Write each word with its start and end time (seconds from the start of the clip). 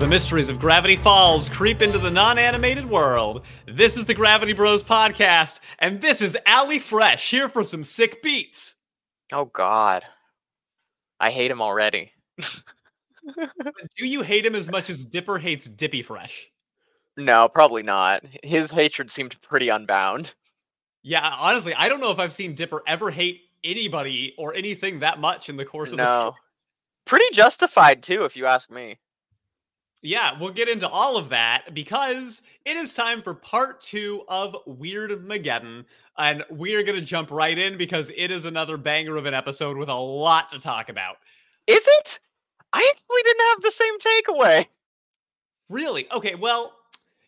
the 0.00 0.06
mysteries 0.06 0.48
of 0.48 0.58
Gravity 0.58 0.96
Falls 0.96 1.50
creep 1.50 1.82
into 1.82 1.98
the 1.98 2.10
non 2.10 2.38
animated 2.38 2.88
world. 2.88 3.42
This 3.66 3.98
is 3.98 4.06
the 4.06 4.14
Gravity 4.14 4.54
Bros 4.54 4.82
podcast, 4.82 5.60
and 5.78 6.00
this 6.00 6.22
is 6.22 6.38
Alec 6.46 6.80
Fresh 6.80 7.30
here 7.30 7.50
for 7.50 7.62
some 7.62 7.84
sick 7.84 8.22
beats. 8.22 8.76
Oh 9.30 9.44
God, 9.44 10.02
I 11.20 11.30
hate 11.30 11.50
him 11.50 11.60
already. 11.60 12.12
Do 13.36 14.06
you 14.06 14.22
hate 14.22 14.46
him 14.46 14.54
as 14.54 14.70
much 14.70 14.88
as 14.88 15.04
Dipper 15.04 15.38
hates 15.38 15.66
Dippy 15.66 16.02
Fresh? 16.02 16.48
No, 17.18 17.46
probably 17.50 17.82
not. 17.82 18.24
His 18.42 18.70
hatred 18.70 19.10
seemed 19.10 19.38
pretty 19.42 19.68
unbound. 19.68 20.34
Yeah, 21.02 21.30
honestly, 21.38 21.74
I 21.74 21.90
don't 21.90 22.00
know 22.00 22.10
if 22.10 22.18
I've 22.18 22.32
seen 22.32 22.54
Dipper 22.54 22.82
ever 22.86 23.10
hate 23.10 23.42
anybody 23.62 24.34
or 24.38 24.54
anything 24.54 25.00
that 25.00 25.20
much 25.20 25.50
in 25.50 25.58
the 25.58 25.66
course 25.66 25.92
of 25.92 25.98
the 25.98 26.04
No. 26.04 26.22
series. 26.22 26.34
Pretty 27.04 27.34
justified 27.34 28.02
too, 28.02 28.24
if 28.24 28.34
you 28.34 28.46
ask 28.46 28.70
me. 28.70 28.96
Yeah, 30.02 30.38
we'll 30.40 30.52
get 30.52 30.68
into 30.68 30.88
all 30.88 31.16
of 31.16 31.28
that 31.28 31.74
because 31.74 32.40
it 32.64 32.76
is 32.76 32.94
time 32.94 33.22
for 33.22 33.34
part 33.34 33.80
two 33.80 34.22
of 34.28 34.56
Weirdmageddon. 34.66 35.84
And 36.16 36.44
we're 36.50 36.82
going 36.82 36.98
to 36.98 37.04
jump 37.04 37.30
right 37.30 37.56
in 37.56 37.76
because 37.76 38.10
it 38.16 38.30
is 38.30 38.44
another 38.46 38.76
banger 38.76 39.16
of 39.16 39.26
an 39.26 39.34
episode 39.34 39.76
with 39.76 39.88
a 39.88 39.94
lot 39.94 40.48
to 40.50 40.60
talk 40.60 40.88
about. 40.88 41.16
Is 41.66 41.82
it? 42.00 42.20
I 42.72 42.78
actually 42.78 43.22
didn't 43.24 43.46
have 43.50 43.62
the 43.62 43.70
same 43.70 43.98
takeaway. 43.98 44.66
Really? 45.68 46.10
Okay, 46.12 46.34
well, 46.34 46.72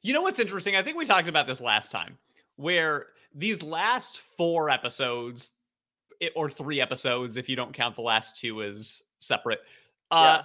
you 0.02 0.12
know 0.14 0.22
what's 0.22 0.38
interesting? 0.40 0.74
I 0.74 0.82
think 0.82 0.96
we 0.96 1.04
talked 1.04 1.28
about 1.28 1.46
this 1.46 1.60
last 1.60 1.90
time, 1.90 2.16
where 2.56 3.08
these 3.34 3.62
last 3.62 4.20
four 4.36 4.70
episodes, 4.70 5.50
or 6.34 6.48
three 6.48 6.80
episodes, 6.80 7.36
if 7.36 7.48
you 7.48 7.56
don't 7.56 7.72
count 7.72 7.96
the 7.96 8.02
last 8.02 8.36
two 8.38 8.62
as 8.62 9.02
separate, 9.18 9.60
uh, 10.10 10.38
Yeah. 10.40 10.44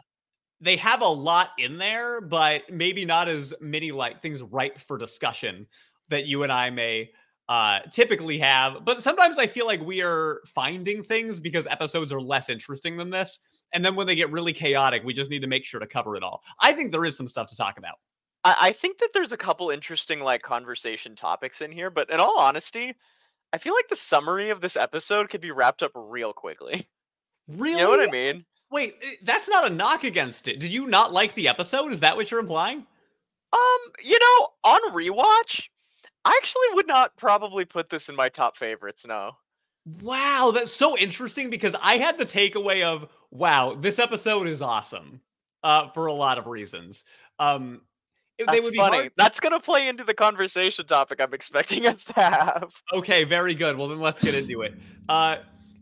They 0.61 0.75
have 0.77 1.01
a 1.01 1.07
lot 1.07 1.49
in 1.57 1.77
there, 1.77 2.21
but 2.21 2.63
maybe 2.69 3.05
not 3.05 3.27
as 3.27 3.53
many 3.61 3.91
like 3.91 4.21
things 4.21 4.41
ripe 4.41 4.79
for 4.79 4.97
discussion 4.97 5.67
that 6.09 6.25
you 6.25 6.43
and 6.43 6.51
I 6.51 6.69
may 6.69 7.11
uh 7.49 7.79
typically 7.91 8.37
have 8.37 8.83
but 8.83 9.01
sometimes 9.01 9.39
i 9.39 9.47
feel 9.47 9.65
like 9.65 9.79
we 9.79 10.01
are 10.01 10.41
finding 10.45 11.01
things 11.01 11.39
because 11.39 11.65
episodes 11.67 12.11
are 12.11 12.19
less 12.19 12.49
interesting 12.49 12.97
than 12.97 13.09
this 13.09 13.39
and 13.71 13.85
then 13.85 13.95
when 13.95 14.05
they 14.05 14.15
get 14.15 14.29
really 14.33 14.51
chaotic 14.51 15.01
we 15.05 15.13
just 15.13 15.31
need 15.31 15.39
to 15.39 15.47
make 15.47 15.63
sure 15.63 15.79
to 15.79 15.87
cover 15.87 16.17
it 16.17 16.23
all 16.23 16.43
i 16.59 16.73
think 16.73 16.91
there 16.91 17.05
is 17.05 17.15
some 17.15 17.25
stuff 17.25 17.47
to 17.47 17.55
talk 17.55 17.77
about 17.77 17.95
I, 18.47 18.55
I 18.59 18.71
think 18.71 18.99
that 18.99 19.09
there's 19.13 19.33
a 19.33 19.37
couple 19.37 19.69
interesting 19.69 20.21
like 20.21 20.41
conversation 20.41 21.15
topics 21.15 21.61
in 21.61 21.71
here, 21.71 21.89
but 21.89 22.09
in 22.09 22.19
all 22.19 22.39
honesty, 22.39 22.95
I 23.51 23.57
feel 23.57 23.73
like 23.73 23.89
the 23.89 23.95
summary 23.95 24.49
of 24.49 24.61
this 24.61 24.77
episode 24.77 25.29
could 25.29 25.41
be 25.41 25.51
wrapped 25.51 25.83
up 25.83 25.91
real 25.95 26.33
quickly. 26.33 26.87
really 27.47 27.71
You 27.77 27.77
know 27.77 27.89
what 27.89 28.07
I 28.07 28.11
mean? 28.11 28.45
Wait 28.71 28.95
eh, 29.01 29.11
that's 29.23 29.47
not 29.49 29.65
a 29.65 29.69
knock 29.73 30.03
against 30.03 30.47
it 30.47 30.59
did 30.59 30.71
you 30.71 30.87
not 30.87 31.13
like 31.13 31.33
the 31.35 31.47
episode 31.47 31.91
is 31.91 31.99
that 32.01 32.15
what 32.15 32.29
you're 32.31 32.39
implying 32.39 32.85
Um, 33.53 33.79
you 34.03 34.19
know, 34.19 34.47
on 34.65 34.91
rewatch, 34.91 35.69
I 36.25 36.37
actually 36.41 36.67
would 36.73 36.87
not 36.87 37.15
probably 37.15 37.63
put 37.63 37.87
this 37.89 38.09
in 38.09 38.15
my 38.15 38.27
top 38.27 38.57
favorites. 38.57 39.05
No. 39.07 39.31
wow 40.01 40.51
that's 40.53 40.73
so 40.73 40.97
interesting 40.97 41.49
because 41.49 41.73
i 41.81 41.95
had 41.97 42.17
the 42.17 42.25
takeaway 42.25 42.83
of 42.83 43.07
wow 43.31 43.73
this 43.75 43.99
episode 43.99 44.45
is 44.47 44.61
awesome 44.61 45.21
uh 45.63 45.87
for 45.93 46.07
a 46.07 46.13
lot 46.13 46.37
of 46.37 46.45
reasons 46.45 47.05
um 47.39 47.81
That's 48.37 48.51
they 48.51 48.59
would 48.59 48.73
be 48.73 48.77
funny. 48.77 48.97
hard- 48.97 49.11
That's 49.17 49.39
gonna 49.39 49.61
play 49.61 49.87
into 49.87 50.03
the 50.03 50.13
conversation 50.13 50.85
topic 50.85 51.21
I'm 51.21 51.33
expecting 51.33 51.87
us 51.87 52.03
to 52.05 52.13
have. 52.15 52.73
Okay, 52.93 53.23
very 53.23 53.55
good. 53.55 53.77
Well, 53.77 53.87
then 53.87 53.99
let's 54.01 54.21
get 54.21 54.35
into 54.35 54.61
it. 54.61 54.73
Uh, 55.09 55.37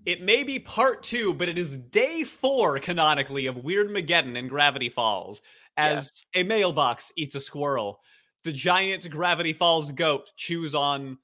it 0.06 0.22
may 0.22 0.44
be 0.44 0.60
part 0.60 1.02
two, 1.04 1.34
but 1.34 1.50
it 1.50 1.58
is 1.58 1.78
day 1.78 2.24
four 2.24 2.80
canonically 2.80 3.46
of 3.48 3.56
Weirdmageddon 3.58 4.38
in 4.38 4.48
Gravity 4.48 4.90
Falls. 4.90 5.42
As 5.78 6.12
Yes. 6.34 6.44
a 6.46 6.48
mailbox 6.48 7.12
eats 7.18 7.36
a 7.36 7.42
squirrel, 7.42 8.02
the 8.44 8.54
giant 8.54 9.10
Gravity 9.10 9.52
Falls 9.54 9.92
goat 9.92 10.32
chews 10.38 10.74
on 10.76 11.18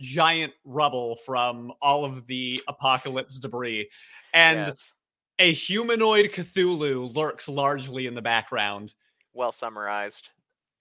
giant 0.00 0.52
rubble 0.64 1.16
from 1.24 1.72
all 1.80 2.04
of 2.04 2.26
the 2.26 2.62
apocalypse 2.68 3.40
debris, 3.40 3.88
and 4.34 4.58
Yes. 4.68 4.92
a 5.38 5.52
humanoid 5.52 6.26
Cthulhu 6.32 7.14
lurks 7.14 7.48
largely 7.48 8.06
in 8.06 8.14
the 8.14 8.22
background. 8.22 8.94
well 9.32 9.52
summarized. 9.52 10.30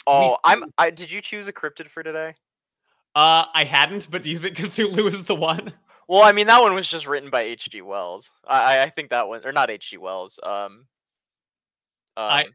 Oh, 0.08 0.38
I'm. 0.44 0.72
I 0.78 0.90
did 0.92 1.12
you 1.12 1.20
choose 1.20 1.48
a 1.50 1.54
cryptid 1.54 1.88
for 1.88 2.04
today? 2.04 2.34
Uh, 3.16 3.46
I 3.54 3.64
hadn't, 3.66 4.10
but 4.12 4.22
do 4.24 4.30
you 4.32 4.38
think 4.38 4.56
Cthulhu 4.58 5.08
is 5.12 5.24
the 5.26 5.36
one? 5.36 5.74
Well, 6.08 6.22
I 6.24 6.32
mean 6.34 6.48
that 6.48 6.62
one 6.62 6.74
was 6.76 6.88
just 6.88 7.08
written 7.08 7.30
by 7.30 7.42
H.G. 7.44 7.82
Wells. 7.82 8.30
I 8.48 8.78
I- 8.78 8.84
I 8.84 8.90
think 8.90 9.10
that 9.10 9.28
one 9.28 9.42
or 9.46 9.52
not 9.52 9.70
H.G. 9.70 9.98
Wells. 9.98 10.40
Um. 10.44 10.86
I- 12.18 12.44
um, 12.46 12.50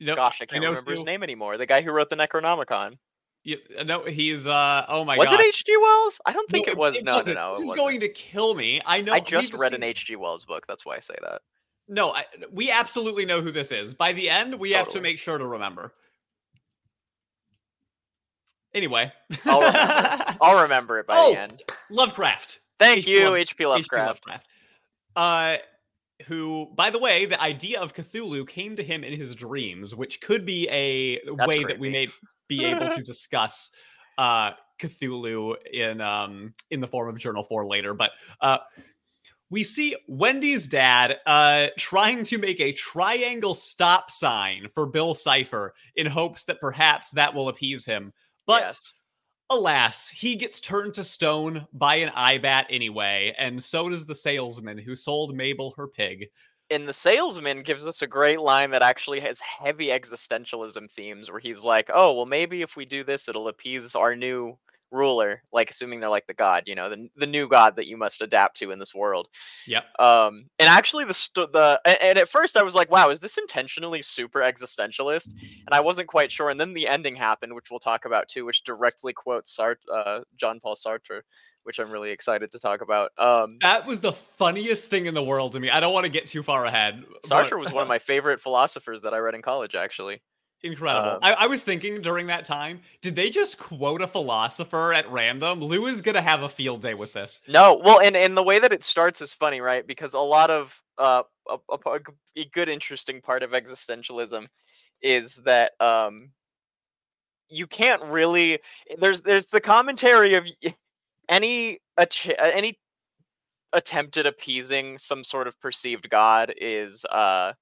No, 0.00 0.14
gosh, 0.14 0.40
I 0.42 0.46
can't 0.46 0.62
know 0.62 0.70
remember 0.70 0.90
his 0.92 1.04
name 1.04 1.22
anymore. 1.22 1.56
The 1.58 1.66
guy 1.66 1.82
who 1.82 1.90
wrote 1.90 2.10
the 2.10 2.16
Necronomicon. 2.16 2.98
Yeah, 3.44 3.56
no, 3.84 4.04
he's 4.04 4.46
uh. 4.46 4.84
Oh 4.88 5.04
my 5.04 5.16
was 5.16 5.28
god. 5.28 5.38
Was 5.38 5.46
it 5.46 5.48
H.G. 5.48 5.76
Wells? 5.76 6.20
I 6.26 6.32
don't 6.32 6.50
think 6.50 6.66
No, 6.66 6.72
it 6.72 6.76
was. 6.78 6.94
no, 6.96 7.12
no, 7.12 7.16
wasn't. 7.16 7.36
no. 7.36 7.50
This 7.52 7.60
it 7.60 7.62
is 7.62 7.68
wasn't. 7.68 7.78
going 7.78 8.00
to 8.00 8.08
kill 8.08 8.54
me. 8.54 8.82
I 8.84 9.00
know. 9.00 9.12
I 9.12 9.20
just 9.20 9.54
read 9.54 9.72
an 9.72 9.82
H.G. 9.82 10.16
Wells 10.16 10.44
book. 10.44 10.66
That's 10.66 10.84
why 10.84 10.96
I 10.96 10.98
say 11.00 11.14
that. 11.22 11.42
No, 11.88 12.10
I, 12.12 12.24
we 12.52 12.70
absolutely 12.72 13.24
know 13.24 13.40
who 13.40 13.52
this 13.52 13.70
is. 13.70 13.94
By 13.94 14.12
the 14.12 14.28
end, 14.28 14.56
we 14.56 14.72
have 14.72 14.88
to 14.90 15.00
make 15.00 15.18
sure 15.20 15.38
to 15.38 15.46
remember. 15.46 15.92
Anyway, 18.74 19.10
I'll 19.46 19.60
remember. 19.60 20.36
I'll 20.42 20.62
remember 20.64 20.98
it 20.98 21.06
by 21.06 21.14
Oh, 21.16 21.32
the 21.32 21.40
end. 21.40 21.62
Lovecraft. 21.90 22.58
Thank 22.78 22.98
H.P. 22.98 23.10
you, 23.10 23.34
H.P. 23.34 23.64
H.P. 23.64 23.66
Lovecraft. 23.66 24.24
Uh, 25.14 25.56
who, 26.26 26.70
by 26.74 26.90
the 26.90 26.98
way, 26.98 27.26
the 27.26 27.40
idea 27.40 27.80
of 27.80 27.94
Cthulhu 27.94 28.46
came 28.48 28.76
to 28.76 28.82
him 28.82 29.04
in 29.04 29.12
his 29.12 29.34
dreams, 29.34 29.94
which 29.94 30.20
could 30.20 30.46
be 30.46 30.68
a 30.70 31.20
That's 31.36 31.46
way 31.46 31.64
that 31.64 31.78
we 31.78 31.90
may 31.90 32.08
be 32.48 32.64
able 32.64 32.88
to 32.88 33.02
discuss 33.02 33.70
uh, 34.18 34.52
Cthulhu 34.80 35.56
in 35.72 36.00
um, 36.00 36.54
in 36.70 36.80
the 36.80 36.86
form 36.86 37.08
of 37.08 37.18
Journal 37.18 37.44
Four 37.44 37.66
later. 37.66 37.94
But 37.94 38.12
uh, 38.40 38.58
we 39.50 39.62
see 39.62 39.94
Wendy's 40.08 40.68
dad 40.68 41.18
uh, 41.26 41.68
trying 41.78 42.24
to 42.24 42.38
make 42.38 42.60
a 42.60 42.72
triangle 42.72 43.54
stop 43.54 44.10
sign 44.10 44.68
for 44.74 44.86
Bill 44.86 45.14
Cipher 45.14 45.74
in 45.96 46.06
hopes 46.06 46.44
that 46.44 46.60
perhaps 46.60 47.10
that 47.10 47.34
will 47.34 47.48
appease 47.48 47.84
him. 47.84 48.12
But 48.46 48.62
Yes. 48.62 48.92
Alas, 49.50 50.08
he 50.08 50.36
gets 50.36 50.60
turned 50.60 50.94
to 50.94 51.02
stone 51.04 51.66
by 51.72 51.96
an 51.96 52.10
Eye-Bat 52.14 52.66
anyway, 52.70 53.34
and 53.38 53.62
so 53.62 53.88
does 53.88 54.06
the 54.06 54.14
salesman 54.14 54.78
who 54.78 54.94
sold 54.96 55.34
Mabel 55.36 55.72
her 55.76 55.88
pig. 55.88 56.26
and 56.70 56.88
the 56.88 56.92
salesman 56.92 57.62
gives 57.62 57.84
us 57.86 58.02
a 58.02 58.06
great 58.06 58.40
line 58.40 58.70
that 58.72 58.82
actually 58.82 59.20
has 59.20 59.38
heavy 59.40 59.88
existentialism 59.88 60.90
themes 60.90 61.30
where 61.30 61.40
he's 61.40 61.62
like 61.64 61.88
oh 61.94 62.12
well 62.12 62.26
maybe 62.26 62.62
if 62.62 62.76
we 62.76 62.84
do 62.84 63.04
this 63.04 63.28
it'll 63.28 63.48
appease 63.48 63.94
our 63.94 64.16
new 64.16 64.56
ruler 64.92 65.42
like 65.52 65.70
assuming 65.70 65.98
they're 66.00 66.08
like 66.08 66.26
the 66.26 66.34
god 66.34 66.62
you 66.66 66.74
know 66.74 66.88
the, 66.88 67.08
the 67.16 67.26
new 67.26 67.48
god 67.48 67.76
that 67.76 67.86
you 67.86 67.96
must 67.96 68.22
adapt 68.22 68.56
to 68.58 68.70
in 68.70 68.78
this 68.78 68.94
world 68.94 69.26
Yeah. 69.66 69.82
um 69.98 70.46
and 70.58 70.68
actually 70.68 71.04
the 71.04 71.14
st- 71.14 71.52
the 71.52 71.80
and 71.84 72.18
at 72.18 72.28
first 72.28 72.56
i 72.56 72.62
was 72.62 72.74
like 72.74 72.90
wow 72.90 73.10
is 73.10 73.18
this 73.18 73.36
intentionally 73.36 74.00
super 74.00 74.40
existentialist 74.40 75.32
and 75.34 75.72
i 75.72 75.80
wasn't 75.80 76.08
quite 76.08 76.30
sure 76.30 76.50
and 76.50 76.60
then 76.60 76.72
the 76.72 76.86
ending 76.88 77.16
happened 77.16 77.54
which 77.54 77.70
we'll 77.70 77.80
talk 77.80 78.04
about 78.04 78.28
too 78.28 78.44
which 78.44 78.62
directly 78.64 79.12
quotes 79.12 79.54
Sart- 79.54 79.80
uh, 79.92 80.20
john 80.36 80.60
paul 80.60 80.76
sartre 80.76 81.22
which 81.64 81.80
i'm 81.80 81.90
really 81.90 82.10
excited 82.10 82.52
to 82.52 82.58
talk 82.60 82.80
about 82.80 83.10
um 83.18 83.58
That 83.62 83.86
was 83.86 84.00
the 84.00 84.12
funniest 84.12 84.88
thing 84.88 85.06
in 85.06 85.14
the 85.14 85.22
world 85.22 85.52
to 85.52 85.60
me. 85.60 85.68
I 85.68 85.80
don't 85.80 85.92
want 85.92 86.04
to 86.04 86.10
get 86.10 86.28
too 86.28 86.42
far 86.44 86.64
ahead. 86.64 87.04
but- 87.10 87.22
sartre 87.28 87.58
was 87.58 87.72
one 87.72 87.82
of 87.82 87.88
my 87.88 87.98
favorite 87.98 88.40
philosophers 88.40 89.02
that 89.02 89.12
i 89.14 89.18
read 89.18 89.34
in 89.34 89.42
college 89.42 89.74
actually 89.74 90.22
incredible. 90.62 91.10
um, 91.10 91.18
I, 91.22 91.32
I 91.32 91.46
was 91.46 91.62
thinking 91.62 92.00
during 92.00 92.26
that 92.28 92.44
time, 92.44 92.80
did 93.00 93.16
they 93.16 93.30
just 93.30 93.58
quote 93.58 94.02
a 94.02 94.06
philosopher 94.06 94.92
at 94.92 95.10
random? 95.10 95.60
Lou 95.60 95.86
is 95.86 96.00
gonna 96.00 96.22
have 96.22 96.42
a 96.42 96.48
field 96.48 96.82
day 96.82 96.94
with 96.94 97.12
this. 97.12 97.40
No, 97.48 97.80
well, 97.82 98.00
and 98.00 98.16
and 98.16 98.36
the 98.36 98.42
way 98.42 98.58
that 98.58 98.72
it 98.72 98.84
starts 98.84 99.20
is 99.20 99.34
funny, 99.34 99.60
right? 99.60 99.86
Because 99.86 100.14
a 100.14 100.20
lot 100.20 100.50
of 100.50 100.80
uh, 100.98 101.22
a, 101.48 101.58
a, 101.70 101.98
a 102.36 102.44
good, 102.52 102.68
interesting 102.68 103.20
part 103.20 103.42
of 103.42 103.50
existentialism 103.50 104.46
is 105.02 105.36
that 105.44 105.72
um, 105.80 106.30
you 107.48 107.66
can't 107.66 108.02
really. 108.04 108.60
There's 108.98 109.20
there's 109.20 109.46
the 109.46 109.60
commentary 109.60 110.34
of 110.34 110.46
any 111.28 111.80
any 112.38 112.78
attempt 113.72 114.16
at 114.16 114.26
appeasing 114.26 114.96
some 114.96 115.24
sort 115.24 115.48
of 115.48 115.60
perceived 115.60 116.08
god 116.08 116.54
is 116.56 117.04
uh 117.06 117.52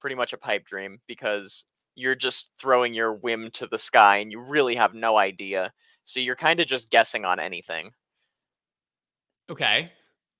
pretty 0.00 0.16
much 0.16 0.32
a 0.32 0.38
pipe 0.38 0.64
dream 0.64 0.98
because 1.06 1.64
you're 1.94 2.14
just 2.14 2.50
throwing 2.58 2.94
your 2.94 3.12
whim 3.12 3.50
to 3.52 3.66
the 3.66 3.78
sky 3.78 4.18
and 4.18 4.32
you 4.32 4.40
really 4.40 4.74
have 4.76 4.94
no 4.94 5.16
idea. 5.16 5.72
So 6.04 6.20
you're 6.20 6.36
kind 6.36 6.60
of 6.60 6.66
just 6.66 6.90
guessing 6.90 7.24
on 7.24 7.38
anything. 7.38 7.90
Okay. 9.50 9.92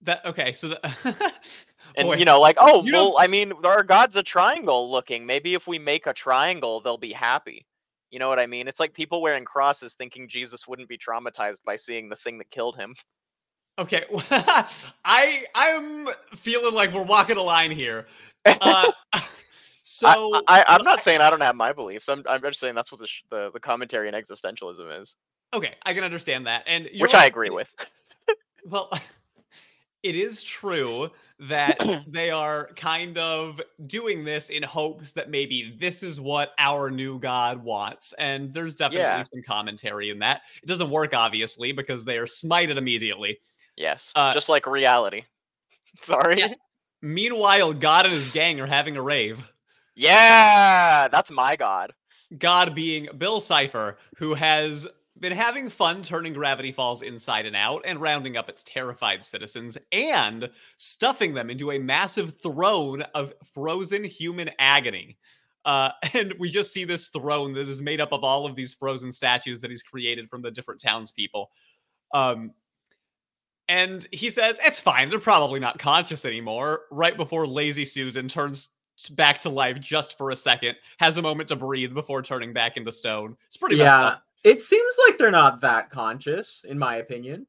That 0.03 0.25
okay, 0.25 0.53
so 0.53 0.69
the 0.69 1.33
And 1.97 2.07
Boy, 2.07 2.17
you 2.17 2.25
know, 2.25 2.41
like, 2.41 2.57
oh, 2.59 2.85
you 2.85 2.93
don't- 2.93 3.13
well, 3.13 3.19
I 3.19 3.27
mean, 3.27 3.53
our 3.65 3.83
god's 3.83 4.17
a 4.17 4.23
triangle 4.23 4.91
looking. 4.91 5.27
Maybe 5.27 5.55
if 5.55 5.67
we 5.67 5.79
make 5.79 6.07
a 6.07 6.13
triangle, 6.13 6.81
they'll 6.81 6.97
be 6.97 7.13
happy. 7.13 7.67
You 8.11 8.19
know 8.19 8.29
what 8.29 8.39
I 8.39 8.47
mean? 8.47 8.69
It's 8.69 8.81
like 8.81 8.93
people 8.93 9.23
wearing 9.23 9.45
crosses 9.45 9.95
thinking 9.95 10.29
Jesus 10.29 10.67
wouldn't 10.67 10.89
be 10.89 10.99
traumatized 10.99 11.63
by 11.65 11.77
seeing 11.77 12.09
the 12.09 12.17
thing 12.17 12.39
that 12.39 12.51
killed 12.51 12.77
him. 12.77 12.95
Okay, 13.79 14.05
I 15.05 15.45
I'm 15.55 16.09
feeling 16.35 16.75
like 16.75 16.93
we're 16.93 17.05
walking 17.05 17.37
a 17.37 17.43
line 17.43 17.71
here. 17.71 18.07
Uh, 18.45 18.91
So 19.83 20.43
I, 20.49 20.65
I'm 20.67 20.85
not 20.85 21.01
saying 21.03 21.21
I 21.21 21.31
don't 21.31 21.41
have 21.41 21.57
my 21.57 21.73
beliefs. 21.73 22.09
I'm, 22.09 22.23
I'm 22.29 22.41
just 22.43 22.61
saying 22.61 22.75
that's 22.75 22.93
what 22.93 23.01
the, 23.01 23.07
sh- 23.07 23.23
the 23.31 23.51
the 23.53 23.61
commentary 23.61 24.09
in 24.09 24.15
existentialism 24.15 25.01
is, 25.01 25.17
okay, 25.55 25.75
I 25.85 25.95
can 25.95 26.05
understand 26.05 26.47
that, 26.47 26.65
and 26.67 26.89
which 26.99 27.15
I 27.15 27.27
agree 27.27 27.51
with. 27.51 27.75
Well, 28.67 28.91
it 30.03 30.15
is 30.17 30.45
true 30.45 31.09
that 31.49 31.79
they 32.07 32.31
are 32.31 32.69
kind 32.77 33.17
of 33.17 33.59
doing 33.87 34.23
this 34.23 34.51
in 34.51 34.63
hopes 34.63 35.13
that 35.13 35.31
maybe 35.31 35.75
this 35.81 36.03
is 36.03 36.21
what 36.21 36.51
our 36.59 36.91
new 36.91 37.19
god 37.19 37.63
wants. 37.65 38.13
And 38.19 38.53
there's 38.53 38.77
definitely 38.77 39.05
Yeah. 39.05 39.23
some 39.23 39.43
commentary 39.43 40.11
in 40.11 40.19
that. 40.19 40.43
It 40.63 40.67
doesn't 40.67 40.91
work, 40.91 41.15
obviously, 41.15 41.73
because 41.73 42.05
they 42.05 42.19
are 42.19 42.27
smited 42.27 42.77
immediately. 42.77 43.39
Yes, 43.77 44.13
Uh, 44.15 44.35
just 44.35 44.51
like 44.51 44.67
reality. 44.67 45.23
Sorry. 46.03 46.39
Yeah. 46.39 46.53
Meanwhile, 47.01 47.73
God 47.73 48.05
and 48.05 48.15
his 48.15 48.29
gang 48.29 48.61
are 48.61 48.67
having 48.67 48.99
a 48.99 49.03
rave. 49.03 49.51
Yeah, 50.01 51.09
that's 51.09 51.31
my 51.31 51.57
god. 51.57 51.93
God 52.39 52.75
being 52.75 53.07
Bill 53.19 53.39
Cipher, 53.39 53.99
who 54.17 54.33
has 54.33 54.89
been 55.19 55.33
having 55.33 55.69
fun 55.69 56.01
turning 56.01 56.33
Gravity 56.33 56.73
Falls 56.73 57.03
inside 57.03 57.45
and 57.45 57.55
out 57.55 57.83
and 57.85 58.01
rounding 58.01 58.39
up 58.39 58.49
its 58.49 58.65
terrified 58.65 59.23
citizens 59.23 59.77
and 59.93 60.49
stuffing 60.79 61.35
them 61.35 61.51
into 61.51 61.73
a 61.73 61.79
massive 61.79 62.39
throne 62.43 63.03
of 63.15 63.35
frozen 63.53 64.03
human 64.03 64.51
agony. 64.59 65.19
Uh, 65.67 65.91
and 66.15 66.35
we 66.39 66.49
just 66.49 66.73
see 66.73 66.85
this 66.85 67.09
throne 67.09 67.53
that 67.53 67.69
is 67.69 67.83
made 67.83 68.01
up 68.01 68.13
of 68.13 68.25
all 68.25 68.47
of 68.47 68.57
these 68.57 68.73
frozen 68.73 69.13
statues 69.13 69.61
that 69.61 69.69
he's 69.71 69.83
created 69.83 70.31
from 70.31 70.41
the 70.41 70.51
different 70.51 70.81
townspeople. 70.81 71.51
Um, 72.15 72.53
and 73.69 74.07
he 74.13 74.31
says, 74.31 74.59
It's 74.65 74.81
fine. 74.81 75.11
They're 75.11 75.21
probably 75.21 75.61
not 75.61 75.79
conscious 75.79 76.25
anymore. 76.25 76.83
Right 76.91 77.17
before 77.17 77.47
Lazy 77.47 77.85
Susan 77.85 78.29
turns 78.29 78.71
back 79.09 79.41
to 79.41 79.49
life 79.49 79.81
just 79.81 80.17
for 80.19 80.31
a 80.31 80.37
second, 80.37 80.77
has 80.99 81.17
a 81.17 81.23
moment 81.23 81.49
to 81.49 81.57
breathe 81.57 81.95
before 81.95 82.23
turning 82.23 82.53
back 82.53 82.77
into 82.77 82.93
stone. 82.93 83.37
It's 83.49 83.57
pretty 83.57 83.77
messed 83.77 84.01
yeah, 84.01 84.07
up. 84.07 84.23
it 84.45 84.61
seems 84.61 84.95
like 85.07 85.19
they're 85.19 85.31
not 85.31 85.61
that 85.61 85.91
conscious, 85.91 86.65
in 86.69 86.79
my 86.79 86.97
opinion. 86.97 87.47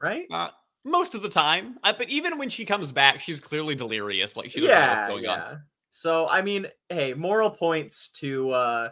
Right? 0.00 0.26
Uh, 0.30 0.50
most 0.84 1.14
of 1.14 1.22
the 1.22 1.28
time. 1.28 1.76
Uh, 1.82 1.92
but 1.96 2.08
even 2.08 2.38
when 2.38 2.48
she 2.48 2.64
comes 2.64 2.92
back, 2.92 3.20
she's 3.20 3.40
clearly 3.40 3.74
delirious. 3.74 4.36
Like 4.36 4.50
she 4.50 4.60
doesn't 4.60 4.74
know 4.74 4.80
yeah, 4.80 5.00
what's 5.00 5.10
going 5.10 5.26
on. 5.26 5.38
yeah. 5.38 5.56
So 5.90 6.28
I 6.28 6.40
mean, 6.40 6.66
hey, 6.88 7.12
moral 7.12 7.50
points 7.50 8.08
to 8.10 8.50
uh 8.50 8.88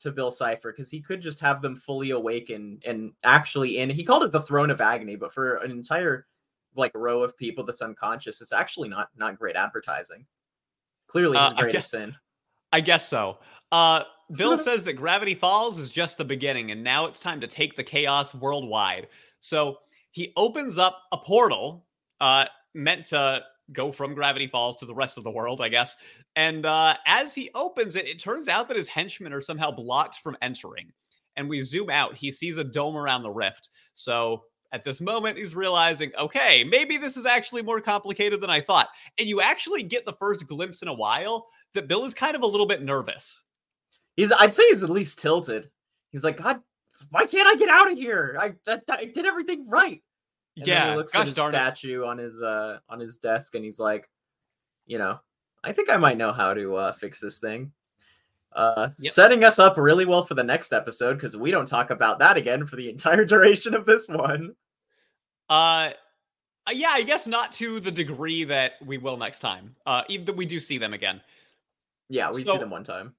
to 0.00 0.12
Bill 0.12 0.30
Cipher 0.30 0.72
because 0.72 0.90
he 0.90 1.00
could 1.00 1.20
just 1.20 1.40
have 1.40 1.62
them 1.62 1.76
fully 1.76 2.10
awaken 2.10 2.80
and 2.86 3.12
actually 3.24 3.78
in. 3.78 3.90
He 3.90 4.04
called 4.04 4.22
it 4.22 4.32
the 4.32 4.40
throne 4.40 4.70
of 4.70 4.80
agony, 4.80 5.16
but 5.16 5.32
for 5.32 5.56
an 5.56 5.70
entire 5.70 6.26
like 6.74 6.92
row 6.94 7.22
of 7.22 7.36
people 7.36 7.64
that's 7.64 7.82
unconscious, 7.82 8.40
it's 8.40 8.52
actually 8.52 8.88
not 8.88 9.08
not 9.16 9.38
great 9.38 9.56
advertising. 9.56 10.26
Clearly, 11.12 11.36
Uh, 11.36 11.50
his 11.50 11.58
I 11.58 11.60
greatest 11.62 11.74
guess- 11.74 11.90
sin. 11.90 12.16
I 12.72 12.80
guess 12.80 13.06
so. 13.06 13.38
Uh, 13.70 14.04
Bill 14.34 14.56
says 14.68 14.82
that 14.84 14.94
Gravity 14.94 15.34
Falls 15.34 15.78
is 15.78 15.90
just 15.90 16.16
the 16.16 16.24
beginning, 16.24 16.70
and 16.70 16.82
now 16.82 17.04
it's 17.04 17.20
time 17.20 17.38
to 17.42 17.46
take 17.46 17.76
the 17.76 17.84
chaos 17.84 18.34
worldwide. 18.34 19.08
So 19.40 19.78
he 20.10 20.32
opens 20.36 20.78
up 20.78 21.02
a 21.12 21.18
portal 21.18 21.86
uh, 22.20 22.46
meant 22.74 23.04
to 23.06 23.42
go 23.72 23.92
from 23.92 24.14
Gravity 24.14 24.46
Falls 24.46 24.76
to 24.76 24.86
the 24.86 24.94
rest 24.94 25.18
of 25.18 25.24
the 25.24 25.30
world, 25.30 25.60
I 25.60 25.68
guess. 25.68 25.96
And 26.34 26.64
uh, 26.64 26.96
as 27.06 27.34
he 27.34 27.50
opens 27.54 27.94
it, 27.94 28.06
it 28.06 28.18
turns 28.18 28.48
out 28.48 28.68
that 28.68 28.76
his 28.78 28.88
henchmen 28.88 29.34
are 29.34 29.40
somehow 29.42 29.70
blocked 29.70 30.16
from 30.16 30.36
entering. 30.40 30.90
And 31.36 31.46
we 31.48 31.60
zoom 31.60 31.90
out. 31.90 32.16
He 32.16 32.32
sees 32.32 32.56
a 32.56 32.64
dome 32.64 32.96
around 32.96 33.22
the 33.22 33.30
rift. 33.30 33.68
So 33.94 34.44
at 34.72 34.84
this 34.84 35.00
moment, 35.00 35.36
he's 35.36 35.54
realizing, 35.54 36.12
okay, 36.18 36.64
maybe 36.64 36.96
this 36.96 37.16
is 37.16 37.26
actually 37.26 37.62
more 37.62 37.80
complicated 37.80 38.40
than 38.40 38.50
I 38.50 38.60
thought. 38.60 38.88
And 39.18 39.28
you 39.28 39.40
actually 39.40 39.82
get 39.82 40.06
the 40.06 40.14
first 40.14 40.46
glimpse 40.48 40.82
in 40.82 40.88
a 40.88 40.94
while 40.94 41.46
that 41.74 41.88
Bill 41.88 42.04
is 42.04 42.14
kind 42.14 42.34
of 42.34 42.42
a 42.42 42.46
little 42.46 42.66
bit 42.66 42.82
nervous. 42.82 43.44
He's 44.16 44.32
I'd 44.32 44.54
say 44.54 44.66
he's 44.68 44.82
at 44.82 44.90
least 44.90 45.18
tilted. 45.18 45.70
He's 46.10 46.24
like, 46.24 46.36
God, 46.36 46.60
why 47.10 47.26
can't 47.26 47.48
I 47.48 47.56
get 47.56 47.68
out 47.68 47.90
of 47.90 47.98
here? 47.98 48.36
I 48.38 48.54
that, 48.66 48.84
I 48.90 49.06
did 49.06 49.26
everything 49.26 49.68
right. 49.68 50.02
And 50.56 50.66
yeah, 50.66 50.90
he 50.90 50.96
looks 50.96 51.12
gosh 51.12 51.20
at 51.20 51.26
his 51.26 51.34
darn 51.34 51.54
it. 51.54 51.56
statue 51.56 52.04
on 52.04 52.18
his 52.18 52.40
uh 52.40 52.78
on 52.88 53.00
his 53.00 53.18
desk 53.18 53.54
and 53.54 53.64
he's 53.64 53.78
like, 53.78 54.08
you 54.86 54.98
know, 54.98 55.18
I 55.64 55.72
think 55.72 55.90
I 55.90 55.96
might 55.96 56.18
know 56.18 56.32
how 56.32 56.52
to 56.54 56.76
uh 56.76 56.92
fix 56.92 57.20
this 57.20 57.40
thing. 57.40 57.72
Uh 58.54 58.90
Yep. 58.98 59.12
setting 59.12 59.44
us 59.44 59.58
up 59.58 59.76
really 59.76 60.04
well 60.04 60.24
for 60.24 60.34
the 60.34 60.42
next 60.42 60.72
episode 60.72 61.14
because 61.14 61.36
we 61.36 61.50
don't 61.50 61.66
talk 61.66 61.90
about 61.90 62.18
that 62.18 62.36
again 62.36 62.66
for 62.66 62.76
the 62.76 62.88
entire 62.90 63.24
duration 63.24 63.74
of 63.74 63.86
this 63.86 64.08
one. 64.08 64.54
Uh, 65.48 65.90
uh, 66.66 66.72
yeah, 66.72 66.90
I 66.92 67.02
guess 67.02 67.26
not 67.26 67.50
to 67.52 67.80
the 67.80 67.90
degree 67.90 68.44
that 68.44 68.72
we 68.84 68.96
will 68.98 69.16
next 69.16 69.40
time. 69.40 69.74
Uh, 69.86 70.02
even 70.08 70.24
that 70.26 70.36
we 70.36 70.46
do 70.46 70.60
see 70.60 70.78
them 70.78 70.94
again. 70.94 71.20
Yeah, 72.08 72.30
we 72.30 72.44
So- 72.44 72.52
see 72.54 72.58
them 72.58 72.70
one 72.70 72.84
time. 72.84 73.14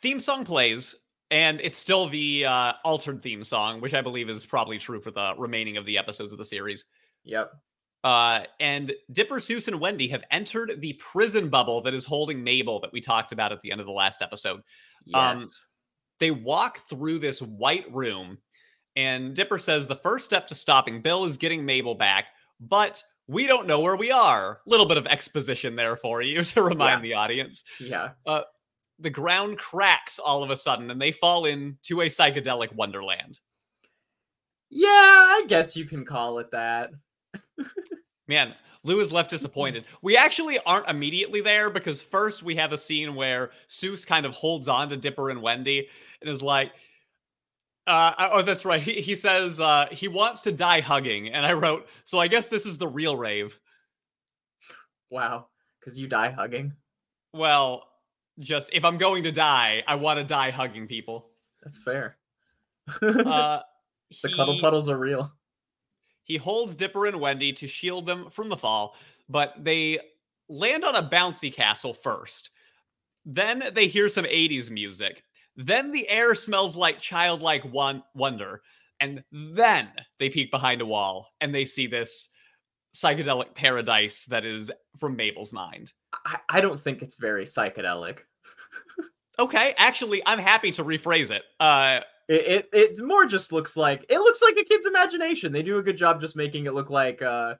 Theme 0.00 0.18
song 0.18 0.44
plays, 0.44 0.94
and 1.30 1.60
it's 1.60 1.78
still 1.78 2.08
the 2.08 2.44
uh, 2.46 2.72
altered 2.84 3.22
theme 3.22 3.44
song, 3.44 3.80
which 3.80 3.94
I 3.94 4.00
believe 4.00 4.28
is 4.28 4.44
probably 4.46 4.78
true 4.78 5.00
for 5.00 5.10
the 5.12 5.34
remaining 5.38 5.76
of 5.76 5.84
the 5.86 5.96
episodes 5.98 6.32
of 6.32 6.38
the 6.38 6.44
series. 6.44 6.86
Yep. 7.24 7.52
Uh, 8.04 8.40
and 8.58 8.92
Dipper, 9.12 9.36
Soos, 9.36 9.68
and 9.68 9.78
Wendy 9.78 10.08
have 10.08 10.24
entered 10.32 10.80
the 10.80 10.94
prison 10.94 11.48
bubble 11.48 11.80
that 11.82 11.94
is 11.94 12.04
holding 12.04 12.42
Mabel 12.42 12.80
that 12.80 12.92
we 12.92 13.00
talked 13.00 13.30
about 13.32 13.52
at 13.52 13.60
the 13.60 13.70
end 13.70 13.80
of 13.80 13.86
the 13.86 13.92
last 13.92 14.22
episode. 14.22 14.60
Um, 15.14 15.38
Yes. 15.38 15.60
they 16.18 16.30
walk 16.32 16.78
through 16.88 17.18
this 17.20 17.40
white 17.42 17.86
room 17.92 18.38
and 18.94 19.34
dipper 19.34 19.58
says 19.58 19.86
the 19.88 19.96
first 19.96 20.24
step 20.24 20.46
to 20.48 20.54
stopping 20.54 21.00
bill 21.00 21.24
is 21.24 21.36
getting 21.38 21.64
mabel 21.64 21.94
back 21.94 22.26
but 22.60 23.02
we 23.26 23.46
don't 23.46 23.66
know 23.66 23.80
where 23.80 23.96
we 23.96 24.12
are 24.12 24.60
little 24.66 24.84
bit 24.86 24.98
of 24.98 25.06
exposition 25.06 25.74
there 25.74 25.96
for 25.96 26.20
you 26.22 26.44
to 26.44 26.62
remind 26.62 26.98
Yeah. 26.98 27.08
the 27.08 27.14
audience 27.14 27.64
yeah. 27.80 28.10
the 28.98 29.10
ground 29.10 29.58
cracks 29.58 30.18
all 30.18 30.42
of 30.44 30.50
a 30.50 30.56
sudden 30.56 30.90
and 30.90 31.00
they 31.00 31.10
fall 31.10 31.46
into 31.46 32.02
a 32.02 32.06
psychedelic 32.06 32.72
wonderland 32.74 33.40
Yeah, 34.70 34.88
I 34.88 35.44
guess 35.48 35.76
you 35.76 35.84
can 35.86 36.04
call 36.04 36.38
it 36.38 36.50
that. 36.52 36.90
Man 38.28 38.54
lou 38.84 38.98
is 38.98 39.12
left 39.12 39.30
disappointed 39.30 39.84
we 40.02 40.16
actually 40.16 40.58
aren't 40.60 40.88
immediately 40.88 41.40
there 41.40 41.70
because 41.70 42.02
first 42.02 42.42
we 42.42 42.56
have 42.56 42.72
a 42.72 42.78
scene 42.78 43.14
where 43.14 43.50
Soos 43.68 44.04
kind 44.04 44.26
of 44.26 44.32
holds 44.34 44.66
on 44.66 44.88
to 44.88 44.96
dipper 44.96 45.30
and 45.30 45.40
wendy 45.40 45.88
and 46.20 46.28
is 46.28 46.42
like 46.42 46.72
uh, 47.86 48.12
oh, 48.18 48.42
that's 48.42 48.64
right. 48.64 48.82
He, 48.82 49.00
he 49.00 49.16
says 49.16 49.58
uh, 49.58 49.86
he 49.90 50.08
wants 50.08 50.42
to 50.42 50.52
die 50.52 50.80
hugging. 50.80 51.30
And 51.30 51.44
I 51.44 51.52
wrote, 51.52 51.88
so 52.04 52.18
I 52.18 52.28
guess 52.28 52.48
this 52.48 52.64
is 52.64 52.78
the 52.78 52.86
real 52.86 53.16
rave. 53.16 53.58
Wow. 55.10 55.48
Because 55.80 55.98
you 55.98 56.06
die 56.06 56.30
hugging. 56.30 56.72
Well, 57.32 57.88
just 58.38 58.70
if 58.72 58.84
I'm 58.84 58.98
going 58.98 59.24
to 59.24 59.32
die, 59.32 59.82
I 59.86 59.96
want 59.96 60.18
to 60.18 60.24
die 60.24 60.50
hugging 60.50 60.86
people. 60.86 61.30
That's 61.62 61.82
fair. 61.82 62.16
Uh, 63.02 63.60
the 64.22 64.28
cuddle 64.28 64.54
he- 64.54 64.60
puddles 64.60 64.88
are 64.88 64.98
real. 64.98 65.32
He 66.24 66.36
holds 66.36 66.76
Dipper 66.76 67.06
and 67.06 67.20
Wendy 67.20 67.52
to 67.54 67.66
shield 67.66 68.06
them 68.06 68.30
from 68.30 68.48
the 68.48 68.56
fall, 68.56 68.96
but 69.28 69.54
they 69.58 69.98
land 70.48 70.84
on 70.84 70.96
a 70.96 71.08
bouncy 71.08 71.52
castle 71.52 71.94
first. 71.94 72.50
Then 73.24 73.64
they 73.74 73.86
hear 73.86 74.08
some 74.08 74.24
80s 74.24 74.70
music. 74.70 75.24
Then 75.56 75.90
the 75.90 76.08
air 76.08 76.34
smells 76.34 76.76
like 76.76 76.98
childlike 76.98 77.64
won- 77.72 78.04
wonder. 78.14 78.62
And 79.00 79.22
then 79.32 79.88
they 80.18 80.30
peek 80.30 80.50
behind 80.50 80.80
a 80.80 80.86
wall 80.86 81.28
and 81.40 81.54
they 81.54 81.64
see 81.64 81.86
this 81.86 82.28
psychedelic 82.94 83.54
paradise 83.54 84.26
that 84.26 84.44
is 84.44 84.70
from 84.98 85.16
Mabel's 85.16 85.52
mind. 85.52 85.92
I, 86.24 86.38
I 86.48 86.60
don't 86.60 86.80
think 86.80 87.02
it's 87.02 87.16
very 87.16 87.44
psychedelic. 87.44 88.20
Okay, 89.38 89.74
actually, 89.78 90.22
I'm 90.26 90.38
happy 90.38 90.70
to 90.72 90.84
rephrase 90.84 91.30
it. 91.30 91.42
Uh, 91.58 92.00
It, 92.28 92.68
it 92.72 92.98
it 92.98 93.04
more 93.04 93.26
just 93.26 93.52
looks 93.52 93.76
like 93.76 94.04
it 94.08 94.18
looks 94.18 94.42
like 94.42 94.56
a 94.56 94.64
kid's 94.64 94.86
imagination. 94.86 95.52
They 95.52 95.62
do 95.62 95.78
a 95.78 95.82
good 95.82 95.96
job 95.96 96.20
just 96.20 96.36
making 96.36 96.66
it 96.66 96.74
look 96.74 96.90
like 96.90 97.20
uh 97.22 97.56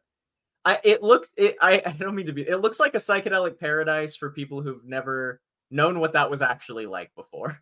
I 0.64 0.78
it 0.84 1.02
looks 1.02 1.30
it 1.36 1.56
I, 1.60 1.82
I 1.84 1.92
don't 1.92 2.14
mean 2.14 2.26
to 2.26 2.32
be 2.32 2.48
it 2.48 2.58
looks 2.58 2.78
like 2.78 2.94
a 2.94 2.98
psychedelic 2.98 3.58
paradise 3.58 4.16
for 4.16 4.30
people 4.30 4.62
who've 4.62 4.84
never 4.84 5.40
known 5.70 5.98
what 5.98 6.12
that 6.12 6.30
was 6.30 6.42
actually 6.42 6.86
like 6.86 7.12
before. 7.16 7.60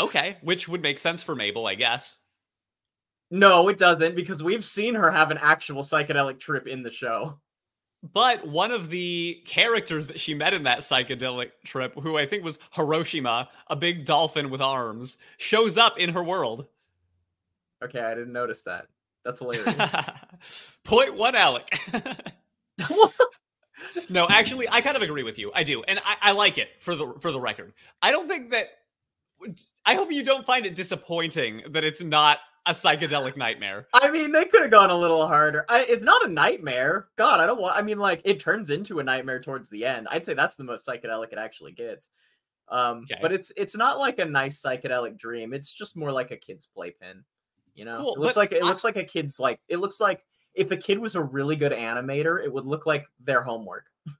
okay, 0.00 0.38
which 0.42 0.68
would 0.68 0.82
make 0.82 0.98
sense 0.98 1.22
for 1.22 1.36
Mabel, 1.36 1.66
I 1.66 1.74
guess. 1.74 2.16
No, 3.30 3.68
it 3.68 3.76
doesn't 3.78 4.14
because 4.14 4.42
we've 4.42 4.64
seen 4.64 4.94
her 4.94 5.10
have 5.10 5.30
an 5.30 5.38
actual 5.40 5.82
psychedelic 5.82 6.38
trip 6.38 6.66
in 6.66 6.82
the 6.82 6.90
show. 6.90 7.40
But 8.12 8.46
one 8.46 8.70
of 8.70 8.90
the 8.90 9.42
characters 9.46 10.06
that 10.08 10.20
she 10.20 10.34
met 10.34 10.52
in 10.52 10.64
that 10.64 10.80
psychedelic 10.80 11.52
trip, 11.64 11.94
who 11.98 12.16
I 12.16 12.26
think 12.26 12.44
was 12.44 12.58
Hiroshima, 12.72 13.48
a 13.68 13.76
big 13.76 14.04
dolphin 14.04 14.50
with 14.50 14.60
arms, 14.60 15.16
shows 15.38 15.78
up 15.78 15.98
in 15.98 16.10
her 16.10 16.22
world. 16.22 16.66
Okay, 17.82 18.00
I 18.00 18.14
didn't 18.14 18.32
notice 18.32 18.62
that. 18.62 18.86
That's 19.24 19.40
hilarious. 19.40 19.74
Point 20.84 21.14
one, 21.14 21.34
Alec. 21.34 21.80
no, 24.08 24.26
actually, 24.28 24.68
I 24.68 24.80
kind 24.80 24.96
of 24.96 25.02
agree 25.02 25.22
with 25.22 25.38
you. 25.38 25.50
I 25.54 25.62
do, 25.62 25.82
and 25.82 25.98
I, 26.04 26.16
I 26.22 26.32
like 26.32 26.58
it 26.58 26.68
for 26.78 26.94
the 26.94 27.14
for 27.20 27.32
the 27.32 27.40
record. 27.40 27.72
I 28.02 28.12
don't 28.12 28.28
think 28.28 28.50
that. 28.50 28.68
I 29.84 29.94
hope 29.94 30.10
you 30.10 30.24
don't 30.24 30.46
find 30.46 30.64
it 30.64 30.74
disappointing 30.74 31.62
that 31.70 31.84
it's 31.84 32.02
not 32.02 32.38
a 32.66 32.72
psychedelic 32.72 33.36
nightmare. 33.36 33.86
I 33.94 34.10
mean, 34.10 34.32
they 34.32 34.44
could 34.44 34.62
have 34.62 34.70
gone 34.70 34.90
a 34.90 34.96
little 34.98 35.26
harder. 35.26 35.64
I, 35.68 35.86
it's 35.88 36.04
not 36.04 36.24
a 36.24 36.28
nightmare. 36.28 37.08
God, 37.16 37.40
I 37.40 37.46
don't 37.46 37.60
want. 37.60 37.76
I 37.76 37.82
mean, 37.82 37.98
like 37.98 38.20
it 38.24 38.40
turns 38.40 38.70
into 38.70 38.98
a 38.98 39.04
nightmare 39.04 39.40
towards 39.40 39.70
the 39.70 39.84
end. 39.86 40.08
I'd 40.10 40.24
say 40.26 40.34
that's 40.34 40.56
the 40.56 40.64
most 40.64 40.86
psychedelic 40.86 41.32
it 41.32 41.38
actually 41.38 41.72
gets. 41.72 42.08
Um, 42.68 42.98
Okay. 43.10 43.18
but 43.22 43.32
it's 43.32 43.52
it's 43.56 43.76
not 43.76 43.98
like 43.98 44.18
a 44.18 44.24
nice 44.24 44.60
psychedelic 44.60 45.16
dream. 45.18 45.52
It's 45.54 45.72
just 45.72 45.96
more 45.96 46.10
like 46.10 46.32
a 46.32 46.36
kid's 46.36 46.66
playpen. 46.66 47.24
You 47.74 47.84
know, 47.84 48.00
Cool, 48.00 48.14
it 48.14 48.20
looks 48.20 48.36
like 48.36 48.52
it 48.52 48.62
I- 48.62 48.66
looks 48.66 48.84
like 48.84 48.96
a 48.96 49.04
kid's 49.04 49.38
like 49.38 49.60
it 49.68 49.76
looks 49.76 50.00
like 50.00 50.24
if 50.54 50.70
a 50.70 50.76
kid 50.76 50.98
was 50.98 51.14
a 51.14 51.22
really 51.22 51.54
good 51.54 51.72
animator, 51.72 52.42
it 52.42 52.52
would 52.52 52.66
look 52.66 52.86
like 52.86 53.06
their 53.20 53.42
homework. 53.42 53.84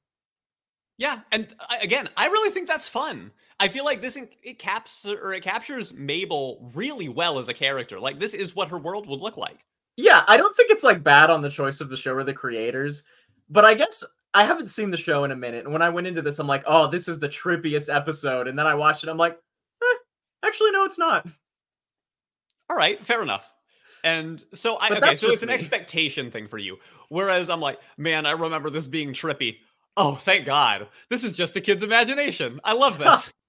Yeah, 0.98 1.20
and 1.32 1.54
I- 1.68 1.78
again, 1.78 2.08
I 2.16 2.28
really 2.28 2.50
think 2.50 2.68
that's 2.68 2.88
fun. 2.88 3.32
I 3.58 3.68
feel 3.68 3.84
like 3.84 4.00
this 4.00 4.16
it 4.42 4.58
caps 4.58 5.04
or 5.06 5.32
it 5.32 5.42
captures 5.42 5.94
Mabel 5.94 6.70
really 6.74 7.08
well 7.08 7.38
as 7.38 7.48
a 7.48 7.54
character. 7.54 7.98
Like 7.98 8.18
this 8.18 8.34
is 8.34 8.54
what 8.54 8.68
her 8.70 8.78
world 8.78 9.08
would 9.08 9.20
look 9.20 9.36
like. 9.36 9.64
Yeah, 9.96 10.24
I 10.28 10.36
don't 10.36 10.54
think 10.54 10.70
it's 10.70 10.84
like 10.84 11.02
bad 11.02 11.30
on 11.30 11.40
the 11.40 11.48
choice 11.50 11.80
of 11.80 11.88
the 11.88 11.96
show 11.96 12.14
or 12.14 12.24
the 12.24 12.34
creators, 12.34 13.02
but 13.48 13.64
I 13.64 13.74
guess 13.74 14.04
I 14.34 14.44
haven't 14.44 14.68
seen 14.68 14.90
the 14.90 14.96
show 14.98 15.24
in 15.24 15.30
a 15.30 15.36
minute. 15.36 15.64
And 15.64 15.72
when 15.72 15.80
I 15.80 15.88
went 15.88 16.06
into 16.06 16.20
this, 16.20 16.38
I'm 16.38 16.46
like, 16.46 16.64
oh, 16.66 16.86
this 16.88 17.08
is 17.08 17.18
the 17.18 17.28
trippiest 17.28 17.94
episode. 17.94 18.46
And 18.48 18.58
then 18.58 18.66
I 18.66 18.74
watched 18.74 19.04
it, 19.04 19.08
I'm 19.08 19.16
like, 19.16 19.38
eh, 19.82 19.96
actually, 20.44 20.72
no, 20.72 20.84
it's 20.84 20.98
not. 20.98 21.26
All 22.68 22.76
right, 22.76 23.04
fair 23.06 23.22
enough. 23.22 23.52
And 24.04 24.44
so 24.52 24.76
I 24.76 24.88
But 24.90 24.98
okay, 24.98 25.06
that's 25.08 25.20
so 25.20 25.28
it's 25.28 25.36
just 25.36 25.42
an 25.42 25.50
expectation 25.50 26.30
thing 26.30 26.46
for 26.48 26.58
you. 26.58 26.78
Whereas 27.08 27.48
I'm 27.48 27.60
like, 27.60 27.78
man, 27.96 28.26
I 28.26 28.32
remember 28.32 28.68
this 28.68 28.86
being 28.86 29.12
trippy. 29.14 29.56
Oh, 29.96 30.14
thank 30.16 30.44
God. 30.44 30.88
This 31.10 31.24
is 31.24 31.32
just 31.32 31.56
a 31.56 31.60
kid's 31.60 31.82
imagination. 31.82 32.60
I 32.64 32.72
love 32.74 32.98
this. 32.98 33.32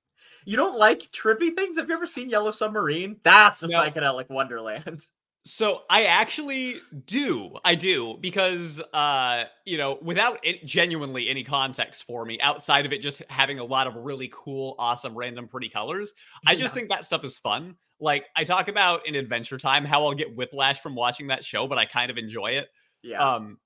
You 0.45 0.55
don't 0.55 0.79
like 0.79 0.99
trippy 0.99 1.53
things? 1.53 1.77
Have 1.77 1.89
you 1.89 1.95
ever 1.95 2.05
seen 2.05 2.29
Yellow 2.29 2.51
Submarine? 2.51 3.17
That's 3.21 3.63
a 3.63 3.67
No. 3.67 3.79
psychedelic 3.81 4.29
wonderland. 4.29 5.05
So 5.45 5.83
I 5.89 6.05
actually 6.05 6.75
do. 7.05 7.53
I 7.63 7.75
do 7.75 8.17
because 8.19 8.81
uh, 8.91 9.45
you 9.65 9.77
know, 9.77 9.97
without 10.01 10.39
it, 10.45 10.65
genuinely 10.65 11.29
any 11.29 11.43
context 11.45 12.03
for 12.05 12.25
me 12.25 12.37
outside 12.41 12.85
of 12.85 12.91
it 12.91 13.01
just 13.01 13.21
having 13.29 13.57
a 13.59 13.63
lot 13.63 13.87
of 13.87 13.95
really 13.95 14.29
cool, 14.33 14.75
awesome, 14.77 15.17
random, 15.17 15.47
pretty 15.47 15.69
colors. 15.69 16.13
I 16.45 16.53
just 16.55 16.73
Yeah. 16.73 16.79
think 16.79 16.89
that 16.89 17.05
stuff 17.05 17.23
is 17.23 17.37
fun. 17.37 17.75
Like 18.01 18.25
I 18.35 18.43
talk 18.43 18.67
about 18.67 19.07
in 19.07 19.15
Adventure 19.15 19.57
Time 19.57 19.85
how 19.85 20.03
I'll 20.03 20.13
get 20.13 20.35
whiplash 20.35 20.81
from 20.81 20.95
watching 20.95 21.27
that 21.27 21.45
show, 21.45 21.65
but 21.65 21.77
I 21.77 21.85
kind 21.85 22.11
of 22.11 22.17
enjoy 22.17 22.51
it. 22.51 22.67
yeah. 23.01 23.19
Um, 23.35 23.57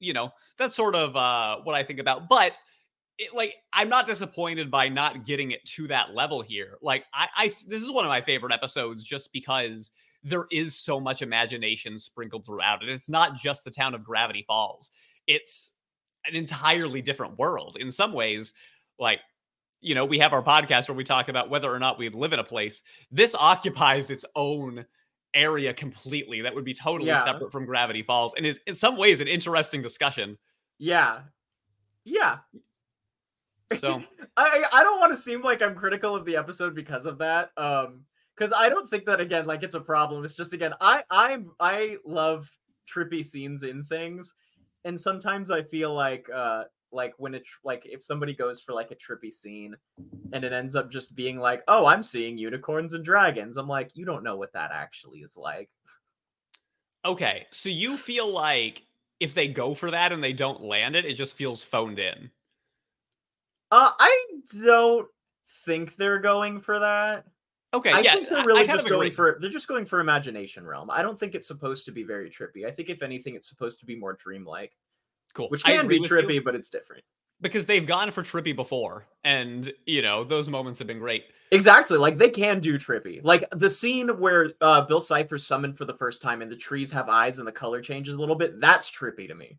you 0.00 0.12
know, 0.12 0.30
that's 0.58 0.76
sort 0.76 0.94
of 0.94 1.16
uh 1.16 1.58
what 1.64 1.74
I 1.74 1.82
think 1.82 2.00
about. 2.00 2.28
But 2.28 2.58
it, 3.18 3.34
like 3.34 3.54
I'm 3.72 3.88
not 3.88 4.06
disappointed 4.06 4.70
by 4.70 4.88
not 4.88 5.24
getting 5.24 5.50
it 5.52 5.64
to 5.64 5.86
that 5.88 6.14
level 6.14 6.42
here. 6.42 6.78
Like 6.82 7.04
I, 7.14 7.28
I 7.36 7.46
this 7.66 7.82
is 7.82 7.90
one 7.90 8.04
of 8.04 8.10
my 8.10 8.20
favorite 8.20 8.52
episodes 8.52 9.02
just 9.02 9.32
because 9.32 9.90
there 10.22 10.46
is 10.50 10.76
so 10.76 10.98
much 10.98 11.22
imagination 11.22 11.98
sprinkled 11.98 12.44
throughout 12.44 12.82
it. 12.82 12.88
It's 12.88 13.08
not 13.08 13.36
just 13.36 13.64
the 13.64 13.70
town 13.70 13.94
of 13.94 14.04
Gravity 14.04 14.44
Falls. 14.46 14.90
It's 15.26 15.74
an 16.26 16.34
entirely 16.34 17.00
different 17.00 17.38
world 17.38 17.76
in 17.78 17.90
some 17.90 18.12
ways. 18.12 18.52
Like, 18.98 19.20
you 19.80 19.94
know, 19.94 20.04
we 20.04 20.18
have 20.18 20.32
our 20.32 20.42
podcast 20.42 20.88
where 20.88 20.96
we 20.96 21.04
talk 21.04 21.28
about 21.28 21.48
whether 21.48 21.72
or 21.72 21.78
not 21.78 21.98
we 21.98 22.08
live 22.08 22.32
in 22.32 22.40
a 22.40 22.44
place. 22.44 22.82
This 23.12 23.34
occupies 23.38 24.10
its 24.10 24.24
own 24.34 24.84
area 25.34 25.74
completely 25.74 26.40
that 26.40 26.54
would 26.54 26.64
be 26.64 26.74
totally 26.74 27.08
Yeah. 27.08 27.22
separate 27.24 27.52
from 27.52 27.66
Gravity 27.66 28.02
Falls 28.02 28.34
and 28.36 28.46
is 28.46 28.60
in 28.66 28.74
some 28.74 28.96
ways 28.96 29.20
an 29.20 29.28
interesting 29.28 29.82
discussion. 29.82 30.38
yeah. 30.78 31.22
Yeah. 32.04 32.38
So, 33.78 34.00
I 34.36 34.64
I 34.72 34.82
don't 34.82 35.00
want 35.00 35.12
to 35.12 35.16
seem 35.16 35.42
like 35.42 35.60
I'm 35.62 35.74
critical 35.74 36.14
of 36.14 36.24
the 36.24 36.36
episode 36.36 36.74
because 36.74 37.06
of 37.06 37.18
that. 37.18 37.50
Um, 37.56 38.04
because 38.36 38.52
I 38.56 38.68
don't 38.68 38.88
think 38.88 39.06
that 39.06 39.20
again, 39.20 39.46
like 39.46 39.62
it's 39.62 39.74
a 39.74 39.80
problem. 39.80 40.24
It's 40.24 40.34
just 40.34 40.52
again, 40.52 40.74
I 40.80 41.02
I'm 41.10 41.50
I 41.58 41.96
love 42.04 42.50
trippy 42.88 43.24
scenes 43.24 43.62
in 43.62 43.82
things, 43.84 44.34
and 44.84 45.00
sometimes 45.00 45.50
I 45.50 45.62
feel 45.62 45.92
like 45.94 46.28
uh 46.32 46.64
like 46.92 47.14
when 47.18 47.34
it 47.34 47.46
like 47.64 47.84
if 47.86 48.04
somebody 48.04 48.34
goes 48.34 48.60
for 48.60 48.72
like 48.72 48.90
a 48.90 48.94
trippy 48.96 49.32
scene 49.32 49.74
and 50.32 50.44
it 50.44 50.52
ends 50.52 50.74
up 50.74 50.90
just 50.90 51.14
being 51.16 51.38
like 51.38 51.62
oh 51.68 51.86
i'm 51.86 52.02
seeing 52.02 52.38
unicorns 52.38 52.94
and 52.94 53.04
dragons 53.04 53.56
i'm 53.56 53.68
like 53.68 53.90
you 53.96 54.04
don't 54.04 54.22
know 54.22 54.36
what 54.36 54.52
that 54.52 54.70
actually 54.72 55.18
is 55.20 55.36
like 55.36 55.68
okay. 57.04 57.46
So 57.52 57.68
you 57.68 57.96
feel 57.96 58.28
like 58.28 58.82
if 59.20 59.32
they 59.32 59.46
go 59.46 59.74
for 59.74 59.90
that 59.92 60.10
and 60.12 60.22
they 60.22 60.32
don't 60.32 60.62
land 60.62 60.96
it, 60.96 61.04
it 61.04 61.14
just 61.14 61.36
feels 61.36 61.62
phoned 61.62 61.98
in. 61.98 62.30
uh 63.70 63.92
i 63.98 64.26
don't 64.60 65.06
think 65.64 65.96
they're 65.96 66.18
going 66.18 66.60
for 66.60 66.78
that 66.78 67.24
Okay. 67.74 67.92
I 67.92 68.00
yeah. 68.00 68.12
think 68.14 68.30
they're 68.30 68.44
really 68.44 68.66
just 68.66 68.88
going 68.88 69.08
agree. 69.08 69.14
for 69.14 69.36
they're 69.40 69.50
just 69.50 69.68
going 69.68 69.84
for 69.84 70.00
imagination 70.00 70.66
realm. 70.66 70.90
I 70.90 71.02
don't 71.02 71.18
think 71.20 71.34
it's 71.34 71.46
supposed 71.46 71.84
to 71.86 71.92
be 71.92 72.04
very 72.04 72.30
trippy. 72.30 72.64
I 72.66 72.70
think 72.70 72.88
if 72.88 73.02
anything, 73.02 73.34
it's 73.34 73.48
supposed 73.48 73.80
to 73.80 73.86
be 73.86 73.96
more 73.96 74.14
dreamlike, 74.14 74.74
cool. 75.36 75.48
which 75.50 75.62
can 75.64 75.86
be 75.86 75.98
with 76.00 76.10
you. 76.10 76.16
trippy, 76.16 76.42
but 76.44 76.54
it's 76.54 76.70
different. 76.70 77.04
because 77.40 77.66
they've 77.66 77.86
gone 77.86 78.10
for 78.10 78.22
trippy 78.22 78.54
before 78.56 79.06
and 79.24 79.72
you 79.86 80.00
know 80.02 80.24
those 80.24 80.48
moments 80.48 80.78
have 80.80 80.88
been 80.88 80.98
great 80.98 81.24
Exactly, 81.52 81.96
like 81.96 82.18
they 82.18 82.28
can 82.28 82.58
do 82.58 82.74
trippy. 82.74 83.20
Like 83.22 83.44
the 83.52 83.70
scene 83.70 84.08
where 84.18 84.50
uh, 84.60 84.80
Bill 84.82 85.00
Cipher's 85.00 85.46
summoned 85.46 85.78
for 85.78 85.84
the 85.84 85.94
first 85.94 86.20
time 86.20 86.42
and 86.42 86.50
the 86.50 86.56
trees 86.56 86.90
have 86.90 87.08
eyes 87.08 87.38
and 87.38 87.46
the 87.46 87.52
color 87.52 87.80
changes 87.80 88.16
a 88.16 88.18
little 88.18 88.34
bit. 88.34 88.60
That's 88.60 88.90
trippy 88.90 89.28
to 89.28 89.34
me. 89.36 89.56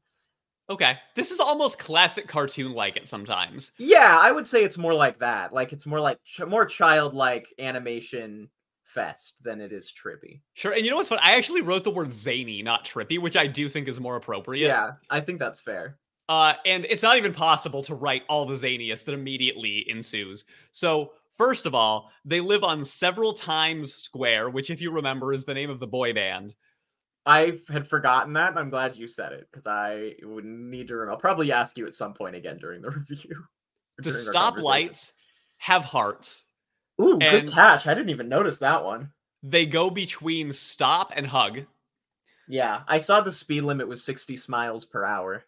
okay 0.69 0.97
this 1.15 1.31
is 1.31 1.39
almost 1.39 1.79
classic 1.79 2.27
cartoon 2.27 2.73
like 2.73 2.97
it 2.97 3.07
sometimes 3.07 3.71
Yeah, 3.77 4.19
I 4.21 4.33
would 4.33 4.45
say 4.45 4.65
it's 4.65 4.77
more 4.77 4.93
like 4.93 5.19
that. 5.19 5.53
Like 5.53 5.71
it's 5.71 5.85
more 5.85 6.01
like 6.01 6.19
ch- 6.25 6.41
more 6.45 6.65
childlike 6.65 7.47
animation 7.57 8.49
fest 8.97 9.35
than 9.43 9.61
it 9.61 9.71
is 9.71 9.93
trippy. 9.93 10.41
sure 10.55 10.71
and 10.73 10.83
you 10.83 10.89
know 10.89 10.97
what's 10.97 11.09
fun 11.09 11.19
i 11.21 11.35
actually 11.35 11.61
wrote 11.61 11.83
the 11.83 11.91
word 11.91 12.11
zany 12.11 12.61
not 12.63 12.83
trippy 12.83 13.19
which 13.19 13.37
i 13.37 13.45
do 13.45 13.69
think 13.69 13.87
is 13.87 13.99
more 13.99 14.15
appropriate 14.15 14.67
Yeah, 14.67 14.91
I 15.09 15.19
think 15.19 15.39
that's 15.39 15.61
fair. 15.61 15.97
uh 16.29 16.53
and 16.65 16.85
it's 16.89 17.03
not 17.03 17.17
even 17.17 17.33
possible 17.33 17.81
to 17.83 17.95
write 17.95 18.23
all 18.27 18.45
the 18.45 18.55
zaniest 18.55 19.05
that 19.05 19.13
immediately 19.13 19.85
ensues 19.89 20.45
so 20.71 21.13
first 21.37 21.65
of 21.67 21.75
all 21.75 22.11
they 22.25 22.39
live 22.39 22.63
on 22.63 22.81
Sev'ral 22.81 23.39
Timez 23.39 23.89
square 23.89 24.49
which 24.49 24.69
if 24.71 24.81
you 24.81 24.89
remember 24.91 25.31
is 25.33 25.45
the 25.45 25.53
name 25.53 25.69
of 25.69 25.79
the 25.79 25.87
boy 25.87 26.13
band 26.13 26.55
I 27.29 27.59
had 27.69 27.85
forgotten 27.85 28.31
that, 28.33 28.51
and 28.51 28.57
I'm 28.59 28.69
glad 28.69 28.95
you 28.95 29.05
said 29.05 29.33
it 29.33 29.49
because 29.51 29.67
I 29.67 30.13
would 30.23 30.45
need 30.45 30.87
to. 30.87 30.93
Remember. 30.95 31.11
I'll 31.11 31.19
probably 31.19 31.51
ask 31.51 31.77
you 31.77 31.85
at 31.85 31.93
some 31.93 32.13
point 32.13 32.37
again 32.37 32.57
during 32.57 32.81
the 32.81 32.89
review. 32.99 33.43
the 33.97 34.11
stoplights 34.11 35.11
have 35.57 35.83
hearts 35.83 36.45
Ooh, 37.01 37.19
and- 37.19 37.45
good 37.47 37.51
catch! 37.53 37.87
I 37.87 37.93
didn't 37.93 38.09
even 38.09 38.29
notice 38.29 38.59
that 38.59 38.83
one. 38.83 39.11
they 39.43 39.65
go 39.65 39.89
between 39.89 40.51
stop 40.53 41.13
and 41.15 41.27
hug 41.27 41.65
Yeah, 42.47 42.81
I 42.87 42.97
saw 42.97 43.21
the 43.21 43.31
speed 43.31 43.61
limit 43.63 43.87
was 43.87 44.03
60 44.03 44.37
miles 44.47 44.83
per 44.85 45.03
hour. 45.05 45.43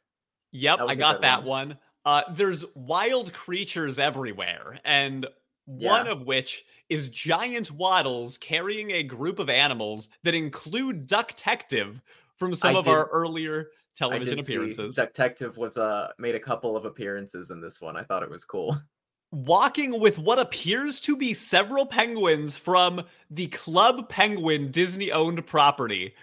Yep, 0.51 0.79
I 0.87 0.95
got 0.95 1.21
that 1.21 1.43
one. 1.43 1.77
Uh, 2.05 2.23
there's 2.33 2.65
wild 2.75 3.33
creatures 3.33 3.99
everywhere, 3.99 4.79
and 4.83 5.25
one 5.65 6.05
Yeah. 6.07 6.11
of 6.13 6.21
which 6.25 6.65
is 6.89 7.07
giant 7.09 7.69
waddles 7.71 8.37
carrying 8.37 8.91
a 8.91 9.03
group 9.03 9.37
of 9.39 9.49
animals 9.49 10.09
that 10.23 10.33
include 10.33 11.07
Ducktective 11.07 12.01
from 12.37 12.55
some 12.55 12.75
I 12.75 12.79
of 12.79 12.87
our 12.87 13.05
did- 13.05 13.11
earlier 13.11 13.67
I 13.71 13.75
television 13.95 14.39
appearances. 14.39 14.95
Detective 14.95 15.57
was 15.57 15.77
uh 15.77 16.11
made 16.17 16.33
a 16.35 16.39
couple 16.39 16.75
of 16.77 16.85
appearances 16.85 17.51
in 17.51 17.59
this 17.61 17.79
one. 17.81 17.95
I 17.97 18.03
thought 18.03 18.23
it 18.23 18.29
was 18.29 18.43
cool. 18.45 18.77
Walking 19.31 19.99
with 19.99 20.17
what 20.17 20.39
appears 20.39 20.99
to 21.01 21.15
be 21.15 21.35
several 21.35 21.85
penguins 21.85 22.57
from 22.57 23.03
the 23.29 23.47
Club 23.47 24.09
Penguin 24.09 24.71
Disney 24.71 25.11
owned 25.11 25.45
property. 25.45 26.15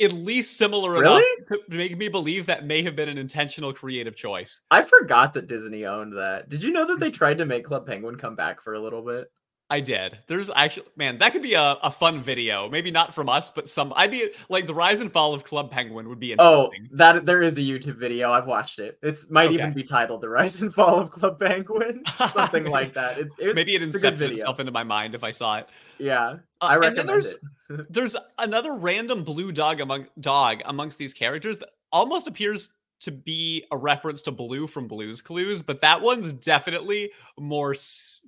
At 0.00 0.12
least 0.12 0.56
similar 0.56 0.98
enough 0.98 1.22
to 1.48 1.76
make 1.76 1.96
me 1.96 2.08
believe 2.08 2.46
that 2.46 2.64
may 2.64 2.82
have 2.82 2.96
been 2.96 3.08
an 3.08 3.18
intentional 3.18 3.72
creative 3.72 4.16
choice. 4.16 4.62
I 4.70 4.82
forgot 4.82 5.34
that 5.34 5.46
Disney 5.46 5.84
owned 5.84 6.14
that. 6.14 6.48
Did 6.48 6.62
you 6.62 6.72
know 6.72 6.86
that 6.86 6.96
mm. 6.96 7.00
they 7.00 7.10
tried 7.10 7.38
to 7.38 7.46
make 7.46 7.64
Club 7.64 7.86
Penguin 7.86 8.16
come 8.16 8.34
back 8.34 8.60
for 8.60 8.74
a 8.74 8.80
little 8.80 9.02
bit? 9.02 9.30
I 9.70 9.78
did. 9.80 10.18
There's 10.26 10.50
actually, 10.50 10.86
man, 10.96 11.18
that 11.18 11.32
could 11.32 11.42
be 11.42 11.54
a, 11.54 11.76
a 11.82 11.90
fun 11.92 12.20
video. 12.20 12.68
Maybe 12.68 12.90
not 12.90 13.14
from 13.14 13.28
us, 13.28 13.50
but 13.50 13.68
some. 13.68 13.92
I'd 13.94 14.10
be 14.10 14.32
like 14.48 14.66
the 14.66 14.74
rise 14.74 14.98
and 14.98 15.12
fall 15.12 15.32
of 15.32 15.44
Club 15.44 15.70
Penguin 15.70 16.08
would 16.08 16.18
be 16.18 16.32
interesting. 16.32 16.88
Oh, 16.92 16.96
that 16.96 17.24
there 17.24 17.40
is 17.40 17.56
a 17.56 17.60
YouTube 17.60 17.96
video. 17.96 18.32
I've 18.32 18.46
watched 18.46 18.80
it. 18.80 18.98
It's 19.00 19.30
might 19.30 19.52
even 19.52 19.72
be 19.72 19.84
titled 19.84 20.22
"The 20.22 20.28
Rise 20.28 20.60
and 20.60 20.74
Fall 20.74 20.98
of 20.98 21.10
Club 21.10 21.38
Penguin," 21.38 22.02
something 22.30 22.64
like 22.64 22.94
that. 22.94 23.18
It's, 23.18 23.36
it's 23.38 23.54
Maybe 23.54 23.76
it 23.76 23.82
incepted 23.82 24.32
itself 24.32 24.58
into 24.58 24.72
my 24.72 24.82
mind 24.82 25.14
if 25.14 25.22
I 25.22 25.30
saw 25.30 25.58
it. 25.58 25.68
Yeah, 25.98 26.30
Uh, 26.30 26.36
I 26.62 26.72
then 26.74 26.80
recommend 26.80 27.08
there's 27.08 27.34
it. 27.70 27.86
there's 27.90 28.16
another 28.38 28.74
random 28.74 29.22
blue 29.22 29.52
dog 29.52 29.80
among 29.80 30.08
dog 30.18 30.62
amongst 30.64 30.98
these 30.98 31.14
characters 31.14 31.58
that 31.58 31.68
almost 31.92 32.26
appears 32.26 32.70
to 33.00 33.10
be 33.10 33.64
a 33.70 33.76
reference 33.78 34.20
to 34.22 34.30
Blue 34.30 34.66
from 34.66 34.86
Blue's 34.86 35.22
Clues, 35.22 35.62
but 35.62 35.80
that 35.80 36.02
one's 36.02 36.32
definitely 36.34 37.10
more. 37.38 37.72
s- 37.72 38.19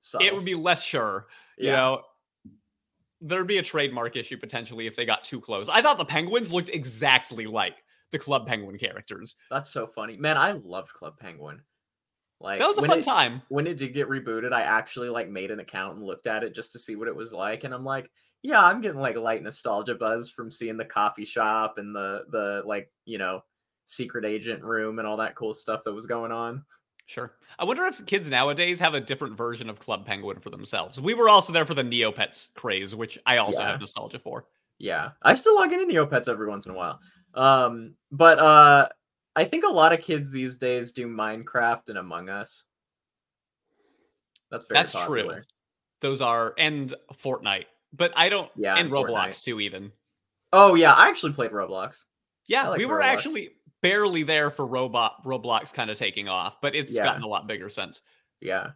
So 0.00 0.18
It 0.22 0.34
would 0.34 0.44
be 0.44 0.54
less 0.54 0.82
sure. 0.82 1.26
You 1.58 1.68
yeah. 1.68 1.76
know, 1.76 2.02
there'd 3.20 3.46
be 3.46 3.58
a 3.58 3.62
trademark 3.62 4.16
issue 4.16 4.36
potentially 4.36 4.86
if 4.86 4.96
they 4.96 5.04
got 5.04 5.24
too 5.24 5.40
close. 5.40 5.68
I 5.68 5.82
thought 5.82 5.98
the 5.98 6.04
penguins 6.04 6.50
looked 6.52 6.70
exactly 6.70 7.46
like 7.46 7.82
the 8.10 8.18
Club 8.18 8.46
Penguin 8.46 8.78
characters. 8.78 9.36
That's 9.50 9.70
so 9.70 9.86
funny, 9.86 10.16
man. 10.16 10.36
I 10.36 10.52
loved 10.52 10.92
Club 10.92 11.18
Penguin. 11.18 11.62
Like 12.40 12.58
That 12.58 12.68
was 12.68 12.78
a 12.78 12.86
fun 12.86 13.00
it, 13.00 13.04
time. 13.04 13.42
when 13.50 13.66
it 13.66 13.76
did 13.76 13.92
get 13.92 14.08
rebooted, 14.08 14.52
I 14.52 14.62
actually 14.62 15.10
like 15.10 15.28
made 15.28 15.50
an 15.50 15.60
account 15.60 15.96
and 15.96 16.06
looked 16.06 16.26
at 16.26 16.42
it 16.42 16.54
just 16.54 16.72
to 16.72 16.78
see 16.78 16.96
what 16.96 17.08
it 17.08 17.14
was 17.14 17.34
like, 17.34 17.64
and 17.64 17.74
I'm 17.74 17.84
like, 17.84 18.10
yeah, 18.42 18.64
I'm 18.64 18.80
getting 18.80 19.00
like 19.00 19.16
light 19.16 19.42
nostalgia 19.42 19.94
buzz 19.94 20.30
from 20.30 20.50
seeing 20.50 20.78
the 20.78 20.84
coffee 20.86 21.26
shop 21.26 21.76
and 21.76 21.94
the 21.94 22.24
the 22.30 22.62
like 22.64 22.90
you 23.04 23.18
know 23.18 23.42
secret 23.84 24.24
agent 24.24 24.62
room 24.62 24.98
and 24.98 25.06
all 25.06 25.18
that 25.18 25.34
cool 25.34 25.52
stuff 25.52 25.82
that 25.84 25.92
was 25.92 26.06
going 26.06 26.32
on. 26.32 26.64
Sure. 27.10 27.34
I 27.58 27.64
wonder 27.64 27.82
if 27.86 28.06
kids 28.06 28.30
nowadays 28.30 28.78
have 28.78 28.94
a 28.94 29.00
different 29.00 29.36
version 29.36 29.68
of 29.68 29.80
Club 29.80 30.06
Penguin 30.06 30.38
for 30.38 30.50
themselves. 30.50 31.00
We 31.00 31.12
were 31.14 31.28
also 31.28 31.52
there 31.52 31.66
for 31.66 31.74
the 31.74 31.82
Neopets 31.82 32.54
craze, 32.54 32.94
which 32.94 33.18
I 33.26 33.38
also 33.38 33.62
Yeah. 33.62 33.70
have 33.72 33.80
nostalgia 33.80 34.20
for. 34.20 34.46
Yeah, 34.78 35.10
I 35.20 35.34
still 35.34 35.56
log 35.56 35.72
into 35.72 35.92
Neopets 35.92 36.28
every 36.28 36.46
once 36.46 36.66
in 36.66 36.70
a 36.70 36.74
while. 36.76 37.00
Um, 37.34 37.96
but 38.12 38.38
uh, 38.38 38.88
I 39.34 39.42
think 39.42 39.64
a 39.64 39.68
lot 39.68 39.92
of 39.92 40.00
kids 40.00 40.30
these 40.30 40.56
days 40.56 40.92
do 40.92 41.08
Minecraft 41.08 41.88
and 41.88 41.98
Among 41.98 42.28
Us. 42.28 42.62
That's 44.52 44.66
very 44.66 44.78
That's 44.78 44.92
true. 45.04 45.32
Those 46.00 46.22
are 46.22 46.54
and 46.58 46.94
Fortnite, 47.14 47.66
but 47.92 48.12
I 48.14 48.28
don't. 48.28 48.52
Yeah, 48.56 48.74
and 48.76 48.82
and 48.86 48.90
Roblox 48.92 49.30
Fortnite. 49.30 49.42
too. 49.44 49.58
Even 49.58 49.90
Oh 50.52 50.76
yeah, 50.76 50.92
I 50.94 51.08
actually 51.08 51.32
played 51.32 51.50
Roblox. 51.50 52.04
yeah, 52.46 52.68
like 52.68 52.78
we 52.78 52.86
were 52.86 53.00
Roblox. 53.00 53.04
actually 53.04 53.50
barely 53.82 54.22
there 54.22 54.50
for 54.50 54.66
robot 54.66 55.24
Roblox 55.24 55.72
kind 55.72 55.90
of 55.90 55.98
taking 55.98 56.28
off, 56.28 56.60
but 56.60 56.74
it's 56.74 56.94
Yeah. 56.94 57.04
gotten 57.04 57.22
a 57.22 57.28
lot 57.28 57.46
bigger 57.46 57.68
since. 57.68 58.02
Yeah. 58.40 58.72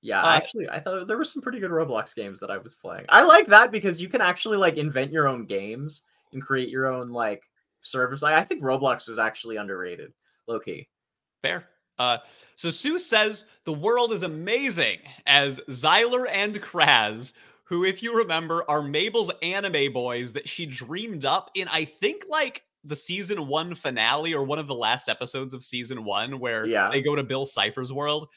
Yeah, 0.00 0.22
Uh, 0.22 0.36
actually, 0.36 0.68
I 0.68 0.78
thought 0.78 1.08
there 1.08 1.16
were 1.16 1.24
some 1.24 1.42
pretty 1.42 1.58
good 1.58 1.72
Roblox 1.72 2.14
games 2.14 2.38
that 2.40 2.50
I 2.50 2.58
was 2.58 2.76
playing. 2.76 3.04
I 3.08 3.24
like 3.24 3.46
that 3.48 3.72
because 3.72 4.00
you 4.00 4.08
can 4.08 4.20
actually 4.20 4.56
like 4.56 4.76
invent 4.76 5.10
your 5.12 5.26
own 5.26 5.44
games 5.44 6.02
and 6.32 6.40
create 6.40 6.68
your 6.68 6.86
own 6.86 7.08
like 7.08 7.42
servers. 7.80 8.22
Like, 8.22 8.34
I 8.34 8.44
think 8.44 8.62
Roblox 8.62 9.08
was 9.08 9.18
actually 9.18 9.56
underrated, 9.56 10.12
low 10.46 10.60
key. 10.60 10.88
Fair. 11.42 11.68
Uh, 11.98 12.18
so 12.54 12.70
Sue 12.70 12.98
says 13.00 13.46
the 13.64 13.72
world 13.72 14.12
is 14.12 14.22
amazing 14.22 14.98
as 15.26 15.60
Xyler 15.68 16.28
and 16.30 16.54
Craz, 16.62 17.32
who, 17.64 17.84
if 17.84 18.00
you 18.00 18.14
remember, 18.14 18.64
are 18.68 18.82
Mabel's 18.82 19.32
anime 19.42 19.92
boys 19.92 20.32
that 20.32 20.48
she 20.48 20.64
dreamed 20.64 21.24
up 21.24 21.50
in, 21.56 21.66
I 21.68 21.84
think, 21.84 22.24
like 22.28 22.62
the 22.84 22.96
season 22.96 23.46
one 23.46 23.74
finale 23.74 24.34
or 24.34 24.44
one 24.44 24.58
of 24.58 24.66
the 24.66 24.74
last 24.74 25.08
episodes 25.08 25.52
of 25.54 25.64
season 25.64 26.04
one, 26.04 26.38
where 26.38 26.64
Yeah. 26.66 26.88
they 26.90 27.02
go 27.02 27.14
to 27.16 27.22
Bill 27.22 27.44
Cipher's 27.46 27.92
world. 27.92 28.28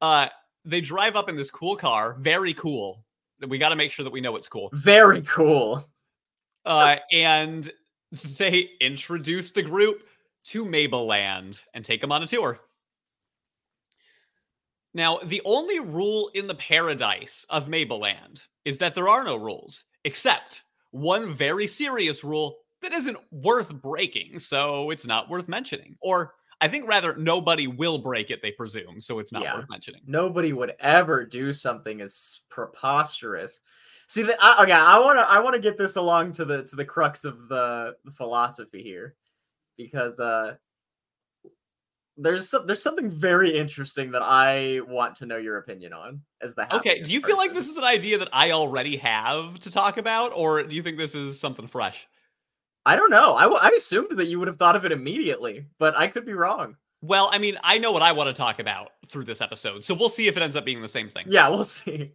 Uh, 0.00 0.28
they 0.64 0.80
drive 0.80 1.16
up 1.16 1.28
in 1.28 1.36
this 1.36 1.50
cool 1.50 1.76
car, 1.76 2.16
very 2.20 2.52
cool. 2.54 3.04
We 3.46 3.58
got 3.58 3.70
to 3.70 3.76
make 3.76 3.90
sure 3.92 4.04
that 4.04 4.12
we 4.12 4.20
know 4.20 4.36
it's 4.36 4.48
cool. 4.48 4.70
Very 4.72 5.22
cool. 5.22 5.88
Uh, 6.64 6.96
and 7.12 7.70
they 8.38 8.70
introduce 8.80 9.50
the 9.50 9.62
group 9.62 10.02
to 10.44 10.64
Mabeland 10.64 11.62
and 11.74 11.84
take 11.84 12.00
them 12.00 12.12
on 12.12 12.22
a 12.22 12.26
tour. 12.26 12.60
Now, 14.94 15.18
the 15.18 15.42
only 15.44 15.80
rule 15.80 16.30
in 16.34 16.46
the 16.46 16.54
paradise 16.54 17.44
of 17.50 17.66
Mabeland 17.68 18.40
is 18.64 18.78
that 18.78 18.94
there 18.94 19.08
are 19.08 19.24
no 19.24 19.36
rules, 19.36 19.84
except 20.04 20.62
one 20.90 21.34
very 21.34 21.66
serious 21.66 22.24
rule 22.24 22.56
that 22.82 22.92
isn't 22.92 23.18
worth 23.30 23.72
breaking, 23.74 24.38
so 24.38 24.90
it's 24.90 25.06
not 25.06 25.28
worth 25.28 25.48
mentioning. 25.48 25.96
Or 26.00 26.34
I 26.60 26.68
think 26.68 26.88
rather 26.88 27.16
nobody 27.16 27.66
will 27.66 27.98
break 27.98 28.30
it, 28.30 28.40
they 28.42 28.52
presume, 28.52 29.00
so 29.00 29.18
it's 29.18 29.32
not 29.32 29.42
Yeah. 29.42 29.56
worth 29.56 29.68
mentioning. 29.68 30.02
Nobody 30.06 30.52
would 30.52 30.74
ever 30.80 31.24
do 31.24 31.52
something 31.52 32.00
as 32.00 32.40
preposterous. 32.48 33.60
See, 34.08 34.22
the, 34.22 34.36
I, 34.40 34.62
okay, 34.62 34.72
I 34.72 34.98
want 34.98 35.18
to 35.18 35.22
I 35.22 35.40
want 35.40 35.54
to 35.54 35.60
get 35.60 35.76
this 35.76 35.96
along 35.96 36.32
to 36.32 36.44
the 36.44 36.62
to 36.64 36.76
the 36.76 36.84
crux 36.84 37.24
of 37.24 37.48
the, 37.48 37.96
the 38.04 38.12
philosophy 38.12 38.82
here, 38.82 39.16
because 39.76 40.20
uh, 40.20 40.54
there's 42.16 42.48
some, 42.48 42.66
there's 42.66 42.82
something 42.82 43.10
very 43.10 43.58
interesting 43.58 44.12
that 44.12 44.22
I 44.22 44.80
want 44.88 45.16
to 45.16 45.26
know 45.26 45.36
your 45.36 45.58
opinion 45.58 45.92
on 45.92 46.22
as 46.40 46.54
the 46.54 46.72
Okay, 46.74 47.00
do 47.00 47.12
you 47.12 47.20
feel 47.20 47.36
like 47.36 47.52
this 47.52 47.68
is 47.68 47.76
an 47.76 47.84
idea 47.84 48.16
that 48.16 48.28
I 48.32 48.52
already 48.52 48.96
have 48.96 49.58
to 49.58 49.70
talk 49.70 49.98
about, 49.98 50.32
or 50.34 50.62
do 50.62 50.74
you 50.76 50.82
think 50.82 50.96
this 50.96 51.14
is 51.14 51.38
something 51.38 51.66
fresh? 51.66 52.08
I 52.86 52.96
don't 52.96 53.10
know. 53.10 53.34
I, 53.34 53.42
w- 53.42 53.60
I 53.60 53.70
assumed 53.76 54.12
that 54.12 54.28
you 54.28 54.38
would 54.38 54.48
have 54.48 54.58
thought 54.58 54.76
of 54.76 54.84
it 54.84 54.92
immediately, 54.92 55.66
but 55.78 55.96
I 55.96 56.06
could 56.06 56.24
be 56.24 56.32
wrong. 56.32 56.76
Well, 57.02 57.28
I 57.32 57.38
mean, 57.38 57.58
I 57.62 57.78
know 57.78 57.92
what 57.92 58.02
I 58.02 58.12
want 58.12 58.28
to 58.28 58.32
talk 58.32 58.58
about 58.60 58.92
through 59.08 59.24
this 59.24 59.40
episode, 59.40 59.84
so 59.84 59.92
we'll 59.92 60.08
see 60.08 60.28
if 60.28 60.36
it 60.36 60.42
ends 60.42 60.56
up 60.56 60.64
being 60.64 60.80
the 60.80 60.88
same 60.88 61.08
thing. 61.08 61.24
Yeah, 61.28 61.48
we'll 61.48 61.64
see. 61.64 62.12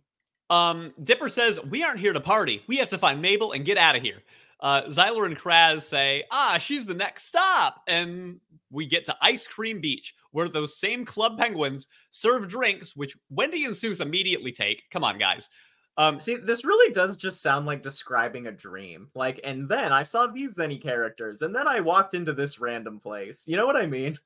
Um, 0.50 0.94
Dipper 1.04 1.30
says, 1.30 1.64
We 1.66 1.84
aren't 1.84 2.00
here 2.00 2.14
to 2.14 2.20
party. 2.20 2.64
We 2.68 2.78
have 2.78 2.90
to 2.90 2.98
find 2.98 3.22
Mabel 3.22 3.52
and 3.52 3.64
get 3.66 3.78
out 3.78 3.96
of 3.96 4.02
here. 4.02 4.24
Uh, 4.60 4.84
Xyler 4.84 5.26
and 5.26 5.38
Craz 5.38 5.82
say, 5.84 6.24
Ah, 6.32 6.58
she's 6.60 6.86
the 6.86 6.94
next 6.94 7.28
stop. 7.28 7.82
And 7.88 8.40
we 8.70 8.86
get 8.86 9.06
to 9.06 9.18
Ice 9.22 9.48
Cream 9.48 9.82
Beach, 9.82 10.16
where 10.32 10.48
those 10.48 10.78
same 10.78 11.06
club 11.06 11.38
penguins 11.38 11.88
serve 12.12 12.48
drinks, 12.48 12.96
which 12.96 13.18
Wendy 13.30 13.66
and 13.66 13.74
Soos 13.74 14.02
immediately 14.02 14.52
take. 14.52 14.84
Come 14.92 15.04
on, 15.04 15.18
guys. 15.18 15.50
Um, 15.98 16.20
See, 16.20 16.36
this 16.36 16.64
really 16.64 16.92
does 16.94 17.18
just 17.18 17.42
sound 17.42 17.66
like 17.66 17.82
describing 17.82 18.48
a 18.48 18.52
dream. 18.52 19.10
Like, 19.14 19.40
and 19.44 19.68
then 19.68 19.92
I 19.92 20.04
saw 20.04 20.28
these 20.28 20.56
Zenny 20.56 20.82
characters, 20.82 21.42
and 21.42 21.54
then 21.54 21.68
I 21.68 21.80
walked 21.82 22.14
into 22.14 22.34
this 22.34 22.60
random 22.60 23.00
place. 23.00 23.44
You 23.48 23.58
know 23.58 23.66
what 23.66 23.76
I 23.76 23.86
mean? 23.86 24.18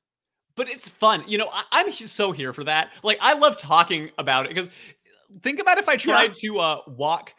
but 0.56 0.68
it's 0.70 0.88
fun. 0.88 1.22
You 1.28 1.38
know, 1.38 1.48
I, 1.52 1.62
I'm 1.70 1.92
so 1.92 2.32
here 2.32 2.52
for 2.52 2.64
that. 2.64 2.90
Like, 3.02 3.18
I 3.20 3.34
love 3.34 3.56
talking 3.58 4.10
about 4.18 4.46
it 4.46 4.54
because 4.54 4.70
think 5.42 5.60
about 5.60 5.78
if 5.78 5.88
I 5.88 5.96
tried 5.96 6.34
to 6.34 6.58
uh, 6.58 6.80
walk 6.88 7.34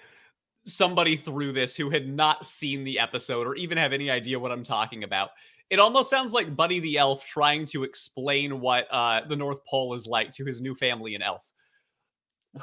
somebody 0.65 1.15
through 1.15 1.51
this 1.51 1.75
who 1.75 1.89
had 1.89 2.07
not 2.07 2.45
seen 2.45 2.83
the 2.83 2.99
episode 2.99 3.47
or 3.47 3.55
even 3.55 3.77
have 3.77 3.93
any 3.93 4.09
idea 4.09 4.39
what 4.39 4.51
I'm 4.51 4.63
talking 4.63 5.03
about. 5.03 5.31
It 5.69 5.79
almost 5.79 6.09
sounds 6.09 6.31
like 6.31 6.55
Buddy 6.55 6.79
the 6.79 6.97
Elf 6.97 7.25
trying 7.25 7.65
to 7.67 7.83
explain 7.83 8.61
what 8.61 8.87
uh, 8.91 9.21
the 9.27 9.35
North 9.35 9.65
Pole 9.65 9.93
is 9.95 10.07
like 10.07 10.31
to 10.33 10.45
his 10.45 10.61
new 10.61 10.75
family 10.75 11.15
in 11.15 11.21
Elf. 11.21 11.49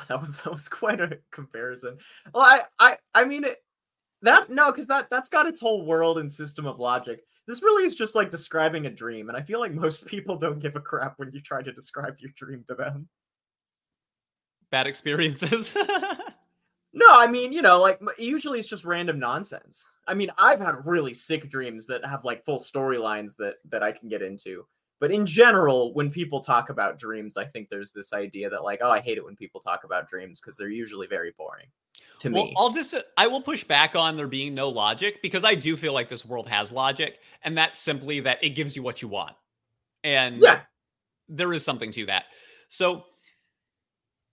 That 0.09 0.20
was 0.20 0.38
that 0.42 0.52
was 0.52 0.68
quite 0.68 1.00
a 1.00 1.18
comparison. 1.30 1.98
Well, 2.33 2.44
I 2.44 2.62
I 2.78 2.96
I 3.14 3.24
mean 3.24 3.44
it. 3.44 3.59
That 4.22 4.50
no, 4.50 4.70
because 4.70 4.87
that 4.87 5.11
that's 5.11 5.28
got 5.28 5.46
its 5.46 5.61
whole 5.61 5.85
world 5.85 6.18
and 6.18 6.33
system 6.33 6.66
of 6.66 6.78
logic. 6.78 7.24
This 7.46 7.62
really 7.62 7.85
is 7.85 7.94
just 7.94 8.14
like 8.14 8.30
describing 8.30 8.87
a 8.87 8.90
dream, 8.90 9.28
and 9.28 9.37
I 9.37 9.42
feel 9.42 9.61
like 9.61 9.72
most 9.72 10.07
people 10.07 10.37
don't 10.37 10.61
give 10.61 10.76
a 10.76 10.80
crap 10.80 11.18
when 11.18 11.30
you 11.33 11.40
try 11.40 11.62
to 11.62 11.72
describe 11.72 12.16
your 12.18 12.30
dream 12.37 12.64
to 12.68 12.74
them. 12.74 13.09
Bad 14.70 14.87
experiences. 14.87 15.76
No, 16.94 17.07
I 17.09 17.26
mean, 17.26 17.52
you 17.52 17.61
know, 17.61 17.80
like 17.80 18.00
usually 18.18 18.61
it's 18.61 18.68
just 18.68 18.85
random 18.85 19.18
nonsense. 19.18 19.88
I 20.07 20.14
mean, 20.14 20.30
I've 20.38 20.61
had 20.61 20.87
really 20.87 21.12
sick 21.12 21.50
dreams 21.50 21.87
that 21.87 22.07
have 22.07 22.24
like 22.24 22.44
full 22.44 22.61
storylines 22.61 23.37
that 23.38 23.54
that 23.70 23.83
I 23.83 23.90
can 23.90 24.09
get 24.09 24.22
into. 24.22 24.64
But 25.00 25.11
in 25.11 25.26
general, 25.26 25.92
when 25.94 26.11
people 26.11 26.40
talk 26.40 26.70
about 26.70 26.98
dreams, 26.98 27.37
I 27.37 27.44
think 27.44 27.68
there's 27.68 27.92
this 27.92 28.12
idea 28.12 28.48
that 28.50 28.62
like, 28.62 28.80
oh, 28.83 28.90
I 28.90 29.00
hate 29.00 29.18
it 29.18 29.24
when 29.24 29.37
people 29.37 29.61
talk 29.61 29.85
about 29.85 30.09
dreams 30.09 30.40
because 30.40 30.57
they're 30.57 30.68
usually 30.68 31.07
very 31.07 31.33
boring 31.37 31.66
to 32.20 32.30
well, 32.30 32.44
me. 32.44 32.54
I'll 32.57 32.70
just 32.70 32.94
I 33.16 33.26
will 33.26 33.42
push 33.42 33.64
back 33.64 33.94
on 33.96 34.16
there 34.16 34.26
being 34.26 34.54
no 34.54 34.68
logic 34.68 35.20
because 35.22 35.44
I 35.44 35.54
do 35.54 35.76
feel 35.76 35.92
like 35.92 36.09
this 36.09 36.24
world 36.24 36.48
has 36.48 36.72
logic, 36.72 37.20
and 37.42 37.57
that's 37.57 37.78
simply 37.78 38.20
that 38.20 38.42
it 38.42 38.50
gives 38.50 38.76
you 38.76 38.83
what 38.83 39.02
you 39.02 39.09
want. 39.09 39.35
And 40.02 40.40
yeah, 40.40 40.61
there 41.28 41.52
is 41.52 41.64
something 41.64 41.90
to 41.92 42.07
that. 42.07 42.26
So, 42.68 43.04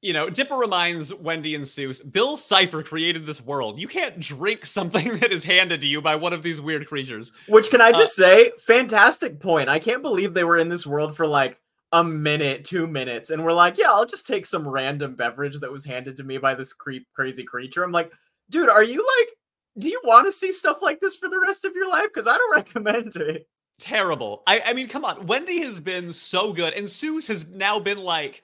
you 0.01 0.13
know, 0.13 0.29
Dipper 0.29 0.55
reminds 0.55 1.13
Wendy 1.13 1.53
and 1.53 1.63
Soos, 1.63 2.11
Bill 2.11 2.35
Cipher 2.35 2.81
created 2.81 3.25
this 3.25 3.39
world. 3.39 3.79
You 3.79 3.87
can't 3.87 4.19
drink 4.19 4.65
something 4.65 5.17
that 5.19 5.31
is 5.31 5.43
handed 5.43 5.81
to 5.81 5.87
you 5.87 6.01
by 6.01 6.15
one 6.15 6.33
of 6.33 6.43
these 6.43 6.59
weird 6.59 6.87
creatures. 6.87 7.31
which 7.47 7.69
can 7.69 7.81
I 7.81 7.91
uh, 7.91 7.99
just 7.99 8.15
say, 8.15 8.51
fantastic 8.59 9.39
point. 9.39 9.69
I 9.69 9.79
can't 9.79 10.01
believe 10.01 10.33
they 10.33 10.43
were 10.43 10.57
in 10.57 10.69
this 10.69 10.87
world 10.87 11.15
for 11.15 11.27
like 11.27 11.59
a 11.91 12.03
minute, 12.03 12.65
two 12.65 12.87
minutes, 12.87 13.29
and 13.29 13.43
we're 13.43 13.53
like, 13.53 13.77
yeah, 13.77 13.91
I'll 13.91 14.05
just 14.05 14.25
take 14.25 14.45
some 14.45 14.67
random 14.67 15.15
beverage 15.15 15.59
that 15.59 15.71
was 15.71 15.85
handed 15.85 16.17
to 16.17 16.23
me 16.23 16.37
by 16.37 16.55
this 16.55 16.73
creep 16.73 17.05
crazy 17.13 17.43
creature. 17.43 17.83
I'm 17.83 17.91
like, 17.91 18.11
dude, 18.49 18.69
are 18.69 18.83
you 18.83 19.05
like, 19.19 19.35
do 19.77 19.89
you 19.89 20.01
want 20.03 20.25
to 20.25 20.31
see 20.31 20.51
stuff 20.51 20.81
like 20.81 20.99
this 20.99 21.15
for 21.15 21.29
the 21.29 21.39
rest 21.39 21.63
of 21.63 21.75
your 21.75 21.87
life? 21.87 22.07
Because 22.13 22.27
I 22.27 22.37
don't 22.37 22.51
recommend 22.55 23.15
it. 23.17 23.47
Terrible. 23.77 24.43
I, 24.47 24.61
I 24.67 24.73
mean, 24.73 24.87
come 24.87 25.03
on. 25.03 25.25
Wendy 25.25 25.61
has 25.61 25.79
been 25.79 26.13
so 26.13 26.53
good, 26.53 26.73
and 26.73 26.87
Soos 26.87 27.27
has 27.27 27.47
now 27.47 27.79
been 27.79 27.99
like 27.99 28.41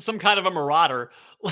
some 0.00 0.18
kind 0.18 0.38
of 0.38 0.46
a 0.46 0.50
marauder. 0.50 1.10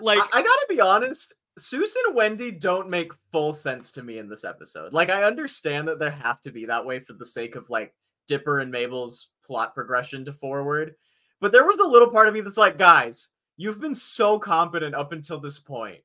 like, 0.00 0.18
I, 0.18 0.28
I 0.32 0.42
gotta 0.42 0.66
be 0.68 0.80
honest. 0.80 1.34
Soos 1.58 1.90
and 2.06 2.14
Wendy 2.14 2.50
don't 2.50 2.88
make 2.88 3.12
full 3.32 3.52
sense 3.52 3.92
to 3.92 4.02
me 4.02 4.18
in 4.18 4.28
this 4.28 4.44
episode. 4.44 4.92
Like, 4.92 5.10
I 5.10 5.24
understand 5.24 5.88
that 5.88 5.98
there 5.98 6.10
have 6.10 6.40
to 6.42 6.50
be 6.50 6.64
that 6.66 6.84
way 6.84 7.00
for 7.00 7.12
the 7.12 7.26
sake 7.26 7.54
of 7.54 7.68
like 7.68 7.94
Dipper 8.26 8.60
and 8.60 8.70
Mabel's 8.70 9.28
plot 9.44 9.74
progression 9.74 10.24
to 10.24 10.32
forward. 10.32 10.94
But 11.40 11.52
there 11.52 11.64
was 11.64 11.78
a 11.78 11.86
little 11.88 12.10
part 12.10 12.28
of 12.28 12.34
me 12.34 12.40
that's 12.40 12.56
like, 12.56 12.78
guys, 12.78 13.28
you've 13.56 13.80
been 13.80 13.94
so 13.94 14.38
competent 14.38 14.94
up 14.94 15.12
until 15.12 15.40
this 15.40 15.58
point. 15.58 16.00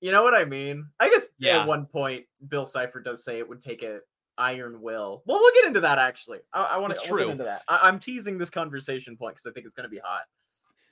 You 0.00 0.12
know 0.12 0.22
what 0.22 0.34
I 0.34 0.44
mean? 0.44 0.86
I 0.98 1.10
guess 1.10 1.28
Yeah. 1.38 1.60
at 1.60 1.68
one 1.68 1.86
point, 1.86 2.24
Bill 2.48 2.66
Cipher 2.66 3.00
does 3.00 3.22
say 3.22 3.38
it 3.38 3.48
would 3.48 3.60
take 3.60 3.82
a 3.82 4.00
iron 4.38 4.80
will. 4.80 5.22
Well, 5.26 5.38
we'll 5.38 5.54
get 5.54 5.66
into 5.66 5.80
that 5.80 5.98
actually. 5.98 6.38
I, 6.52 6.62
I 6.62 6.76
want 6.78 6.94
to 6.98 7.16
get 7.16 7.28
into 7.28 7.44
that. 7.44 7.62
I, 7.68 7.80
I'm 7.82 7.98
teasing 7.98 8.38
this 8.38 8.50
conversation 8.50 9.16
point 9.16 9.34
because 9.36 9.46
I 9.46 9.52
think 9.52 9.66
it's 9.66 9.74
going 9.74 9.84
to 9.84 9.90
be 9.90 10.00
hot. 10.02 10.22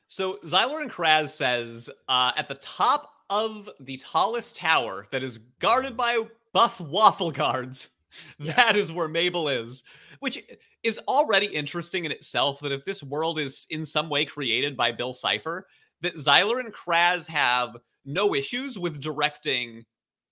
So 0.08 0.38
Xyler 0.44 0.80
and 0.82 0.90
Craz 0.90 1.28
says 1.28 1.88
uh, 2.08 2.32
at 2.36 2.48
the 2.48 2.54
top 2.56 3.12
of 3.30 3.68
the 3.80 3.98
tallest 3.98 4.56
tower 4.56 5.06
that 5.10 5.22
is 5.22 5.38
guarded 5.60 5.96
by 5.96 6.22
buff 6.52 6.80
waffle 6.80 7.30
guards. 7.30 7.90
Yeah. 8.38 8.54
That 8.54 8.74
is 8.74 8.90
where 8.90 9.06
Mabel 9.06 9.48
is, 9.48 9.84
which 10.20 10.42
is 10.82 10.98
already 11.06 11.44
interesting 11.46 12.06
in 12.06 12.10
itself. 12.10 12.58
That 12.60 12.72
if 12.72 12.82
this 12.86 13.02
world 13.02 13.38
is 13.38 13.66
in 13.68 13.84
some 13.84 14.08
way 14.08 14.24
created 14.24 14.78
by 14.78 14.92
Bill 14.92 15.12
Cipher, 15.12 15.66
that 16.00 16.16
Xyler 16.16 16.58
and 16.58 16.72
Craz 16.72 17.28
have 17.28 17.76
no 18.06 18.34
issues 18.34 18.78
with 18.78 18.98
directing 18.98 19.84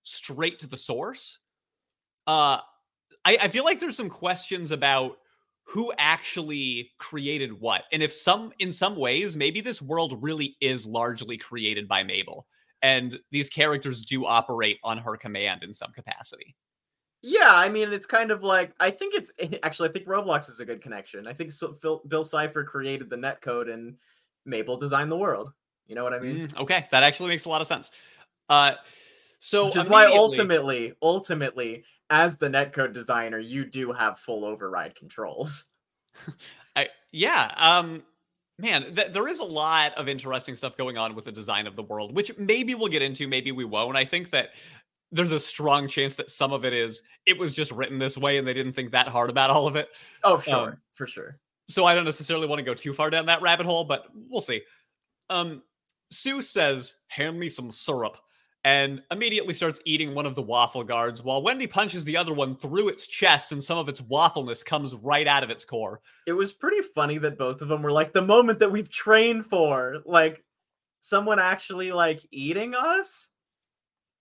straight 0.05 0.59
to 0.61 0.67
the 0.67 0.77
source. 0.77 1.39
Uh, 2.27 2.59
I, 3.27 3.39
I 3.43 3.49
feel 3.49 3.65
like 3.65 3.79
there's 3.79 3.97
some 3.97 4.09
questions 4.09 4.71
about 4.71 5.19
who 5.69 5.93
actually 5.99 6.93
created 6.99 7.53
what, 7.61 7.85
and 7.93 8.03
if 8.03 8.13
some, 8.13 8.53
in 8.61 8.73
some 8.73 8.97
ways, 8.97 9.37
maybe 9.37 9.61
this 9.61 9.83
world 9.83 10.23
really 10.23 10.57
is 10.61 10.87
largely 10.87 11.37
created 11.37 11.89
by 11.89 12.03
Mabel, 12.03 12.47
and 12.83 13.19
these 13.33 13.49
characters 13.49 14.05
do 14.05 14.25
operate 14.25 14.79
on 14.85 14.99
her 14.99 15.17
command 15.17 15.65
in 15.65 15.75
some 15.75 15.93
capacity. 15.93 16.55
Yeah, 17.23 17.53
I 17.53 17.69
mean, 17.69 17.93
it's 17.93 18.07
kind 18.07 18.31
of 18.31 18.45
like 18.45 18.73
I 18.79 18.91
think 18.91 19.15
it's 19.15 19.33
actually 19.63 19.89
I 19.89 19.93
think 19.93 20.07
Roblox 20.07 20.49
is 20.49 20.61
a 20.61 20.65
good 20.65 20.81
connection. 20.81 21.27
I 21.27 21.33
think 21.33 21.51
so, 21.51 21.77
Phil, 21.83 22.03
Bill 22.07 22.23
Cipher 22.23 22.63
created 22.63 23.11
the 23.11 23.17
netcode 23.17 23.73
and 23.73 23.97
Mabel 24.45 24.77
designed 24.77 25.11
the 25.11 25.17
world. 25.17 25.53
You 25.87 25.95
know 25.95 26.05
what 26.05 26.13
I 26.13 26.21
mean? 26.21 26.49
Mm, 26.49 26.61
okay, 26.61 26.87
that 26.91 27.03
actually 27.03 27.29
makes 27.29 27.45
a 27.45 27.49
lot 27.49 27.61
of 27.61 27.67
sense. 27.67 27.91
Uh, 28.49 28.75
so 29.39 29.67
Which 29.67 29.77
is 29.77 29.89
why 29.89 30.07
ultimately, 30.07 30.95
ultimately, 31.03 31.85
as 32.11 32.39
the 32.39 32.49
netcode 32.49 32.93
designer, 32.93 33.39
you 33.39 33.65
do 33.65 33.93
have 33.93 34.19
full 34.19 34.45
override 34.45 34.95
controls. 34.95 35.67
I 36.77 36.89
yeah, 37.13 37.53
um 37.57 38.03
man, 38.59 38.95
th- 38.95 39.13
there 39.13 39.29
is 39.29 39.41
a 39.41 39.45
lot 39.45 39.95
of 39.95 40.09
interesting 40.09 40.57
stuff 40.57 40.77
going 40.77 40.97
on 40.97 41.15
with 41.15 41.27
the 41.27 41.33
design 41.33 41.67
of 41.67 41.77
the 41.77 41.83
world, 41.83 42.15
which 42.15 42.37
maybe 42.39 42.75
we'll 42.75 42.89
get 42.89 43.03
into, 43.03 43.29
maybe 43.29 43.53
we 43.53 43.65
won't. 43.65 43.97
I 43.97 44.05
think 44.05 44.31
that 44.31 44.51
there's 45.13 45.33
a 45.33 45.41
strong 45.41 45.87
chance 45.89 46.17
that 46.17 46.31
some 46.31 46.53
of 46.53 46.65
it 46.65 46.73
is 46.73 47.03
it 47.27 47.39
was 47.39 47.53
just 47.53 47.71
written 47.73 47.99
this 47.99 48.19
way 48.19 48.39
and 48.39 48.47
they 48.47 48.53
didn't 48.53 48.73
think 48.73 48.91
that 48.93 49.09
hard 49.09 49.31
about 49.31 49.51
all 49.51 49.67
of 49.67 49.77
it. 49.77 49.89
Oh, 50.25 50.41
sure, 50.41 50.55
Um, 50.55 50.77
for 50.95 51.07
sure. 51.07 51.39
So 51.69 51.85
I 51.85 51.95
don't 51.95 52.05
necessarily 52.05 52.47
want 52.47 52.59
to 52.59 52.65
go 52.65 52.75
too 52.75 52.93
far 52.93 53.11
down 53.11 53.27
that 53.27 53.43
rabbit 53.43 53.67
hole, 53.67 53.85
but 53.85 54.07
we'll 54.15 54.41
see. 54.41 54.63
Um 55.31 55.63
Sue 56.11 56.41
says, 56.41 56.99
"Hand 57.09 57.39
me 57.39 57.49
some 57.49 57.73
syrup." 57.73 58.17
And 58.67 59.01
immediately 59.13 59.55
starts 59.55 59.81
eating 59.85 60.13
one 60.13 60.27
of 60.27 60.35
the 60.35 60.43
waffle 60.43 60.83
guards 60.83 61.23
while 61.23 61.41
Wendy 61.41 61.69
punches 61.69 62.03
the 62.05 62.17
other 62.17 62.35
one 62.35 62.57
through 62.57 62.89
its 62.89 63.07
chest 63.07 63.53
and 63.53 63.63
some 63.63 63.79
of 63.79 63.89
its 63.89 64.01
waffleness 64.01 64.65
comes 64.65 64.93
right 64.97 65.29
out 65.29 65.45
of 65.45 65.51
its 65.51 65.65
core. 65.65 66.01
It 66.27 66.33
was 66.33 66.53
pretty 66.53 66.81
funny 66.93 67.17
that 67.19 67.39
both 67.39 67.63
of 67.63 67.69
them 67.69 67.81
were 67.81 67.93
like 67.93 68.13
the 68.13 68.23
moment 68.23 68.59
that 68.59 68.73
we've 68.73 68.91
trained 68.91 69.47
for, 69.47 69.99
like 70.05 70.43
someone 70.99 71.39
actually 71.39 71.93
like 71.93 72.27
eating 72.33 72.75
us. 72.75 73.29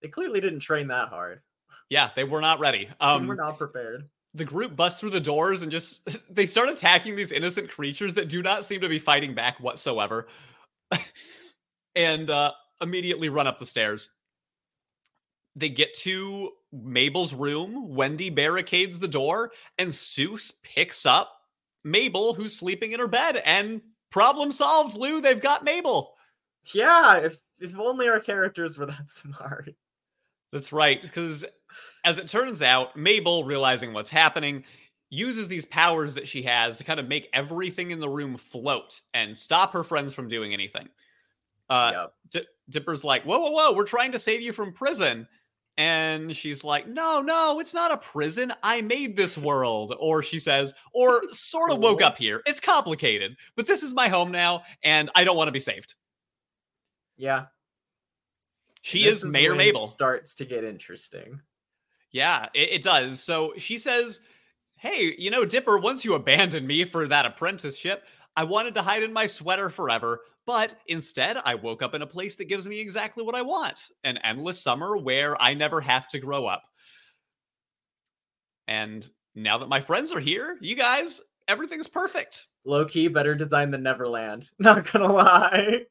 They 0.04 0.10
clearly 0.10 0.42
didn't 0.42 0.60
train 0.60 0.90
that 0.90 1.10
hard. 1.10 1.42
Yeah, 1.90 2.12
they 2.16 2.24
were 2.24 2.40
not 2.42 2.60
ready. 2.60 2.86
They 2.86 2.94
Um, 3.00 3.26
were 3.26 3.34
not 3.36 3.58
prepared. 3.58 4.08
the 4.36 4.46
group 4.46 4.76
busts 4.76 5.00
through 5.00 5.10
the 5.10 5.20
doors 5.20 5.64
and 5.64 5.72
just 5.72 6.08
they 6.30 6.46
start 6.46 6.70
attacking 6.70 7.16
these 7.16 7.32
innocent 7.32 7.68
creatures 7.72 8.14
that 8.14 8.30
do 8.30 8.44
not 8.44 8.64
seem 8.64 8.80
to 8.82 8.90
be 8.90 9.00
fighting 9.00 9.34
back 9.34 9.60
whatsoever 9.60 10.28
and 11.96 12.30
uh 12.30 12.52
immediately 12.82 13.30
run 13.30 13.48
up 13.48 13.58
the 13.58 13.66
stairs 13.66 14.10
they 15.56 15.70
get 15.70 15.94
to 15.94 16.52
mabel's 16.72 17.34
room 17.34 17.96
wendy 17.96 18.30
barricades 18.30 19.00
the 19.00 19.08
door 19.08 19.52
and 19.78 19.90
Soos 19.90 20.52
picks 20.64 21.06
up 21.06 21.32
mabel 21.84 22.34
who's 22.34 22.56
sleeping 22.56 22.92
in 22.92 23.00
her 23.00 23.08
bed 23.08 23.38
and 23.46 23.82
problem 24.12 24.52
solved 24.52 24.98
lou 24.98 25.22
they've 25.22 25.42
got 25.42 25.64
mabel 25.64 26.16
Yeah, 26.74 27.18
if 27.18 27.38
if 27.60 27.78
only 27.78 28.10
our 28.10 28.20
characters 28.20 28.78
were 28.78 28.88
that 28.88 29.10
smart. 29.10 29.70
That's 30.52 30.74
right. 30.74 31.02
Because 31.02 31.46
as 32.04 32.18
it 32.18 32.28
turns 32.28 32.62
out, 32.62 32.96
Mabel, 32.98 33.44
realizing 33.44 33.94
what's 33.94 34.10
happening, 34.10 34.64
uses 35.10 35.48
these 35.48 35.66
powers 35.66 36.14
that 36.14 36.28
she 36.28 36.42
has 36.44 36.78
to 36.78 36.84
kind 36.84 37.00
of 37.00 37.08
make 37.08 37.30
everything 37.34 37.92
in 37.92 38.00
the 38.00 38.10
room 38.10 38.38
float 38.38 39.00
and 39.14 39.36
stop 39.36 39.74
her 39.74 39.84
friends 39.84 40.14
from 40.14 40.28
doing 40.28 40.54
anything. 40.54 40.88
Uh, 41.70 41.92
yep. 41.94 42.14
Di- 42.32 42.48
Dipper's 42.70 43.04
like, 43.04 43.24
whoa, 43.24 43.40
whoa, 43.40 43.52
whoa, 43.52 43.74
we're 43.74 43.86
trying 43.86 44.12
to 44.14 44.20
save 44.20 44.42
you 44.42 44.54
from 44.54 44.72
prison. 44.74 45.28
And 45.78 46.36
she's 46.36 46.64
like, 46.64 46.88
no, 46.88 47.22
no, 47.22 47.60
it's 47.60 47.74
not 47.74 47.92
a 47.92 47.98
prison. 47.98 48.54
I 48.64 48.82
made 48.82 49.18
this 49.18 49.38
world. 49.38 49.94
Or 50.00 50.24
she 50.24 50.40
says, 50.40 50.74
or 50.94 51.22
sort 51.32 51.72
of 51.72 51.80
woke 51.80 52.02
up 52.02 52.18
here. 52.18 52.42
It's 52.46 52.60
complicated, 52.60 53.36
but 53.56 53.68
this 53.68 53.84
is 53.84 53.94
my 53.94 54.08
home 54.08 54.32
now, 54.32 54.64
and 54.84 55.10
I 55.16 55.24
don't 55.24 55.36
want 55.36 55.50
to 55.50 55.54
be 55.54 55.60
saved. 55.60 55.96
Yeah. 57.18 57.46
She 58.82 59.04
this 59.04 59.24
is, 59.24 59.34
Mayor 59.34 59.56
Mabel. 59.56 59.88
Starts 59.88 60.36
to 60.36 60.46
get 60.46 60.64
interesting. 60.64 61.42
Yeah, 62.12 62.48
it, 62.54 62.70
it 62.70 62.82
does. 62.82 63.22
So 63.22 63.54
she 63.58 63.78
says, 63.78 64.20
Hey, 64.78 65.16
you 65.18 65.32
know, 65.32 65.44
Dipper, 65.44 65.80
once 65.80 66.06
you 66.06 66.14
abandoned 66.14 66.68
me 66.68 66.86
for 66.86 67.08
that 67.08 67.26
apprenticeship, 67.26 68.04
I 68.36 68.44
wanted 68.44 68.76
to 68.76 68.82
hide 68.82 69.04
in 69.04 69.12
my 69.12 69.26
sweater 69.26 69.70
forever, 69.70 70.22
but 70.46 70.76
instead 70.88 71.38
I 71.44 71.56
woke 71.56 71.82
up 71.82 71.94
in 71.94 72.02
a 72.02 72.08
place 72.08 72.36
that 72.36 72.46
gives 72.46 72.68
me 72.68 72.80
exactly 72.80 73.24
what 73.24 73.36
I 73.36 73.42
want 73.42 73.80
an 74.04 74.18
endless 74.24 74.62
summer 74.62 74.98
where 74.98 75.42
I 75.42 75.54
never 75.54 75.82
have 75.82 76.08
to 76.10 76.20
grow 76.20 76.46
up. 76.46 76.64
And 78.68 79.08
now 79.36 79.58
that 79.58 79.70
my 79.70 79.82
friends 79.82 80.12
are 80.12 80.20
here, 80.20 80.58
you 80.62 80.76
guys, 80.76 81.22
everything's 81.48 81.88
perfect. 81.88 82.48
Low 82.64 82.86
key, 82.86 83.08
better 83.08 83.36
design 83.36 83.72
than 83.72 83.84
Neverland. 83.84 84.50
Not 84.60 84.92
gonna 84.92 85.12
lie. 85.12 85.82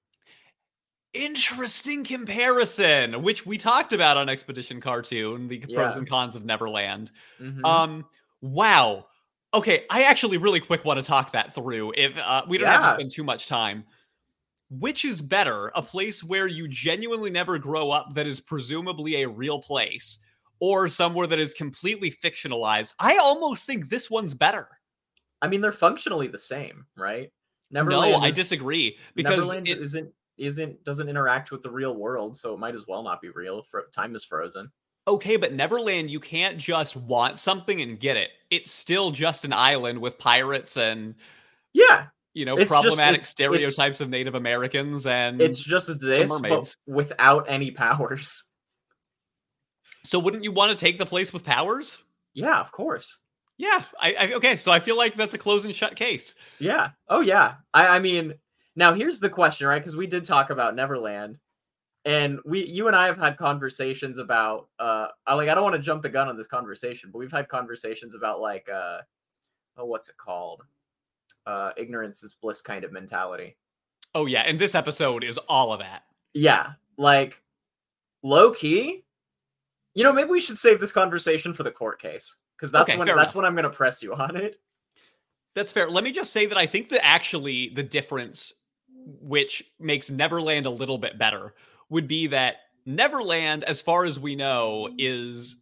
Interesting 1.12 2.02
comparison, 2.02 3.22
which 3.22 3.46
we 3.46 3.56
talked 3.56 3.92
about 3.92 4.16
on 4.16 4.28
Expedition 4.28 4.80
Cartoon, 4.80 5.46
the 5.46 5.58
pros 5.60 5.94
and 5.96 6.08
cons 6.08 6.34
of 6.34 6.44
Neverland. 6.44 7.12
Mhm. 7.40 7.64
Um, 7.64 8.04
wow. 8.40 9.06
Okay, 9.52 9.84
I 9.88 10.02
actually 10.02 10.38
really 10.38 10.58
quick 10.58 10.84
want 10.84 10.96
to 10.96 11.04
talk 11.04 11.30
that 11.30 11.54
through. 11.54 11.92
If 11.96 12.18
uh, 12.18 12.42
we 12.48 12.58
don't 12.58 12.66
have 12.68 12.82
to 12.82 12.88
spend 12.96 13.12
too 13.12 13.22
much 13.22 13.46
time, 13.46 13.84
which 14.80 15.04
is 15.04 15.22
better, 15.22 15.70
a 15.74 15.82
place 15.82 16.22
where 16.22 16.46
you 16.46 16.68
genuinely 16.68 17.30
never 17.30 17.58
grow 17.58 17.90
up 17.90 18.14
that 18.14 18.26
is 18.26 18.40
presumably 18.40 19.22
a 19.22 19.28
real 19.28 19.60
place, 19.60 20.18
or 20.60 20.88
somewhere 20.88 21.26
that 21.26 21.38
is 21.38 21.54
completely 21.54 22.10
fictionalized? 22.10 22.94
I 22.98 23.16
almost 23.18 23.66
think 23.66 23.88
this 23.88 24.10
one's 24.10 24.34
better. 24.34 24.68
I 25.42 25.48
mean, 25.48 25.60
they're 25.60 25.72
functionally 25.72 26.28
the 26.28 26.38
same, 26.38 26.86
right? 26.96 27.30
no, 27.70 28.00
I 28.00 28.30
disagree 28.30 28.96
because 29.14 29.38
Neverland 29.38 29.68
it, 29.68 29.80
isn't 29.80 30.12
isn't 30.38 30.84
doesn't 30.84 31.08
interact 31.08 31.50
with 31.50 31.62
the 31.62 31.70
real 31.70 31.96
world, 31.96 32.36
so 32.36 32.54
it 32.54 32.58
might 32.58 32.74
as 32.74 32.86
well 32.86 33.02
not 33.02 33.20
be 33.20 33.30
real. 33.30 33.62
Fro- 33.62 33.86
time 33.92 34.14
is 34.14 34.24
frozen. 34.24 34.70
okay, 35.06 35.36
but 35.36 35.52
Neverland, 35.52 36.10
you 36.10 36.20
can't 36.20 36.56
just 36.56 36.96
want 36.96 37.38
something 37.38 37.80
and 37.82 38.00
get 38.00 38.16
it. 38.16 38.30
It's 38.50 38.70
still 38.70 39.10
just 39.10 39.44
an 39.44 39.52
island 39.52 40.00
with 40.00 40.18
pirates 40.18 40.76
and 40.76 41.14
Yeah, 41.72 42.06
you 42.34 42.44
know 42.44 42.56
It's 42.56 42.68
problematic 42.70 43.20
it's- 43.20 43.24
it's- 43.24 43.28
stereotypes 43.30 44.00
of 44.00 44.10
Native 44.10 44.34
Americans 44.34 45.06
and 45.06 45.40
it's 45.40 45.62
just 45.62 45.98
this, 46.00 46.30
but 46.30 46.42
mermaids. 46.42 46.76
without 46.86 47.46
any 47.48 47.70
powers. 47.70 48.44
So 50.04 50.18
wouldn't 50.18 50.44
you 50.44 50.52
want 50.52 50.76
to 50.76 50.76
take 50.84 50.98
the 50.98 51.06
place 51.06 51.32
with 51.32 51.44
powers? 51.44 52.02
Yeah, 52.34 52.60
of 52.60 52.70
course. 52.72 53.18
Yeah. 53.56 53.82
I, 54.00 54.14
I 54.14 54.32
okay. 54.34 54.56
So 54.56 54.72
I 54.72 54.80
feel 54.80 54.96
like 54.96 55.14
that's 55.14 55.34
a 55.34 55.38
close 55.38 55.64
and 55.64 55.74
shut 55.74 55.96
case. 55.96 56.34
Yeah. 56.58 56.90
Oh 57.08 57.20
yeah. 57.20 57.54
I 57.72 57.86
I 57.96 57.98
mean, 58.00 58.34
now 58.76 58.92
here's 58.92 59.20
the 59.20 59.30
question, 59.30 59.66
right? 59.66 59.78
Because 59.78 59.96
we 59.96 60.06
did 60.06 60.24
talk 60.24 60.50
about 60.50 60.74
Neverland, 60.74 61.38
and 62.04 62.40
we 62.44 62.64
you 62.66 62.88
and 62.88 62.96
I 62.96 63.06
have 63.06 63.16
had 63.16 63.36
conversations 63.36 64.18
about 64.18 64.68
uh 64.78 65.06
I 65.26 65.34
like 65.34 65.48
I 65.48 65.54
don't 65.54 65.64
want 65.64 65.76
to 65.76 65.82
jump 65.82 66.02
the 66.02 66.08
gun 66.08 66.28
on 66.28 66.36
this 66.36 66.48
conversation, 66.48 67.10
but 67.12 67.18
we've 67.18 67.32
had 67.32 67.48
conversations 67.48 68.14
about 68.14 68.40
like 68.40 68.68
uh 68.68 68.98
oh 69.76 69.86
what's 69.86 70.08
it 70.08 70.16
called? 70.16 70.62
Uh 71.46 71.72
ignorance 71.76 72.22
is 72.22 72.34
bliss 72.40 72.60
kind 72.62 72.84
of 72.84 72.92
mentality. 72.92 73.56
Oh 74.14 74.26
yeah, 74.26 74.42
and 74.42 74.58
this 74.58 74.74
episode 74.74 75.24
is 75.24 75.38
all 75.48 75.72
of 75.72 75.80
that. 75.80 76.02
Yeah, 76.32 76.72
like 76.96 77.42
low 78.22 78.50
key. 78.52 79.04
You 79.94 80.02
know, 80.04 80.12
maybe 80.12 80.30
we 80.30 80.40
should 80.40 80.58
save 80.58 80.80
this 80.80 80.92
conversation 80.92 81.54
for 81.54 81.62
the 81.62 81.70
court 81.70 82.00
case 82.00 82.36
because 82.56 82.72
that's 82.72 82.90
Okay, 82.90 82.98
when 82.98 83.06
that's 83.06 83.16
enough. 83.18 83.34
when 83.36 83.44
I'm 83.44 83.54
going 83.54 83.64
to 83.64 83.70
press 83.70 84.02
you 84.02 84.14
on 84.14 84.36
it. 84.36 84.60
That's 85.54 85.70
fair. 85.70 85.88
Let 85.88 86.02
me 86.02 86.10
just 86.10 86.32
say 86.32 86.46
that 86.46 86.58
I 86.58 86.66
think 86.66 86.88
that 86.88 87.04
actually 87.04 87.70
the 87.76 87.82
difference, 87.84 88.52
which 89.20 89.62
makes 89.78 90.10
Neverland 90.10 90.66
a 90.66 90.70
little 90.70 90.98
bit 90.98 91.16
better, 91.16 91.54
would 91.90 92.08
be 92.08 92.26
that 92.28 92.56
Neverland, 92.86 93.62
as 93.64 93.80
far 93.80 94.04
as 94.04 94.18
we 94.18 94.34
know, 94.34 94.88
is 94.98 95.58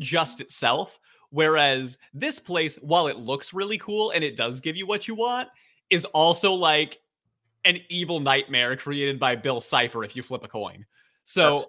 just 0.00 0.40
itself. 0.40 0.98
Whereas 1.30 1.98
this 2.14 2.38
place, 2.38 2.76
while 2.76 3.06
it 3.08 3.16
looks 3.18 3.52
really 3.52 3.78
cool 3.78 4.10
and 4.10 4.22
it 4.22 4.36
does 4.36 4.60
give 4.60 4.76
you 4.76 4.86
what 4.86 5.08
you 5.08 5.14
want, 5.14 5.48
is 5.90 6.04
also 6.06 6.52
like 6.52 6.98
an 7.64 7.78
evil 7.88 8.20
nightmare 8.20 8.76
created 8.76 9.18
by 9.18 9.34
Bill 9.36 9.60
Cipher 9.60 10.04
if 10.04 10.14
you 10.16 10.22
flip 10.22 10.44
a 10.44 10.48
coin. 10.48 10.86
So 11.24 11.64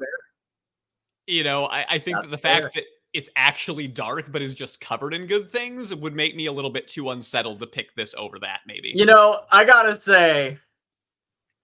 you 1.27 1.43
know, 1.43 1.65
I, 1.65 1.85
I 1.89 1.99
think 1.99 2.17
that 2.21 2.31
the 2.31 2.37
fact 2.37 2.73
that 2.75 2.83
it's 3.13 3.29
actually 3.35 3.87
dark 3.87 4.31
but 4.31 4.41
is 4.41 4.53
just 4.53 4.79
covered 4.79 5.13
in 5.13 5.25
good 5.27 5.49
things 5.49 5.93
would 5.93 6.15
make 6.15 6.35
me 6.35 6.45
a 6.45 6.51
little 6.51 6.69
bit 6.69 6.87
too 6.87 7.09
unsettled 7.09 7.59
to 7.59 7.67
pick 7.67 7.93
this 7.95 8.13
over 8.17 8.39
that, 8.39 8.61
maybe. 8.67 8.91
You 8.95 9.05
know, 9.05 9.41
I 9.51 9.65
gotta 9.65 9.95
say, 9.95 10.57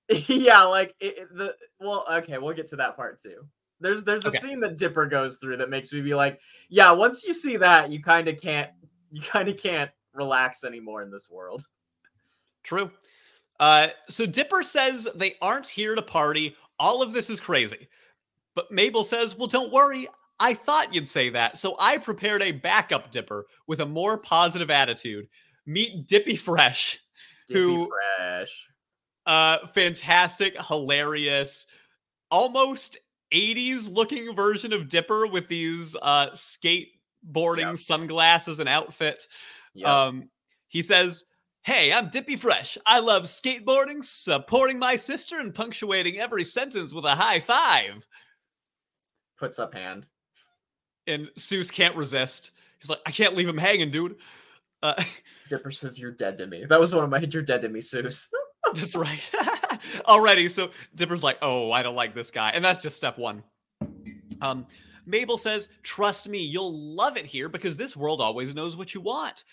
yeah, 0.27 0.63
like 0.63 0.95
it- 0.99 1.27
the 1.35 1.55
well, 1.79 2.05
okay, 2.11 2.37
we'll 2.37 2.55
get 2.55 2.67
to 2.67 2.75
that 2.77 2.95
part 2.95 3.21
too. 3.21 3.45
There's 3.83 4.03
there's 4.03 4.25
a 4.25 4.29
Okay. 4.29 4.39
scene 4.39 4.59
that 4.61 4.77
Dipper 4.77 5.05
goes 5.05 5.37
through 5.37 5.57
that 5.57 5.69
makes 5.69 5.93
me 5.93 6.01
be 6.01 6.15
like, 6.15 6.39
yeah, 6.69 6.89
once 6.91 7.23
you 7.23 7.33
see 7.33 7.57
that, 7.57 7.91
you 7.91 8.01
kind 8.01 8.27
of 8.27 8.41
can't 8.41 8.71
you 9.11 9.21
kind 9.21 9.47
of 9.47 9.57
can't 9.57 9.91
relax 10.13 10.63
anymore 10.63 11.03
in 11.03 11.11
this 11.11 11.29
world. 11.29 11.65
True. 12.63 12.89
Uh, 13.59 13.89
so 14.09 14.25
Dipper 14.25 14.63
says 14.63 15.07
they 15.15 15.35
aren't 15.41 15.67
here 15.67 15.93
to 15.93 16.01
party. 16.01 16.55
All 16.79 17.03
of 17.03 17.13
this 17.13 17.29
is 17.29 17.39
crazy. 17.39 17.87
But 18.55 18.71
Mabel 18.71 19.03
says, 19.03 19.37
well, 19.37 19.47
don't 19.47 19.71
worry. 19.71 20.07
I 20.39 20.53
thought 20.53 20.93
you'd 20.93 21.07
say 21.07 21.29
that. 21.29 21.57
So 21.57 21.75
I 21.79 21.97
prepared 21.97 22.41
a 22.41 22.51
backup 22.51 23.11
Dipper 23.11 23.45
with 23.67 23.81
a 23.81 23.85
more 23.85 24.17
positive 24.17 24.69
attitude. 24.71 25.27
Meet 25.65 26.07
Dippy 26.07 26.35
Fresh. 26.35 26.99
Dippy 27.47 27.59
Who- 27.59 27.89
fresh. 28.17 28.67
Uh, 29.25 29.67
fantastic, 29.67 30.59
hilarious, 30.67 31.65
almost 32.29 32.97
80s 33.33 33.89
looking 33.91 34.35
version 34.35 34.71
of 34.73 34.89
Dipper 34.89 35.27
with 35.27 35.47
these 35.47 35.95
uh, 36.01 36.29
skateboarding 36.31 36.87
Yep. 37.59 37.77
sunglasses 37.77 38.59
and 38.59 38.69
outfit. 38.69 39.27
Yeah. 39.73 40.05
Um, 40.05 40.29
he 40.67 40.81
says, 40.81 41.25
Hey, 41.63 41.93
I'm 41.93 42.09
Dippy 42.09 42.35
Fresh. 42.35 42.77
I 42.85 42.99
love 42.99 43.23
skateboarding, 43.23 44.03
supporting 44.03 44.77
my 44.77 44.97
sister, 44.97 45.39
and 45.39 45.53
punctuating 45.55 46.19
every 46.19 46.43
sentence 46.43 46.93
with 46.93 47.05
a 47.05 47.15
high 47.15 47.39
five. 47.39 48.05
Puts 49.39 49.59
up 49.59 49.73
hand. 49.73 50.05
And 51.07 51.29
Soos 51.37 51.71
can't 51.71 51.95
resist. 51.95 52.51
He's 52.79 52.89
like, 52.89 52.99
I 53.05 53.11
can't 53.11 53.35
leave 53.35 53.47
him 53.47 53.57
hanging, 53.57 53.91
dude. 53.91 54.15
Uh, 54.81 55.01
Dipper 55.49 55.71
says 55.71 55.97
you're 55.97 56.11
dead 56.11 56.37
to 56.39 56.47
me. 56.47 56.65
That 56.67 56.79
was 56.81 56.93
one 56.93 57.05
of 57.05 57.09
my 57.09 57.19
you're 57.19 57.41
dead 57.41 57.61
to 57.61 57.69
me, 57.69 57.79
Soos. 57.79 58.27
that's 58.75 58.95
right. 58.95 59.29
Already. 60.05 60.49
So 60.49 60.69
Dipper's 60.95 61.23
like, 61.23 61.37
Oh, 61.41 61.71
I 61.71 61.83
don't 61.83 61.95
like 61.95 62.15
this 62.15 62.31
guy. 62.31 62.51
And 62.51 62.63
that's 62.63 62.79
just 62.79 62.97
step 62.97 63.17
one. 63.17 63.43
Um, 64.41 64.65
Mabel 65.05 65.37
says, 65.37 65.67
Trust 65.83 66.29
me, 66.29 66.39
you'll 66.39 66.95
love 66.95 67.17
it 67.17 67.25
here 67.25 67.49
because 67.49 67.77
this 67.77 67.95
world 67.95 68.21
always 68.21 68.55
knows 68.55 68.75
what 68.75 68.93
you 68.93 69.01
want. 69.01 69.43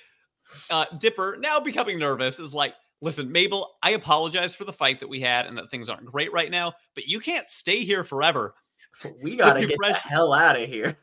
Uh, 0.69 0.87
Dipper, 0.99 1.37
now 1.41 1.61
becoming 1.61 1.99
nervous, 1.99 2.39
is 2.39 2.55
like, 2.55 2.75
Listen, 3.03 3.33
Mabel, 3.33 3.77
I 3.83 3.93
apologize 3.93 4.55
for 4.55 4.65
the 4.65 4.73
fight 4.73 5.01
that 5.01 5.09
we 5.09 5.21
had 5.21 5.47
and 5.47 5.57
that 5.57 5.71
things 5.71 5.89
aren't 5.89 6.05
great 6.05 6.33
right 6.33 6.51
now, 6.51 6.75
but 6.95 7.07
you 7.07 7.19
can't 7.19 7.49
stay 7.49 7.83
here 7.83 8.05
forever. 8.05 8.55
we 9.23 9.37
gotta 9.37 9.61
Dippy 9.61 9.73
get 9.73 9.79
the 9.81 9.87
Fresh- 9.95 10.03
hell 10.03 10.33
out 10.33 10.61
of 10.61 10.69
here. 10.69 10.99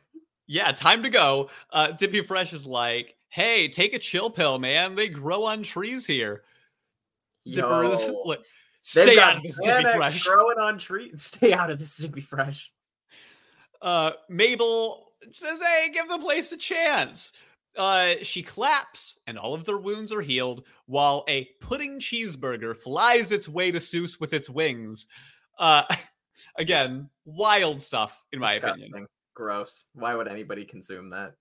Yeah, 0.45 0.71
time 0.71 1.03
to 1.03 1.09
go. 1.09 1.49
Uh, 1.71 1.91
Dippy 1.91 2.21
Fresh 2.21 2.53
is 2.53 2.65
like, 2.65 3.15
Hey, 3.29 3.67
take 3.67 3.93
a 3.93 3.99
chill 3.99 4.29
pill, 4.29 4.59
man. 4.59 4.95
They 4.95 5.09
grow 5.09 5.43
on 5.43 5.63
trees 5.63 6.05
here. 6.05 6.43
Dipper 7.51 7.83
is 7.85 8.09
like, 8.25 8.39
They've 8.95 9.03
Stay 9.03 9.19
out 9.19 9.35
of 9.37 9.43
this, 9.43 9.59
Xanax 9.59 9.95
Fresh. 9.95 10.23
growing 10.23 10.57
on 10.59 10.77
trees. 10.77 11.23
Stay 11.23 11.53
out 11.53 11.69
of 11.69 11.77
this, 11.79 11.97
Dippy 11.97 12.21
Fresh. 12.21 12.71
uh 13.81 14.11
Mabel 14.29 15.11
says, 15.29 15.59
"Hey, 15.61 15.89
give 15.93 16.07
the 16.07 16.19
place 16.19 16.51
a 16.51 16.57
chance." 16.57 17.33
Uh 17.75 18.15
she 18.21 18.41
claps 18.41 19.19
and 19.27 19.37
all 19.37 19.53
of 19.53 19.65
their 19.65 19.77
wounds 19.77 20.11
are 20.11 20.21
healed 20.21 20.65
while 20.85 21.23
a 21.27 21.45
pudding 21.61 21.99
cheeseburger 21.99 22.75
flies 22.75 23.31
its 23.31 23.47
way 23.47 23.71
to 23.71 23.77
Soos 23.79 24.19
with 24.19 24.33
its 24.33 24.49
wings. 24.49 25.07
Uh 25.59 25.83
again, 26.57 27.09
wild 27.25 27.81
stuff 27.81 28.23
in 28.31 28.39
my 28.39 28.53
opinion. 28.53 29.05
Gross. 29.35 29.83
Why 29.93 30.15
would 30.15 30.27
anybody 30.27 30.65
consume 30.65 31.09
that? 31.11 31.33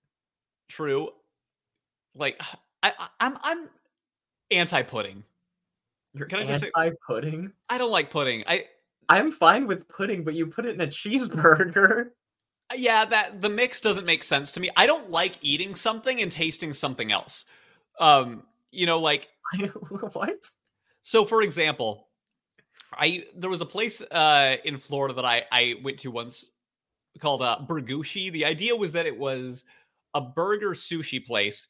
True. 0.69 1.09
Like 2.13 2.39
I, 2.83 2.93
I'm 3.19 3.37
I'm 3.41 3.69
anti-pudding. 4.51 5.15
You're 5.15 5.23
Can 6.25 6.39
I 6.39 6.45
just 6.45 6.65
say- 6.65 6.71
anti-pudding. 6.75 7.51
I 7.69 7.77
don't 7.77 7.91
like 7.91 8.09
pudding. 8.09 8.43
I 8.47 8.65
I'm 9.09 9.31
fine 9.31 9.67
with 9.67 9.87
pudding, 9.87 10.23
but 10.23 10.33
you 10.33 10.47
put 10.47 10.65
it 10.65 10.75
in 10.75 10.81
a 10.81 10.87
cheeseburger. 10.87 12.09
yeah, 12.75 13.05
that 13.05 13.41
the 13.41 13.49
mix 13.49 13.79
doesn't 13.81 14.05
make 14.05 14.23
sense 14.23 14.51
to 14.53 14.59
me. 14.59 14.69
I 14.75 14.85
don't 14.85 15.09
like 15.09 15.35
eating 15.41 15.75
something 15.75 16.21
and 16.21 16.31
tasting 16.31 16.73
something 16.73 17.11
else. 17.11 17.45
Um, 17.99 18.43
you 18.71 18.85
know, 18.85 18.99
like 18.99 19.29
what? 20.13 20.49
So, 21.01 21.23
for 21.23 21.41
example, 21.41 22.09
I 22.93 23.25
there 23.35 23.49
was 23.49 23.61
a 23.61 23.65
place 23.65 24.01
uh, 24.01 24.57
in 24.65 24.77
Florida 24.77 25.13
that 25.13 25.25
I 25.25 25.45
I 25.51 25.75
went 25.83 25.97
to 25.99 26.11
once 26.11 26.51
called 27.19 27.41
uh, 27.41 27.59
Burgushi. 27.67 28.31
The 28.31 28.45
idea 28.45 28.75
was 28.75 28.91
that 28.91 29.05
it 29.05 29.17
was 29.17 29.65
a 30.13 30.21
burger 30.21 30.71
sushi 30.71 31.25
place, 31.25 31.67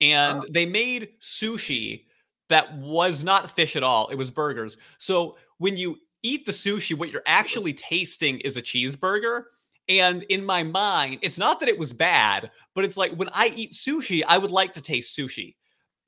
and 0.00 0.44
they 0.50 0.66
made 0.66 1.10
sushi 1.20 2.04
that 2.50 2.76
was 2.76 3.24
not 3.24 3.50
fish 3.50 3.76
at 3.76 3.82
all. 3.82 4.08
It 4.08 4.16
was 4.16 4.30
burgers. 4.30 4.76
So 4.98 5.36
when 5.58 5.76
you 5.76 5.96
eat 6.22 6.44
the 6.44 6.52
sushi, 6.52 6.96
what 6.98 7.10
you're 7.10 7.22
actually 7.24 7.72
tasting 7.72 8.38
is 8.40 8.56
a 8.58 8.62
cheeseburger. 8.62 9.44
And 9.88 10.22
in 10.24 10.44
my 10.44 10.62
mind, 10.62 11.18
it's 11.22 11.38
not 11.38 11.58
that 11.60 11.68
it 11.68 11.78
was 11.78 11.92
bad, 11.92 12.50
but 12.74 12.84
it's 12.84 12.96
like 12.96 13.12
when 13.14 13.30
I 13.32 13.52
eat 13.56 13.72
sushi, 13.72 14.22
I 14.28 14.36
would 14.36 14.50
like 14.50 14.72
to 14.74 14.82
taste 14.82 15.16
sushi. 15.16 15.56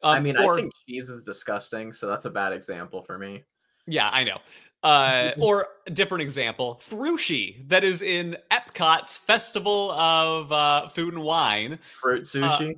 I 0.03 0.19
Um, 0.19 0.25
mean, 0.25 0.37
or- 0.37 0.55
I 0.55 0.57
think 0.63 0.73
cheese 0.87 1.09
is 1.09 1.23
disgusting, 1.23 1.93
so 1.93 2.07
that's 2.07 2.25
a 2.27 2.31
bad 2.31 2.53
example 2.53 3.03
for 3.03 3.19
me. 3.19 3.43
Yeah, 3.87 4.11
I 4.13 4.25
know. 4.25 4.39
Uh, 4.83 5.31
or 5.41 5.69
a 5.87 5.91
different 5.91 6.23
example, 6.23 6.81
Frushi, 6.89 7.69
that 7.69 7.85
is 7.85 8.03
in 8.03 8.37
Epcot's 8.51 9.17
Festival 9.17 9.93
of 9.93 10.51
uh, 10.53 10.89
Food 10.89 11.15
and 11.15 11.23
Wine. 11.23 11.79
Fruit 12.01 12.23
sushi. 12.23 12.75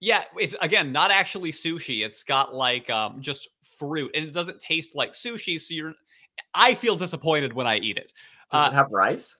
Yeah, 0.00 0.24
it's 0.38 0.54
again 0.60 0.92
not 0.92 1.10
actually 1.10 1.52
sushi. 1.52 2.04
It's 2.04 2.22
got 2.22 2.54
like 2.54 2.90
um, 2.90 3.20
just 3.20 3.48
fruit, 3.78 4.10
and 4.14 4.24
it 4.24 4.34
doesn't 4.34 4.60
taste 4.60 4.94
like 4.94 5.12
sushi. 5.12 5.60
So 5.60 5.74
you're, 5.74 5.94
I 6.54 6.74
feel 6.74 6.96
disappointed 6.96 7.52
when 7.52 7.66
I 7.66 7.78
eat 7.78 7.96
it. 7.96 8.12
Does 8.50 8.66
uh, 8.66 8.70
it 8.70 8.74
have 8.74 8.90
rice? 8.92 9.38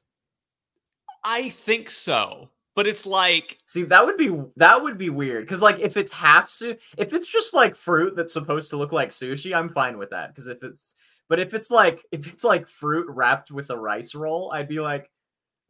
I 1.25 1.51
think 1.51 1.91
so, 1.91 2.49
but 2.75 2.87
it's 2.87 3.05
like 3.05 3.59
See, 3.67 3.83
that 3.85 4.05
would 4.05 4.17
be 4.17 4.35
that 4.57 4.81
would 4.81 4.97
be 4.97 5.11
weird 5.11 5.45
because 5.45 5.61
like 5.61 5.79
if 5.81 5.97
it's 5.97 6.13
half 6.13 6.49
su- 6.49 6.77
if 6.97 7.13
it's 7.13 7.27
just 7.27 7.53
like 7.53 7.75
fruit 7.75 8.17
that's 8.17 8.33
supposed 8.33 8.71
to 8.71 8.77
look 8.77 8.93
like 8.93 9.11
sushi, 9.11 9.55
I'm 9.55 9.69
fine 9.69 9.99
with 9.99 10.11
that. 10.11 10.35
Because 10.35 10.49
if 10.49 10.63
it's 10.63 10.95
but 11.29 11.41
if 11.41 11.53
it's 11.55 11.71
like 11.71 12.05
if 12.13 12.33
it's 12.33 12.45
like 12.45 12.67
fruit 12.67 13.07
wrapped 13.09 13.51
with 13.51 13.71
a 13.71 13.77
rice 13.77 14.15
roll, 14.15 14.53
I'd 14.53 14.69
be 14.69 14.81
like, 14.81 15.11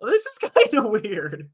well, 0.00 0.10
this 0.10 0.26
is 0.26 0.38
kind 0.50 0.74
of 0.74 0.90
weird. 0.90 1.50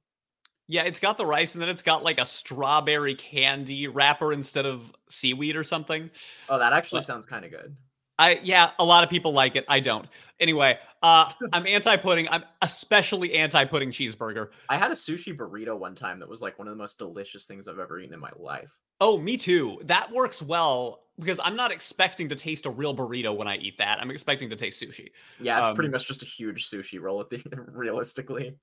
Yeah, 0.68 0.82
it's 0.84 1.00
got 1.00 1.18
the 1.18 1.26
rice, 1.26 1.54
and 1.54 1.62
then 1.62 1.68
it's 1.68 1.82
got 1.82 2.02
like 2.04 2.20
a 2.20 2.26
strawberry 2.26 3.14
candy 3.14 3.88
wrapper 3.88 4.32
instead 4.32 4.66
of 4.66 4.92
seaweed 5.08 5.56
or 5.56 5.64
something. 5.64 6.10
Oh, 6.48 6.58
that 6.58 6.72
actually 6.72 6.98
But- 7.00 7.06
sounds 7.06 7.26
kind 7.26 7.44
of 7.44 7.50
good. 7.50 7.76
I 8.18 8.38
yeah, 8.42 8.70
a 8.78 8.84
lot 8.84 9.02
of 9.02 9.10
people 9.10 9.32
like 9.32 9.56
it. 9.56 9.64
I 9.68 9.80
don't. 9.80 10.06
Anyway, 10.38 10.78
uh 11.02 11.28
I'm 11.52 11.66
anti-pudding. 11.66 12.28
I'm 12.28 12.44
especially 12.60 13.32
anti-pudding 13.34 13.90
cheeseburger. 13.90 14.48
I 14.68 14.76
had 14.76 14.90
a 14.90 14.94
sushi 14.94 15.34
burrito 15.36 15.76
one 15.76 15.94
time 15.94 16.20
that 16.20 16.28
was 16.28 16.42
like 16.42 16.58
one 16.58 16.68
of 16.68 16.72
the 16.72 16.78
most 16.78 16.98
delicious 16.98 17.46
things 17.46 17.66
I've 17.66 17.78
ever 17.78 17.98
eaten 17.98 18.12
in 18.14 18.20
my 18.20 18.30
life. 18.36 18.70
Oh, 19.00 19.18
me 19.18 19.36
too. 19.38 19.80
That 19.84 20.12
works 20.12 20.42
well 20.42 21.04
because 21.18 21.40
I'm 21.42 21.56
not 21.56 21.72
expecting 21.72 22.28
to 22.28 22.36
taste 22.36 22.66
a 22.66 22.70
real 22.70 22.94
burrito 22.94 23.34
when 23.34 23.48
I 23.48 23.56
eat 23.56 23.78
that. 23.78 23.98
I'm 24.00 24.10
expecting 24.10 24.50
to 24.50 24.56
taste 24.56 24.80
sushi. 24.80 25.08
Yeah, 25.40 25.66
it's 25.70 25.74
pretty 25.74 25.88
Um, 25.88 25.92
much 25.92 26.06
just 26.06 26.22
a 26.22 26.26
huge 26.26 26.68
sushi 26.68 27.00
roll 27.00 27.18
at 27.20 27.30
the 27.30 27.42
realistically. 27.72 28.54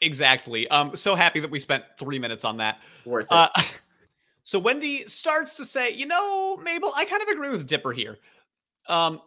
Exactly. 0.00 0.68
Um 0.68 0.96
so 0.96 1.14
happy 1.14 1.40
that 1.40 1.50
we 1.50 1.60
spent 1.60 1.84
3 1.98 2.18
minutes 2.18 2.44
on 2.44 2.56
that. 2.58 2.78
Worth 3.04 3.26
it. 3.26 3.32
Uh 3.32 3.48
so 4.44 4.58
Wendy 4.58 5.06
starts 5.06 5.54
to 5.54 5.64
say, 5.64 5.90
"You 5.90 6.06
know, 6.06 6.56
Mabel, 6.58 6.92
I 6.96 7.04
kind 7.04 7.22
of 7.22 7.28
agree 7.28 7.50
with 7.50 7.66
Dipper 7.66 7.92
here." 7.92 8.18
Um 8.88 9.20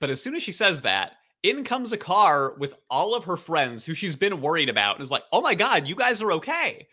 but 0.00 0.10
as 0.10 0.22
soon 0.22 0.34
as 0.36 0.42
she 0.42 0.52
says 0.52 0.82
that, 0.82 1.12
in 1.42 1.64
comes 1.64 1.92
a 1.92 1.96
car 1.96 2.54
with 2.58 2.74
all 2.90 3.14
of 3.14 3.24
her 3.24 3.36
friends 3.36 3.84
who 3.84 3.94
she's 3.94 4.16
been 4.16 4.40
worried 4.40 4.68
about 4.68 4.96
and 4.96 5.02
is 5.02 5.10
like, 5.10 5.24
"Oh 5.32 5.40
my 5.40 5.54
god, 5.54 5.86
you 5.86 5.94
guys 5.94 6.20
are 6.22 6.32
okay." 6.32 6.86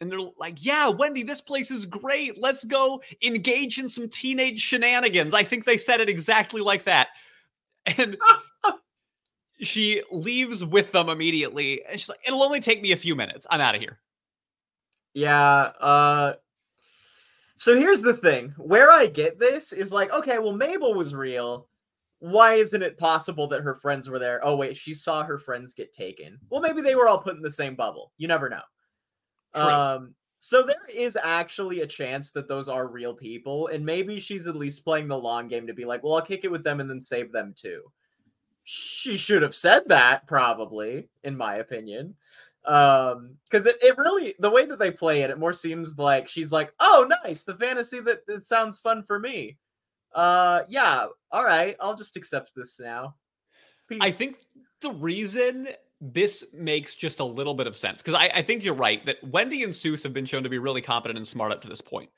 And 0.00 0.10
they're 0.10 0.18
like, 0.38 0.64
"Yeah, 0.64 0.88
Wendy, 0.88 1.22
this 1.22 1.40
place 1.40 1.70
is 1.70 1.86
great. 1.86 2.38
Let's 2.40 2.64
go 2.64 3.02
engage 3.22 3.78
in 3.78 3.88
some 3.88 4.08
teenage 4.08 4.60
shenanigans." 4.60 5.34
I 5.34 5.44
think 5.44 5.64
they 5.64 5.76
said 5.76 6.00
it 6.00 6.08
exactly 6.08 6.60
like 6.60 6.84
that. 6.84 7.08
And 7.98 8.16
she 9.62 10.02
leaves 10.10 10.64
with 10.64 10.92
them 10.92 11.08
immediately. 11.08 11.84
And 11.84 11.98
she's 11.98 12.08
like, 12.08 12.20
"It'll 12.26 12.42
only 12.42 12.60
take 12.60 12.82
me 12.82 12.92
a 12.92 12.96
few 12.96 13.14
minutes. 13.16 13.46
I'm 13.50 13.60
out 13.60 13.74
of 13.74 13.80
here." 13.80 14.00
Yeah, 15.14 15.72
uh 15.80 16.34
so 17.56 17.78
here's 17.78 18.02
the 18.02 18.14
thing. 18.14 18.54
Where 18.58 18.90
I 18.90 19.06
get 19.06 19.38
this 19.38 19.72
is 19.72 19.92
like, 19.92 20.12
okay, 20.12 20.38
well 20.38 20.52
Mabel 20.52 20.94
was 20.94 21.14
real. 21.14 21.68
Why 22.18 22.54
isn't 22.54 22.82
it 22.82 22.98
possible 22.98 23.46
that 23.48 23.62
her 23.62 23.74
friends 23.74 24.08
were 24.08 24.18
there? 24.18 24.40
Oh 24.44 24.56
wait, 24.56 24.76
she 24.76 24.94
saw 24.94 25.22
her 25.24 25.38
friends 25.38 25.74
get 25.74 25.92
taken. 25.92 26.38
Well, 26.50 26.60
maybe 26.60 26.80
they 26.80 26.94
were 26.94 27.08
all 27.08 27.18
put 27.18 27.36
in 27.36 27.42
the 27.42 27.50
same 27.50 27.74
bubble. 27.76 28.12
You 28.16 28.28
never 28.28 28.48
know. 28.48 28.62
True. 29.54 29.64
Um 29.64 30.14
so 30.38 30.64
there 30.64 30.76
is 30.92 31.16
actually 31.22 31.82
a 31.82 31.86
chance 31.86 32.32
that 32.32 32.48
those 32.48 32.68
are 32.68 32.88
real 32.88 33.14
people 33.14 33.68
and 33.68 33.84
maybe 33.84 34.18
she's 34.18 34.48
at 34.48 34.56
least 34.56 34.84
playing 34.84 35.08
the 35.08 35.18
long 35.18 35.46
game 35.46 35.66
to 35.68 35.74
be 35.74 35.84
like, 35.84 36.02
"Well, 36.02 36.14
I'll 36.14 36.22
kick 36.22 36.44
it 36.44 36.50
with 36.50 36.64
them 36.64 36.80
and 36.80 36.90
then 36.90 37.00
save 37.00 37.32
them 37.32 37.54
too." 37.56 37.82
She 38.64 39.16
should 39.16 39.42
have 39.42 39.54
said 39.54 39.88
that 39.88 40.26
probably, 40.26 41.08
in 41.22 41.36
my 41.36 41.56
opinion. 41.56 42.14
Um 42.64 43.36
because 43.44 43.66
it, 43.66 43.76
it 43.82 43.98
really 43.98 44.34
the 44.38 44.50
way 44.50 44.64
that 44.66 44.78
they 44.78 44.92
play 44.92 45.22
it 45.22 45.30
it 45.30 45.38
more 45.38 45.52
seems 45.52 45.98
like 45.98 46.28
she's 46.28 46.52
like 46.52 46.72
oh 46.78 47.10
nice 47.24 47.42
the 47.42 47.56
fantasy 47.56 47.98
that 48.00 48.20
it 48.28 48.44
sounds 48.44 48.78
fun 48.78 49.02
for 49.02 49.18
me. 49.18 49.58
Uh 50.14 50.62
yeah 50.68 51.06
all 51.32 51.44
right 51.44 51.74
i'll 51.80 51.96
just 51.96 52.16
accept 52.16 52.52
this 52.54 52.78
now. 52.78 53.16
I 54.00 54.10
think 54.12 54.36
the 54.80 54.92
reason 54.92 55.68
this 56.00 56.46
makes 56.52 56.94
just 56.94 57.20
a 57.20 57.24
little 57.24 57.54
bit 57.54 57.66
of 57.66 57.76
sense 57.76 58.02
because 58.02 58.14
I, 58.14 58.30
I 58.34 58.42
think 58.42 58.64
you're 58.64 58.74
right 58.74 59.04
that 59.06 59.22
Wendy 59.22 59.62
and 59.62 59.72
Soos 59.72 60.02
have 60.02 60.12
been 60.12 60.24
shown 60.24 60.42
to 60.42 60.48
be 60.48 60.58
really 60.58 60.82
competent 60.82 61.16
and 61.16 61.26
smart 61.26 61.52
up 61.52 61.62
to 61.62 61.68
this 61.68 61.80
point. 61.80 62.10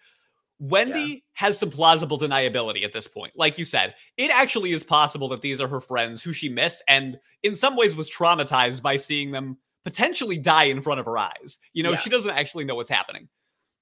Wendy 0.58 1.00
yeah. 1.00 1.18
has 1.34 1.58
some 1.58 1.70
plausible 1.70 2.18
deniability 2.18 2.84
at 2.84 2.92
this 2.92 3.08
point. 3.08 3.32
Like 3.36 3.58
you 3.58 3.64
said, 3.64 3.94
it 4.16 4.30
actually 4.30 4.72
is 4.72 4.84
possible 4.84 5.28
that 5.28 5.42
these 5.42 5.60
are 5.60 5.68
her 5.68 5.80
friends 5.80 6.22
who 6.22 6.32
she 6.32 6.48
missed 6.48 6.82
and 6.88 7.18
in 7.42 7.54
some 7.54 7.76
ways 7.76 7.96
was 7.96 8.10
traumatized 8.10 8.82
by 8.82 8.96
seeing 8.96 9.30
them 9.30 9.58
potentially 9.84 10.38
die 10.38 10.64
in 10.64 10.80
front 10.80 11.00
of 11.00 11.06
her 11.06 11.18
eyes. 11.18 11.58
You 11.72 11.82
know, 11.82 11.90
yeah. 11.90 11.96
she 11.96 12.10
doesn't 12.10 12.30
actually 12.30 12.64
know 12.64 12.76
what's 12.76 12.90
happening. 12.90 13.28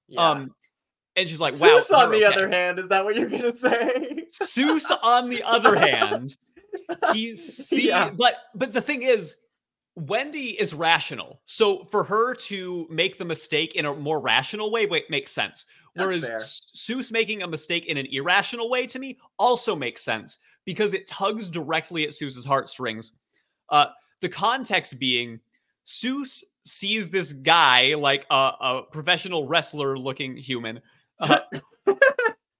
Yeah. 0.08 0.30
Um 0.30 0.54
and 1.14 1.28
she's 1.28 1.40
like, 1.40 1.60
wow. 1.60 1.78
Soos 1.78 1.92
on 1.96 2.10
the 2.10 2.24
okay. 2.24 2.24
other 2.24 2.48
hand, 2.48 2.78
is 2.78 2.88
that 2.88 3.04
what 3.04 3.16
you're 3.16 3.28
gonna 3.28 3.56
say? 3.56 4.26
Soos 4.42 4.90
on 5.02 5.28
the 5.28 5.42
other 5.42 5.76
hand, 5.76 6.36
he's 7.12 7.44
see, 7.68 7.88
yeah. 7.88 8.10
but 8.10 8.36
but 8.54 8.72
the 8.72 8.80
thing 8.80 9.02
is, 9.02 9.36
Wendy 9.94 10.58
is 10.58 10.72
rational. 10.72 11.42
So 11.44 11.84
for 11.90 12.02
her 12.04 12.34
to 12.34 12.86
make 12.90 13.18
the 13.18 13.24
mistake 13.26 13.74
in 13.74 13.84
a 13.84 13.94
more 13.94 14.20
rational 14.20 14.70
way 14.70 14.86
wait, 14.86 15.10
makes 15.10 15.32
sense. 15.32 15.66
Whereas 15.94 16.62
Soos 16.74 17.12
making 17.12 17.42
a 17.42 17.48
mistake 17.48 17.86
in 17.86 17.98
an 17.98 18.06
irrational 18.10 18.70
way 18.70 18.86
to 18.86 18.98
me 18.98 19.18
also 19.38 19.76
makes 19.76 20.02
sense 20.02 20.38
because 20.64 20.94
it 20.94 21.06
tugs 21.06 21.50
directly 21.50 22.04
at 22.04 22.14
Soos's 22.14 22.44
heartstrings. 22.44 23.12
Uh, 23.68 23.86
the 24.20 24.28
context 24.28 24.98
being 24.98 25.38
Soos 25.86 26.42
sees 26.64 27.10
this 27.10 27.32
guy 27.32 27.94
like 27.94 28.24
a, 28.30 28.52
a 28.60 28.82
professional 28.90 29.46
wrestler 29.48 29.98
looking 29.98 30.36
human. 30.36 30.80
Uh, 31.20 31.40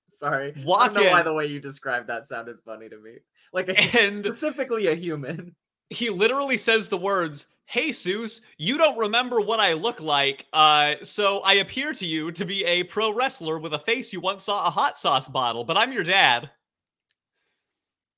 Sorry, 0.09 0.55
walk 0.65 0.83
I 0.83 0.87
don't 0.87 0.95
know 0.95 1.03
in. 1.09 1.13
why 1.13 1.23
the 1.23 1.33
way 1.33 1.47
you 1.47 1.61
described 1.61 2.09
that 2.09 2.29
sounded 2.29 2.61
funny 2.61 2.89
to 2.89 3.01
me. 3.01 3.19
Like 3.53 3.69
a, 3.69 3.79
and 4.01 4.13
specifically 4.13 4.89
a 4.89 4.95
human. 4.95 5.55
He 5.91 6.11
literally 6.11 6.57
says 6.57 6.89
the 6.89 6.99
words, 6.99 7.47
Hey, 7.73 7.89
Soos, 7.89 8.43
you 8.59 8.77
don't 8.77 8.99
remember 8.99 9.41
what 9.41 9.59
I 9.59 9.73
look 9.73 9.99
like, 9.99 10.45
uh, 10.53 10.97
so 11.03 11.39
I 11.39 11.55
appear 11.55 11.95
to 11.95 12.05
you 12.05 12.31
to 12.33 12.45
be 12.45 12.67
a 12.67 12.85
pro 12.85 13.15
wrestler 13.15 13.59
with 13.59 13.73
a 13.73 13.79
face 13.79 14.13
you 14.13 14.21
once 14.21 14.45
saw 14.45 14.67
a 14.67 14.71
hot 14.71 14.99
sauce 14.99 15.27
bottle, 15.27 15.65
but 15.65 15.79
I'm 15.79 15.91
your 15.91 16.05
dad. 16.05 16.51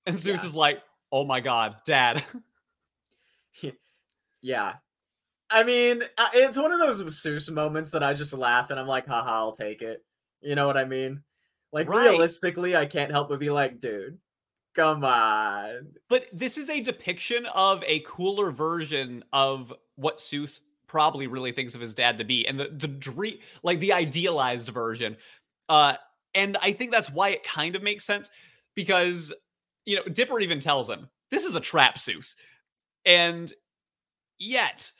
And 0.06 0.16
Soos 0.16 0.38
yeah. 0.38 0.46
is 0.46 0.56
like, 0.56 0.82
Oh 1.12 1.24
my 1.24 1.38
god, 1.38 1.76
dad. 1.86 2.24
yeah. 4.42 4.72
I 5.48 5.62
mean, 5.62 6.02
uh, 6.18 6.28
it's 6.34 6.58
one 6.58 6.72
of 6.72 6.80
those 6.80 7.00
Soos 7.00 7.48
moments 7.48 7.92
that 7.92 8.02
I 8.02 8.12
just 8.12 8.32
laugh 8.32 8.70
and 8.70 8.80
I'm 8.80 8.88
like, 8.88 9.06
haha, 9.06 9.30
I'll 9.30 9.52
take 9.52 9.82
it. 9.82 10.04
You 10.40 10.56
know 10.56 10.66
what 10.66 10.76
I 10.76 10.84
mean? 10.84 11.22
Like, 11.72 11.88
right. 11.88 12.10
realistically, 12.10 12.74
I 12.74 12.86
can't 12.86 13.12
help 13.12 13.28
but 13.28 13.38
be 13.38 13.50
like, 13.50 13.78
dude, 13.78 14.18
Come 14.74 15.04
on. 15.04 15.88
But 16.08 16.26
this 16.32 16.58
is 16.58 16.68
a 16.68 16.80
depiction 16.80 17.46
of 17.54 17.82
a 17.86 18.00
cooler 18.00 18.50
version 18.50 19.24
of 19.32 19.72
what 19.96 20.18
Soos 20.18 20.60
probably 20.88 21.26
really 21.26 21.52
thinks 21.52 21.74
of 21.74 21.80
his 21.80 21.94
dad 21.94 22.18
to 22.18 22.24
be 22.24 22.46
and 22.46 22.58
the 22.58 22.68
the 22.68 22.86
dream 22.88 23.38
like 23.62 23.80
the 23.80 23.92
idealized 23.92 24.68
version. 24.68 25.16
Uh 25.68 25.94
and 26.34 26.56
I 26.60 26.72
think 26.72 26.90
that's 26.90 27.10
why 27.10 27.30
it 27.30 27.44
kind 27.44 27.76
of 27.76 27.82
makes 27.82 28.04
sense 28.04 28.30
because 28.74 29.32
you 29.86 29.96
know, 29.96 30.04
Dipper 30.04 30.40
even 30.40 30.60
tells 30.60 30.88
him, 30.88 31.08
"This 31.30 31.44
is 31.44 31.54
a 31.54 31.60
trap, 31.60 31.96
Soos." 31.96 32.34
And 33.06 33.52
yet, 34.38 34.90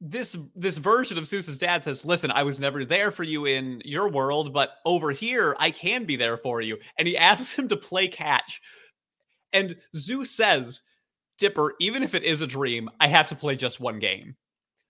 this 0.00 0.36
this 0.54 0.78
version 0.78 1.18
of 1.18 1.24
Soos's 1.24 1.58
dad 1.58 1.84
says, 1.84 2.04
"Listen, 2.04 2.30
I 2.30 2.42
was 2.42 2.60
never 2.60 2.84
there 2.84 3.10
for 3.10 3.22
you 3.24 3.46
in 3.46 3.80
your 3.84 4.08
world, 4.08 4.52
but 4.52 4.76
over 4.84 5.10
here 5.12 5.56
I 5.58 5.70
can 5.70 6.04
be 6.04 6.16
there 6.16 6.36
for 6.36 6.60
you." 6.60 6.78
And 6.98 7.08
he 7.08 7.16
asks 7.16 7.54
him 7.54 7.68
to 7.68 7.76
play 7.76 8.08
catch 8.08 8.60
and 9.54 9.76
Soos 9.94 10.26
says, 10.26 10.82
Dipper, 11.38 11.74
even 11.80 12.02
if 12.02 12.14
it 12.14 12.24
is 12.24 12.42
a 12.42 12.46
dream, 12.46 12.90
I 13.00 13.08
have 13.08 13.28
to 13.28 13.34
play 13.34 13.56
just 13.56 13.80
one 13.80 13.98
game. 13.98 14.36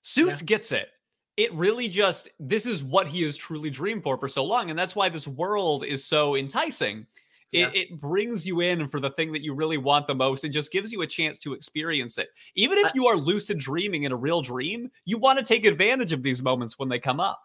Soos 0.02 0.40
yeah. 0.40 0.46
gets 0.46 0.72
it. 0.72 0.88
It 1.36 1.52
really 1.54 1.88
just, 1.88 2.28
this 2.38 2.66
is 2.66 2.82
what 2.82 3.06
he 3.06 3.22
has 3.22 3.36
truly 3.36 3.70
dreamed 3.70 4.02
for 4.02 4.18
for 4.18 4.28
so 4.28 4.44
long. 4.44 4.70
And 4.70 4.78
that's 4.78 4.94
why 4.94 5.08
this 5.08 5.26
world 5.26 5.84
is 5.84 6.04
so 6.04 6.36
enticing. 6.36 7.06
Yeah. 7.50 7.68
It, 7.68 7.76
it, 7.76 8.00
brings 8.00 8.46
you 8.46 8.60
in 8.60 8.88
for 8.88 9.00
the 9.00 9.10
thing 9.10 9.30
that 9.32 9.42
you 9.42 9.54
really 9.54 9.78
want 9.78 10.06
the 10.06 10.14
most 10.14 10.44
and 10.44 10.52
just 10.52 10.72
gives 10.72 10.92
you 10.92 11.02
a 11.02 11.06
chance 11.06 11.38
to 11.40 11.52
experience 11.52 12.18
it. 12.18 12.28
Even 12.56 12.78
if 12.78 12.92
you 12.94 13.06
are 13.06 13.16
lucid 13.16 13.58
dreaming 13.58 14.04
in 14.04 14.12
a 14.12 14.16
real 14.16 14.42
dream, 14.42 14.90
you 15.04 15.18
want 15.18 15.38
to 15.38 15.44
take 15.44 15.64
advantage 15.64 16.12
of 16.12 16.22
these 16.22 16.42
moments 16.42 16.78
when 16.78 16.88
they 16.88 16.98
come 16.98 17.20
up. 17.20 17.40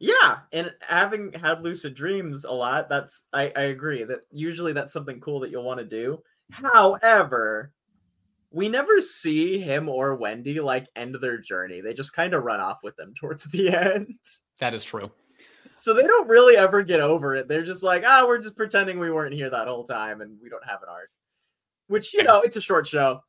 Yeah, 0.00 0.38
and 0.52 0.70
having 0.82 1.32
had 1.32 1.62
lucid 1.62 1.94
dreams 1.94 2.44
a 2.44 2.52
lot, 2.52 2.90
that's 2.90 3.24
I, 3.32 3.52
I 3.56 3.62
agree 3.62 4.04
that 4.04 4.26
usually 4.30 4.72
that's 4.74 4.92
something 4.92 5.20
cool 5.20 5.40
that 5.40 5.50
you'll 5.50 5.64
want 5.64 5.80
to 5.80 5.86
do. 5.86 6.22
However, 6.50 7.72
we 8.50 8.68
never 8.68 9.00
see 9.00 9.58
him 9.58 9.88
or 9.88 10.14
Wendy 10.14 10.60
like 10.60 10.86
end 10.94 11.16
their 11.20 11.38
journey. 11.38 11.80
They 11.80 11.92
just 11.92 12.12
kind 12.12 12.34
of 12.34 12.44
run 12.44 12.60
off 12.60 12.78
with 12.82 12.96
them 12.96 13.12
towards 13.14 13.44
the 13.50 13.70
end. 13.70 14.16
That 14.60 14.74
is 14.74 14.84
true. 14.84 15.10
So 15.76 15.92
they 15.92 16.02
don't 16.02 16.28
really 16.28 16.56
ever 16.56 16.82
get 16.82 17.00
over 17.00 17.34
it. 17.34 17.48
They're 17.48 17.64
just 17.64 17.82
like, 17.82 18.04
ah, 18.06 18.24
we're 18.26 18.38
just 18.38 18.56
pretending 18.56 19.00
we 19.00 19.10
weren't 19.10 19.34
here 19.34 19.50
that 19.50 19.66
whole 19.66 19.84
time 19.84 20.20
and 20.20 20.38
we 20.40 20.48
don't 20.48 20.66
have 20.66 20.82
an 20.82 20.88
arc. 20.88 21.10
Which, 21.88 22.14
you 22.14 22.22
know, 22.22 22.42
it's 22.42 22.56
a 22.56 22.60
short 22.60 22.86
show. 22.86 23.20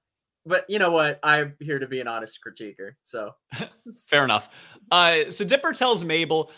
But 0.45 0.65
you 0.69 0.77
know 0.77 0.91
what? 0.91 1.19
I'm 1.23 1.55
here 1.59 1.79
to 1.79 1.87
be 1.87 1.99
an 1.99 2.07
honest 2.07 2.39
critiquer. 2.45 2.91
So 3.01 3.31
fair 4.07 4.23
enough. 4.23 4.49
Uh, 4.91 5.31
so 5.31 5.43
Dipper 5.43 5.73
tells 5.73 6.05
Mabel, 6.05 6.51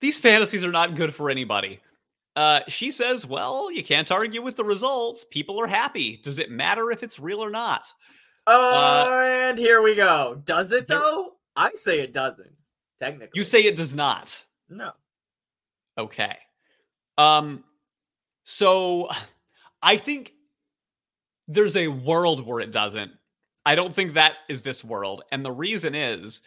these 0.00 0.18
fantasies 0.18 0.64
are 0.64 0.72
not 0.72 0.94
good 0.94 1.14
for 1.14 1.28
anybody. 1.28 1.80
Uh, 2.36 2.60
she 2.68 2.90
says, 2.90 3.26
Well, 3.26 3.72
you 3.72 3.82
can't 3.82 4.12
argue 4.12 4.42
with 4.42 4.56
the 4.56 4.64
results. 4.64 5.24
People 5.24 5.58
are 5.58 5.66
happy. 5.66 6.18
Does 6.18 6.38
it 6.38 6.50
matter 6.50 6.90
if 6.90 7.02
it's 7.02 7.18
real 7.18 7.42
or 7.42 7.50
not? 7.50 7.90
Oh, 8.46 9.08
uh, 9.08 9.48
and 9.48 9.58
here 9.58 9.82
we 9.82 9.94
go. 9.94 10.40
Does 10.44 10.70
it 10.72 10.86
though? 10.86 11.32
I 11.56 11.70
say 11.74 12.00
it 12.00 12.12
doesn't. 12.12 12.52
Technically. 13.00 13.32
You 13.34 13.44
say 13.44 13.62
it 13.64 13.74
does 13.74 13.96
not. 13.96 14.38
No. 14.68 14.92
Okay. 15.98 16.36
Um 17.18 17.64
so 18.44 19.08
I 19.82 19.96
think 19.96 20.34
there's 21.48 21.76
a 21.76 21.88
world 21.88 22.46
where 22.46 22.60
it 22.60 22.70
doesn't. 22.70 23.12
I 23.64 23.74
don't 23.74 23.94
think 23.94 24.12
that 24.14 24.34
is 24.48 24.62
this 24.62 24.84
world. 24.84 25.24
And 25.32 25.44
the 25.44 25.52
reason 25.52 25.94
is 25.94 26.42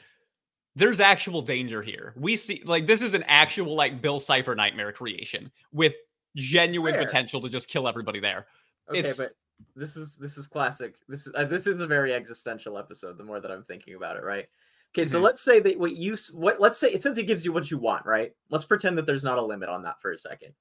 there's 0.76 1.00
actual 1.00 1.42
danger 1.42 1.82
here. 1.82 2.14
We 2.16 2.38
see 2.38 2.62
like 2.66 2.88
this 2.88 3.02
is 3.02 3.14
an 3.14 3.24
actual 3.24 3.76
like 3.76 4.02
Bill 4.02 4.20
Cipher 4.20 4.56
nightmare 4.56 4.92
creation 4.92 5.52
with 5.72 5.96
genuine 6.36 6.94
Fair. 6.94 7.06
potential 7.06 7.42
to 7.42 7.50
just 7.50 7.70
kill 7.70 7.88
everybody 7.88 8.20
there. 8.20 8.48
Okay, 8.90 9.00
it's, 9.00 9.18
but 9.18 9.34
this 9.76 9.98
is 9.98 10.18
this 10.18 10.38
is 10.38 10.48
classic. 10.48 10.96
This 11.08 11.28
is 11.28 11.34
uh, 11.36 11.46
this 11.46 11.68
is 11.68 11.80
a 11.80 11.88
very 11.88 12.14
existential 12.14 12.78
episode. 12.78 13.18
The 13.18 13.24
more 13.24 13.40
that 13.40 13.52
I'm 13.52 13.64
thinking 13.64 13.96
about 13.96 14.16
it, 14.16 14.24
right? 14.24 14.48
Okay, 14.94 15.06
so 15.06 15.18
mm-hmm. 15.18 15.26
let's 15.26 15.42
say 15.42 15.60
that 15.60 15.78
what 15.78 15.96
you 15.96 16.16
what 16.34 16.60
let's 16.60 16.80
say 16.80 16.96
since 16.96 17.18
it 17.18 17.28
gives 17.28 17.46
you 17.46 17.52
what 17.52 17.70
you 17.70 17.78
want, 17.78 18.06
right? 18.06 18.34
Let's 18.50 18.66
pretend 18.66 18.98
that 18.98 19.06
there's 19.06 19.24
not 19.24 19.38
a 19.38 19.44
limit 19.44 19.70
on 19.70 19.84
that 19.84 20.02
for 20.02 20.12
a 20.12 20.18
second. 20.18 20.54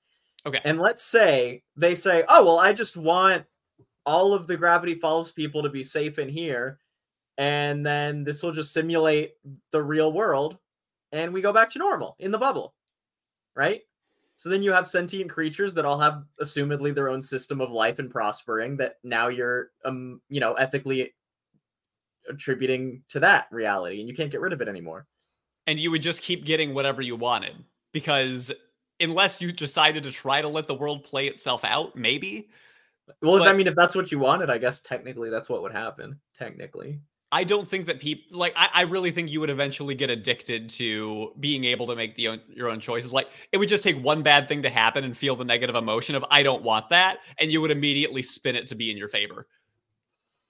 Okay. 0.46 0.60
And 0.64 0.80
let's 0.80 1.04
say 1.04 1.62
they 1.76 1.94
say, 1.94 2.24
"Oh, 2.28 2.44
well, 2.44 2.58
I 2.58 2.72
just 2.72 2.96
want 2.96 3.44
all 4.04 4.34
of 4.34 4.46
the 4.46 4.56
Gravity 4.56 4.94
Falls 4.94 5.30
people 5.30 5.62
to 5.62 5.68
be 5.68 5.82
safe 5.82 6.18
in 6.18 6.28
here." 6.28 6.78
And 7.38 7.87
then 7.87 8.22
this 8.24 8.42
will 8.42 8.53
just 8.53 8.72
simulate 8.72 9.33
the 9.70 9.83
real 9.83 10.12
world 10.12 10.59
and 11.12 11.33
we 11.33 11.40
go 11.40 11.53
back 11.53 11.70
to 11.70 11.79
normal 11.79 12.14
in 12.18 12.31
the 12.31 12.38
bubble 12.38 12.74
right? 13.59 13.83
So 14.37 14.48
then 14.48 14.62
you 14.62 14.72
have 14.72 14.87
sentient 14.87 15.31
creatures 15.31 15.74
that 15.74 15.85
all 15.85 15.98
have 15.98 16.22
assumedly 16.40 16.94
their 16.94 17.09
own 17.09 17.20
system 17.20 17.61
of 17.61 17.72
life 17.72 17.98
and 17.98 18.09
prospering 18.09 18.77
that 18.77 18.98
now 19.03 19.27
you're 19.27 19.70
um 19.85 20.22
you 20.29 20.38
know 20.40 20.55
ethically 20.55 21.12
attributing 22.31 23.03
to 23.09 23.18
that 23.20 23.48
reality 23.51 23.98
and 23.98 24.09
you 24.09 24.14
can't 24.14 24.31
get 24.31 24.40
rid 24.40 24.53
of 24.53 24.62
it 24.62 24.68
anymore. 24.68 25.07
And 25.66 25.79
you 25.79 25.90
would 25.90 26.03
just 26.03 26.22
keep 26.22 26.44
getting 26.44 26.72
whatever 26.72 27.03
you 27.03 27.16
wanted 27.16 27.57
because 27.92 28.53
unless 29.01 29.42
you 29.42 29.51
decided 29.51 30.05
to 30.05 30.12
try 30.12 30.40
to 30.40 30.48
let 30.48 30.68
the 30.68 30.74
world 30.74 31.05
play 31.05 31.27
itself 31.27 31.64
out 31.64 31.96
maybe. 31.96 32.48
Well 33.22 33.38
but, 33.38 33.48
i 33.48 33.53
mean 33.53 33.66
if 33.66 33.74
that's 33.74 33.96
what 33.96 34.12
you 34.12 34.18
wanted 34.18 34.51
i 34.51 34.59
guess 34.59 34.81
technically 34.83 35.31
that's 35.31 35.48
what 35.48 35.62
would 35.62 35.72
happen 35.72 36.20
technically 36.35 37.01
I 37.30 37.44
don't 37.44 37.68
think 37.68 37.86
that 37.86 38.00
people 38.00 38.38
like. 38.38 38.54
I, 38.56 38.68
I, 38.72 38.82
really 38.82 39.12
think 39.12 39.30
you 39.30 39.40
would 39.40 39.50
eventually 39.50 39.94
get 39.94 40.08
addicted 40.08 40.70
to 40.70 41.32
being 41.40 41.64
able 41.64 41.86
to 41.88 41.94
make 41.94 42.14
the 42.14 42.28
own, 42.28 42.40
your 42.48 42.70
own 42.70 42.80
choices. 42.80 43.12
Like 43.12 43.28
it 43.52 43.58
would 43.58 43.68
just 43.68 43.84
take 43.84 44.02
one 44.02 44.22
bad 44.22 44.48
thing 44.48 44.62
to 44.62 44.70
happen 44.70 45.04
and 45.04 45.14
feel 45.14 45.36
the 45.36 45.44
negative 45.44 45.76
emotion 45.76 46.14
of 46.14 46.24
"I 46.30 46.42
don't 46.42 46.62
want 46.62 46.88
that," 46.88 47.18
and 47.38 47.53
you 47.53 47.61
would 47.61 47.70
immediately 47.70 48.22
spin 48.22 48.57
it 48.57 48.66
to 48.68 48.74
be 48.74 48.90
in 48.90 48.96
your 48.96 49.09
favor. 49.09 49.46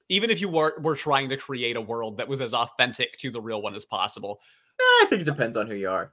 Even 0.08 0.30
if 0.30 0.40
you 0.40 0.48
were 0.48 0.78
were 0.80 0.94
trying 0.94 1.28
to 1.30 1.36
create 1.36 1.76
a 1.76 1.80
world 1.80 2.16
that 2.18 2.28
was 2.28 2.40
as 2.40 2.54
authentic 2.54 3.16
to 3.18 3.30
the 3.30 3.40
real 3.40 3.60
one 3.60 3.74
as 3.74 3.84
possible. 3.84 4.40
I 4.80 5.06
think 5.08 5.22
it 5.22 5.24
depends 5.24 5.56
on 5.56 5.66
who 5.66 5.74
you 5.74 5.90
are. 5.90 6.12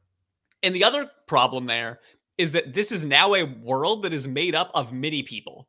And 0.63 0.73
the 0.73 0.83
other 0.83 1.11
problem 1.27 1.67
there 1.67 1.99
is 2.39 2.51
that 2.53 2.73
this 2.73 2.91
is 2.91 3.05
now 3.05 3.35
a 3.35 3.43
world 3.43 4.01
that 4.01 4.13
is 4.13 4.27
made 4.27 4.55
up 4.55 4.71
of 4.73 4.91
many 4.91 5.21
people 5.21 5.67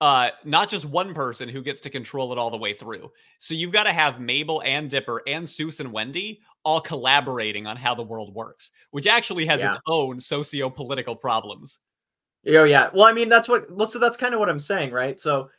uh, 0.00 0.30
not 0.44 0.68
just 0.68 0.84
one 0.84 1.12
person 1.12 1.48
who 1.48 1.62
gets 1.62 1.80
to 1.80 1.90
control 1.90 2.32
it 2.32 2.38
all 2.38 2.50
the 2.50 2.56
way 2.56 2.72
through. 2.72 3.10
So 3.38 3.54
you've 3.54 3.72
got 3.72 3.84
to 3.84 3.92
have 3.92 4.20
Mabel 4.20 4.62
and 4.64 4.88
Dipper 4.88 5.22
and 5.26 5.46
Soos 5.46 5.80
and 5.80 5.92
Wendy 5.92 6.40
all 6.64 6.80
collaborating 6.80 7.66
on 7.66 7.76
how 7.76 7.94
the 7.94 8.02
world 8.02 8.34
works, 8.34 8.70
which 8.90 9.06
actually 9.06 9.46
has 9.46 9.60
yeah. 9.60 9.68
its 9.68 9.78
own 9.86 10.20
socio-political 10.20 11.16
problems. 11.16 11.78
Oh 12.46 12.64
yeah. 12.64 12.88
Well, 12.94 13.04
I 13.04 13.12
mean 13.12 13.28
that's 13.28 13.48
what. 13.48 13.70
Well, 13.70 13.86
so 13.86 13.98
that's 13.98 14.16
kind 14.16 14.32
of 14.32 14.40
what 14.40 14.48
I'm 14.48 14.58
saying, 14.58 14.92
right? 14.92 15.20
So 15.20 15.50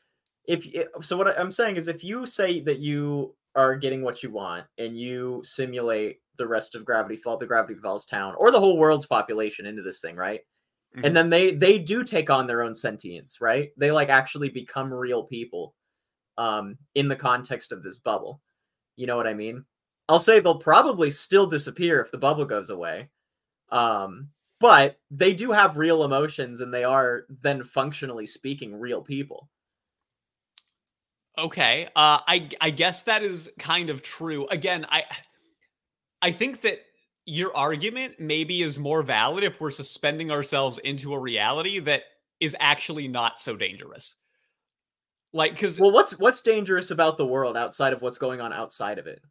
if 0.47 0.67
so, 1.01 1.15
what 1.15 1.39
I'm 1.39 1.51
saying 1.51 1.75
is, 1.75 1.87
if 1.87 2.03
you 2.03 2.25
say 2.25 2.59
that 2.61 2.79
you 2.79 3.35
are 3.55 3.75
getting 3.75 4.01
what 4.01 4.23
you 4.23 4.31
want 4.31 4.65
and 4.79 4.97
you 4.97 5.41
simulate 5.43 6.17
the 6.37 6.47
rest 6.47 6.73
of 6.73 6.83
Gravity 6.83 7.17
Fall, 7.17 7.37
the 7.37 7.45
Gravity 7.45 7.75
Falls 7.75 8.07
town, 8.07 8.33
or 8.37 8.49
the 8.49 8.59
whole 8.59 8.77
world's 8.77 9.05
population 9.05 9.67
into 9.67 9.83
this 9.83 10.01
thing, 10.01 10.15
right? 10.15 10.41
Mhm. 10.97 11.05
And 11.07 11.15
then 11.15 11.29
they 11.29 11.51
they 11.53 11.77
do 11.79 12.03
take 12.03 12.29
on 12.29 12.47
their 12.47 12.63
own 12.63 12.73
sentience, 12.73 13.39
right? 13.41 13.71
They 13.77 13.91
like 13.91 14.09
actually 14.09 14.49
become 14.49 14.93
real 14.93 15.23
people 15.23 15.73
um 16.37 16.77
in 16.95 17.07
the 17.09 17.15
context 17.15 17.71
of 17.73 17.83
this 17.83 17.99
bubble. 17.99 18.41
You 18.97 19.07
know 19.07 19.17
what 19.17 19.27
I 19.27 19.33
mean? 19.35 19.65
I'll 20.09 20.19
say 20.19 20.39
they'll 20.39 20.55
probably 20.59 21.11
still 21.11 21.47
disappear 21.47 22.01
if 22.01 22.11
the 22.11 22.17
bubble 22.19 22.45
goes 22.45 22.69
away. 22.71 23.09
Um 23.71 24.29
but 24.59 24.99
they 25.11 25.33
do 25.33 25.51
have 25.51 25.77
real 25.77 26.03
emotions 26.05 26.61
and 26.61 26.73
they 26.73 26.83
are 26.85 27.25
then 27.29 27.63
functionally 27.63 28.27
speaking 28.27 28.75
real 28.79 29.01
people. 29.03 29.49
Okay. 31.37 31.85
Uh 31.95 32.19
I 32.27 32.49
I 32.59 32.69
guess 32.71 33.01
that 33.03 33.23
is 33.23 33.51
kind 33.57 33.89
of 33.89 34.01
true. 34.01 34.47
Again, 34.47 34.85
I 34.89 35.03
I 36.21 36.31
think 36.31 36.61
that 36.61 36.79
your 37.31 37.55
argument 37.55 38.19
maybe 38.19 38.61
is 38.61 38.77
more 38.77 39.01
valid 39.03 39.43
if 39.43 39.61
we're 39.61 39.71
suspending 39.71 40.31
ourselves 40.31 40.77
into 40.79 41.13
a 41.13 41.19
reality 41.19 41.79
that 41.79 42.03
is 42.41 42.55
actually 42.59 43.07
not 43.07 43.39
so 43.39 43.55
dangerous. 43.55 44.15
Like 45.33 45.57
cuz 45.57 45.79
Well, 45.79 45.91
what's 45.93 46.19
what's 46.19 46.41
dangerous 46.41 46.91
about 46.91 47.17
the 47.17 47.25
world 47.25 47.55
outside 47.55 47.93
of 47.93 48.01
what's 48.01 48.17
going 48.17 48.41
on 48.41 48.51
outside 48.51 48.99
of 48.99 49.07
it? 49.07 49.21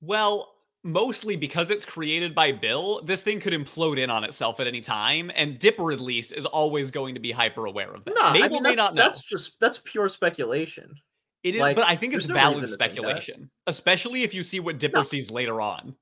well, 0.00 0.52
mostly 0.84 1.36
because 1.36 1.70
it's 1.70 1.84
created 1.84 2.34
by 2.34 2.52
Bill, 2.52 3.02
this 3.02 3.22
thing 3.22 3.40
could 3.40 3.52
implode 3.52 3.98
in 3.98 4.10
on 4.10 4.22
itself 4.24 4.60
at 4.60 4.66
any 4.68 4.80
time 4.80 5.30
and 5.34 5.58
Dipper 5.58 5.90
at 5.92 6.00
least 6.00 6.32
is 6.32 6.46
always 6.46 6.90
going 6.92 7.14
to 7.14 7.20
be 7.20 7.32
hyper 7.32 7.66
aware 7.66 7.92
of 7.92 8.04
that. 8.04 8.14
No, 8.14 8.30
Mabel 8.30 8.44
I 8.44 8.48
mean 8.48 8.62
may 8.62 8.74
that's, 8.76 8.76
not 8.76 8.94
know. 8.94 9.02
that's 9.02 9.22
just 9.22 9.58
that's 9.60 9.78
pure 9.84 10.08
speculation. 10.08 10.94
It 11.42 11.54
is, 11.56 11.60
like, 11.60 11.76
but 11.76 11.84
I 11.84 11.96
think 11.96 12.14
it's 12.14 12.28
no 12.28 12.34
valid 12.34 12.62
reason 12.62 12.70
to 12.70 12.76
think 12.78 13.00
that. 13.02 13.22
speculation, 13.22 13.50
especially 13.66 14.22
if 14.22 14.34
you 14.34 14.42
see 14.44 14.60
what 14.60 14.78
Dipper 14.78 14.98
No. 14.98 15.02
sees 15.02 15.30
later 15.30 15.60
on. 15.60 15.96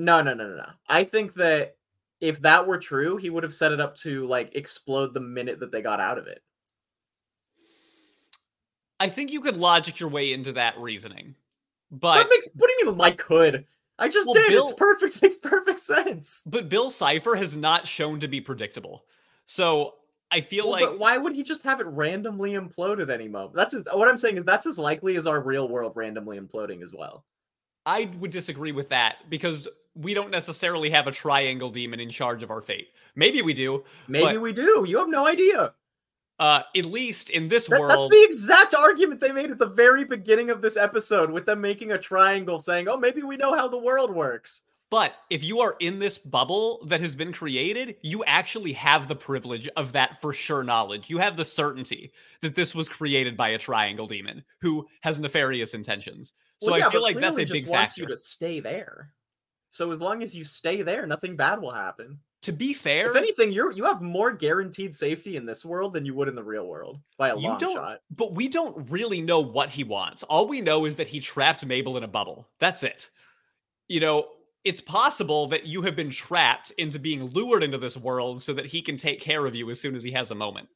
No, 0.00 0.22
no, 0.22 0.32
no, 0.32 0.48
no, 0.48 0.56
no. 0.56 0.66
I 0.88 1.04
think 1.04 1.34
that 1.34 1.76
if 2.22 2.40
that 2.40 2.66
were 2.66 2.78
true, 2.78 3.18
he 3.18 3.28
would 3.28 3.42
have 3.42 3.52
set 3.52 3.70
it 3.70 3.80
up 3.80 3.94
to 3.96 4.26
like 4.26 4.54
explode 4.56 5.12
the 5.12 5.20
minute 5.20 5.60
that 5.60 5.70
they 5.70 5.82
got 5.82 6.00
out 6.00 6.16
of 6.16 6.26
it. 6.26 6.42
I 8.98 9.08
think 9.08 9.30
you 9.30 9.40
could 9.40 9.56
logic 9.58 10.00
your 10.00 10.08
way 10.08 10.32
into 10.32 10.52
that 10.52 10.78
reasoning, 10.78 11.34
but 11.90 12.14
that 12.22 12.28
makes 12.30 12.48
what 12.54 12.68
do 12.68 12.74
you 12.78 12.86
mean 12.86 12.98
like 12.98 13.18
could? 13.18 13.66
I 13.98 14.08
just 14.08 14.26
Well, 14.26 14.34
did. 14.34 14.48
Bill- 14.48 14.62
It's 14.64 14.72
perfect. 14.72 15.16
It 15.16 15.22
makes 15.22 15.36
perfect 15.36 15.78
sense. 15.78 16.42
but 16.46 16.68
Bill 16.70 16.90
Cipher 16.90 17.34
has 17.34 17.56
not 17.56 17.86
shown 17.86 18.20
to 18.20 18.28
be 18.28 18.40
predictable. 18.40 19.04
So 19.44 19.94
I 20.30 20.40
feel 20.40 20.64
Well, 20.70 20.72
like 20.80 20.84
but 20.84 20.98
why 20.98 21.16
would 21.18 21.34
he 21.34 21.42
just 21.42 21.62
have 21.64 21.80
it 21.80 21.86
randomly 21.86 22.52
implode 22.52 23.02
at 23.02 23.10
any 23.10 23.28
moment? 23.28 23.54
That's 23.54 23.74
as, 23.74 23.86
what 23.92 24.08
I'm 24.08 24.16
saying 24.16 24.38
is 24.38 24.44
that's 24.44 24.66
as 24.66 24.78
likely 24.78 25.16
as 25.16 25.26
our 25.26 25.40
real 25.40 25.68
world 25.68 25.92
randomly 25.94 26.38
imploding 26.38 26.82
as 26.82 26.94
well. 26.94 27.24
I 27.86 28.10
would 28.18 28.30
disagree 28.30 28.72
with 28.72 28.90
that 28.90 29.16
because 29.30 29.66
we 29.94 30.14
don't 30.14 30.30
necessarily 30.30 30.90
have 30.90 31.06
a 31.06 31.12
triangle 31.12 31.70
demon 31.70 32.00
in 32.00 32.10
charge 32.10 32.42
of 32.42 32.50
our 32.50 32.60
fate. 32.60 32.88
Maybe 33.16 33.42
we 33.42 33.52
do. 33.52 33.84
Maybe 34.08 34.38
we 34.38 34.52
do. 34.52 34.84
You 34.86 34.98
have 34.98 35.08
no 35.08 35.26
idea. 35.26 35.74
Uh, 36.38 36.62
at 36.74 36.86
least 36.86 37.28
in 37.28 37.48
this 37.48 37.66
That- 37.66 37.86
that's 37.86 38.08
the 38.08 38.24
exact 38.24 38.74
argument 38.74 39.20
they 39.20 39.30
made 39.32 39.50
at 39.50 39.58
the 39.58 39.66
very 39.66 40.04
beginning 40.04 40.48
of 40.48 40.62
this 40.62 40.78
episode 40.78 41.30
with 41.30 41.44
them 41.44 41.60
making 41.60 41.92
a 41.92 41.98
triangle 41.98 42.58
saying, 42.58 42.88
"Oh, 42.88 42.96
maybe 42.96 43.22
we 43.22 43.36
know 43.36 43.54
how 43.54 43.68
the 43.68 43.76
world 43.76 44.10
works." 44.10 44.62
But 44.88 45.14
if 45.28 45.44
you 45.44 45.60
are 45.60 45.76
in 45.80 45.98
this 46.00 46.18
bubble 46.18 46.84
that 46.86 47.00
has 47.00 47.14
been 47.14 47.32
created, 47.32 47.96
you 48.02 48.24
actually 48.24 48.72
have 48.72 49.06
the 49.06 49.14
privilege 49.14 49.68
of 49.76 49.92
that 49.92 50.20
for 50.20 50.32
sure 50.32 50.64
knowledge. 50.64 51.10
You 51.10 51.18
have 51.18 51.36
the 51.36 51.44
certainty 51.44 52.12
that 52.40 52.56
this 52.56 52.74
was 52.74 52.88
created 52.88 53.36
by 53.36 53.50
a 53.50 53.58
triangle 53.58 54.06
demon 54.08 54.42
who 54.60 54.88
has 55.02 55.20
nefarious 55.20 55.74
intentions. 55.74 56.32
So 56.60 56.70
Well, 56.70 56.80
yeah, 56.80 56.88
I 56.88 56.90
feel 56.90 57.02
like 57.02 57.16
that's 57.16 57.38
a 57.38 57.44
big 57.44 57.66
factor. 57.68 58.00
you 58.00 58.06
to 58.08 58.16
stay 58.16 58.60
there. 58.60 59.12
So 59.70 59.90
as 59.92 60.00
long 60.00 60.22
as 60.22 60.36
you 60.36 60.44
stay 60.44 60.82
there, 60.82 61.06
nothing 61.06 61.36
bad 61.36 61.60
will 61.60 61.70
happen. 61.70 62.18
To 62.42 62.52
be 62.52 62.72
fair, 62.72 63.10
If 63.10 63.16
anything, 63.16 63.52
you're 63.52 63.70
you 63.70 63.84
have 63.84 64.00
more 64.00 64.32
guaranteed 64.32 64.94
safety 64.94 65.36
in 65.36 65.44
this 65.44 65.64
world 65.64 65.92
than 65.92 66.04
you 66.06 66.14
would 66.14 66.26
in 66.26 66.34
the 66.34 66.42
real 66.42 66.66
world 66.66 66.98
by 67.18 67.28
a 67.28 67.36
You 67.36 67.48
long 67.48 67.60
shot. 67.60 68.00
but 68.16 68.34
we 68.34 68.48
don't 68.48 68.90
really 68.90 69.20
know 69.20 69.40
what 69.40 69.68
he 69.68 69.84
wants. 69.84 70.22
All 70.24 70.48
we 70.48 70.60
know 70.62 70.86
is 70.86 70.96
that 70.96 71.06
he 71.06 71.20
trapped 71.20 71.64
Mabel 71.66 71.96
in 71.98 72.02
a 72.02 72.08
bubble. 72.08 72.48
That's 72.58 72.82
it. 72.82 73.10
You 73.88 74.00
know, 74.00 74.28
it's 74.64 74.80
possible 74.80 75.46
that 75.48 75.66
you 75.66 75.82
have 75.82 75.96
been 75.96 76.10
trapped 76.10 76.70
into 76.78 76.98
being 76.98 77.24
lured 77.26 77.62
into 77.62 77.78
this 77.78 77.96
world 77.96 78.40
so 78.42 78.54
that 78.54 78.66
he 78.66 78.80
can 78.80 78.96
take 78.96 79.20
care 79.20 79.44
of 79.46 79.54
you 79.54 79.68
as 79.70 79.78
soon 79.78 79.94
as 79.94 80.02
he 80.02 80.10
has 80.12 80.30
a 80.30 80.34
moment. 80.34 80.68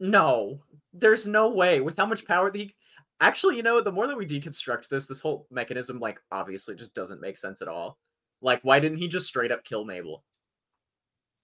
No, 0.00 0.60
there's 0.92 1.26
no 1.26 1.50
way 1.50 1.80
with 1.80 1.96
how 1.96 2.06
much 2.06 2.24
power 2.26 2.50
that 2.50 2.58
he. 2.58 2.74
Actually, 3.20 3.56
you 3.56 3.62
know, 3.62 3.80
the 3.80 3.92
more 3.92 4.06
that 4.06 4.16
we 4.16 4.26
deconstruct 4.26 4.88
this, 4.88 5.06
this 5.06 5.20
whole 5.20 5.46
mechanism, 5.50 5.98
like, 5.98 6.20
obviously 6.32 6.74
just 6.74 6.94
doesn't 6.94 7.20
make 7.20 7.36
sense 7.36 7.62
at 7.62 7.68
all. 7.68 7.98
Like, 8.42 8.60
why 8.62 8.78
didn't 8.78 8.98
he 8.98 9.08
just 9.08 9.26
straight 9.26 9.50
up 9.50 9.64
kill 9.64 9.84
Mabel? 9.84 10.22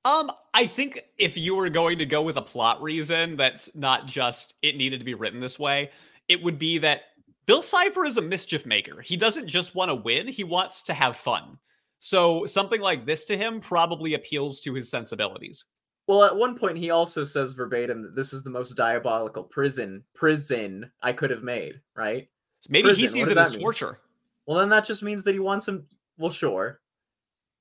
Um, 0.05 0.31
I 0.53 0.66
think 0.66 1.01
if 1.18 1.39
you 1.39 1.55
were 1.55 1.70
going 1.70 1.99
to 1.99 2.07
go 2.07 2.23
with 2.23 2.37
a 2.37 2.43
plot 2.43 2.83
reason 2.83 3.37
that's 3.37 3.75
not 3.75 4.07
just 4.07 4.55
it 4.62 4.77
needed 4.77 4.99
to 4.99 5.05
be 5.05 5.14
written 5.14 5.41
this 5.41 5.59
way, 5.59 5.91
it 6.29 6.43
would 6.43 6.59
be 6.59 6.79
that 6.79 7.03
Bill 7.47 7.62
Cipher 7.62 8.05
is 8.05 8.18
a 8.18 8.23
mischief 8.23 8.66
maker. 8.66 9.01
He 9.01 9.16
doesn't 9.16 9.49
just 9.49 9.75
want 9.75 9.91
to 9.91 9.95
win, 9.95 10.27
he 10.27 10.45
wants 10.45 10.83
to 10.85 10.95
have 10.95 11.16
fun. 11.16 11.59
So 12.01 12.47
something 12.47 12.81
like 12.81 13.07
this 13.07 13.25
to 13.27 13.37
him 13.37 13.61
probably 13.61 14.14
appeals 14.14 14.61
to 14.62 14.75
his 14.75 14.91
sensibilities. 14.91 15.64
Well, 16.09 16.24
at 16.24 16.36
one 16.36 16.59
point, 16.59 16.78
he 16.78 16.90
also 16.90 17.24
says 17.24 17.53
verbatim 17.53 18.03
that 18.03 18.14
this 18.14 18.32
is 18.32 18.42
the 18.42 18.50
most 18.50 18.76
diabolical 18.76 19.44
prison 19.44 20.03
prison 20.14 20.90
I 21.03 21.12
could 21.12 21.30
have 21.30 21.42
made. 21.42 21.80
Right? 21.96 22.28
Maybe 22.68 22.88
he 22.88 22.94
Prison, 22.94 23.20
what 23.20 23.26
sees 23.26 23.36
it 23.36 23.40
as 23.40 23.53
mean? 23.53 23.61
torture. 23.61 24.00
Well, 24.46 24.59
then 24.59 24.68
that 24.70 24.84
just 24.84 25.03
means 25.03 25.24
that 25.24 25.32
he 25.34 25.40
wants 25.40 25.66
him. 25.66 25.86
Well, 26.18 26.30
sure. 26.30 26.80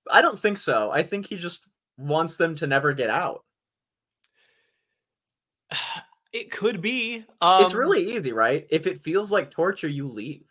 I 0.09 0.21
don't 0.21 0.39
think 0.39 0.57
so. 0.57 0.91
I 0.91 1.03
think 1.03 1.27
he 1.27 1.37
just 1.37 1.65
wants 1.97 2.35
them 2.35 2.55
to 2.55 2.67
never 2.67 2.93
get 2.93 3.09
out. 3.09 3.43
It 6.33 6.49
could 6.49 6.81
be. 6.81 7.25
Um, 7.41 7.65
it's 7.65 7.73
really 7.73 8.15
easy, 8.15 8.31
right? 8.31 8.65
If 8.69 8.87
it 8.87 9.03
feels 9.03 9.33
like 9.33 9.51
torture, 9.51 9.89
you 9.89 10.07
leave. 10.07 10.45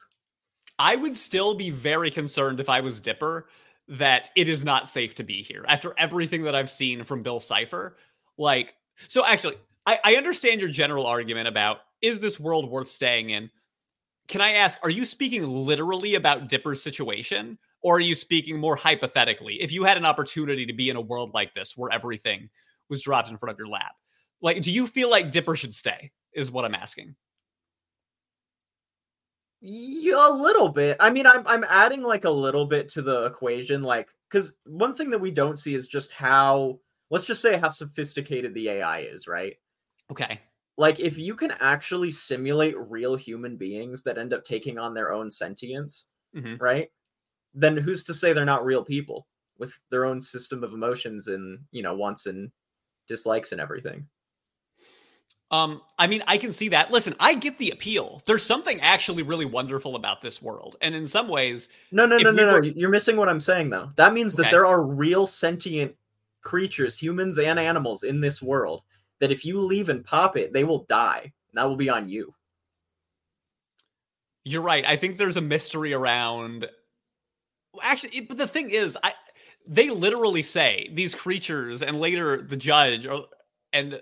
I 0.78 0.94
would 0.94 1.16
still 1.16 1.54
be 1.54 1.70
very 1.70 2.10
concerned 2.10 2.60
if 2.60 2.68
I 2.68 2.80
was 2.80 3.00
Dipper 3.00 3.48
that 3.90 4.30
it 4.36 4.48
is 4.48 4.64
not 4.64 4.88
safe 4.88 5.14
to 5.16 5.24
be 5.24 5.42
here 5.42 5.64
after 5.68 5.94
everything 5.98 6.42
that 6.42 6.54
I've 6.54 6.70
seen 6.70 7.04
from 7.04 7.22
Bill 7.22 7.40
Cipher. 7.40 7.96
Like, 8.38 8.74
so 9.08 9.26
actually, 9.26 9.56
I, 9.84 9.98
I 10.04 10.14
understand 10.14 10.60
your 10.60 10.70
general 10.70 11.06
argument 11.06 11.48
about 11.48 11.80
is 12.00 12.20
this 12.20 12.40
world 12.40 12.70
worth 12.70 12.88
staying 12.88 13.30
in? 13.30 13.50
Can 14.28 14.40
I 14.40 14.52
ask, 14.52 14.78
are 14.82 14.90
you 14.90 15.04
speaking 15.04 15.44
literally 15.44 16.14
about 16.14 16.48
Dipper's 16.48 16.82
situation? 16.82 17.58
Or 17.82 17.96
are 17.96 18.00
you 18.00 18.14
speaking 18.14 18.58
more 18.58 18.76
hypothetically? 18.76 19.60
If 19.60 19.72
you 19.72 19.84
had 19.84 19.96
an 19.96 20.04
opportunity 20.04 20.66
to 20.66 20.72
be 20.72 20.90
in 20.90 20.96
a 20.96 21.00
world 21.00 21.32
like 21.34 21.54
this 21.54 21.76
where 21.76 21.90
everything 21.90 22.48
was 22.90 23.02
dropped 23.02 23.30
in 23.30 23.38
front 23.38 23.52
of 23.52 23.58
your 23.58 23.68
lap, 23.68 23.92
like, 24.42 24.60
do 24.62 24.70
you 24.70 24.86
feel 24.86 25.10
like 25.10 25.30
Dipper 25.30 25.56
should 25.56 25.74
stay? 25.74 26.12
Is 26.32 26.50
what 26.50 26.64
I'm 26.64 26.74
asking. 26.74 27.16
Yeah, 29.62 30.28
a 30.28 30.32
little 30.32 30.70
bit. 30.70 30.96
I 31.00 31.10
mean, 31.10 31.26
I'm 31.26 31.46
I'm 31.46 31.64
adding 31.64 32.02
like 32.02 32.24
a 32.24 32.30
little 32.30 32.64
bit 32.66 32.88
to 32.90 33.02
the 33.02 33.24
equation, 33.26 33.82
like 33.82 34.14
because 34.30 34.56
one 34.64 34.94
thing 34.94 35.10
that 35.10 35.18
we 35.20 35.30
don't 35.30 35.58
see 35.58 35.74
is 35.74 35.86
just 35.86 36.12
how 36.12 36.80
let's 37.10 37.26
just 37.26 37.42
say 37.42 37.58
how 37.58 37.68
sophisticated 37.68 38.54
the 38.54 38.68
AI 38.70 39.00
is, 39.00 39.28
right? 39.28 39.56
Okay. 40.10 40.40
Like 40.76 40.98
if 41.00 41.18
you 41.18 41.34
can 41.34 41.52
actually 41.60 42.10
simulate 42.10 42.76
real 42.78 43.16
human 43.16 43.56
beings 43.56 44.02
that 44.04 44.18
end 44.18 44.32
up 44.32 44.44
taking 44.44 44.78
on 44.78 44.94
their 44.94 45.12
own 45.12 45.30
sentience, 45.30 46.06
Mhm. 46.32 46.60
right? 46.60 46.90
Then 47.54 47.76
who's 47.78 48.04
to 48.04 48.14
say 48.14 48.32
they're 48.32 48.44
not 48.46 48.64
real 48.66 48.84
people 48.84 49.28
with 49.58 49.80
their 49.90 50.06
own 50.06 50.20
system 50.22 50.64
of 50.64 50.74
emotions 50.74 51.28
and 51.28 51.66
you 51.72 51.82
know 51.82 51.94
wants 51.96 52.26
and 52.26 52.52
dislikes 53.08 53.52
and 53.52 53.60
everything? 53.60 54.08
Um, 55.52 55.82
I 55.98 56.06
mean, 56.06 56.22
I 56.28 56.38
can 56.38 56.52
see 56.52 56.68
that. 56.68 56.92
Listen, 56.92 57.14
I 57.18 57.34
get 57.34 57.58
the 57.58 57.70
appeal. 57.70 58.22
There's 58.26 58.44
something 58.44 58.80
actually 58.80 59.24
really 59.24 59.44
wonderful 59.46 59.96
about 59.96 60.22
this 60.22 60.40
world. 60.40 60.76
And 60.80 60.94
in 60.94 61.08
some 61.08 61.26
ways, 61.26 61.68
No, 61.90 62.06
no, 62.06 62.18
no, 62.18 62.30
we 62.30 62.36
no, 62.36 62.46
no. 62.46 62.52
were- 62.54 62.64
You're 62.64 62.88
missing 62.90 63.16
what 63.16 63.28
I'm 63.28 63.40
saying 63.40 63.70
though. 63.70 63.90
That 63.96 64.12
means 64.12 64.34
that 64.34 64.42
Okay. 64.42 64.50
there 64.52 64.66
are 64.66 64.80
real 64.80 65.26
sentient 65.26 65.96
creatures, 66.42 66.96
humans 66.98 67.36
and 67.38 67.58
animals 67.58 68.04
in 68.04 68.20
this 68.20 68.40
world 68.40 68.82
that 69.18 69.32
if 69.32 69.44
you 69.44 69.58
leave 69.58 69.88
and 69.88 70.04
pop 70.04 70.36
it, 70.36 70.52
they 70.52 70.62
will 70.64 70.84
die. 70.84 71.22
And 71.50 71.58
that 71.58 71.64
will 71.68 71.76
be 71.76 71.88
on 71.90 72.08
you. 72.08 72.32
you're 74.44 74.62
right. 74.62 74.84
I 74.86 74.96
think 74.96 75.18
there's 75.18 75.36
a 75.36 75.40
mystery 75.42 75.92
around 75.92 76.66
actually, 77.82 78.16
it- 78.16 78.28
but 78.28 78.38
the 78.38 78.46
thing 78.48 78.70
is, 78.70 78.96
I 79.02 79.14
they 79.66 79.90
literally 79.90 80.42
say 80.42 80.90
these 80.94 81.14
creatures 81.14 81.82
and 81.82 82.00
later 82.00 82.40
the 82.42 82.56
judge 82.56 83.06
or 83.06 83.26
and 83.72 84.00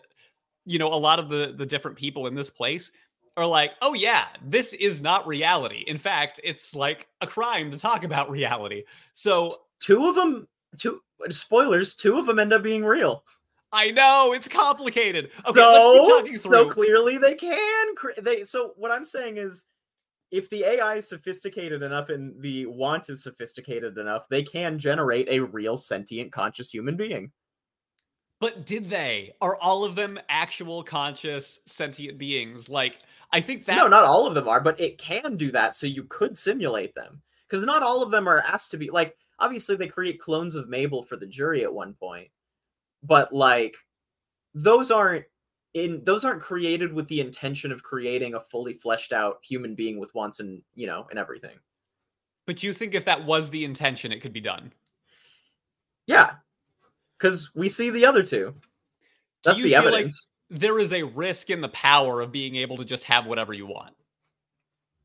you 0.68 0.78
know, 0.78 0.88
a 0.88 0.94
lot 0.94 1.18
of 1.18 1.28
the 1.28 1.54
the 1.56 1.66
different 1.66 1.96
people 1.96 2.26
in 2.26 2.34
this 2.34 2.50
place 2.50 2.92
are 3.36 3.46
like, 3.46 3.72
"Oh 3.82 3.94
yeah, 3.94 4.26
this 4.44 4.72
is 4.74 5.00
not 5.00 5.26
reality. 5.26 5.84
In 5.86 5.98
fact, 5.98 6.40
it's 6.44 6.74
like 6.74 7.08
a 7.20 7.26
crime 7.26 7.70
to 7.70 7.78
talk 7.78 8.04
about 8.04 8.30
reality." 8.30 8.84
So, 9.12 9.50
Two 9.80 10.08
of 10.08 10.14
them, 10.14 10.48
two 10.76 11.00
spoilers, 11.30 11.94
two 11.94 12.18
of 12.18 12.26
them 12.26 12.38
end 12.38 12.52
up 12.52 12.62
being 12.62 12.84
real. 12.84 13.24
I 13.72 13.90
know 13.90 14.32
it's 14.32 14.48
complicated. 14.48 15.30
Okay, 15.46 15.60
so, 15.60 16.24
so 16.36 16.68
clearly 16.68 17.18
they 17.18 17.34
can. 17.34 17.94
They 18.22 18.44
so 18.44 18.72
what 18.76 18.90
I'm 18.90 19.04
saying 19.04 19.36
is, 19.36 19.66
if 20.30 20.48
the 20.48 20.64
AI 20.64 20.96
is 20.96 21.08
sophisticated 21.08 21.82
enough 21.82 22.08
and 22.08 22.40
the 22.40 22.66
want 22.66 23.10
is 23.10 23.22
sophisticated 23.22 23.98
enough, 23.98 24.24
they 24.30 24.42
can 24.42 24.78
generate 24.78 25.28
a 25.28 25.40
real 25.40 25.76
sentient 25.76 26.32
conscious 26.32 26.70
human 26.70 26.96
being. 26.96 27.30
But 28.40 28.66
did 28.66 28.84
they? 28.84 29.32
Are 29.40 29.56
all 29.56 29.84
of 29.84 29.96
them 29.96 30.18
actual 30.28 30.82
conscious 30.84 31.60
sentient 31.66 32.18
beings? 32.18 32.68
Like, 32.68 33.00
I 33.32 33.40
think 33.40 33.64
that 33.64 33.76
No, 33.76 33.88
not 33.88 34.04
all 34.04 34.26
of 34.26 34.34
them 34.34 34.48
are, 34.48 34.60
but 34.60 34.78
it 34.78 34.98
can 34.98 35.36
do 35.36 35.50
that, 35.50 35.74
so 35.74 35.86
you 35.86 36.04
could 36.04 36.38
simulate 36.38 36.94
them. 36.94 37.20
Because 37.48 37.64
not 37.64 37.82
all 37.82 38.02
of 38.02 38.10
them 38.10 38.28
are 38.28 38.40
asked 38.40 38.70
to 38.72 38.76
be 38.76 38.90
like 38.90 39.16
obviously 39.38 39.76
they 39.76 39.86
create 39.86 40.20
clones 40.20 40.56
of 40.56 40.68
Mabel 40.68 41.02
for 41.02 41.16
the 41.16 41.26
jury 41.26 41.64
at 41.64 41.72
one 41.72 41.94
point. 41.94 42.28
But 43.02 43.32
like 43.32 43.76
those 44.54 44.90
aren't 44.90 45.24
in 45.74 46.02
those 46.04 46.24
aren't 46.24 46.42
created 46.42 46.92
with 46.92 47.08
the 47.08 47.20
intention 47.20 47.72
of 47.72 47.82
creating 47.82 48.34
a 48.34 48.40
fully 48.40 48.74
fleshed 48.74 49.12
out 49.12 49.38
human 49.42 49.74
being 49.74 49.98
with 49.98 50.14
wants 50.14 50.40
and 50.40 50.62
you 50.74 50.86
know 50.86 51.06
and 51.10 51.18
everything. 51.18 51.56
But 52.46 52.62
you 52.62 52.72
think 52.72 52.94
if 52.94 53.04
that 53.04 53.24
was 53.24 53.50
the 53.50 53.64
intention, 53.64 54.12
it 54.12 54.20
could 54.20 54.32
be 54.32 54.40
done? 54.40 54.72
Yeah, 56.06 56.34
because 57.18 57.50
we 57.54 57.68
see 57.68 57.90
the 57.90 58.06
other 58.06 58.22
two. 58.22 58.54
That's 59.44 59.60
the 59.60 59.70
feel 59.70 59.82
like 59.84 59.92
evidence. 59.92 60.28
there 60.50 60.78
is 60.78 60.92
a 60.92 61.02
risk 61.02 61.50
in 61.50 61.60
the 61.60 61.68
power 61.70 62.20
of 62.20 62.32
being 62.32 62.56
able 62.56 62.76
to 62.76 62.84
just 62.84 63.04
have 63.04 63.26
whatever 63.26 63.52
you 63.52 63.66
want. 63.66 63.94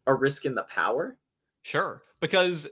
a 0.07 0.13
risk 0.13 0.45
in 0.45 0.53
the 0.55 0.63
power. 0.63 1.17
Sure, 1.63 2.01
because 2.19 2.67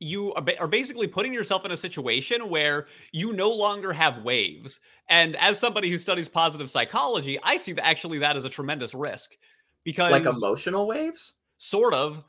you 0.00 0.32
are 0.34 0.42
ba- 0.42 0.58
are 0.60 0.66
basically 0.68 1.06
putting 1.06 1.32
yourself 1.32 1.64
in 1.64 1.70
a 1.70 1.76
situation 1.76 2.48
where 2.48 2.88
you 3.12 3.32
no 3.32 3.50
longer 3.50 3.92
have 3.92 4.22
waves. 4.24 4.80
And 5.08 5.36
as 5.36 5.58
somebody 5.58 5.88
who 5.90 5.98
studies 5.98 6.28
positive 6.28 6.70
psychology, 6.70 7.38
I 7.42 7.56
see 7.58 7.72
that 7.74 7.86
actually 7.86 8.18
that 8.18 8.36
is 8.36 8.44
a 8.44 8.48
tremendous 8.48 8.92
risk 8.94 9.36
because 9.84 10.10
Like 10.10 10.24
emotional 10.24 10.86
waves? 10.88 11.34
sort 11.58 11.94
of 11.94 12.24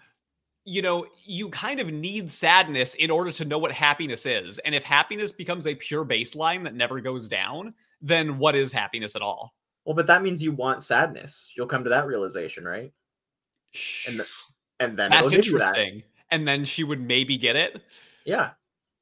you 0.65 0.81
know 0.81 1.05
you 1.23 1.47
kind 1.49 1.79
of 1.79 1.91
need 1.93 2.29
sadness 2.29 2.95
in 2.95 3.11
order 3.11 3.31
to 3.31 3.45
know 3.45 3.57
what 3.59 3.71
happiness 3.71 4.25
is 4.25 4.57
and 4.59 4.73
if 4.75 4.83
happiness 4.83 5.31
becomes 5.31 5.67
a 5.67 5.75
pure 5.75 6.03
baseline 6.05 6.63
that 6.63 6.73
never 6.73 6.99
goes 6.99 7.29
down 7.29 7.73
then 8.01 8.37
what 8.39 8.55
is 8.55 8.71
happiness 8.71 9.15
at 9.15 9.21
all 9.21 9.53
Well, 9.85 9.95
but 9.95 10.07
that 10.07 10.23
means 10.23 10.41
you 10.43 10.51
want 10.51 10.81
sadness. 10.81 11.51
You'll 11.55 11.67
come 11.67 11.83
to 11.83 11.89
that 11.91 12.07
realization, 12.07 12.65
right? 12.65 12.91
And 14.07 14.19
the- 14.19 14.27
And 14.79 14.97
then 14.97 15.11
that's 15.11 15.31
you 15.31 15.37
that. 15.37 15.45
interesting 15.45 16.03
and 16.31 16.47
then 16.47 16.65
she 16.65 16.83
would 16.83 16.99
maybe 16.99 17.37
get 17.37 17.55
it 17.55 17.81
Yeah. 18.25 18.51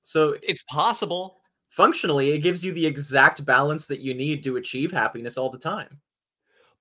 So 0.03 0.35
it's 0.43 0.63
possible 0.63 1.39
functionally, 1.69 2.31
it 2.31 2.39
gives 2.39 2.63
you 2.63 2.71
the 2.73 2.85
exact 2.85 3.45
balance 3.45 3.87
that 3.87 4.01
you 4.01 4.13
need 4.13 4.43
to 4.43 4.57
achieve 4.57 4.91
happiness 4.91 5.37
all 5.37 5.49
the 5.49 5.57
time. 5.57 5.99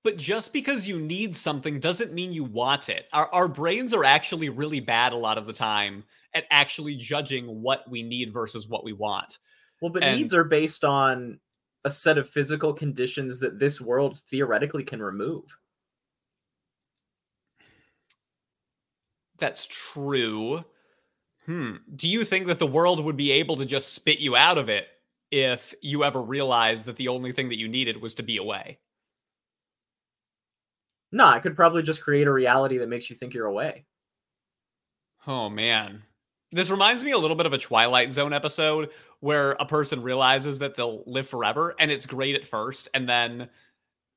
But 0.03 0.17
just 0.17 0.51
because 0.51 0.87
you 0.87 0.99
need 0.99 1.33
something 1.35 1.79
doesn't 1.79 2.13
mean 2.13 2.33
you 2.33 2.43
want 2.43 2.89
it. 2.89 3.07
Our, 3.13 3.29
our 3.33 3.47
brains 3.47 3.93
are 3.93 4.03
actually 4.03 4.49
really 4.49 4.81
bad 4.81 5.13
a 5.13 5.17
lot 5.17 5.37
of 5.37 5.47
the 5.47 5.53
time 5.53 6.03
at 6.33 6.45
actually 6.51 6.95
judging 6.95 7.61
what 7.61 7.89
we 7.89 8.03
need 8.03 8.33
versus 8.33 8.67
what 8.67 8.83
we 8.83 8.91
want. 8.91 9.37
Well, 9.81 9.91
but 9.91 10.03
And- 10.03 10.19
needs 10.19 10.33
are 10.33 10.43
based 10.43 10.83
on 10.83 11.39
a 11.85 11.91
set 11.91 12.17
of 12.17 12.29
physical 12.29 12.73
conditions 12.73 13.39
that 13.39 13.59
this 13.59 13.79
world 13.81 14.19
theoretically 14.19 14.83
can 14.83 15.01
remove. 15.01 15.43
That's 19.37 19.67
true. 19.67 20.63
Hmm. 21.45 21.77
Do 21.95 22.07
you 22.07 22.23
think 22.23 22.47
that 22.47 22.59
the 22.59 22.67
world 22.67 23.03
would 23.03 23.17
be 23.17 23.31
able 23.31 23.57
to 23.57 23.65
just 23.65 23.93
spit 23.93 24.19
you 24.19 24.35
out 24.35 24.57
of 24.57 24.69
it 24.69 24.87
if 25.31 25.73
you 25.81 26.03
ever 26.05 26.21
realized 26.21 26.85
that 26.85 26.95
the 26.95 27.09
only 27.09 27.33
thing 27.33 27.49
that 27.49 27.59
you 27.59 27.67
needed 27.67 28.01
was 28.01 28.15
to 28.15 28.23
be 28.23 28.37
away? 28.37 28.79
No, 31.13 31.25
I 31.25 31.39
could 31.39 31.55
probably 31.55 31.83
just 31.83 32.01
create 32.01 32.27
a 32.27 32.31
reality 32.31 32.79
that 32.79 32.89
makes 32.89 33.09
you 33.09 33.15
think 33.15 33.33
you're 33.33 33.45
away. 33.45 33.85
Oh 35.25 35.49
man. 35.49 36.03
This 36.51 36.69
reminds 36.69 37.03
me 37.03 37.11
a 37.11 37.17
little 37.17 37.35
bit 37.37 37.45
of 37.45 37.53
a 37.53 37.57
Twilight 37.57 38.11
Zone 38.11 38.33
episode 38.33 38.89
where 39.21 39.51
a 39.59 39.65
person 39.65 40.03
realizes 40.03 40.59
that 40.59 40.75
they'll 40.75 41.03
live 41.07 41.27
forever 41.27 41.73
and 41.79 41.89
it's 41.89 42.05
great 42.05 42.35
at 42.35 42.45
first 42.45 42.89
and 42.93 43.07
then 43.07 43.47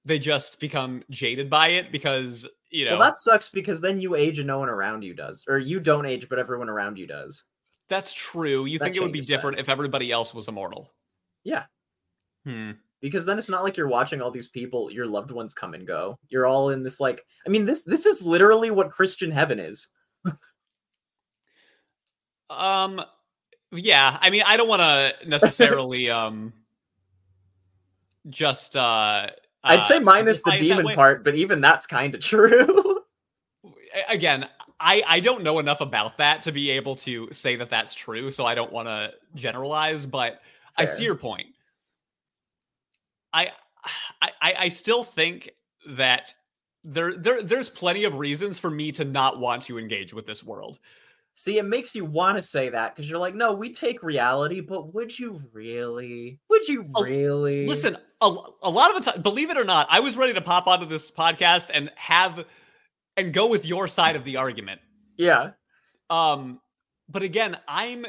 they 0.05 0.19
just 0.19 0.59
become 0.59 1.03
jaded 1.11 1.49
by 1.51 1.69
it 1.69 1.93
because, 1.93 2.47
you 2.71 2.85
know, 2.85 2.93
Well, 2.93 3.01
that 3.01 3.19
sucks 3.19 3.49
because 3.51 3.81
then 3.81 4.01
you 4.01 4.15
age 4.15 4.39
and 4.39 4.47
no 4.47 4.59
one 4.59 4.69
around 4.69 5.03
you 5.03 5.15
does. 5.15 5.45
Or 5.49 5.59
you 5.59 5.81
don't 5.81 6.07
age, 6.07 6.29
but 6.29 6.39
everyone 6.39 6.69
around 6.69 6.99
you 6.99 7.07
does. 7.07 7.45
that's 7.89 8.13
true. 8.15 8.65
You 8.67 8.79
that 8.79 8.85
think 8.87 8.97
it 8.97 9.03
would 9.03 9.13
be 9.13 9.19
changes 9.19 9.29
that. 9.29 9.37
different 9.37 9.59
if 9.61 9.69
everybody 9.69 10.11
else 10.13 10.33
was 10.35 10.49
immortal. 10.49 10.93
Yeah. 11.45 11.65
Hmm. 12.45 12.73
Because 13.01 13.27
then 13.27 13.39
it's 13.39 13.49
not 13.49 13.63
like 13.63 13.77
you're 13.77 13.89
watching 13.89 14.23
all 14.23 14.31
these 14.31 14.49
people, 14.49 14.91
your 14.91 15.07
loved 15.07 15.31
ones 15.31 15.55
come 15.55 15.75
and 15.75 15.87
go. 15.87 16.19
You're 16.29 16.47
all 16.47 16.71
in 16.71 16.83
this 16.83 17.01
like 17.01 17.25
I 17.47 17.51
mean 17.51 17.65
this 17.65 17.83
this 17.83 18.07
is 18.07 18.23
literally 18.23 18.71
what 18.71 18.91
Christian 18.91 19.31
heaven 19.31 19.59
is. 19.59 19.89
Um 22.49 23.03
yeah, 23.73 24.19
I 24.21 24.31
mean 24.31 24.43
I 24.47 24.57
don't 24.57 24.69
want 24.69 24.81
to 24.81 25.29
necessarily 25.29 26.11
um 26.11 26.53
just 28.29 28.77
uh 28.77 29.29
I'd 29.65 29.85
say 29.85 29.97
uh, 29.97 30.01
minus 30.01 30.43
the 30.43 30.53
demon 30.53 30.95
part, 30.95 31.25
but 31.25 31.35
even 31.35 31.61
that's 31.61 31.87
kind 31.87 32.15
of 32.15 32.21
true. 32.21 33.01
Again 34.09 34.47
i 34.81 35.03
i 35.07 35.21
don't 35.21 35.43
know 35.43 35.59
enough 35.59 35.81
about 35.81 36.17
that 36.19 36.41
to 36.41 36.53
be 36.53 36.71
able 36.71 36.95
to 36.95 37.29
say 37.33 37.57
that 37.57 37.71
that's 37.71 37.95
true 37.95 38.31
so 38.31 38.45
i 38.45 38.55
don't 38.55 38.73
want 38.73 38.87
to 38.87 39.13
generalize 39.35 40.07
but 40.07 40.41
i 40.77 40.85
see 40.85 41.05
your 41.05 41.15
point 41.15 41.47
I, 43.33 43.51
I 44.21 44.55
i 44.59 44.69
still 44.69 45.05
think 45.05 45.51
that 45.89 46.33
there 46.85 47.17
there 47.17 47.43
there's 47.43 47.69
plenty 47.69 48.05
of 48.05 48.17
reasons 48.19 48.59
for 48.59 48.71
me 48.71 48.93
to 48.93 49.05
not 49.05 49.41
want 49.41 49.63
to 49.65 49.79
engage 49.79 50.13
with 50.13 50.27
this 50.27 50.43
world 50.43 50.79
See, 51.39 51.59
it 51.59 51.67
makes 51.67 51.95
you 51.95 52.07
want 52.07 52.39
to 52.39 52.43
say 52.43 52.71
that 52.71 52.97
because 52.97 53.11
you're 53.11 53.19
like, 53.19 53.35
no, 53.35 53.53
we 53.53 53.71
take 53.71 54.03
reality, 54.03 54.63
but 54.63 54.95
would 54.95 55.19
you 55.19 55.43
really? 55.53 56.41
Would 56.49 56.67
you 56.67 56.87
really? 56.99 57.67
listen 57.67 57.99
a, 58.21 58.35
a 58.63 58.71
lot 58.71 58.95
of 58.95 59.05
the 59.05 59.11
time 59.11 59.23
believe 59.23 59.51
it 59.51 59.59
or 59.59 59.65
not 59.65 59.87
i 59.91 60.01
was 60.01 60.17
ready 60.17 60.33
to 60.33 60.41
pop 60.41 60.67
onto 60.67 60.87
this 60.87 61.11
podcast 61.11 61.71
and 61.73 61.91
have 61.97 62.45
and 63.17 63.33
go 63.33 63.47
with 63.47 63.67
your 63.67 63.89
side 63.89 64.17
of 64.17 64.25
the 64.25 64.37
argument 64.37 64.81
Yeah. 65.17 65.51
Um, 66.11 66.61
but 67.09 67.23
again, 67.23 67.57
I'm 67.67 68.07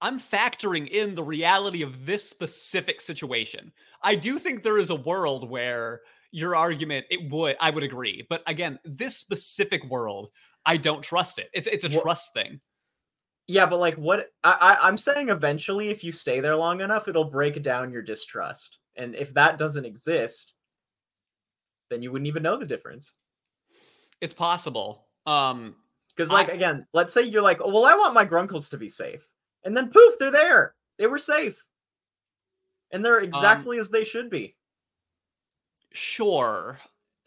I'm 0.00 0.20
factoring 0.20 0.88
in 0.88 1.14
the 1.14 1.22
reality 1.22 1.82
of 1.82 2.04
this 2.04 2.28
specific 2.28 3.00
situation. 3.00 3.72
I 4.02 4.14
do 4.14 4.38
think 4.38 4.62
there 4.62 4.78
is 4.78 4.90
a 4.90 4.96
world 4.96 5.48
where 5.48 6.02
your 6.32 6.54
argument 6.54 7.06
it 7.10 7.30
would 7.30 7.56
I 7.60 7.70
would 7.70 7.82
agree, 7.82 8.26
but 8.28 8.42
again, 8.46 8.78
this 8.84 9.16
specific 9.16 9.84
world, 9.86 10.30
I 10.66 10.76
don't 10.76 11.02
trust 11.02 11.38
it. 11.38 11.48
It's 11.54 11.66
it's 11.66 11.84
a 11.84 11.88
Wha- 11.88 12.02
trust 12.02 12.34
thing. 12.34 12.60
Yeah, 13.46 13.64
but 13.64 13.78
like 13.78 13.94
what 13.94 14.26
I, 14.44 14.52
I 14.60 14.88
I'm 14.88 14.96
saying 14.96 15.28
eventually 15.30 15.88
if 15.88 16.04
you 16.04 16.12
stay 16.12 16.40
there 16.40 16.56
long 16.56 16.80
enough, 16.80 17.08
it'll 17.08 17.30
break 17.30 17.62
down 17.62 17.92
your 17.92 18.02
distrust. 18.02 18.78
And 18.96 19.14
if 19.14 19.32
that 19.34 19.56
doesn't 19.58 19.84
exist, 19.84 20.54
then 21.90 22.02
you 22.02 22.10
wouldn't 22.12 22.26
even 22.28 22.42
know 22.42 22.56
the 22.58 22.66
difference. 22.66 23.12
It's 24.20 24.34
possible. 24.34 25.06
Um, 25.26 25.76
Because 26.14 26.30
I- 26.30 26.34
like 26.34 26.48
again, 26.48 26.86
let's 26.92 27.14
say 27.14 27.22
you're 27.22 27.42
like, 27.42 27.60
oh, 27.62 27.70
well, 27.70 27.86
I 27.86 27.94
want 27.94 28.14
my 28.14 28.26
grunkles 28.26 28.68
to 28.70 28.78
be 28.78 28.88
safe. 28.88 29.26
And 29.66 29.76
then 29.76 29.90
poof, 29.90 30.14
they're 30.18 30.30
there. 30.30 30.74
They 30.96 31.08
were 31.08 31.18
safe. 31.18 31.62
And 32.92 33.04
they're 33.04 33.18
exactly 33.18 33.78
as 33.78 33.90
they 33.90 34.04
should 34.04 34.30
be. 34.30 34.56
sure. 35.92 36.78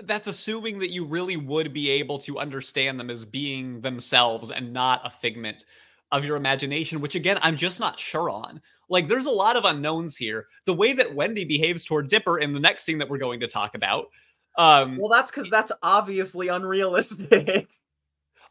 That's 0.01 0.27
assuming 0.27 0.79
that 0.79 0.91
you 0.91 1.03
really 1.03 1.35
would 1.35 1.73
be 1.73 1.89
able 1.89 2.17
to 2.19 2.39
understand 2.39 2.97
them 2.97 3.09
as 3.09 3.25
being 3.25 3.81
themselves 3.81 4.49
and 4.49 4.71
not 4.71 5.05
a 5.05 5.09
figment 5.09 5.65
of 6.13 6.23
your 6.23 6.37
imagination, 6.37 7.01
which 7.01 7.15
again, 7.15 7.37
I'm 7.41 7.57
just 7.57 7.81
not 7.81 7.99
sure 7.99 8.29
on. 8.29 8.61
Like, 8.89 9.09
there's 9.09 9.25
a 9.25 9.31
lot 9.31 9.57
of 9.57 9.65
unknowns 9.65 10.15
here. 10.15 10.47
The 10.65 10.73
way 10.73 10.93
that 10.93 11.13
Wendy 11.13 11.43
behaves 11.43 11.83
toward 11.83 12.07
Dipper 12.07 12.39
in 12.39 12.53
the 12.53 12.61
next 12.61 12.83
scene 12.83 12.97
that 12.99 13.09
we're 13.09 13.17
going 13.17 13.41
to 13.41 13.47
talk 13.47 13.75
about. 13.75 14.05
Um, 14.57 14.97
Well, 14.97 15.09
that's 15.09 15.29
because 15.29 15.49
that's 15.49 15.73
obviously 15.83 16.47
unrealistic. 16.47 17.69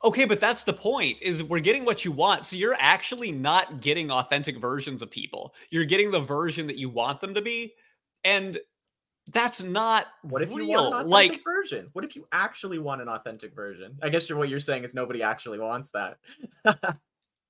okay, 0.04 0.24
but 0.24 0.40
that's 0.40 0.62
the 0.62 0.72
point 0.72 1.22
is 1.22 1.42
we're 1.42 1.60
getting 1.60 1.84
what 1.84 2.04
you 2.04 2.12
want. 2.12 2.44
So 2.44 2.56
you're 2.56 2.76
actually 2.78 3.32
not 3.32 3.80
getting 3.80 4.10
authentic 4.10 4.58
versions 4.58 5.02
of 5.02 5.10
people. 5.10 5.54
You're 5.70 5.84
getting 5.84 6.10
the 6.10 6.20
version 6.20 6.66
that 6.66 6.76
you 6.76 6.88
want 6.88 7.20
them 7.20 7.34
to 7.34 7.42
be. 7.42 7.74
And 8.24 8.58
that's 9.32 9.62
not 9.62 10.06
What 10.22 10.42
if 10.42 10.50
you 10.50 10.56
real. 10.56 10.90
want 10.90 11.06
an 11.06 11.12
authentic 11.12 11.32
like 11.32 11.44
version? 11.44 11.88
What 11.92 12.04
if 12.04 12.16
you 12.16 12.26
actually 12.32 12.78
want 12.78 13.02
an 13.02 13.08
authentic 13.08 13.54
version? 13.54 13.98
I 14.02 14.08
guess 14.08 14.28
you're, 14.28 14.38
what 14.38 14.48
you're 14.48 14.60
saying 14.60 14.84
is 14.84 14.94
nobody 14.94 15.22
actually 15.22 15.58
wants 15.58 15.90
that. 15.90 16.18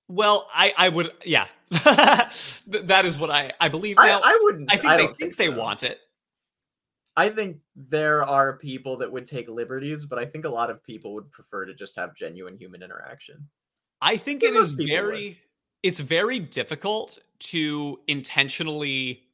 Well, 0.09 0.49
I 0.55 0.73
I 0.77 0.89
would 0.89 1.13
yeah. 1.25 1.47
That 1.71 3.03
is 3.05 3.19
what 3.19 3.31
I 3.31 3.53
I 3.61 3.69
believe 3.69 3.97
I, 3.99 4.07
now. 4.07 4.21
I, 4.25 4.31
I 4.31 4.39
wouldn't. 4.43 4.73
I 4.73 4.77
think 4.77 4.91
I 4.91 4.97
they 4.97 5.07
don't 5.07 5.17
think, 5.17 5.37
they 5.37 5.49
want 5.51 5.83
it. 5.83 6.01
I 7.19 7.31
think 7.31 7.57
there 7.75 8.23
are 8.23 8.59
people 8.59 8.97
that 8.99 9.11
would 9.11 9.27
take 9.27 9.49
liberties, 9.49 10.05
but 10.05 10.21
I 10.21 10.25
think 10.25 10.45
a 10.45 10.49
lot 10.49 10.71
of 10.71 10.85
people 10.85 11.15
would 11.15 11.33
prefer 11.33 11.65
to 11.65 11.75
just 11.75 11.97
have 11.97 12.15
genuine 12.15 12.57
human 12.57 12.81
interaction. 12.81 13.49
I 14.01 14.17
think 14.17 14.45
it 14.45 14.55
is 14.55 14.75
people 14.75 14.85
would. 14.85 14.89
very 14.89 15.41
it's 15.83 15.99
very 15.99 16.39
difficult 16.39 17.19
to 17.41 17.99
intentionally 18.07 19.25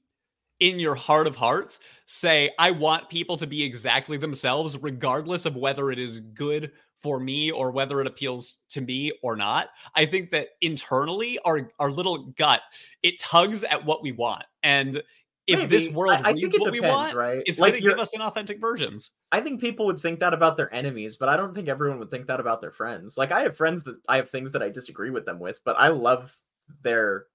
in 0.60 0.80
your 0.80 0.94
heart 0.94 1.26
of 1.26 1.36
hearts 1.36 1.78
say 2.06 2.52
I 2.58 2.70
want 2.70 3.10
people 3.10 3.36
to 3.36 3.46
be 3.46 3.62
exactly 3.62 4.16
themselves 4.16 4.78
regardless 4.78 5.44
of 5.44 5.54
whether 5.54 5.90
it 5.90 5.98
is 5.98 6.20
good 6.20 6.72
for 7.02 7.20
me 7.20 7.50
or 7.50 7.70
whether 7.70 8.00
it 8.00 8.06
appeals 8.06 8.60
to 8.70 8.80
me 8.80 9.12
or 9.22 9.36
not. 9.36 9.68
I 9.94 10.06
think 10.06 10.30
that 10.30 10.48
internally, 10.62 11.38
our 11.44 11.70
our 11.78 11.90
little 11.90 12.32
gut 12.38 12.62
it 13.02 13.18
tugs 13.18 13.62
at 13.62 13.84
what 13.84 14.02
we 14.02 14.12
want, 14.12 14.44
and 14.62 15.02
if 15.46 15.58
Maybe. 15.58 15.76
this 15.76 15.92
world 15.92 16.14
I, 16.14 16.30
I 16.30 16.32
think 16.32 16.54
it 16.54 16.60
what 16.60 16.72
depends, 16.72 16.80
we 16.80 16.80
want, 16.80 17.14
right? 17.14 17.42
it's 17.44 17.58
like 17.58 17.74
going 17.74 17.82
to 17.82 17.88
give 17.90 17.98
us 17.98 18.12
inauthentic 18.14 18.60
versions. 18.60 19.10
I 19.30 19.40
think 19.40 19.60
people 19.60 19.84
would 19.86 19.98
think 19.98 20.20
that 20.20 20.32
about 20.32 20.56
their 20.56 20.72
enemies, 20.74 21.16
but 21.16 21.28
I 21.28 21.36
don't 21.36 21.54
think 21.54 21.68
everyone 21.68 21.98
would 21.98 22.10
think 22.10 22.26
that 22.28 22.40
about 22.40 22.60
their 22.62 22.70
friends. 22.70 23.18
Like 23.18 23.30
I 23.30 23.42
have 23.42 23.56
friends 23.56 23.84
that 23.84 23.96
I 24.08 24.16
have 24.16 24.30
things 24.30 24.52
that 24.52 24.62
I 24.62 24.70
disagree 24.70 25.10
with 25.10 25.26
them 25.26 25.38
with, 25.38 25.60
but 25.64 25.76
I 25.78 25.88
love 25.88 26.34
their 26.82 27.26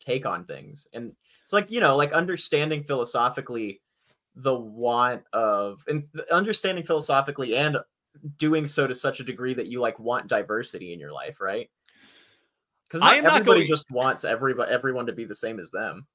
take 0.00 0.26
on 0.26 0.44
things. 0.44 0.88
And 0.92 1.12
it's 1.44 1.52
like, 1.52 1.70
you 1.70 1.78
know, 1.78 1.94
like 1.96 2.12
understanding 2.12 2.82
philosophically 2.82 3.80
the 4.34 4.54
want 4.54 5.22
of 5.32 5.84
and 5.86 6.04
understanding 6.32 6.84
philosophically 6.84 7.54
and 7.56 7.76
doing 8.38 8.66
so 8.66 8.86
to 8.86 8.94
such 8.94 9.20
a 9.20 9.24
degree 9.24 9.54
that 9.54 9.68
you 9.68 9.80
like 9.80 9.98
want 10.00 10.26
diversity 10.26 10.92
in 10.92 10.98
your 10.98 11.12
life, 11.12 11.40
right? 11.40 11.70
Because 12.84 13.02
I 13.02 13.06
not 13.10 13.16
am 13.18 13.24
not 13.24 13.32
everybody 13.34 13.60
going- 13.60 13.68
just 13.68 13.90
wants 13.90 14.24
everybody 14.24 14.72
everyone 14.72 15.06
to 15.06 15.12
be 15.12 15.24
the 15.24 15.34
same 15.34 15.60
as 15.60 15.70
them. 15.70 16.06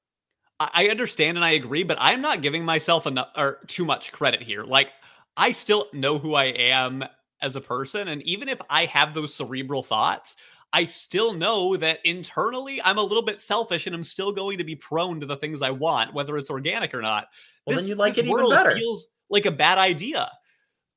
I 0.60 0.88
understand 0.88 1.38
and 1.38 1.44
I 1.44 1.50
agree, 1.50 1.84
but 1.84 1.98
I'm 2.00 2.20
not 2.20 2.42
giving 2.42 2.64
myself 2.64 3.06
enough 3.06 3.28
or 3.36 3.60
too 3.68 3.84
much 3.84 4.10
credit 4.12 4.42
here. 4.42 4.64
Like 4.64 4.90
I 5.36 5.52
still 5.52 5.86
know 5.92 6.18
who 6.18 6.34
I 6.34 6.46
am 6.46 7.04
as 7.40 7.54
a 7.54 7.60
person, 7.60 8.08
and 8.08 8.22
even 8.22 8.48
if 8.48 8.60
I 8.68 8.86
have 8.86 9.14
those 9.14 9.32
cerebral 9.34 9.84
thoughts, 9.84 10.34
I 10.72 10.84
still 10.84 11.32
know 11.32 11.76
that 11.76 12.00
internally 12.04 12.82
I'm 12.82 12.98
a 12.98 13.02
little 13.02 13.22
bit 13.22 13.40
selfish, 13.40 13.86
and 13.86 13.94
I'm 13.94 14.02
still 14.02 14.32
going 14.32 14.58
to 14.58 14.64
be 14.64 14.74
prone 14.74 15.20
to 15.20 15.26
the 15.26 15.36
things 15.36 15.62
I 15.62 15.70
want, 15.70 16.12
whether 16.12 16.36
it's 16.36 16.50
organic 16.50 16.92
or 16.92 17.02
not. 17.02 17.28
Well, 17.64 17.76
this, 17.76 17.84
then 17.84 17.90
you'd 17.90 17.98
like 17.98 18.18
it 18.18 18.26
even 18.26 18.50
better. 18.50 18.72
feels 18.76 19.06
like 19.30 19.46
a 19.46 19.52
bad 19.52 19.78
idea. 19.78 20.30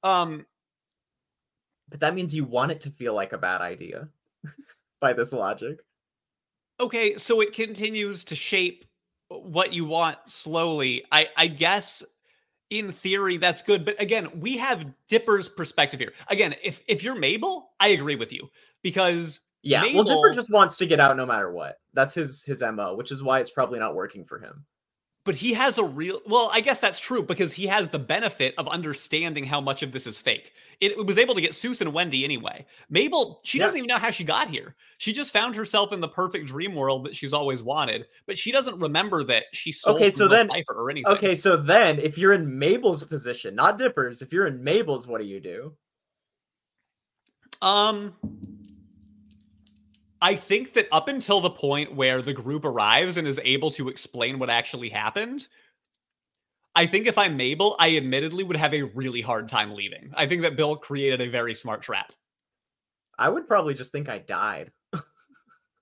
Um, 0.03 0.45
But 1.89 1.99
that 1.99 2.15
means 2.15 2.33
you 2.33 2.45
want 2.45 2.71
it 2.71 2.81
to 2.81 2.89
feel 2.89 3.13
like 3.13 3.33
a 3.33 3.37
bad 3.37 3.61
idea 3.61 4.09
by 5.01 5.13
this 5.13 5.33
logic. 5.33 5.79
okay, 6.79 7.17
so 7.17 7.41
it 7.41 7.53
continues 7.53 8.23
to 8.25 8.35
shape 8.35 8.85
what 9.39 9.73
you 9.73 9.85
want 9.85 10.17
slowly. 10.25 11.03
I 11.11 11.29
I 11.37 11.47
guess 11.47 12.03
in 12.69 12.91
theory 12.91 13.37
that's 13.37 13.61
good, 13.61 13.83
but 13.83 13.99
again, 14.01 14.29
we 14.39 14.57
have 14.57 14.85
Dipper's 15.07 15.49
perspective 15.49 15.99
here. 15.99 16.13
Again, 16.29 16.55
if 16.63 16.81
if 16.87 17.03
you're 17.03 17.15
Mabel, 17.15 17.71
I 17.79 17.89
agree 17.89 18.15
with 18.15 18.31
you 18.31 18.49
because 18.81 19.41
Yeah, 19.61 19.83
well, 19.93 20.03
Dipper 20.03 20.15
Mabel- 20.15 20.33
just 20.33 20.49
wants 20.49 20.77
to 20.77 20.85
get 20.85 20.99
out 20.99 21.17
no 21.17 21.25
matter 21.25 21.51
what. 21.51 21.79
That's 21.93 22.13
his 22.13 22.43
his 22.43 22.61
mo, 22.61 22.95
which 22.95 23.11
is 23.11 23.21
why 23.23 23.39
it's 23.39 23.49
probably 23.49 23.79
not 23.79 23.95
working 23.95 24.25
for 24.25 24.39
him. 24.39 24.65
But 25.23 25.35
he 25.35 25.53
has 25.53 25.77
a 25.77 25.83
real 25.83 26.19
well, 26.25 26.49
I 26.51 26.61
guess 26.61 26.79
that's 26.79 26.99
true 26.99 27.21
because 27.21 27.53
he 27.53 27.67
has 27.67 27.89
the 27.91 27.99
benefit 27.99 28.55
of 28.57 28.67
understanding 28.67 29.45
how 29.45 29.61
much 29.61 29.83
of 29.83 29.91
this 29.91 30.07
is 30.07 30.17
fake. 30.17 30.53
It, 30.79 30.93
it 30.93 31.05
was 31.05 31.19
able 31.19 31.35
to 31.35 31.41
get 31.41 31.51
Soos 31.51 31.79
and 31.81 31.93
Wendy 31.93 32.23
anyway. 32.23 32.65
Mabel, 32.89 33.39
she 33.43 33.59
Yeah. 33.59 33.65
doesn't 33.65 33.77
even 33.77 33.87
know 33.87 33.97
how 33.99 34.09
she 34.09 34.23
got 34.23 34.49
here. 34.49 34.75
She 34.97 35.13
just 35.13 35.31
found 35.31 35.55
herself 35.55 35.93
in 35.93 35.99
the 35.99 36.07
perfect 36.07 36.47
dream 36.47 36.73
world 36.73 37.05
that 37.05 37.15
she's 37.15 37.33
always 37.33 37.61
wanted, 37.61 38.07
but 38.25 38.35
she 38.35 38.51
doesn't 38.51 38.79
remember 38.79 39.23
that 39.25 39.45
she 39.53 39.71
stole 39.71 39.95
Okay, 39.95 40.09
so 40.09 40.27
then- 40.27 40.49
Cipher 40.49 40.73
or 40.73 40.89
anything. 40.89 41.11
Okay, 41.13 41.35
so 41.35 41.55
then 41.55 41.99
if 41.99 42.17
you're 42.17 42.33
in 42.33 42.57
Mabel's 42.57 43.03
position, 43.03 43.53
not 43.53 43.77
Dipper's, 43.77 44.23
if 44.23 44.33
you're 44.33 44.47
in 44.47 44.63
Mabel's, 44.63 45.05
what 45.05 45.21
do 45.21 45.27
you 45.27 45.39
do? 45.39 45.73
Um, 47.61 48.15
I 50.21 50.35
think 50.35 50.73
that 50.73 50.87
up 50.91 51.07
until 51.07 51.41
the 51.41 51.49
point 51.49 51.95
where 51.95 52.21
the 52.21 52.33
group 52.33 52.63
arrives 52.65 53.17
and 53.17 53.27
is 53.27 53.39
able 53.43 53.71
to 53.71 53.87
explain 53.89 54.37
what 54.37 54.49
actually 54.49 54.89
happened, 54.89 55.47
I 56.75 56.85
think 56.85 57.07
if 57.07 57.17
I'm 57.17 57.35
Mabel, 57.35 57.75
I 57.79 57.97
admittedly 57.97 58.43
would 58.43 58.55
have 58.55 58.73
a 58.73 58.83
really 58.83 59.21
hard 59.21 59.47
time 59.49 59.73
leaving. 59.73 60.11
I 60.15 60.27
think 60.27 60.43
that 60.43 60.55
Bill 60.55 60.75
created 60.75 61.21
a 61.21 61.29
very 61.29 61.53
smart 61.53 61.81
trap. 61.81 62.13
I 63.17 63.29
would 63.29 63.47
probably 63.47 63.73
just 63.73 63.91
think 63.91 64.09
I 64.09 64.19
died. 64.19 64.71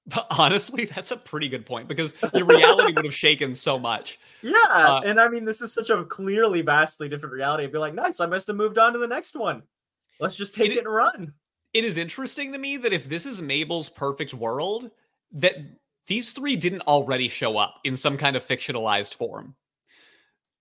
But 0.08 0.26
honestly, 0.32 0.86
that's 0.86 1.12
a 1.12 1.18
pretty 1.18 1.48
good 1.48 1.68
point 1.68 1.88
because 1.88 2.16
your 2.34 2.46
reality 2.48 2.94
would 2.94 3.06
have 3.06 3.14
shaken 3.14 3.54
so 3.54 3.78
much. 3.78 4.20
Yeah, 4.42 4.56
Uh, 4.68 5.02
and 5.06 5.20
I 5.20 5.28
mean, 5.28 5.46
this 5.46 5.62
is 5.62 5.72
such 5.72 5.92
a 5.92 6.04
clearly 6.04 6.62
vastly 6.64 7.08
different 7.10 7.34
reality. 7.34 7.66
I'd 7.66 7.72
be 7.72 7.78
like, 7.78 7.94
nice, 7.94 8.20
I 8.20 8.26
must 8.26 8.48
have 8.48 8.56
moved 8.56 8.80
on 8.80 8.94
to 8.94 9.00
the 9.00 9.08
next 9.08 9.36
one. 9.36 9.62
Let's 10.20 10.36
just 10.36 10.56
take 10.56 10.72
It- 10.72 10.78
it 10.78 10.86
and 10.86 10.88
run. 10.92 11.34
It 11.74 11.86
is 11.86 11.98
interesting 11.98 12.52
to 12.54 12.58
me 12.58 12.78
that 12.78 12.94
if 12.94 13.08
this 13.08 13.26
is 13.26 13.42
Mabel's 13.42 13.90
perfect 13.90 14.34
world, 14.34 14.90
that 15.34 15.56
these 16.08 16.32
three 16.32 16.56
didn't 16.56 16.82
already 16.82 17.30
show 17.30 17.58
up 17.58 17.80
in 17.84 17.96
some 17.96 18.18
kind 18.18 18.36
of 18.36 18.46
fictionalized 18.46 19.14
form. 19.16 19.56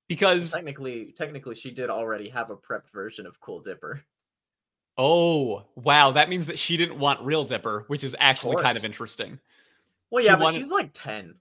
Because 0.08 0.52
Technically, 0.52 1.14
technically, 1.16 1.54
she 1.54 1.70
did 1.70 1.90
already 1.90 2.28
have 2.28 2.50
a 2.50 2.56
prepped 2.56 2.90
version 2.92 3.26
of 3.26 3.40
Cool 3.40 3.60
Dipper. 3.60 4.02
Oh, 4.96 5.64
wow. 5.76 6.10
That 6.10 6.28
means 6.28 6.46
that 6.46 6.58
she 6.58 6.76
didn't 6.76 6.98
want 6.98 7.20
Real 7.20 7.44
Dipper, 7.44 7.84
which 7.88 8.04
is 8.04 8.16
actually 8.18 8.62
kind 8.62 8.76
of 8.76 8.84
interesting. 8.84 9.38
Well, 10.10 10.22
She 10.22 10.26
yeah, 10.26 10.36
but 10.36 10.44
wanted- 10.44 10.56
she's 10.62 10.72
like 10.72 10.90
ten. 10.92 11.34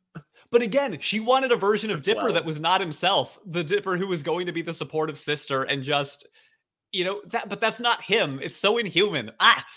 But 0.50 0.62
again, 0.62 0.98
she 1.02 1.20
wanted 1.20 1.52
a 1.52 1.58
version 1.58 1.92
of 1.92 2.04
Dipper 2.04 2.32
that 2.32 2.46
was 2.46 2.62
not 2.62 2.80
himself, 2.80 3.38
the 3.46 3.66
Dipper 3.66 3.98
who 3.98 4.08
was 4.08 4.24
going 4.24 4.46
to 4.46 4.54
be 4.54 4.62
the 4.62 4.74
supportive 4.74 5.20
sister 5.20 5.64
and 5.64 5.84
just, 5.84 6.26
you 6.92 7.04
know, 7.06 7.22
that, 7.32 7.50
but 7.50 7.60
that's 7.60 7.80
not 7.80 8.02
him. 8.02 8.40
It's 8.42 8.58
so 8.58 8.78
inhuman. 8.78 9.32
Ah. 9.40 9.66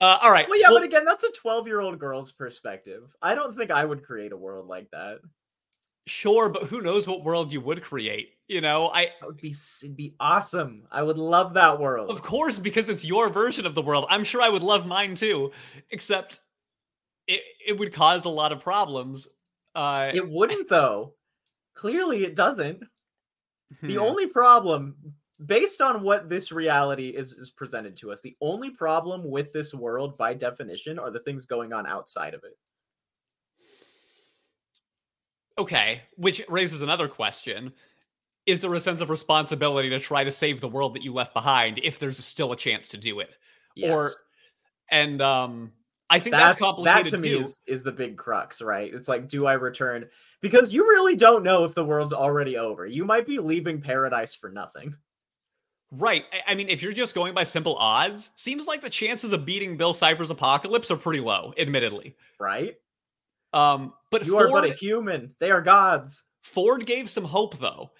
Uh, 0.00 0.16
all 0.22 0.30
right. 0.30 0.48
Well, 0.48 0.58
yeah, 0.58 0.68
well, 0.68 0.78
but 0.78 0.84
again, 0.84 1.04
that's 1.04 1.24
a 1.24 1.32
twelve-year-old 1.32 1.98
girl's 1.98 2.30
perspective. 2.30 3.02
I 3.20 3.34
don't 3.34 3.52
think 3.54 3.72
I 3.72 3.84
would 3.84 4.04
create 4.04 4.30
a 4.30 4.36
world 4.36 4.66
like 4.68 4.88
that. 4.92 5.18
sure, 6.06 6.48
but 6.48 6.62
who 6.64 6.80
knows 6.80 7.08
what 7.08 7.24
world 7.24 7.52
you 7.52 7.60
would 7.62 7.82
create? 7.82 8.34
You 8.46 8.60
know, 8.60 8.90
I, 8.94 9.06
That 9.20 9.26
would 9.26 9.40
be 9.40 9.52
it'd 9.82 9.96
be 9.96 10.14
awesome. 10.20 10.84
I 10.92 11.02
would 11.02 11.18
love 11.18 11.52
that 11.54 11.80
world. 11.80 12.10
of 12.10 12.22
course, 12.22 12.60
because 12.60 12.88
it's 12.88 13.04
your 13.04 13.28
version 13.28 13.66
of 13.66 13.74
the 13.74 13.82
world. 13.82 14.06
I'm 14.08 14.22
sure 14.22 14.40
I 14.40 14.48
would 14.48 14.62
love 14.62 14.86
mine 14.86 15.16
too, 15.16 15.50
except 15.90 16.40
it, 17.26 17.42
it 17.66 17.76
would 17.76 17.92
cause 17.92 18.24
a 18.24 18.30
lot 18.30 18.52
of 18.52 18.60
problems. 18.60 19.26
Uh, 19.74 20.12
It 20.14 20.26
wouldn't 20.30 20.68
though. 20.68 21.14
Clearly, 21.74 22.22
it 22.24 22.36
doesn't. 22.36 22.84
The 23.82 23.94
hmm. 23.94 24.00
only 24.00 24.26
problem, 24.26 24.96
based 25.44 25.80
on 25.80 26.02
what 26.02 26.28
this 26.28 26.50
reality 26.52 27.10
is, 27.10 27.32
is 27.34 27.50
presented 27.50 27.96
to 27.98 28.12
us, 28.12 28.22
the 28.22 28.36
only 28.40 28.70
problem 28.70 29.28
with 29.28 29.52
this 29.52 29.74
world, 29.74 30.16
by 30.16 30.34
definition, 30.34 30.98
are 30.98 31.10
the 31.10 31.20
things 31.20 31.44
going 31.44 31.72
on 31.72 31.86
outside 31.86 32.34
of 32.34 32.44
it. 32.44 32.56
Okay, 35.58 36.02
which 36.16 36.42
raises 36.48 36.82
another 36.82 37.08
question. 37.08 37.72
Is 38.46 38.60
there 38.60 38.72
a 38.74 38.80
sense 38.80 39.00
of 39.00 39.10
responsibility 39.10 39.90
to 39.90 39.98
try 39.98 40.24
to 40.24 40.30
save 40.30 40.60
the 40.60 40.68
world 40.68 40.94
that 40.94 41.02
you 41.02 41.12
left 41.12 41.34
behind 41.34 41.78
if 41.82 41.98
there's 41.98 42.24
still 42.24 42.52
a 42.52 42.56
chance 42.56 42.88
to 42.88 42.96
do 42.96 43.20
it? 43.20 43.36
Yes. 43.74 43.90
Or 43.92 44.12
and 44.90 45.20
um 45.20 45.72
I 46.10 46.18
think 46.18 46.34
that's, 46.34 46.58
that's 46.58 46.60
that 46.60 46.64
complicated 46.64 47.10
to 47.10 47.18
me 47.18 47.30
too. 47.30 47.40
is, 47.40 47.60
is 47.66 47.82
the 47.82 47.92
big 47.92 48.16
crux, 48.16 48.62
right? 48.62 48.92
It's 48.92 49.08
like, 49.08 49.28
do 49.28 49.46
I 49.46 49.54
return? 49.54 50.06
Because 50.40 50.72
you 50.72 50.84
really 50.84 51.16
don't 51.16 51.42
know 51.42 51.64
if 51.64 51.74
the 51.74 51.84
world's 51.84 52.12
already 52.12 52.56
over. 52.56 52.86
You 52.86 53.04
might 53.04 53.26
be 53.26 53.38
leaving 53.38 53.80
paradise 53.80 54.34
for 54.34 54.50
nothing, 54.50 54.94
Right. 55.90 56.26
I- 56.46 56.54
mean, 56.54 56.68
if 56.68 56.82
you're 56.82 56.92
just 56.92 57.14
going 57.14 57.32
by 57.34 57.44
simple 57.44 57.74
odds, 57.76 58.28
seems 58.34 58.66
like 58.66 58.82
the 58.82 58.90
chances 58.90 59.32
of 59.32 59.46
beating 59.46 59.76
Bill 59.78 59.94
Cipher's 59.94 60.30
apocalypse 60.30 60.90
are 60.90 60.96
pretty 60.98 61.20
low, 61.20 61.54
admittedly. 61.56 62.14
right? 62.38 62.76
Um, 63.54 63.94
but 64.10 64.26
You 64.26 64.36
are 64.36 64.48
but 64.48 64.64
a 64.68 64.72
human. 64.74 65.34
They 65.38 65.50
are 65.50 65.62
gods. 65.62 66.24
Ford 66.42 66.84
gave 66.84 67.08
some 67.08 67.24
hope 67.24 67.56
though. 67.58 67.92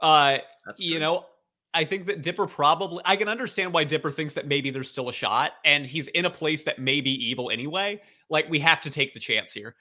Uh, 0.00 0.38
That's 0.64 0.78
you 0.80 0.92
true. 0.92 1.00
know, 1.00 1.26
I 1.74 1.84
think 1.84 2.06
that 2.06 2.22
Dipper 2.22 2.46
probably 2.46 3.02
I 3.04 3.16
can 3.16 3.26
understand 3.28 3.72
why 3.72 3.82
Dipper 3.84 4.12
thinks 4.12 4.32
that 4.34 4.46
maybe 4.46 4.70
there's 4.70 4.88
still 4.90 5.08
a 5.08 5.12
shot 5.12 5.54
and 5.64 5.84
he's 5.84 6.06
in 6.08 6.24
a 6.26 6.30
place 6.30 6.62
that 6.62 6.78
may 6.78 7.00
be 7.00 7.10
evil 7.28 7.50
anyway. 7.50 8.00
Like 8.30 8.48
we 8.48 8.60
have 8.60 8.80
to 8.82 8.90
take 8.90 9.12
the 9.12 9.20
chance 9.20 9.52
here. 9.52 9.74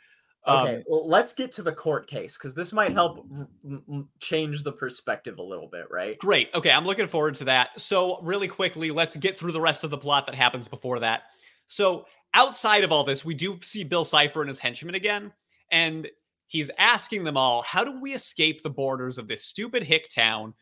Okay, 0.47 0.75
Um, 0.75 0.83
well, 0.87 1.07
let's 1.07 1.33
get 1.33 1.51
to 1.53 1.63
the 1.63 1.71
court 1.71 2.07
case 2.07 2.37
because 2.37 2.53
this 2.53 2.71
might 2.71 2.91
help 2.93 3.25
r- 3.35 3.47
m- 3.65 3.83
m- 3.89 4.09
change 4.19 4.63
the 4.63 4.71
perspective 4.71 5.39
a 5.39 5.43
little 5.43 5.67
bit, 5.67 5.85
right? 5.89 6.19
great. 6.19 6.49
Okay, 6.53 6.69
I'm 6.71 6.85
looking 6.85 7.07
forward 7.07 7.33
to 7.35 7.45
that. 7.45 7.79
So, 7.79 8.19
really 8.21 8.47
quickly, 8.47 8.91
let's 8.91 9.15
get 9.15 9.37
through 9.37 9.53
the 9.53 9.61
rest 9.61 9.83
of 9.83 9.89
the 9.89 9.97
plot 9.97 10.27
that 10.27 10.35
happens 10.35 10.67
before 10.67 10.99
that. 10.99 11.23
So, 11.65 12.05
outside 12.35 12.83
of 12.83 12.91
all 12.91 13.03
this, 13.03 13.25
we 13.25 13.33
do 13.33 13.59
see 13.63 13.83
Bill 13.83 14.05
Cipher 14.05 14.41
and 14.41 14.47
his 14.47 14.59
henchmen 14.59 14.93
again, 14.93 15.33
and 15.71 16.07
he's 16.45 16.69
asking 16.77 17.23
them 17.23 17.37
all, 17.37 17.63
"How 17.63 17.83
do 17.83 17.99
we 17.99 18.13
escape 18.13 18.61
the 18.61 18.69
borders 18.69 19.17
of 19.17 19.27
this 19.27 19.43
stupid 19.43 19.81
hick 19.81 20.09
town?" 20.13 20.53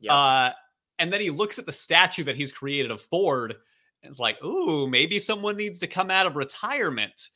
Yeah. 0.00 0.14
Uh, 0.14 0.52
and 0.98 1.12
then 1.12 1.20
he 1.20 1.28
looks 1.28 1.58
at 1.58 1.66
the 1.66 1.72
statue 1.72 2.24
that 2.24 2.36
he's 2.36 2.52
created 2.52 2.90
of 2.90 3.02
Ford 3.02 3.54
and 4.02 4.10
is 4.10 4.18
like, 4.18 4.42
"Ooh, 4.42 4.88
maybe 4.88 5.20
someone 5.20 5.58
needs 5.58 5.78
to 5.80 5.86
come 5.86 6.10
out 6.10 6.26
of 6.26 6.36
retirement." 6.36 7.28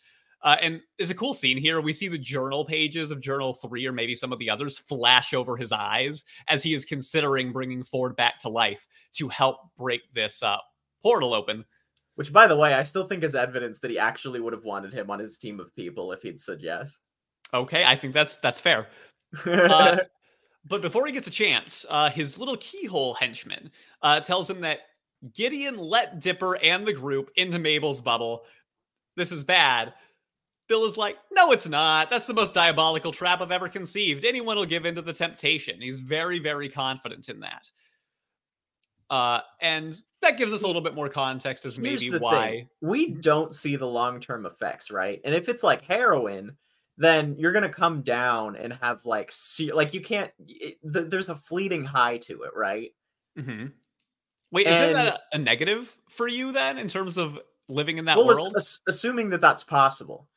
Uh, 0.42 0.56
and 0.62 0.80
there's 0.96 1.10
a 1.10 1.14
cool 1.14 1.34
scene 1.34 1.58
here. 1.58 1.80
We 1.80 1.92
see 1.92 2.08
the 2.08 2.18
journal 2.18 2.64
pages 2.64 3.10
of 3.10 3.20
Journal 3.20 3.54
3 3.54 3.86
or 3.86 3.92
maybe 3.92 4.14
some 4.14 4.32
of 4.32 4.38
the 4.38 4.48
others 4.48 4.78
flash 4.78 5.34
over 5.34 5.56
his 5.56 5.70
eyes 5.70 6.24
as 6.48 6.62
he 6.62 6.72
is 6.72 6.84
considering 6.84 7.52
bringing 7.52 7.82
Ford 7.82 8.16
back 8.16 8.38
to 8.40 8.48
life 8.48 8.86
to 9.14 9.28
help 9.28 9.58
break 9.76 10.00
this 10.14 10.42
uh, 10.42 10.56
portal 11.02 11.34
open. 11.34 11.64
Which, 12.14 12.32
by 12.32 12.46
the 12.46 12.56
way, 12.56 12.74
I 12.74 12.82
still 12.82 13.06
think 13.06 13.22
is 13.22 13.34
evidence 13.34 13.78
that 13.80 13.90
he 13.90 13.98
actually 13.98 14.40
would 14.40 14.52
have 14.52 14.64
wanted 14.64 14.92
him 14.92 15.10
on 15.10 15.18
his 15.18 15.38
team 15.38 15.60
of 15.60 15.74
people 15.74 16.12
if 16.12 16.22
he'd 16.22 16.40
said 16.40 16.58
yes. 16.60 16.98
Okay, 17.52 17.84
I 17.84 17.96
think 17.96 18.14
that's 18.14 18.36
that's 18.38 18.60
fair. 18.60 18.88
Uh, 19.46 19.98
but 20.66 20.82
before 20.82 21.06
he 21.06 21.12
gets 21.12 21.28
a 21.28 21.30
chance, 21.30 21.86
uh, 21.88 22.10
his 22.10 22.36
little 22.36 22.56
keyhole 22.56 23.14
henchman 23.14 23.70
uh, 24.02 24.20
tells 24.20 24.50
him 24.50 24.60
that 24.60 24.80
Gideon 25.34 25.78
let 25.78 26.20
Dipper 26.20 26.56
and 26.62 26.86
the 26.86 26.92
group 26.92 27.30
into 27.36 27.58
Mabel's 27.58 28.00
bubble. 28.00 28.42
This 29.16 29.32
is 29.32 29.44
bad. 29.44 29.94
Bill 30.70 30.84
is 30.84 30.96
like, 30.96 31.18
no, 31.32 31.50
it's 31.50 31.68
not. 31.68 32.10
That's 32.10 32.26
the 32.26 32.32
most 32.32 32.54
diabolical 32.54 33.10
trap 33.10 33.40
I've 33.40 33.50
ever 33.50 33.68
conceived. 33.68 34.24
Anyone 34.24 34.56
will 34.56 34.64
give 34.64 34.86
in 34.86 34.94
to 34.94 35.02
the 35.02 35.12
temptation. 35.12 35.80
He's 35.80 35.98
very, 35.98 36.38
very 36.38 36.68
confident 36.68 37.28
in 37.28 37.40
that. 37.40 37.68
Uh, 39.10 39.40
and 39.60 40.00
that 40.22 40.38
gives 40.38 40.52
us 40.52 40.62
a 40.62 40.66
little 40.68 40.80
bit 40.80 40.94
more 40.94 41.08
context 41.08 41.66
as 41.66 41.76
maybe 41.76 42.10
why. 42.10 42.46
thing. 42.46 42.68
we 42.82 43.08
don't 43.10 43.52
see 43.52 43.74
the 43.74 43.86
long-term 43.86 44.46
effects, 44.46 44.92
right? 44.92 45.20
And 45.24 45.34
if 45.34 45.48
it's 45.48 45.64
like 45.64 45.82
heroin, 45.82 46.56
then 46.96 47.34
you're 47.36 47.50
gonna 47.50 47.68
come 47.68 48.02
down 48.02 48.54
and 48.54 48.72
have 48.74 49.04
like 49.04 49.32
se- 49.32 49.72
like 49.72 49.92
you 49.92 50.00
can't. 50.00 50.30
It, 50.46 50.78
th- 50.92 51.06
there's 51.08 51.30
a 51.30 51.34
fleeting 51.34 51.84
high 51.84 52.18
to 52.18 52.44
it, 52.44 52.52
right? 52.54 52.92
Mm-hmm. 53.36 53.66
Wait, 54.52 54.66
isn't 54.68 54.92
that 54.92 55.14
a, 55.32 55.36
a 55.36 55.38
negative 55.38 55.98
for 56.08 56.28
you 56.28 56.52
then 56.52 56.78
in 56.78 56.86
terms 56.86 57.18
of 57.18 57.40
living 57.68 57.98
in 57.98 58.04
that 58.04 58.18
well, 58.18 58.28
world? 58.28 58.54
ass- 58.56 58.78
assuming 58.86 59.30
that 59.30 59.40
that's 59.40 59.64
possible, 59.64 60.28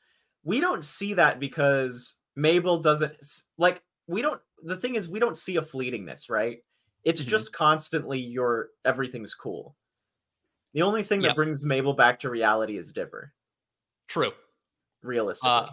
we 0.43 0.59
don't 0.59 0.83
see 0.83 1.13
that 1.13 1.39
because 1.39 2.15
Mabel 2.35 2.79
doesn't 2.79 3.15
like. 3.57 3.81
We 4.07 4.21
don't. 4.21 4.41
The 4.63 4.77
thing 4.77 4.95
is, 4.95 5.07
we 5.09 5.19
don't 5.19 5.37
see 5.37 5.57
a 5.57 5.61
fleetingness, 5.61 6.29
right? 6.29 6.59
It's 7.03 7.21
Mhm. 7.23 7.27
just 7.27 7.53
constantly 7.53 8.19
your 8.19 8.69
everything's 8.85 9.35
cool. 9.35 9.75
The 10.73 10.81
only 10.81 11.03
thing 11.03 11.21
that 11.21 11.35
brings 11.35 11.63
Mabel 11.63 11.93
back 11.93 12.19
to 12.21 12.29
reality 12.29 12.77
is 12.77 12.91
Dipper, 12.91 13.33
True. 14.07 14.31
realistically. 15.03 15.49
Uh, 15.51 15.67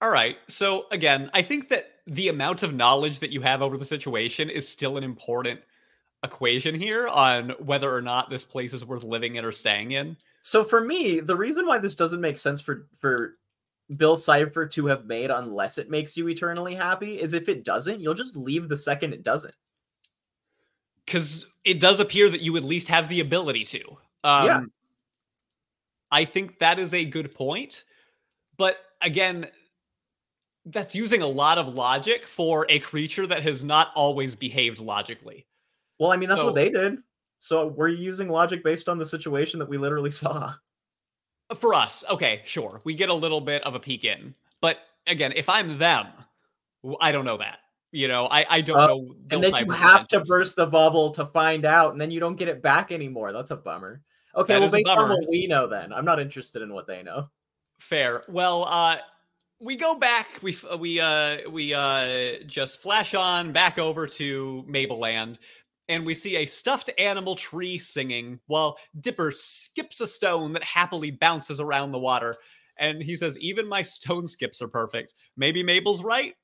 all 0.00 0.10
right. 0.10 0.38
So 0.48 0.86
again, 0.92 1.30
I 1.34 1.42
think 1.42 1.68
that 1.68 2.00
the 2.06 2.28
amount 2.28 2.62
of 2.62 2.72
knowledge 2.72 3.20
that 3.20 3.30
you 3.30 3.42
have 3.42 3.60
over 3.62 3.76
the 3.76 3.84
situation 3.84 4.48
is 4.48 4.66
still 4.66 4.96
an 4.96 5.04
important 5.04 5.60
equation 6.22 6.74
here 6.74 7.06
on 7.08 7.50
whether 7.58 7.94
or 7.94 8.00
not 8.00 8.30
this 8.30 8.44
place 8.44 8.72
is 8.72 8.84
worth 8.84 9.04
living 9.04 9.36
in 9.36 9.44
or 9.44 9.52
staying 9.52 9.92
in. 9.92 10.16
So 10.42 10.64
for 10.64 10.80
me, 10.82 11.20
the 11.20 11.36
reason 11.36 11.66
why 11.66 11.78
this 11.78 11.94
doesn't 11.94 12.20
make 12.20 12.38
sense 12.38 12.60
for 12.62 12.88
for 12.98 13.36
Bill 13.96 14.16
Cipher 14.16 14.66
to 14.66 14.86
have 14.86 15.06
made 15.06 15.30
unless 15.30 15.76
it 15.78 15.90
makes 15.90 16.16
you 16.16 16.28
eternally 16.28 16.74
happy 16.74 17.20
is 17.20 17.34
if 17.34 17.48
it 17.48 17.64
doesn't, 17.64 18.00
you'll 18.00 18.14
just 18.14 18.36
leave 18.36 18.68
the 18.68 18.76
second 18.76 19.12
it 19.12 19.22
doesn't. 19.22 19.54
because 21.06 21.46
it 21.64 21.80
does 21.80 21.98
appear 21.98 22.28
that 22.28 22.40
you 22.40 22.56
at 22.56 22.62
least 22.62 22.86
have 22.88 23.08
the 23.08 23.20
ability 23.20 23.64
to. 23.64 23.82
Um, 24.22 24.46
Yeah. 24.46 24.60
I 26.12 26.24
think 26.24 26.58
that 26.60 26.78
is 26.78 26.94
a 26.94 27.04
good 27.04 27.34
point, 27.34 27.84
but 28.56 28.76
again, 29.00 29.48
that's 30.66 30.94
using 30.94 31.22
a 31.22 31.26
lot 31.26 31.58
of 31.58 31.74
logic 31.74 32.26
for 32.26 32.64
a 32.68 32.78
creature 32.78 33.26
that 33.26 33.42
has 33.42 33.64
not 33.64 33.88
always 33.96 34.36
behaved 34.36 34.78
logically. 34.78 35.46
Well, 35.98 36.12
I 36.12 36.16
mean 36.16 36.28
that's 36.28 36.40
So- 36.40 36.46
what 36.46 36.54
they 36.54 36.68
did. 36.68 36.98
So 37.40 37.66
we're 37.68 37.88
using 37.88 38.28
logic 38.28 38.62
based 38.62 38.88
on 38.88 38.98
the 38.98 39.04
situation 39.04 39.58
that 39.60 39.68
we 39.68 39.78
literally 39.78 40.10
saw. 40.22 40.54
For 41.56 41.74
us, 41.74 42.04
okay, 42.10 42.42
sure, 42.44 42.80
we 42.84 42.94
get 42.94 43.08
a 43.08 43.14
little 43.14 43.40
bit 43.40 43.62
of 43.64 43.74
a 43.74 43.80
peek 43.80 44.04
in, 44.04 44.34
but 44.60 44.78
again, 45.06 45.32
if 45.34 45.48
I'm 45.48 45.78
them, 45.78 46.06
I 47.00 47.10
don't 47.12 47.24
know 47.24 47.36
that. 47.38 47.58
You 47.92 48.06
know, 48.06 48.26
I 48.26 48.46
I 48.48 48.60
don't 48.60 48.78
Uh, 48.78 48.86
know. 48.86 49.14
And 49.30 49.42
then 49.42 49.66
you 49.66 49.72
have 49.72 50.06
to 50.08 50.20
burst 50.20 50.54
the 50.56 50.66
bubble 50.66 51.10
to 51.10 51.26
find 51.26 51.64
out, 51.64 51.92
and 51.92 52.00
then 52.00 52.10
you 52.12 52.20
don't 52.20 52.36
get 52.36 52.48
it 52.48 52.62
back 52.62 52.92
anymore. 52.92 53.32
That's 53.32 53.50
a 53.50 53.56
bummer. 53.56 54.00
Okay, 54.36 54.52
That 54.54 54.60
well, 54.60 54.70
based 54.70 54.88
on 54.88 55.08
what 55.08 55.28
we 55.28 55.48
know, 55.48 55.66
then 55.66 55.92
I'm 55.92 56.04
not 56.04 56.20
interested 56.20 56.62
in 56.62 56.72
what 56.72 56.86
they 56.86 57.02
know. 57.02 57.28
Fair. 57.80 58.22
Well, 58.28 58.64
uh 58.68 58.98
we 59.60 59.76
go 59.76 59.94
back. 59.94 60.28
We 60.40 60.56
we 60.78 61.00
uh 61.00 61.50
we 61.50 61.74
uh 61.74 62.44
just 62.46 62.80
flash 62.80 63.14
on 63.14 63.50
back 63.52 63.78
over 63.78 64.06
to 64.06 64.64
Mabeland, 64.68 65.38
and 65.90 66.06
we 66.06 66.14
see 66.14 66.36
a 66.36 66.46
stuffed 66.46 66.88
animal 66.98 67.34
tree 67.34 67.76
singing 67.76 68.38
while 68.46 68.78
Dipper 69.00 69.32
skips 69.32 70.00
a 70.00 70.06
stone 70.06 70.52
that 70.52 70.62
happily 70.62 71.10
bounces 71.10 71.60
around 71.60 71.90
the 71.92 71.98
water. 71.98 72.34
And 72.78 73.02
he 73.02 73.16
says, 73.16 73.38
"Even 73.40 73.66
my 73.68 73.82
stone 73.82 74.26
skips 74.26 74.62
are 74.62 74.68
perfect." 74.68 75.14
Maybe 75.36 75.62
Mabel's 75.62 76.02
right. 76.02 76.34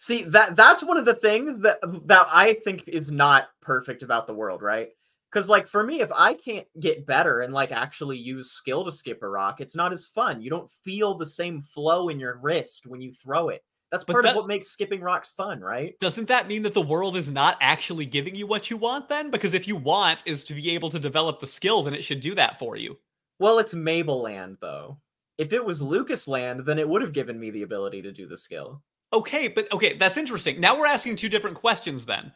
See 0.00 0.22
that 0.24 0.54
that's 0.54 0.84
one 0.84 0.98
of 0.98 1.04
the 1.06 1.14
things 1.14 1.58
that 1.60 1.78
that 2.06 2.26
I 2.30 2.54
think 2.64 2.86
is 2.88 3.10
not 3.10 3.48
perfect 3.60 4.02
about 4.02 4.26
the 4.26 4.34
world, 4.34 4.62
right? 4.62 4.90
Because 5.30 5.48
like 5.48 5.66
for 5.66 5.82
me, 5.84 6.00
if 6.00 6.10
I 6.14 6.34
can't 6.34 6.66
get 6.78 7.06
better 7.06 7.40
and 7.40 7.54
like 7.54 7.72
actually 7.72 8.18
use 8.18 8.52
skill 8.52 8.84
to 8.84 8.92
skip 8.92 9.22
a 9.22 9.28
rock, 9.28 9.60
it's 9.60 9.76
not 9.76 9.92
as 9.92 10.06
fun. 10.06 10.42
You 10.42 10.50
don't 10.50 10.70
feel 10.84 11.14
the 11.14 11.26
same 11.26 11.62
flow 11.62 12.08
in 12.08 12.20
your 12.20 12.38
wrist 12.38 12.86
when 12.86 13.00
you 13.00 13.12
throw 13.12 13.48
it. 13.48 13.64
That's 13.90 14.04
part 14.04 14.24
that- 14.24 14.30
of 14.30 14.36
what 14.36 14.46
makes 14.46 14.68
skipping 14.68 15.00
rocks 15.00 15.32
fun, 15.32 15.60
right? 15.60 15.98
Doesn't 15.98 16.28
that 16.28 16.46
mean 16.46 16.62
that 16.62 16.74
the 16.74 16.80
world 16.80 17.16
is 17.16 17.30
not 17.32 17.58
actually 17.60 18.06
giving 18.06 18.34
you 18.34 18.46
what 18.46 18.70
you 18.70 18.76
want 18.76 19.08
then? 19.08 19.30
Because 19.30 19.52
if 19.54 19.66
you 19.66 19.76
want 19.76 20.22
is 20.26 20.44
to 20.44 20.54
be 20.54 20.70
able 20.70 20.90
to 20.90 20.98
develop 20.98 21.40
the 21.40 21.46
skill, 21.46 21.82
then 21.82 21.94
it 21.94 22.04
should 22.04 22.20
do 22.20 22.34
that 22.36 22.58
for 22.58 22.76
you. 22.76 22.96
Well, 23.38 23.58
it's 23.58 23.74
Mabel 23.74 24.20
Land 24.22 24.58
though. 24.60 24.98
If 25.38 25.52
it 25.52 25.64
was 25.64 25.80
Lucas 25.80 26.28
Land, 26.28 26.66
then 26.66 26.78
it 26.78 26.88
would 26.88 27.02
have 27.02 27.12
given 27.12 27.40
me 27.40 27.50
the 27.50 27.62
ability 27.62 28.02
to 28.02 28.12
do 28.12 28.26
the 28.26 28.36
skill. 28.36 28.82
Okay, 29.12 29.48
but 29.48 29.72
okay, 29.72 29.96
that's 29.96 30.18
interesting. 30.18 30.60
Now 30.60 30.78
we're 30.78 30.86
asking 30.86 31.16
two 31.16 31.28
different 31.28 31.56
questions 31.56 32.04
then. 32.04 32.32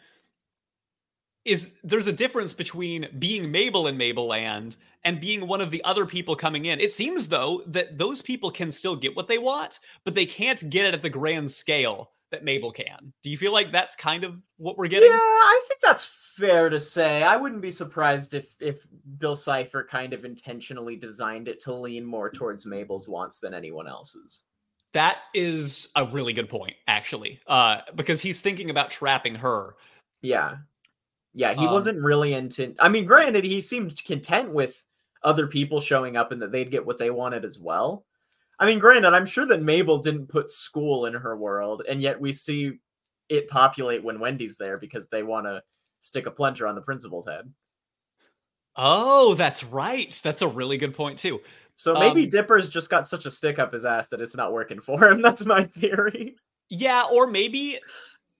Is 1.45 1.73
there's 1.85 2.07
a 2.07 2.13
difference 2.13 2.55
between 2.55 3.07
being 3.19 3.51
Mabel 3.51 3.87
in 3.87 3.97
Mabel 3.99 4.27
Land 4.27 4.77
and 5.05 5.21
being 5.21 5.47
one 5.47 5.61
of 5.61 5.71
the 5.71 5.83
other 5.85 6.07
people 6.07 6.35
coming 6.35 6.67
in. 6.67 6.81
It 6.81 6.93
seems 6.93 7.29
though 7.29 7.63
that 7.67 7.99
those 7.99 8.23
people 8.23 8.51
can 8.51 8.71
still 8.71 8.97
get 8.97 9.15
what 9.15 9.29
they 9.29 9.39
want, 9.39 9.81
but 10.05 10.15
they 10.15 10.27
can't 10.27 10.69
get 10.71 10.87
it 10.87 10.95
at 10.95 11.03
the 11.03 11.11
grand 11.11 11.51
scale 11.51 12.11
that 12.31 12.45
Mabel 12.45 12.73
can. 12.73 13.13
Do 13.23 13.31
you 13.31 13.37
feel 13.37 13.53
like 13.53 13.71
that's 13.71 13.95
kind 13.95 14.25
of 14.25 14.37
what 14.57 14.77
we're 14.79 14.89
getting? 14.89 15.11
Yeah, 15.11 15.17
I 15.19 15.65
think 15.69 15.81
that's 15.81 16.05
fair 16.37 16.69
to 16.69 16.81
say. 16.81 17.23
I 17.23 17.37
wouldn't 17.37 17.63
be 17.63 17.71
surprised 17.71 18.35
if 18.35 18.51
if 18.61 18.87
Bill 19.19 19.37
Cipher 19.37 19.85
kind 19.85 20.13
of 20.13 20.25
intentionally 20.25 20.97
designed 20.97 21.49
it 21.49 21.61
to 21.61 21.73
lean 21.75 22.05
more 22.05 22.31
towards 22.31 22.67
Mabel's 22.67 23.09
wants 23.09 23.41
than 23.41 23.55
anyone 23.55 23.87
else's. 23.87 24.43
That 24.95 25.19
is 25.35 25.89
a 25.97 26.07
really 26.07 26.33
good 26.33 26.49
point, 26.49 26.75
actually. 26.87 27.41
Uh, 27.47 27.79
because 27.97 28.21
he's 28.21 28.41
thinking 28.41 28.71
about 28.71 28.91
trapping 28.91 29.35
her. 29.35 29.75
Yeah. 30.23 30.57
Yeah, 31.35 31.53
he 31.53 31.67
Um, 31.67 31.73
wasn't 31.73 32.01
really 32.01 32.33
into 32.33 32.75
I 32.79 32.89
mean, 32.89 33.05
granted, 33.05 33.45
he 33.45 33.61
seemed 33.61 34.03
content 34.05 34.51
with 34.51 34.85
other 35.25 35.47
people 35.47 35.81
showing 35.81 36.17
up 36.17 36.31
and 36.33 36.41
that 36.43 36.53
they'd 36.53 36.71
get 36.71 36.85
what 36.85 36.99
they 36.99 37.11
wanted 37.11 37.45
as 37.45 37.59
well. 37.59 38.05
I 38.59 38.67
mean, 38.67 38.79
granted, 38.79 39.15
I'm 39.15 39.27
sure 39.27 39.47
that 39.47 39.63
Mabel 39.63 39.99
didn't 39.99 40.29
put 40.29 40.51
school 40.51 41.07
in 41.07 41.15
her 41.15 41.37
world, 41.37 41.83
and 41.89 42.01
yet 42.01 42.21
we 42.21 42.33
see 42.33 42.79
it 43.29 43.49
populate 43.49 44.05
when 44.05 44.21
Wendy's 44.21 44.59
there 44.59 44.79
because 44.79 45.09
they 45.09 45.23
want 45.23 45.47
to 45.47 45.63
stick 46.01 46.27
a 46.27 46.31
plunger 46.31 46.67
on 46.67 46.75
the 46.75 46.81
principal's 46.83 47.27
head. 47.27 47.53
Oh, 48.77 49.35
that's 49.35 49.65
right. 49.65 50.19
That's 50.23 50.43
a 50.43 50.49
really 50.49 50.77
good 50.77 50.95
point 50.95 51.19
too. 51.19 51.41
So 51.77 51.95
maybe 51.95 52.25
Um, 52.25 52.29
Dipper's 52.29 52.69
just 52.69 52.91
got 52.91 53.09
such 53.09 53.27
a 53.27 53.31
stick 53.31 53.59
up 53.59 53.73
his 53.73 53.85
ass 53.85 54.09
that 54.09 54.21
it's 54.21 54.37
not 54.37 54.53
working 54.53 54.81
for 54.81 55.09
him. 55.09 55.23
That's 55.23 55.45
my 55.45 55.65
theory. 55.65 56.37
Yeah, 56.69 57.05
or 57.11 57.27
maybe 57.27 57.79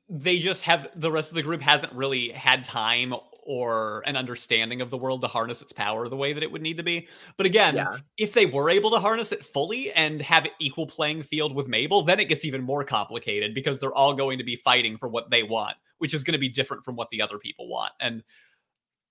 they 0.09 0.39
just 0.39 0.63
have 0.65 0.89
the 0.95 1.11
rest 1.11 1.31
of 1.31 1.35
the 1.37 1.43
group 1.43 1.61
hasn't 1.63 1.93
really 1.93 2.29
had 2.31 2.63
time 2.65 3.15
or 3.47 4.03
an 4.07 4.17
understanding 4.17 4.81
of 4.81 4.91
the 4.91 4.97
world 4.97 5.21
to 5.21 5.27
harness 5.27 5.61
its 5.63 5.73
power 5.73 6.09
the 6.09 6.17
way 6.17 6.33
that 6.33 6.43
it 6.43 6.51
would 6.51 6.63
need 6.63 6.77
to 6.79 6.83
be. 6.83 7.07
But 7.37 7.47
again, 7.47 7.77
Yeah. 7.77 7.97
if 8.17 8.33
they 8.33 8.47
were 8.47 8.71
able 8.71 8.91
to 8.91 8.99
harness 8.99 9.33
it 9.33 9.45
fully 9.45 9.93
and 9.93 10.21
have 10.23 10.45
an 10.47 10.51
equal 10.61 10.87
playing 10.87 11.23
field 11.23 11.55
with 11.55 11.67
Mabel, 11.69 12.03
then 12.03 12.21
it 12.21 12.29
gets 12.29 12.45
even 12.45 12.63
more 12.63 12.85
complicated 12.85 13.55
because 13.55 13.79
they're 13.79 13.93
all 13.95 14.15
going 14.15 14.39
to 14.39 14.45
be 14.45 14.57
fighting 14.57 14.97
for 14.97 15.09
what 15.09 15.31
they 15.31 15.43
want, 15.43 15.77
which 15.99 16.15
is 16.15 16.25
going 16.25 16.33
to 16.33 16.39
be 16.39 16.49
different 16.49 16.85
from 16.85 16.97
what 16.97 17.11
the 17.11 17.21
other 17.23 17.39
people 17.39 17.69
want. 17.69 17.93
And 18.01 18.23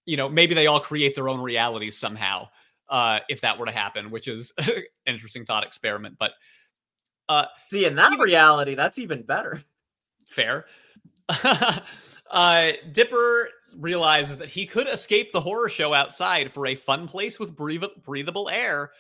you 0.05 0.17
know, 0.17 0.27
maybe 0.27 0.53
they 0.53 0.67
all 0.67 0.79
create 0.81 1.15
their 1.15 1.29
own 1.29 1.39
realities 1.39 1.97
somehow. 1.97 2.49
Uh, 2.89 3.21
if 3.29 3.41
that 3.41 3.57
were 3.57 3.65
to 3.65 3.71
happen, 3.71 4.11
which 4.11 4.27
is 4.27 4.51
an 4.57 4.83
interesting 5.07 5.45
thought 5.45 5.63
experiment, 5.65 6.15
but 6.19 6.33
uh, 7.29 7.45
See, 7.67 7.85
in 7.85 7.95
that 7.95 8.11
Even- 8.13 8.19
reality, 8.25 8.75
that's 8.75 8.99
even 8.99 9.23
better. 9.23 9.63
fair. 10.27 10.65
uh, 12.31 12.71
Dipper 12.91 13.49
realizes 13.77 14.37
that 14.37 14.49
he 14.49 14.65
could 14.65 14.87
escape 14.87 15.31
the 15.31 15.41
horror 15.41 15.69
show 15.69 15.93
outside 15.93 16.51
for 16.51 16.67
a 16.67 16.75
fun 16.75 17.07
place 17.07 17.39
with 17.39 17.55
breath- 17.55 17.95
breathable 18.03 18.49
air. 18.49 18.91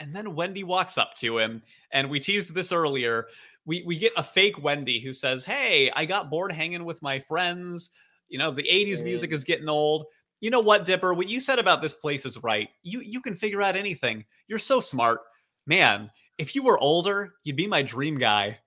And 0.00 0.14
then 0.14 0.34
Wendy 0.34 0.64
walks 0.64 0.98
up 0.98 1.14
to 1.16 1.38
him, 1.38 1.62
and 1.92 2.10
we 2.10 2.18
teased 2.18 2.54
this 2.54 2.72
earlier. 2.72 3.28
We 3.64 3.84
we 3.86 3.96
get 3.96 4.12
a 4.16 4.24
fake 4.24 4.60
Wendy 4.60 4.98
who 4.98 5.12
says, 5.12 5.44
"Hey, 5.44 5.90
I 5.94 6.06
got 6.06 6.28
bored 6.30 6.50
hanging 6.50 6.84
with 6.84 7.00
my 7.02 7.20
friends. 7.20 7.90
You 8.28 8.38
know, 8.38 8.50
the 8.50 8.68
'80s 8.68 9.04
music 9.04 9.30
is 9.32 9.44
getting 9.44 9.68
old. 9.68 10.06
You 10.40 10.50
know 10.50 10.60
what, 10.60 10.84
Dipper? 10.84 11.14
What 11.14 11.28
you 11.28 11.38
said 11.38 11.60
about 11.60 11.82
this 11.82 11.94
place 11.94 12.26
is 12.26 12.42
right. 12.42 12.68
You 12.82 13.00
you 13.00 13.20
can 13.20 13.36
figure 13.36 13.62
out 13.62 13.76
anything. 13.76 14.24
You're 14.48 14.58
so 14.58 14.80
smart, 14.80 15.20
man. 15.66 16.10
If 16.38 16.56
you 16.56 16.64
were 16.64 16.78
older, 16.78 17.34
you'd 17.44 17.56
be 17.56 17.68
my 17.68 17.82
dream 17.82 18.18
guy." 18.18 18.58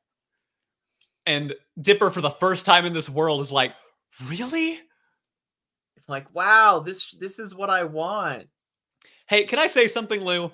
And 1.25 1.53
Dipper, 1.81 2.11
for 2.11 2.21
the 2.21 2.29
first 2.31 2.65
time 2.65 2.85
in 2.85 2.93
this 2.93 3.09
world, 3.09 3.41
is 3.41 3.51
like, 3.51 3.73
"Really? 4.25 4.79
It's 5.97 6.07
like, 6.09 6.33
wow, 6.35 6.79
this 6.85 7.13
this 7.19 7.39
is 7.39 7.55
what 7.55 7.69
I 7.69 7.83
want. 7.83 8.47
Hey, 9.27 9.43
can 9.45 9.57
I 9.59 9.67
say 9.67 9.87
something, 9.87 10.21
Lou? 10.21 10.51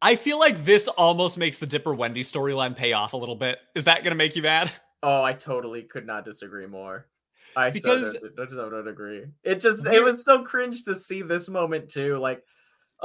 I 0.00 0.16
feel 0.16 0.38
like 0.38 0.64
this 0.64 0.86
almost 0.86 1.38
makes 1.38 1.58
the 1.58 1.66
Dipper 1.66 1.94
Wendy 1.94 2.22
storyline 2.22 2.76
pay 2.76 2.92
off 2.92 3.12
a 3.12 3.16
little 3.16 3.34
bit. 3.34 3.58
Is 3.74 3.84
that 3.84 4.04
going 4.04 4.12
to 4.12 4.16
make 4.16 4.36
you 4.36 4.42
mad? 4.42 4.70
Oh, 5.06 5.22
I 5.22 5.34
totally 5.34 5.82
could 5.82 6.06
not 6.06 6.24
disagree 6.24 6.64
more. 6.66 7.04
I 7.54 7.68
Because- 7.68 8.12
so 8.12 8.20
don't, 8.20 8.48
don't, 8.50 8.70
don't 8.70 8.88
agree. 8.88 9.26
It 9.42 9.60
just 9.60 9.84
it 9.86 10.02
was 10.02 10.24
so 10.24 10.42
cringe 10.42 10.82
to 10.84 10.94
see 10.94 11.20
this 11.20 11.46
moment 11.46 11.90
too. 11.90 12.16
Like, 12.16 12.42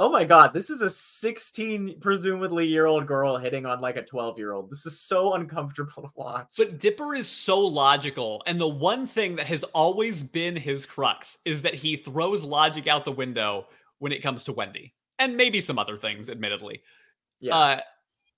oh 0.00 0.08
my 0.08 0.24
god, 0.24 0.54
this 0.54 0.70
is 0.70 0.80
a 0.80 0.88
16 0.88 2.00
presumably 2.00 2.66
year 2.66 2.86
old 2.86 3.06
girl 3.06 3.36
hitting 3.36 3.66
on 3.66 3.80
like 3.82 3.96
a 3.96 4.02
12 4.02 4.38
year 4.38 4.52
old. 4.52 4.70
This 4.70 4.86
is 4.86 4.98
so 4.98 5.34
uncomfortable 5.34 6.02
to 6.02 6.10
watch. 6.16 6.54
But 6.56 6.78
Dipper 6.78 7.14
is 7.14 7.28
so 7.28 7.60
logical, 7.60 8.42
and 8.46 8.58
the 8.58 8.66
one 8.66 9.06
thing 9.06 9.36
that 9.36 9.46
has 9.46 9.62
always 9.64 10.22
been 10.22 10.56
his 10.56 10.86
crux 10.86 11.38
is 11.44 11.60
that 11.62 11.74
he 11.74 11.96
throws 11.96 12.42
logic 12.42 12.86
out 12.86 13.04
the 13.04 13.12
window 13.12 13.66
when 13.98 14.10
it 14.10 14.22
comes 14.22 14.42
to 14.44 14.52
Wendy, 14.54 14.94
and 15.18 15.36
maybe 15.36 15.60
some 15.60 15.78
other 15.78 15.96
things, 15.96 16.30
admittedly. 16.30 16.82
yeah, 17.40 17.54
Uh, 17.54 17.80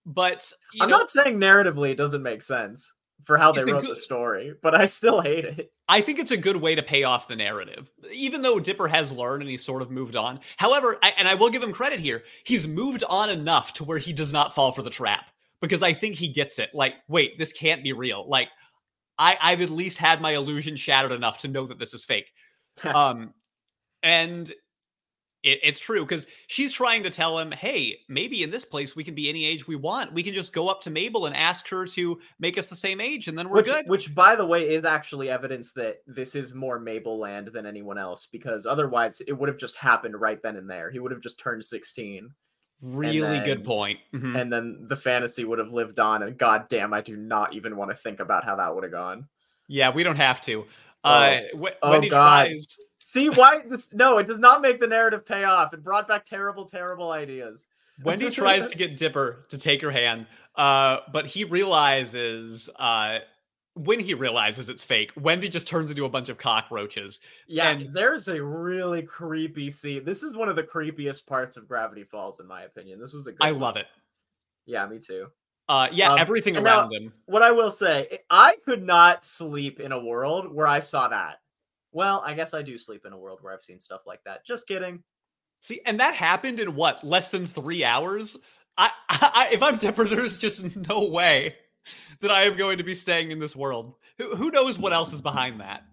but 0.04 0.52
I'm 0.80 0.90
know, 0.90 0.98
not 0.98 1.10
saying 1.10 1.38
narratively 1.38 1.90
it 1.90 1.96
doesn't 1.96 2.24
make 2.24 2.42
sense 2.42 2.92
for 3.25 3.39
how 3.39 3.53
they 3.53 3.61
It's 3.61 3.70
wrote 3.70 3.83
good- 3.83 3.91
the 3.91 3.97
story, 3.97 4.55
but 4.62 4.75
I 4.75 4.85
still 4.87 5.20
hate 5.20 5.45
it. 5.45 5.73
I 5.89 6.01
think 6.01 6.18
it's 6.18 6.31
a 6.31 6.37
good 6.37 6.57
way 6.57 6.75
to 6.75 6.83
pay 6.83 7.05
off 7.05 7.29
the 7.29 7.37
narrative, 7.37 7.91
even 8.12 8.43
though 8.43 8.59
Dipper 8.59 8.89
has 8.89 9.12
learned 9.12 9.43
and 9.43 9.51
he's 9.51 9.64
sort 9.64 9.83
of 9.83 9.91
moved 9.91 10.16
on. 10.16 10.41
However, 10.57 10.99
I, 11.03 11.12
and 11.18 11.29
I 11.29 11.35
will 11.35 11.51
give 11.51 11.62
him 11.62 11.73
credit 11.73 12.01
here, 12.01 12.25
he's 12.45 12.66
moved 12.66 13.05
on 13.09 13.31
enough 13.31 13.73
to 13.75 13.85
where 13.85 13.99
he 13.99 14.12
does 14.12 14.33
not 14.33 14.55
fall 14.55 14.73
for 14.73 14.83
the 14.83 14.91
trap 14.91 15.27
because 15.61 15.83
I 15.83 15.93
think 15.93 16.14
he 16.16 16.29
gets 16.29 16.59
it. 16.59 16.70
Like, 16.75 16.95
wait, 17.09 17.39
this 17.39 17.53
can't 17.53 17.83
be 17.85 17.93
real. 17.93 18.27
Like, 18.29 18.49
I, 19.18 19.37
I've 19.41 19.61
at 19.61 19.70
least 19.70 19.99
had 19.99 20.20
my 20.20 20.33
illusion 20.33 20.77
shattered 20.77 21.12
enough 21.12 21.39
to 21.39 21.49
know 21.49 21.66
that 21.66 21.79
this 21.79 21.95
is 21.95 22.05
fake. 22.05 22.31
um, 22.85 23.35
and 24.03 24.53
it, 25.43 25.59
it's 25.62 25.80
true 25.80 26.01
because 26.05 26.26
she's 26.47 26.72
trying 26.72 27.03
to 27.03 27.11
tell 27.11 27.38
him, 27.38 27.51
hey, 27.51 27.99
maybe 28.09 28.43
in 28.43 28.51
this 28.51 28.64
place 28.64 28.95
we 28.95 29.03
can 29.05 29.14
be 29.14 29.28
any 29.28 29.45
age 29.45 29.66
we 29.66 29.76
want. 29.76 30.12
We 30.12 30.22
can 30.22 30.34
just 30.34 30.53
go 30.53 30.68
up 30.68 30.80
to 30.82 30.90
Mabel 30.90 31.26
and 31.26 31.36
ask 31.36 31.68
her 31.68 31.84
to 31.86 32.20
make 32.38 32.57
us 32.59 32.68
the 32.68 32.76
same 32.76 33.01
age, 33.01 33.28
and 33.28 33.36
then 33.36 33.49
we're 33.49 33.57
which, 33.57 33.66
good. 33.66 33.88
which, 33.88 34.14
by 34.14 34.36
the 34.36 34.47
way, 34.47 34.68
is 34.68 34.84
actually 34.84 35.30
evidence 35.30 35.72
that 35.72 35.99
this 36.07 36.34
is 36.34 36.55
more 36.55 36.78
Mabel 36.78 37.18
land 37.18 37.49
than 37.53 37.66
anyone 37.66 37.99
else, 37.99 38.26
because 38.30 38.66
otherwise 38.66 39.20
it 39.26 39.32
would 39.32 39.49
have 39.49 39.59
just 39.59 39.76
happened 39.76 40.20
right 40.20 40.40
then 40.43 40.57
and 40.57 40.68
there. 40.70 40.90
He 40.90 40.99
would 40.99 41.12
have 41.12 41.20
just 41.20 41.38
turned 41.40 41.64
16. 41.64 42.30
Really 42.84 43.20
then- 43.20 43.45
good 43.45 43.64
point. 43.64 44.01
Mhm. 44.12 44.40
and 44.40 44.53
then 44.53 44.86
the 44.88 44.97
fantasy 44.97 45.45
would 45.45 45.61
have 45.61 45.72
lived 45.72 46.01
on 46.01 46.24
and 46.24 46.36
god 46.36 46.66
damn 46.68 46.93
i 46.93 47.01
do 47.01 47.16
not 47.16 47.55
even 47.55 47.76
want 47.76 47.93
to 47.93 47.97
think 47.97 48.18
about 48.18 48.45
how 48.45 48.57
that 48.57 48.74
would 48.74 48.82
have 48.82 48.90
gone 48.93 49.28
Yeah, 49.68 49.90
we 49.90 50.03
don't 50.03 50.16
have 50.16 50.40
to. 50.43 50.66
Oh. 51.05 51.11
Uh, 51.11 51.40
Wh- 51.55 51.66
Oh, 51.82 51.90
Wendy 51.93 52.09
God. 52.09 52.47
tries. 52.47 52.76
See 53.05 53.28
why 53.28 53.61
this 53.68 53.92
no 53.92 54.18
it 54.18 54.26
does 54.26 54.38
not 54.38 54.62
make 54.62 54.78
the 54.80 54.86
narrative 54.86 55.26
pay 55.26 55.42
off 55.44 55.74
it 55.74 55.82
brought 55.82 56.07
back 56.07 56.24
terrible 56.24 56.64
terrible 56.64 57.11
ideas 57.11 57.66
Wendy 58.05 58.30
tries 58.40 58.68
to 58.68 58.76
get 58.78 58.96
Dipper 58.96 59.44
to 59.50 59.59
take 59.59 59.82
her 59.82 59.90
hand, 59.90 60.26
uh, 60.57 61.00
but 61.12 61.26
he 61.26 61.44
realizes 61.44 62.70
uh, 62.78 63.18
when 63.74 64.00
he 64.00 64.14
realizes 64.14 64.68
it's 64.70 64.82
fake, 64.82 65.12
Wendy 65.20 65.48
just 65.48 65.66
turns 65.66 65.90
into 65.90 66.05
a 66.07 66.09
bunch 66.09 66.28
of 66.30 66.38
cockroaches. 66.38 67.20
yeah 67.48 67.68
and- 67.70 67.94
there's 67.94 68.28
a 68.28 68.42
really 68.42 69.03
creepy 69.03 69.70
scene 69.70 70.05
this 70.05 70.22
is 70.22 70.34
one 70.34 70.48
of 70.48 70.57
the 70.57 70.62
creepiest 70.62 71.26
parts 71.26 71.57
of 71.57 71.68
gravity 71.68 72.03
falls 72.05 72.40
in 72.40 72.46
my 72.46 72.62
opinion 72.62 72.98
this 73.00 73.12
was 73.12 73.26
a 73.26 73.32
good 73.32 73.38
I 73.46 73.53
one. 73.53 73.61
love 73.61 73.76
it. 73.76 73.86
yeah 74.66 74.86
me 74.86 74.98
too 74.98 75.26
Uh, 75.68 75.88
yeah, 75.92 76.12
Um, 76.12 76.18
everything 76.18 76.57
and 76.57 76.64
now- 76.64 76.80
around 76.80 76.92
him. 76.94 77.12
what 77.26 77.42
i 77.42 77.50
will 77.50 77.70
say 77.70 78.18
i 78.30 78.57
could 78.64 78.82
not 78.82 79.24
sleep 79.24 79.80
in 79.80 79.92
a 79.92 80.03
world 80.03 80.50
where 80.53 80.66
i 80.66 80.78
saw 80.80 81.09
that 81.09 81.40
well 81.93 82.22
i 82.26 82.34
guess 82.34 82.55
i 82.55 82.62
do 82.62 82.76
sleep 82.76 83.05
in 83.07 83.12
a 83.12 83.18
world 83.18 83.38
where 83.43 83.53
i've 83.53 83.62
seen 83.62 83.78
stuff 83.78 84.03
like 84.07 84.22
that 84.24 84.45
just 84.45 84.66
kidding 84.66 85.03
See, 85.62 85.80
and 85.86 86.01
that 86.01 86.14
happened 86.14 86.59
in 86.59 86.74
what 86.74 87.05
less 87.05 87.30
than 87.30 87.47
three 87.47 87.84
hours. 87.84 88.36
I, 88.76 88.90
I, 89.09 89.49
if 89.53 89.62
I'm 89.62 89.78
Dipper, 89.78 90.05
there's 90.05 90.36
just 90.36 90.76
no 90.88 91.07
way 91.07 91.55
that 92.20 92.32
I 92.32 92.43
am 92.43 92.57
going 92.57 92.78
to 92.78 92.84
be 92.84 92.97
staying 92.97 93.30
in 93.30 93.38
this 93.38 93.55
world. 93.55 93.95
Who, 94.18 94.34
who 94.34 94.51
knows 94.51 94.76
what 94.76 94.93
else 94.93 95.12
is 95.12 95.22
behind 95.22 95.61
that? 95.61 95.84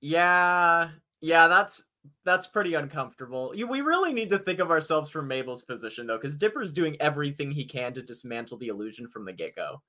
Yeah, 0.00 0.90
yeah, 1.20 1.46
that's 1.46 1.84
that's 2.24 2.46
pretty 2.48 2.74
uncomfortable. 2.74 3.52
We 3.54 3.80
really 3.80 4.12
need 4.12 4.30
to 4.30 4.38
think 4.38 4.58
of 4.58 4.70
ourselves 4.70 5.10
from 5.10 5.28
Mabel's 5.28 5.62
position 5.62 6.06
though, 6.06 6.16
because 6.16 6.36
Dipper's 6.36 6.72
doing 6.72 6.96
everything 7.00 7.52
he 7.52 7.64
can 7.64 7.94
to 7.94 8.02
dismantle 8.02 8.58
the 8.58 8.68
illusion 8.68 9.08
from 9.08 9.26
the 9.26 9.32
get-go. 9.32 9.80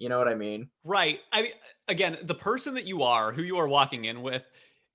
You 0.00 0.08
know 0.08 0.16
what 0.16 0.28
I 0.28 0.34
mean? 0.34 0.70
Right. 0.82 1.20
I 1.30 1.42
mean, 1.42 1.52
again, 1.88 2.16
the 2.22 2.34
person 2.34 2.72
that 2.74 2.86
you 2.86 3.02
are, 3.02 3.32
who 3.32 3.42
you 3.42 3.58
are 3.58 3.68
walking 3.68 4.06
in 4.06 4.22
with, 4.22 4.48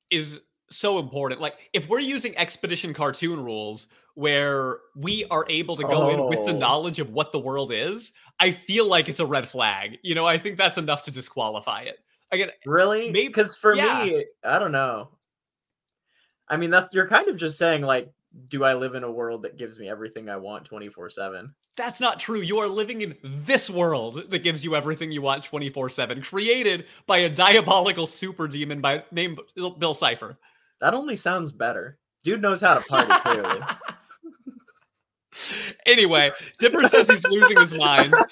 is 0.09 0.41
so 0.71 0.97
important. 0.97 1.39
Like, 1.39 1.53
if 1.73 1.87
we're 1.87 1.99
using 1.99 2.35
Expedition 2.35 2.91
cartoon 2.91 3.39
rules 3.43 3.85
where 4.15 4.79
we 4.95 5.23
are 5.29 5.45
able 5.47 5.75
to 5.75 5.83
go 5.83 6.09
in 6.09 6.25
with 6.27 6.47
the 6.47 6.53
Oh. 6.55 6.57
knowledge 6.57 6.99
of 6.99 7.11
what 7.11 7.31
the 7.31 7.37
world 7.37 7.71
is, 7.71 8.13
I 8.39 8.51
feel 8.51 8.87
like 8.87 9.07
it's 9.07 9.19
a 9.19 9.25
red 9.27 9.47
flag. 9.47 9.99
You 10.01 10.15
know, 10.15 10.25
I 10.25 10.39
think 10.39 10.57
that's 10.57 10.79
enough 10.79 11.03
to 11.03 11.11
disqualify 11.11 11.81
it. 11.81 11.97
Again, 12.31 12.49
Really? 12.65 13.11
Maybe- 13.11 13.27
Because 13.27 13.55
for 13.55 13.75
yeah. 13.75 14.05
me, 14.05 14.25
I 14.43 14.57
don't 14.57 14.71
know. 14.71 15.11
I 16.49 16.57
mean, 16.57 16.71
that's 16.71 16.89
you're 16.95 17.07
kind 17.07 17.29
of 17.29 17.35
just 17.35 17.59
saying 17.59 17.83
like, 17.83 18.09
do 18.49 18.63
I 18.63 18.73
live 18.73 18.95
in 18.95 19.03
a 19.03 19.11
world 19.11 19.43
that 19.43 19.57
gives 19.57 19.79
me 19.79 19.89
everything 19.89 20.29
I 20.29 20.37
want 20.37 20.65
twenty 20.65 20.89
four 20.89 21.09
seven? 21.09 21.53
that's 21.75 21.99
not 21.99 22.19
true. 22.19 22.41
You 22.41 22.57
are 22.59 22.67
living 22.67 23.01
in 23.01 23.15
this 23.23 23.69
world 23.69 24.29
that 24.29 24.43
gives 24.43 24.63
you 24.63 24.75
everything 24.75 25.11
you 25.11 25.21
want 25.21 25.43
24 25.43 25.89
7, 25.89 26.21
created 26.21 26.85
by 27.05 27.19
a 27.19 27.29
diabolical 27.29 28.07
super 28.07 28.47
demon 28.47 28.81
by 28.81 29.03
named 29.11 29.39
Bill 29.55 29.71
Bill 29.71 29.93
Cipher. 29.93 30.37
That 30.79 30.93
only 30.93 31.15
sounds 31.15 31.51
better. 31.51 31.97
Dude 32.23 32.41
knows 32.41 32.61
how 32.61 32.75
to 32.75 32.81
party 32.81 33.11
clearly. 33.21 33.61
anyway, 35.85 36.31
Dipper 36.59 36.87
says 36.87 37.07
he's 37.07 37.23
losing 37.25 37.59
his 37.59 37.73
mind. 37.73 38.13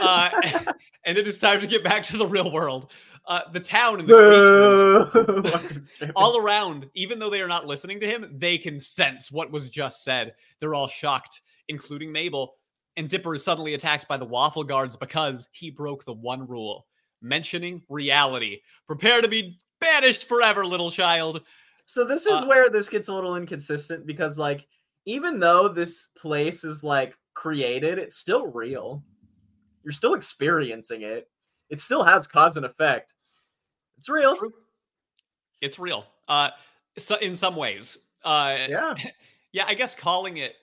Uh, 0.00 0.28
and 1.04 1.16
it 1.16 1.28
is 1.28 1.38
time 1.38 1.60
to 1.60 1.68
get 1.68 1.84
back 1.84 2.02
to 2.02 2.16
the 2.16 2.26
real 2.26 2.50
world. 2.50 2.90
Uh, 3.26 3.40
the 3.52 3.60
town 3.60 4.00
and 4.00 4.08
the 4.08 4.14
creatures 4.14 5.24
Boo! 5.26 5.42
What 5.42 5.64
is 5.70 5.90
this? 5.98 6.10
all 6.14 6.36
around, 6.36 6.90
even 6.94 7.18
though 7.18 7.30
they 7.30 7.40
are 7.40 7.48
not 7.48 7.66
listening 7.66 7.98
to 8.00 8.06
him, 8.06 8.30
they 8.36 8.58
can 8.58 8.78
sense 8.78 9.32
what 9.32 9.50
was 9.50 9.70
just 9.70 10.04
said. 10.04 10.34
They're 10.60 10.74
all 10.74 10.88
shocked, 10.88 11.40
including 11.68 12.12
Mabel. 12.12 12.56
And 12.96 13.08
Dipper 13.08 13.34
is 13.34 13.42
suddenly 13.42 13.74
attacked 13.74 14.06
by 14.08 14.18
the 14.18 14.26
waffle 14.26 14.62
guards 14.62 14.94
because 14.94 15.48
he 15.52 15.70
broke 15.70 16.04
the 16.04 16.12
one 16.12 16.46
rule 16.46 16.86
mentioning 17.22 17.82
reality. 17.88 18.60
Prepare 18.86 19.22
to 19.22 19.28
be 19.28 19.58
banished 19.80 20.28
forever, 20.28 20.64
little 20.64 20.90
child. 20.90 21.40
So 21.86 22.04
this 22.04 22.26
is 22.26 22.32
Uh, 22.32 22.46
where 22.46 22.68
this 22.68 22.88
gets 22.88 23.08
a 23.08 23.14
little 23.14 23.36
inconsistent 23.36 24.06
because 24.06 24.38
like 24.38 24.66
even 25.06 25.38
though 25.38 25.68
this 25.68 26.08
place 26.16 26.64
is 26.64 26.84
like 26.84 27.16
created, 27.34 27.98
it's 27.98 28.16
still 28.16 28.46
real. 28.48 29.02
You're 29.82 29.92
still 29.92 30.14
experiencing 30.14 31.02
it. 31.02 31.28
It 31.74 31.80
still 31.80 32.04
has 32.04 32.28
cause 32.28 32.56
and 32.56 32.64
effect. 32.64 33.14
It's 33.98 34.08
real. 34.08 34.36
It's 35.60 35.76
real. 35.80 36.06
Uh, 36.28 36.50
so 36.96 37.16
in 37.16 37.34
some 37.34 37.56
ways. 37.56 37.98
Uh, 38.24 38.58
Yeah. 38.68 38.94
yeah, 39.52 39.64
I 39.66 39.74
guess 39.74 39.96
calling 39.96 40.36
it 40.36 40.54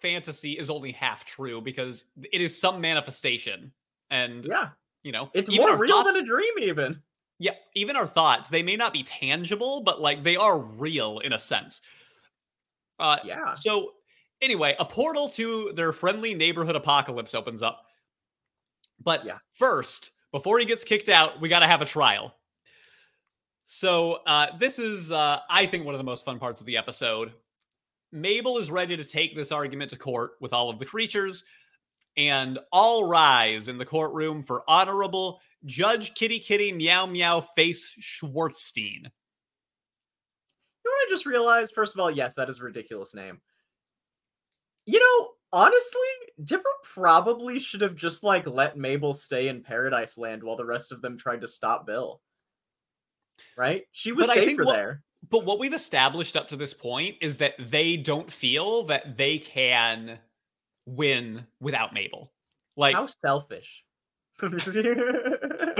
fantasy 0.00 0.52
is 0.52 0.70
only 0.70 0.92
half 0.92 1.24
true 1.24 1.60
because 1.60 2.04
it 2.32 2.40
is 2.40 2.58
some 2.58 2.80
manifestation. 2.80 3.72
And, 4.10 4.46
Yeah. 4.48 4.68
you 5.02 5.10
know, 5.10 5.28
It's 5.34 5.50
more 5.54 5.76
real 5.76 5.96
thoughts- 6.04 6.12
than 6.12 6.22
a 6.22 6.26
dream 6.26 6.52
even. 6.60 7.02
Yeah, 7.40 7.54
even 7.74 7.96
our 7.96 8.06
thoughts, 8.06 8.48
they 8.48 8.62
may 8.62 8.76
not 8.76 8.92
be 8.92 9.02
tangible, 9.02 9.80
but 9.80 10.00
like 10.00 10.22
they 10.22 10.36
are 10.36 10.60
real 10.60 11.18
in 11.18 11.32
a 11.32 11.38
sense. 11.40 11.80
Uh, 13.00 13.18
Yeah. 13.24 13.54
so 13.54 13.94
anyway, 14.40 14.76
a 14.78 14.84
portal 14.84 15.28
to 15.30 15.72
their 15.72 15.92
friendly 15.92 16.32
neighborhood 16.32 16.76
apocalypse 16.76 17.34
opens 17.34 17.60
up. 17.60 17.86
But 19.00 19.24
Yeah. 19.24 19.38
first, 19.54 20.12
before 20.32 20.58
he 20.58 20.64
gets 20.64 20.84
kicked 20.84 21.08
out, 21.08 21.40
we 21.40 21.48
got 21.48 21.60
to 21.60 21.66
have 21.66 21.82
a 21.82 21.86
trial. 21.86 22.34
So 23.64 24.20
uh, 24.26 24.56
this 24.58 24.78
is, 24.78 25.12
uh, 25.12 25.38
I 25.48 25.66
think, 25.66 25.84
one 25.84 25.94
of 25.94 25.98
the 25.98 26.04
most 26.04 26.24
fun 26.24 26.38
parts 26.38 26.60
of 26.60 26.66
the 26.66 26.76
episode. 26.76 27.32
Mabel 28.12 28.58
is 28.58 28.70
ready 28.70 28.96
to 28.96 29.04
take 29.04 29.36
this 29.36 29.52
argument 29.52 29.90
to 29.90 29.96
court 29.96 30.32
with 30.40 30.52
all 30.52 30.70
of 30.70 30.78
the 30.78 30.86
creatures, 30.86 31.44
and 32.16 32.58
all 32.72 33.06
rise 33.06 33.68
in 33.68 33.78
the 33.78 33.84
courtroom 33.84 34.42
for 34.42 34.64
Honorable 34.66 35.40
Judge 35.64 36.14
Kitty 36.14 36.40
Kitty 36.40 36.72
Meow 36.72 37.06
Meow 37.06 37.40
Face 37.54 37.94
Schwartzstein. 38.00 39.04
You 40.82 40.84
know 40.84 40.90
what 40.90 41.06
I 41.06 41.10
just 41.10 41.26
realized? 41.26 41.72
First 41.74 41.94
of 41.94 42.00
all, 42.00 42.10
yes, 42.10 42.34
that 42.34 42.48
is 42.48 42.60
a 42.60 42.64
ridiculous 42.64 43.14
name. 43.14 43.40
You 44.86 44.98
know, 44.98 45.28
honestly, 45.52 46.00
Dipper 46.44 46.62
probably 46.84 47.58
should 47.58 47.80
have 47.80 47.94
just 47.94 48.22
like 48.24 48.46
let 48.46 48.76
Mabel 48.78 49.12
stay 49.12 49.48
in 49.48 49.62
Paradise 49.62 50.16
Land 50.18 50.42
while 50.42 50.56
the 50.56 50.64
rest 50.64 50.92
of 50.92 51.02
them 51.02 51.16
tried 51.18 51.40
to 51.42 51.46
stop 51.46 51.86
Bill. 51.86 52.20
Right? 53.56 53.84
She 53.92 54.12
was 54.12 54.26
But 54.26 54.34
safer 54.34 54.64
what- 54.64 54.74
there. 54.76 55.02
But 55.28 55.44
what 55.44 55.58
we've 55.58 55.74
established 55.74 56.34
up 56.34 56.48
to 56.48 56.56
this 56.56 56.72
point 56.72 57.16
is 57.20 57.36
that 57.36 57.52
they 57.68 57.98
don't 57.98 58.32
feel 58.32 58.84
that 58.84 59.18
they 59.18 59.36
can 59.38 60.18
win 60.86 61.46
without 61.60 61.92
Mabel. 61.92 62.32
Like, 62.76 62.94
How 62.94 63.06
selfish. 63.06 63.84
but 64.40 64.54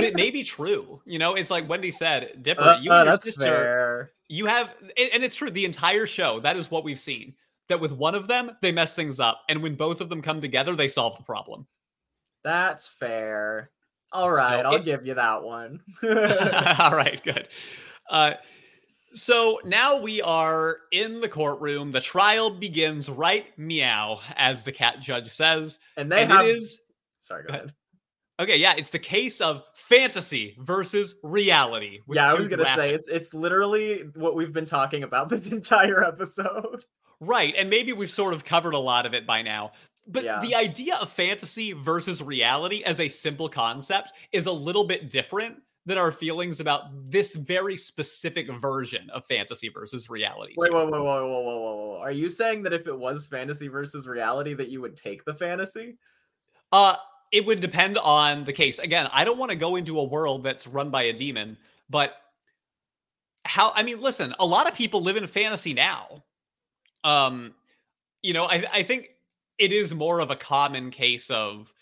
it 0.05 0.15
may 0.15 0.31
be 0.31 0.45
true. 0.45 1.01
You 1.07 1.19
know, 1.19 1.33
it's 1.35 1.51
like 1.51 1.67
Wendy 1.71 1.91
said, 1.91 2.43
Dipper, 2.43 2.61
Uh, 2.61 2.79
you 2.81 2.93
uh, 2.93 3.05
your 3.05 3.15
sister, 3.15 3.45
fair. 3.47 4.11
you 4.29 4.45
have, 4.45 4.69
and 4.99 5.25
it's 5.25 5.37
true. 5.37 5.51
The 5.51 5.65
entire 5.65 6.07
show, 6.07 6.41
that 6.41 6.59
is 6.59 6.71
what 6.71 6.85
we've 6.85 7.01
seen. 7.01 7.35
That 7.71 7.81
with 7.81 7.93
one 7.93 8.15
of 8.15 8.27
them, 8.29 8.51
they 8.63 8.71
mess 8.73 8.95
things 8.95 9.19
up, 9.19 9.41
and 9.49 9.63
when 9.63 9.75
both 9.77 10.01
of 10.03 10.09
them 10.11 10.21
come 10.21 10.41
together, 10.41 10.77
they 10.77 10.89
solve 10.89 11.17
the 11.17 11.23
problem. 11.25 11.67
That's 12.45 12.87
fair. 12.89 13.71
All 14.13 14.31
right, 14.31 14.61
So 14.63 14.69
I'll 14.69 14.75
it- 14.77 14.85
give 14.85 15.07
you 15.07 15.15
that 15.15 15.43
one. 15.43 15.81
All 16.05 16.93
right, 16.97 17.21
good. 17.23 17.49
Uh, 18.11 18.35
so 19.13 19.61
now 19.65 20.01
we 20.01 20.21
are 20.23 20.79
in 20.93 21.21
the 21.21 21.29
courtroom. 21.29 21.93
The 21.93 22.01
trial 22.01 22.51
begins 22.51 23.09
right 23.09 23.47
meow, 23.59 24.21
as 24.37 24.63
the 24.63 24.73
cat 24.73 25.01
judge 25.01 25.31
says. 25.31 25.79
and 25.97 26.11
they 26.11 26.23
and 26.23 26.33
have. 26.33 26.45
it 26.45 26.57
is 26.57 26.81
Sorry, 27.21 27.45
go 27.47 27.55
ahead. 27.55 27.73
okay, 28.41 28.57
yeah, 28.57 28.75
it's 28.77 28.91
the 28.91 28.99
case 28.99 29.41
of 29.41 29.63
fantasy 29.75 30.57
versus 30.61 31.17
reality. 31.23 32.01
Yeah, 32.09 32.31
I 32.31 32.35
was 32.35 32.49
gonna 32.49 32.65
say 32.65 32.95
it's 32.95 33.09
it's 33.09 33.35
literally 33.35 34.05
what 34.17 34.35
we've 34.35 34.53
been 34.53 34.65
talking 34.65 35.03
about 35.03 35.29
this 35.29 35.47
entire 35.53 36.03
episode. 36.05 36.85
Right, 37.21 37.55
and 37.57 37.69
maybe 37.69 37.93
we've 37.93 38.11
sort 38.11 38.33
of 38.33 38.45
covered 38.45 38.75
a 38.75 38.79
lot 38.79 39.05
of 39.07 39.13
it 39.15 39.27
by 39.27 39.43
now. 39.43 39.73
But 40.07 40.25
Yeah. 40.25 40.41
the 40.41 40.55
idea 40.55 40.97
of 40.97 41.13
fantasy 41.13 41.73
versus 41.73 42.23
reality 42.23 42.83
as 42.85 42.99
a 43.01 43.09
simple 43.09 43.49
concept 43.49 44.13
is 44.33 44.47
a 44.47 44.53
little 44.53 44.85
bit 44.85 45.11
different 45.11 45.63
than 45.85 45.99
our 45.99 46.13
feelings 46.13 46.61
about 46.61 47.11
this 47.11 47.35
very 47.35 47.77
specific 47.77 48.51
version 48.51 49.09
of 49.11 49.25
fantasy 49.27 49.69
versus 49.69 50.09
reality. 50.09 50.55
Wait, 50.57 50.73
whoa, 50.73 50.87
whoa, 50.87 51.03
whoa, 51.03 51.27
whoa, 51.29 51.41
whoa, 51.43 51.77
whoa! 51.77 51.99
Are 51.99 52.11
you 52.11 52.29
saying 52.31 52.63
that 52.63 52.73
if 52.73 52.87
it 52.87 52.99
was 52.99 53.27
fantasy 53.27 53.69
versus 53.69 54.09
reality, 54.09 54.55
that 54.55 54.69
you 54.69 54.81
would 54.81 54.97
take 54.97 55.25
the 55.25 55.35
fantasy? 55.35 55.99
Uh 56.73 56.97
it 57.33 57.47
would 57.47 57.61
depend 57.61 57.97
on 57.99 58.43
the 58.45 58.53
case. 58.53 58.81
Again, 58.81 59.09
I 59.13 59.25
don't 59.25 59.39
want 59.39 59.51
to 59.51 59.57
go 59.57 59.77
into 59.77 60.01
a 60.01 60.05
world 60.05 60.43
that's 60.43 60.67
run 60.67 60.91
by 60.91 61.05
a 61.05 61.13
demon, 61.13 61.57
but 61.89 62.17
how 63.45 63.73
I 63.75 63.83
mean, 63.83 64.01
listen, 64.01 64.35
a 64.39 64.47
lot 64.47 64.67
of 64.67 64.75
people 64.75 65.01
live 65.01 65.17
in 65.17 65.27
fantasy 65.27 65.73
now. 65.75 66.25
Um, 67.05 67.55
you 68.23 68.33
know, 68.35 68.45
I 68.45 68.65
I 68.73 68.83
think 68.83 69.11
it 69.59 69.73
is 69.73 69.95
more 69.95 70.21
of 70.21 70.31
a 70.31 70.37
common 70.37 70.91
case 70.91 71.31
of 71.31 71.73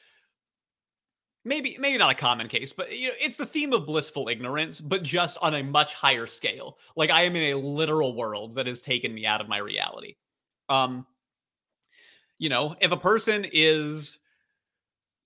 maybe 1.45 1.77
maybe 1.81 1.99
not 1.99 2.13
a 2.13 2.15
common 2.15 2.49
case, 2.49 2.73
but 2.73 2.97
you 2.97 3.09
know, 3.09 3.15
it's 3.21 3.37
the 3.37 3.47
theme 3.47 3.73
of 3.73 3.87
blissful 3.87 4.29
ignorance, 4.29 4.81
but 4.81 5.03
just 5.03 5.39
on 5.43 5.55
a 5.55 5.63
much 5.63 5.95
higher 5.95 6.27
scale. 6.27 6.79
Like 6.97 7.11
I 7.11 7.23
am 7.23 7.37
in 7.37 7.55
a 7.55 7.59
literal 7.59 8.15
world 8.15 8.55
that 8.57 8.67
has 8.67 8.81
taken 8.81 9.15
me 9.15 9.27
out 9.27 9.41
of 9.41 9.49
my 9.49 9.59
reality. 9.59 10.17
Um, 10.69 11.07
you 12.39 12.49
know, 12.49 12.77
if 12.81 12.93
a 12.93 12.97
person 12.97 13.47
is 13.53 14.19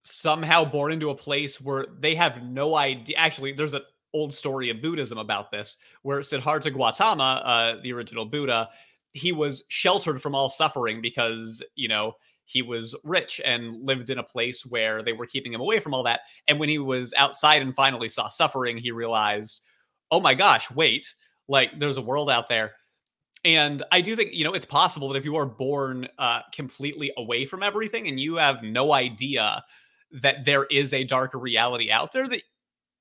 somehow 0.03 0.65
born 0.65 0.93
into 0.93 1.11
a 1.11 1.15
place 1.15 1.61
where 1.61 1.87
they 2.01 2.15
have 2.15 2.43
no 2.43 2.75
idea. 2.75 3.17
Actually, 3.17 3.53
there's 3.53 3.75
an 3.75 3.83
old 4.13 4.35
story 4.35 4.69
of 4.71 4.83
Buddhism 4.83 5.19
about 5.19 5.51
this, 5.51 5.77
where 6.03 6.23
Siddhartha 6.23 6.71
Gautama, 6.71 7.41
uh, 7.45 7.81
the 7.83 7.93
original 7.93 8.27
Buddha, 8.27 8.69
he 9.13 9.33
was 9.33 9.65
sheltered 9.69 10.23
from 10.23 10.35
all 10.35 10.49
suffering 10.49 11.01
because 11.01 11.63
you 11.75 11.89
know 11.89 12.15
he 12.45 12.63
was 12.63 12.95
rich 13.05 13.41
and 13.45 13.83
lived 13.83 14.11
in 14.11 14.19
a 14.19 14.23
place 14.23 14.67
where 14.67 15.03
they 15.03 15.13
were 15.13 15.27
keeping 15.27 15.53
him 15.53 15.61
away 15.61 15.81
from 15.81 15.95
all 15.95 16.03
that. 16.03 16.21
And 16.49 16.59
when 16.59 16.69
he 16.69 16.79
was 16.79 17.15
outside 17.17 17.63
and 17.63 17.75
finally 17.75 18.09
saw 18.09 18.29
suffering, 18.29 18.77
he 18.77 18.91
realized, 18.91 19.61
oh 20.11 20.21
my 20.21 20.35
gosh, 20.35 20.71
wait, 20.71 21.15
like 21.49 21.79
there's 21.79 21.97
a 21.97 22.03
world 22.03 22.29
out 22.29 22.49
there. 22.49 22.73
And 23.45 23.83
I 23.91 24.01
do 24.01 24.15
think, 24.15 24.33
you 24.33 24.45
know, 24.45 24.53
it's 24.53 24.67
possible 24.67 25.09
that 25.09 25.19
if 25.19 25.25
you 25.25 25.37
are 25.37 25.47
born 25.47 26.09
uh, 26.19 26.41
completely 26.53 27.13
away 27.17 27.45
from 27.45 27.63
everything 27.63 28.07
and 28.07 28.21
you 28.21 28.37
have 28.37 28.63
no 28.63 28.93
idea 28.93 29.65
that 30.21 30.45
there 30.45 30.67
is 30.67 30.93
a 30.93 31.05
darker 31.05 31.39
reality 31.39 31.91
out 31.91 32.13
there, 32.13 32.29
that 32.29 32.43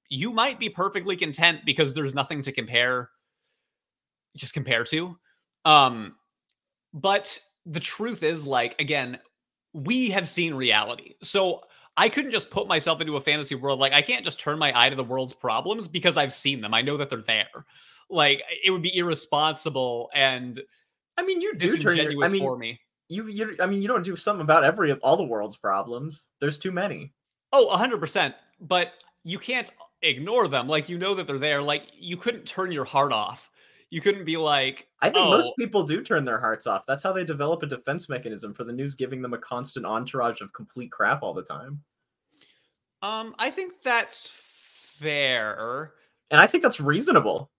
you 0.09 0.31
might 0.31 0.59
be 0.59 0.69
perfectly 0.69 1.15
content 1.15 1.59
because 1.65 1.93
there's 1.93 2.15
nothing 2.15 2.41
to 2.41 2.51
compare, 2.51 3.09
just 4.35 4.53
compare 4.53 4.83
to. 4.85 5.17
Um, 5.65 6.15
but 6.93 7.39
the 7.65 7.79
truth 7.79 8.23
is, 8.23 8.45
like, 8.45 8.79
again, 8.79 9.19
we 9.73 10.09
have 10.09 10.27
seen 10.27 10.53
reality. 10.53 11.15
So 11.23 11.61
I 11.97 12.09
couldn't 12.09 12.31
just 12.31 12.49
put 12.49 12.67
myself 12.67 13.01
into 13.01 13.15
a 13.15 13.21
fantasy 13.21 13.55
world. 13.55 13.79
Like, 13.79 13.93
I 13.93 14.01
can't 14.01 14.25
just 14.25 14.39
turn 14.39 14.59
my 14.59 14.71
eye 14.79 14.89
to 14.89 14.95
the 14.95 15.03
world's 15.03 15.33
problems 15.33 15.87
because 15.87 16.17
I've 16.17 16.33
seen 16.33 16.61
them. 16.61 16.73
I 16.73 16.81
know 16.81 16.97
that 16.97 17.09
they're 17.09 17.21
there. 17.21 17.65
Like, 18.09 18.41
it 18.63 18.71
would 18.71 18.81
be 18.81 18.97
irresponsible 18.97 20.09
and 20.13 20.59
I 21.17 21.23
mean, 21.23 21.41
you 21.41 21.53
do 21.55 21.77
turn 21.77 21.97
your. 21.97 22.23
I 22.23 22.29
mean, 22.29 22.41
for 22.41 22.57
me. 22.57 22.79
you, 23.09 23.27
you. 23.27 23.55
I 23.59 23.65
mean, 23.65 23.81
you 23.81 23.87
don't 23.87 24.03
do 24.03 24.15
something 24.15 24.41
about 24.41 24.63
every 24.63 24.91
of 24.91 24.99
all 25.03 25.17
the 25.17 25.23
world's 25.23 25.57
problems. 25.57 26.31
There's 26.39 26.57
too 26.57 26.71
many. 26.71 27.13
Oh, 27.53 27.69
100%. 27.75 28.33
But 28.61 28.93
you 29.23 29.37
can't 29.37 29.69
ignore 30.01 30.47
them. 30.47 30.67
Like, 30.67 30.89
you 30.89 30.97
know 30.97 31.13
that 31.15 31.27
they're 31.27 31.37
there. 31.37 31.61
Like, 31.61 31.83
you 31.93 32.17
couldn't 32.17 32.45
turn 32.45 32.71
your 32.71 32.85
heart 32.85 33.11
off. 33.11 33.50
You 33.91 34.01
couldn't 34.01 34.25
be 34.25 34.37
like, 34.37 34.87
I 35.01 35.09
think 35.09 35.27
oh, 35.27 35.29
most 35.29 35.53
people 35.59 35.83
do 35.83 36.01
turn 36.01 36.25
their 36.25 36.39
hearts 36.39 36.65
off. 36.65 36.85
That's 36.87 37.03
how 37.03 37.11
they 37.13 37.23
develop 37.25 37.61
a 37.61 37.67
defense 37.67 38.09
mechanism 38.09 38.53
for 38.53 38.63
the 38.63 38.73
news 38.73 38.95
giving 38.95 39.21
them 39.21 39.33
a 39.33 39.37
constant 39.37 39.85
entourage 39.85 40.41
of 40.41 40.53
complete 40.53 40.91
crap 40.91 41.21
all 41.21 41.33
the 41.33 41.43
time. 41.43 41.83
um, 43.01 43.35
I 43.39 43.49
think 43.49 43.81
that's 43.83 44.31
fair. 44.33 45.93
And 46.29 46.39
I 46.39 46.47
think 46.47 46.63
that's 46.63 46.79
reasonable. 46.79 47.51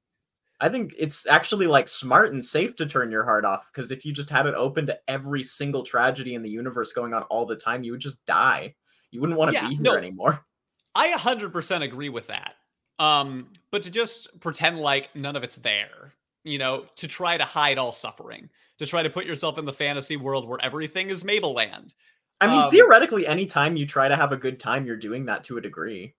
I 0.61 0.69
think 0.69 0.95
it's 0.97 1.27
actually 1.27 1.67
like 1.67 1.89
smart 1.89 2.33
and 2.33 2.45
safe 2.45 2.77
to 2.77 2.87
turn 2.87 3.11
your 3.11 3.25
heart 3.25 3.45
off 3.45 3.67
because 3.73 3.91
if 3.91 4.05
you 4.05 4.13
just 4.13 4.31
had 4.31 4.47
it 4.47 4.55
open 4.55 4.87
to 4.87 4.99
every 5.09 5.43
single 5.43 5.83
tragedy 5.83 6.35
in 6.35 6.43
the 6.43 6.51
universe 6.51 6.93
going 6.93 7.15
on 7.15 7.25
all 7.25 7.47
the 7.47 7.57
time, 7.57 7.83
you 7.83 7.93
would 7.93 8.01
just 8.01 8.25
die. 8.27 8.75
You 9.11 9.21
wouldn't 9.21 9.39
want 9.39 9.51
to 9.51 9.55
Yeah, 9.55 9.69
be 9.69 9.75
here 9.75 9.83
no. 9.85 9.99
anymore. 9.99 10.47
I 10.95 11.09
100% 11.13 11.83
agree 11.83 12.09
with 12.11 12.29
that. 12.29 12.55
Um, 12.99 13.49
but 13.71 13.83
to 13.83 13.91
just 13.91 14.39
pretend 14.41 14.79
like 14.79 15.15
none 15.17 15.35
of 15.37 15.43
it's 15.43 15.57
there, 15.57 16.13
you 16.45 16.59
know, 16.59 16.87
to 16.97 17.09
try 17.09 17.37
to 17.37 17.45
hide 17.45 17.79
all 17.79 17.93
suffering, 17.93 18.49
to 18.79 18.87
try 18.87 19.03
to 19.03 19.11
put 19.11 19.27
yourself 19.27 19.59
in 19.59 19.65
the 19.65 19.73
fantasy 19.73 20.17
world 20.17 20.49
where 20.49 20.59
everything 20.63 21.11
is 21.11 21.25
Mabeland. 21.25 21.95
I 22.41 22.49
mean, 22.49 22.63
Um, 22.63 22.71
theoretically, 22.71 23.27
anytime 23.27 23.77
you 23.77 23.87
try 23.87 24.09
to 24.09 24.17
have 24.17 24.33
a 24.33 24.37
good 24.37 24.59
time, 24.59 24.85
you're 24.85 24.97
doing 24.97 25.27
that 25.27 25.45
to 25.45 25.59
a 25.59 25.61
degree. 25.61 26.15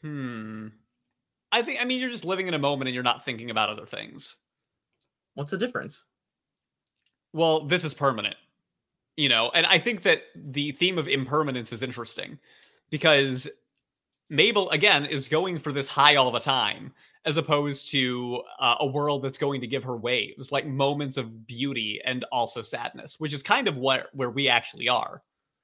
Hmm. 0.00 0.68
I 1.52 1.62
think, 1.62 1.80
I 1.80 1.84
mean, 1.84 2.00
you're 2.00 2.10
just 2.10 2.24
living 2.24 2.48
in 2.48 2.54
a 2.54 2.58
moment 2.58 2.88
and 2.88 2.94
you're 2.94 3.04
not 3.04 3.24
thinking 3.24 3.50
about 3.50 3.68
other 3.68 3.86
things. 3.86 4.36
What's 5.34 5.50
the 5.50 5.58
difference? 5.58 6.02
Well, 7.32 7.66
this 7.66 7.84
is 7.84 7.94
permanent, 7.94 8.36
you 9.16 9.28
know, 9.28 9.50
and 9.54 9.66
I 9.66 9.78
think 9.78 10.02
that 10.02 10.22
the 10.34 10.72
theme 10.72 10.98
of 10.98 11.08
impermanence 11.08 11.72
is 11.72 11.82
interesting 11.82 12.38
because 12.90 13.48
Mabel, 14.30 14.70
again, 14.70 15.04
is 15.04 15.28
going 15.28 15.58
for 15.58 15.72
this 15.72 15.88
high 15.88 16.16
all 16.16 16.30
the 16.30 16.40
time, 16.40 16.92
as 17.26 17.36
opposed 17.36 17.88
to 17.88 18.42
uh, 18.58 18.76
a 18.80 18.86
world 18.86 19.22
that's 19.22 19.38
going 19.38 19.60
to 19.60 19.66
give 19.66 19.82
her 19.84 19.96
waves, 19.96 20.52
like 20.52 20.66
moments 20.66 21.16
of 21.16 21.46
beauty 21.46 22.00
and 22.04 22.24
also 22.30 22.62
sadness, 22.62 23.18
which 23.18 23.32
is 23.32 23.42
kind 23.42 23.66
of 23.68 23.76
what 23.76 24.08
where 24.12 24.30
we 24.30 24.48
actually 24.48 24.88
are. 24.88 25.22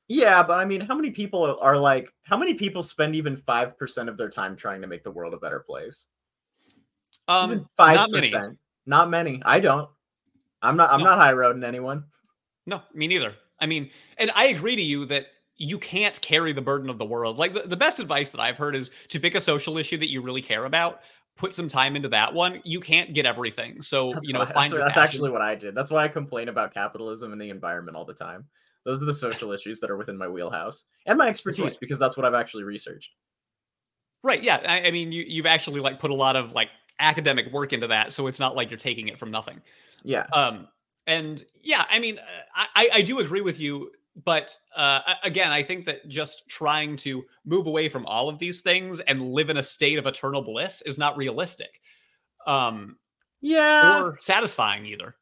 Yeah, 0.08 0.42
but 0.42 0.58
I 0.58 0.64
mean, 0.64 0.80
how 0.80 0.96
many 0.96 1.11
people 1.11 1.56
are 1.61 1.76
like, 1.76 2.12
how 2.24 2.36
many 2.36 2.54
people 2.54 2.82
spend 2.82 3.14
even 3.14 3.36
5% 3.36 4.08
of 4.08 4.16
their 4.16 4.28
time 4.28 4.56
trying 4.56 4.80
to 4.80 4.88
make 4.88 5.04
the 5.04 5.11
world 5.11 5.34
a 5.34 5.36
better 5.36 5.61
place? 5.61 6.06
Um, 7.28 7.52
even 7.52 7.64
5%. 7.78 7.94
not 7.94 8.11
many. 8.11 8.34
Not 8.86 9.08
many. 9.11 9.40
I 9.44 9.61
don't. 9.61 9.88
I'm 10.62 10.76
not, 10.76 10.90
I'm 10.90 10.98
No. 10.98 11.06
not 11.06 11.18
high 11.18 11.32
roading 11.32 11.64
anyone. 11.64 12.04
No, 12.66 12.82
me 12.92 13.06
neither. 13.06 13.34
I 13.61 13.66
mean, 13.66 13.90
and 14.18 14.32
I 14.34 14.46
agree 14.46 14.74
to 14.74 14.82
you 14.82 15.06
that 15.06 15.28
you 15.56 15.78
can't 15.78 16.20
carry 16.22 16.52
the 16.52 16.62
burden 16.62 16.88
of 16.88 16.98
the 16.98 17.04
world. 17.04 17.36
Like 17.36 17.54
the, 17.54 17.61
the 17.61 17.76
best 17.76 18.00
advice 18.00 18.30
that 18.30 18.40
I've 18.40 18.56
heard 18.56 18.74
is 18.74 18.90
to 19.08 19.20
pick 19.20 19.34
a 19.34 19.40
social 19.40 19.78
issue 19.78 19.98
that 19.98 20.11
you 20.11 20.22
really 20.22 20.42
care 20.42 20.64
about, 20.64 21.02
put 21.36 21.54
some 21.54 21.68
time 21.68 21.96
into 21.96 22.08
that 22.08 22.32
one. 22.32 22.60
You 22.64 22.80
can't 22.80 23.14
get 23.14 23.26
everything. 23.26 23.80
So, 23.82 24.12
That's, 24.12 24.28
you 24.28 24.34
know, 24.34 24.44
find 24.54 24.70
that's, 24.70 24.84
that's 24.84 24.98
actually 24.98 25.30
what 25.30 25.42
I 25.42 25.54
did. 25.54 25.74
That's 25.74 25.90
why 25.90 26.04
I 26.04 26.08
complain 26.08 26.48
about 26.48 26.74
capitalism 26.74 27.32
and 27.32 27.40
the 27.40 27.50
environment 27.50 27.96
all 27.96 28.04
the 28.04 28.14
time. 28.14 28.46
Those 28.84 29.02
are 29.02 29.06
the 29.06 29.14
social 29.26 29.52
issues 29.52 29.80
that 29.80 29.90
are 29.90 29.96
within 29.96 30.16
my 30.16 30.28
wheelhouse 30.28 30.84
and 31.06 31.18
my 31.18 31.28
expertise 31.28 31.60
right. 31.60 31.76
because 31.80 31.98
that's 31.98 32.16
what 32.16 32.26
I've 32.26 32.34
actually 32.34 32.64
researched. 32.64 33.10
Right. 34.22 34.42
Yeah. 34.42 34.60
I, 34.66 34.88
I 34.88 34.90
mean, 34.90 35.12
you, 35.12 35.24
you've 35.26 35.46
actually 35.46 35.80
like 35.80 35.98
put 35.98 36.10
a 36.10 36.14
lot 36.14 36.36
of 36.36 36.52
like 36.52 36.68
academic 36.98 37.50
work 37.52 37.72
into 37.72 37.86
that. 37.86 38.12
So 38.12 38.26
it's 38.26 38.38
not 38.38 38.54
like 38.54 38.70
you're 38.70 38.76
taking 38.76 39.08
it 39.08 39.18
from 39.18 39.30
nothing. 39.30 39.62
Yeah. 40.02 40.26
Um, 40.32 40.68
and 41.06 41.42
yeah, 41.62 41.84
I 41.90 41.98
mean, 41.98 42.18
uh, 42.18 42.64
I- 42.76 42.90
I 42.94 43.02
do 43.02 43.20
agree 43.20 43.40
with 43.40 43.58
you. 43.58 43.90
But 44.24 44.54
uh, 44.76 45.00
again, 45.22 45.50
I 45.50 45.62
think 45.62 45.84
that 45.86 46.06
just 46.08 46.48
trying 46.48 46.96
to 46.96 47.24
move 47.44 47.66
away 47.66 47.88
from 47.88 48.04
all 48.06 48.28
of 48.28 48.38
these 48.38 48.61
things 48.61 49.00
and 49.00 49.32
live 49.32 49.50
in 49.50 49.56
a 49.58 49.62
state 49.62 49.98
of 49.98 50.06
eternal 50.06 50.42
bliss 50.42 50.82
is 50.82 50.98
not 50.98 51.16
realistic 51.16 51.80
um, 52.46 52.96
Yeah. 53.40 53.98
or 54.00 54.18
satisfying 54.18 54.84
either. 54.84 55.14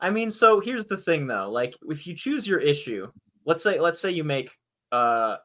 I 0.00 0.10
mean, 0.10 0.30
so 0.30 0.60
here's 0.60 0.86
the 0.86 0.96
thing 0.96 1.26
though. 1.26 1.50
Like 1.50 1.74
if 1.88 2.06
you 2.06 2.14
choose 2.14 2.46
your 2.46 2.60
issue, 2.60 3.10
let's 3.44 3.62
say 3.62 3.80
let's 3.80 3.98
say 3.98 4.10
you 4.10 4.24
make 4.24 4.50
uh 4.92 5.36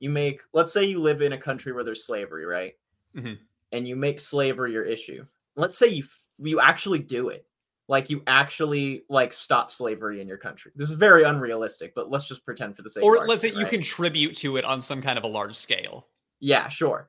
you 0.00 0.10
make 0.10 0.40
let's 0.52 0.72
say 0.72 0.84
you 0.84 0.98
live 0.98 1.22
in 1.22 1.32
a 1.32 1.38
country 1.38 1.72
where 1.72 1.84
there's 1.84 2.06
slavery, 2.06 2.44
right? 2.44 2.72
Mhm. 3.14 3.38
And 3.72 3.86
you 3.86 3.94
make 3.96 4.18
slavery 4.18 4.72
your 4.72 4.84
issue. 4.84 5.24
Let's 5.54 5.78
say 5.78 5.88
you 5.88 6.04
you 6.38 6.60
actually 6.60 6.98
do 6.98 7.28
it. 7.28 7.45
Like 7.88 8.10
you 8.10 8.22
actually 8.26 9.04
like 9.08 9.32
stop 9.32 9.70
slavery 9.70 10.20
in 10.20 10.26
your 10.26 10.38
country. 10.38 10.72
This 10.74 10.88
is 10.88 10.94
very 10.94 11.22
unrealistic, 11.22 11.94
but 11.94 12.10
let's 12.10 12.26
just 12.26 12.44
pretend 12.44 12.74
for 12.76 12.82
the 12.82 12.90
sake 12.90 13.02
of 13.02 13.08
Or 13.08 13.26
let's 13.26 13.42
say 13.42 13.48
argument, 13.48 13.72
you 13.72 13.78
contribute 13.78 14.36
to 14.38 14.56
it 14.56 14.64
on 14.64 14.82
some 14.82 15.00
kind 15.00 15.16
of 15.18 15.24
a 15.24 15.28
large 15.28 15.54
scale. 15.54 16.08
Yeah, 16.40 16.66
sure. 16.68 17.08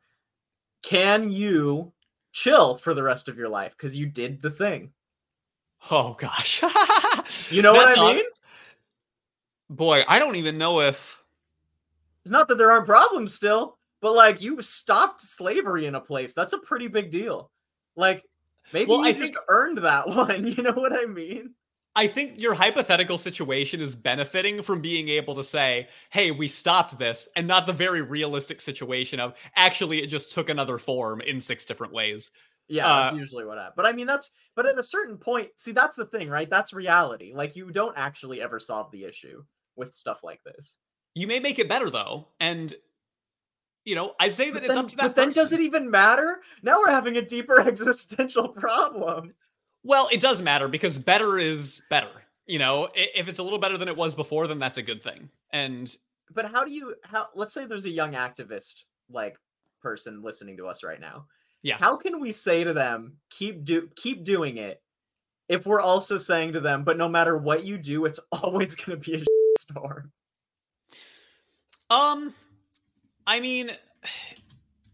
Can 0.84 1.32
you 1.32 1.91
chill 2.32 2.75
for 2.75 2.93
the 2.93 3.01
rest 3.01 3.28
of 3.28 3.38
your 3.38 3.49
life 3.49 3.75
because 3.75 3.97
you 3.97 4.05
did 4.05 4.41
the 4.41 4.51
thing? 4.51 4.91
Oh 5.89 6.15
gosh. 6.19 6.61
You 7.51 7.61
know 7.61 7.73
That's 7.73 7.97
what 7.97 8.11
I 8.11 8.13
mean? 8.15 8.25
Boy, 9.69 10.03
I 10.07 10.17
don't 10.19 10.38
even 10.38 10.57
know 10.57 10.80
if 10.80 11.21
It's 12.23 12.32
not 12.32 12.47
that 12.47 12.57
there 12.57 12.71
aren't 12.71 12.86
problems 12.86 13.34
still. 13.34 13.78
but 13.99 14.13
like 14.13 14.41
you 14.41 14.61
stopped 14.61 15.21
slavery 15.21 15.88
in 15.88 15.95
a 15.95 15.99
place. 16.01 16.34
That's 16.34 16.53
a 16.53 16.59
pretty 16.59 16.88
big 16.88 17.09
deal. 17.11 17.51
Like 17.95 18.23
maybe 18.74 18.89
Well, 18.89 19.03
I 19.03 19.11
just 19.11 19.34
think- 19.34 19.45
earned 19.49 19.80
that 19.80 20.07
one. 20.09 20.47
You 20.47 20.63
know 20.63 20.74
what 20.74 20.93
I 20.93 21.05
mean? 21.05 21.53
I 21.95 22.05
think 22.05 22.39
your 22.39 22.53
hypothetical 22.53 23.18
situation 23.18 23.82
is 23.82 23.95
benefiting 23.95 24.61
from 24.61 24.82
being 24.82 25.09
able 25.09 25.34
to 25.34 25.43
say, 25.43 25.88
hey, 26.11 26.30
we 26.30 26.47
stopped 26.47 26.99
this, 26.99 27.28
and 27.36 27.47
not 27.47 27.65
the 27.65 27.74
very 27.74 28.03
realistic 28.03 28.61
situation 28.61 29.20
of 29.20 29.34
actually 29.55 30.03
it 30.03 30.07
just 30.07 30.32
took 30.32 30.49
another 30.49 30.78
form 30.78 31.22
in 31.22 31.39
six 31.39 31.65
different 31.65 31.91
ways. 31.91 32.30
Yeah, 32.68 32.84
that's 32.88 33.13
Uh, 33.13 33.18
usually 33.18 33.45
what 33.45 33.57
happens. 33.57 33.74
But 33.78 33.88
I 33.88 33.93
mean, 33.93 34.05
that's 34.05 34.30
but 34.55 34.68
at 34.68 34.78
a 34.78 34.84
certain 34.84 35.18
point, 35.18 35.49
see, 35.55 35.72
that's 35.72 35.95
the 35.95 36.05
thing, 36.05 36.30
right? 36.30 36.49
That's 36.49 36.72
reality. 36.72 37.34
Like 37.34 37.55
you 37.55 37.72
don't 37.72 37.97
actually 37.97 38.41
ever 38.41 38.59
solve 38.59 38.91
the 38.91 39.05
issue 39.05 39.43
with 39.76 39.95
stuff 39.95 40.24
like 40.24 40.43
this. 40.43 40.78
You 41.15 41.26
may 41.26 41.39
make 41.39 41.57
it 41.57 41.70
better 41.70 41.89
though, 41.89 42.28
and 42.39 42.76
you 43.88 43.95
know, 43.95 44.13
I'd 44.19 44.33
say 44.33 44.49
that 44.51 44.55
But 44.55 44.63
it's 44.65 44.67
then, 44.75 44.77
up 44.77 44.88
to 44.89 44.95
that. 44.97 45.01
but 45.03 45.15
then 45.15 45.29
does 45.29 45.49
person. 45.49 45.61
it 45.61 45.63
even 45.63 45.89
matter? 45.89 46.41
Now 46.61 46.77
we're 46.79 46.91
having 46.91 47.15
a 47.15 47.21
deeper 47.21 47.61
existential 47.67 48.49
problem. 48.49 49.33
Well, 49.83 50.09
it 50.11 50.19
does 50.19 50.41
matter 50.41 50.67
because 50.67 50.97
better 50.97 51.38
is 51.39 51.81
better. 51.89 52.09
You 52.47 52.59
know, 52.59 52.89
if 52.93 53.29
it's 53.29 53.39
a 53.39 53.43
little 53.43 53.59
better 53.59 53.77
than 53.77 53.88
it 53.88 53.95
was 53.95 54.13
before, 54.13 54.45
then 54.47 54.59
that's 54.59 54.77
a 54.77 54.83
good 54.83 55.01
thing. 55.01 55.29
And 55.51 55.95
But 56.33 56.51
how 56.51 56.65
do 56.65 56.71
you 56.71 56.95
how 57.03 57.27
let's 57.33 57.53
say 57.53 57.65
there's 57.65 57.85
a 57.85 57.89
young 57.89 58.11
activist 58.11 58.83
like 59.09 59.38
person 59.81 60.21
listening 60.21 60.57
to 60.57 60.67
us 60.67 60.83
right 60.83 60.99
now. 60.99 61.25
Yeah. 61.61 61.77
How 61.77 61.95
can 61.95 62.19
we 62.19 62.33
say 62.33 62.65
to 62.65 62.73
them, 62.73 63.13
keep 63.29 63.63
do 63.63 63.89
keep 63.95 64.25
doing 64.25 64.57
it 64.57 64.81
if 65.47 65.65
we're 65.65 65.79
also 65.79 66.17
saying 66.17 66.51
to 66.53 66.59
them, 66.59 66.83
but 66.83 66.97
no 66.97 67.07
matter 67.07 67.38
what 67.38 67.63
you 67.63 67.77
do, 67.77 68.03
it's 68.03 68.19
always 68.43 68.75
gonna 68.75 68.97
be 68.97 69.15
a 69.15 69.25
storm. 69.59 70.11
Um, 71.89 72.33
I 73.28 73.41
mean, 73.41 73.71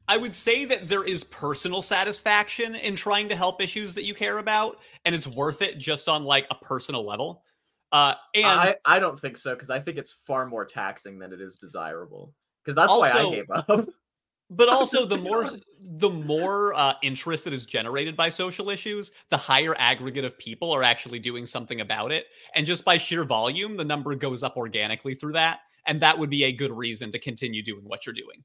I 0.07 0.17
would 0.17 0.33
say 0.33 0.65
that 0.65 0.89
there 0.89 1.03
is 1.03 1.23
personal 1.23 1.81
satisfaction 1.81 2.75
in 2.75 2.95
trying 2.95 3.29
to 3.29 3.35
help 3.35 3.61
issues 3.61 3.93
that 3.93 4.03
you 4.03 4.13
care 4.13 4.39
about, 4.39 4.79
and 5.05 5.15
it's 5.15 5.27
worth 5.27 5.61
it 5.61 5.77
just 5.77 6.09
on 6.09 6.25
like 6.25 6.47
a 6.51 6.55
personal 6.55 7.05
level. 7.05 7.43
Uh, 7.91 8.15
and 8.33 8.45
I, 8.45 8.75
I 8.85 8.99
don't 8.99 9.19
think 9.19 9.37
so 9.37 9.53
because 9.53 9.69
I 9.69 9.79
think 9.79 9.97
it's 9.97 10.11
far 10.11 10.47
more 10.47 10.65
taxing 10.65 11.19
than 11.19 11.31
it 11.31 11.39
is 11.39 11.57
desirable. 11.57 12.33
Because 12.63 12.75
that's 12.75 12.91
why 12.91 13.11
I 13.11 13.29
gave 13.29 13.51
up. 13.51 13.67
but 14.49 14.67
also 14.67 15.05
the 15.05 15.17
more 15.29 15.45
honest. 15.45 15.99
the 15.99 16.09
more 16.09 16.73
uh, 16.73 16.93
interest 17.03 17.43
that 17.45 17.53
is 17.53 17.65
generated 17.65 18.17
by 18.17 18.29
social 18.29 18.71
issues, 18.71 19.11
the 19.29 19.37
higher 19.37 19.75
aggregate 19.77 20.25
of 20.25 20.37
people 20.39 20.71
are 20.71 20.81
actually 20.81 21.19
doing 21.19 21.45
something 21.45 21.81
about 21.81 22.11
it, 22.11 22.25
and 22.55 22.65
just 22.65 22.83
by 22.83 22.97
sheer 22.97 23.23
volume, 23.25 23.77
the 23.77 23.85
number 23.85 24.15
goes 24.15 24.41
up 24.41 24.57
organically 24.57 25.13
through 25.13 25.33
that, 25.33 25.59
and 25.87 26.01
that 26.01 26.17
would 26.17 26.29
be 26.29 26.43
a 26.45 26.51
good 26.51 26.71
reason 26.71 27.11
to 27.11 27.19
continue 27.19 27.61
doing 27.63 27.83
what 27.83 28.05
you're 28.05 28.13
doing. 28.13 28.43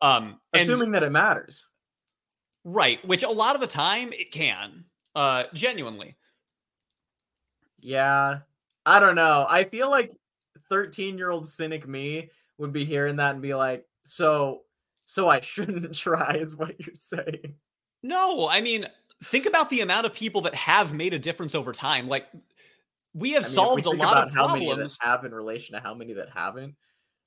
Um, 0.00 0.40
and- 0.52 0.62
Assuming 0.62 0.92
that 0.92 1.02
it 1.02 1.10
matters. 1.10 1.66
Right, 2.64 3.04
which 3.06 3.22
a 3.24 3.28
lot 3.28 3.54
of 3.54 3.60
the 3.60 3.66
time 3.66 4.12
it 4.12 4.30
can. 4.30 4.84
Uh 5.14 5.44
genuinely. 5.52 6.16
Yeah. 7.80 8.38
I 8.86 9.00
don't 9.00 9.14
know. 9.16 9.46
I 9.48 9.64
feel 9.64 9.90
like 9.90 10.12
13 10.68 11.18
year 11.18 11.30
old 11.30 11.48
cynic 11.48 11.86
me 11.86 12.30
would 12.58 12.72
be 12.72 12.84
hearing 12.84 13.16
that 13.16 13.32
and 13.34 13.42
be 13.42 13.54
like, 13.54 13.84
so 14.04 14.62
so 15.04 15.28
I 15.28 15.40
shouldn't 15.40 15.94
try, 15.94 16.36
is 16.36 16.56
what 16.56 16.78
you're 16.78 16.94
saying. 16.94 17.54
No, 18.02 18.48
I 18.48 18.60
mean, 18.60 18.86
think 19.24 19.46
about 19.46 19.70
the 19.70 19.80
amount 19.80 20.06
of 20.06 20.14
people 20.14 20.40
that 20.42 20.54
have 20.54 20.94
made 20.94 21.14
a 21.14 21.18
difference 21.18 21.54
over 21.54 21.72
time. 21.72 22.08
Like 22.08 22.26
we 23.14 23.32
have 23.32 23.44
I 23.44 23.48
mean, 23.48 23.50
if 23.50 23.50
we 23.50 23.54
solved 23.54 23.86
a 23.86 23.90
lot 23.90 24.26
of 24.26 24.34
how 24.34 24.48
many 24.48 24.66
problems. 24.66 24.98
that 24.98 25.06
have 25.06 25.24
in 25.24 25.34
relation 25.34 25.74
to 25.74 25.80
how 25.80 25.94
many 25.94 26.12
that 26.14 26.28
haven't. 26.34 26.74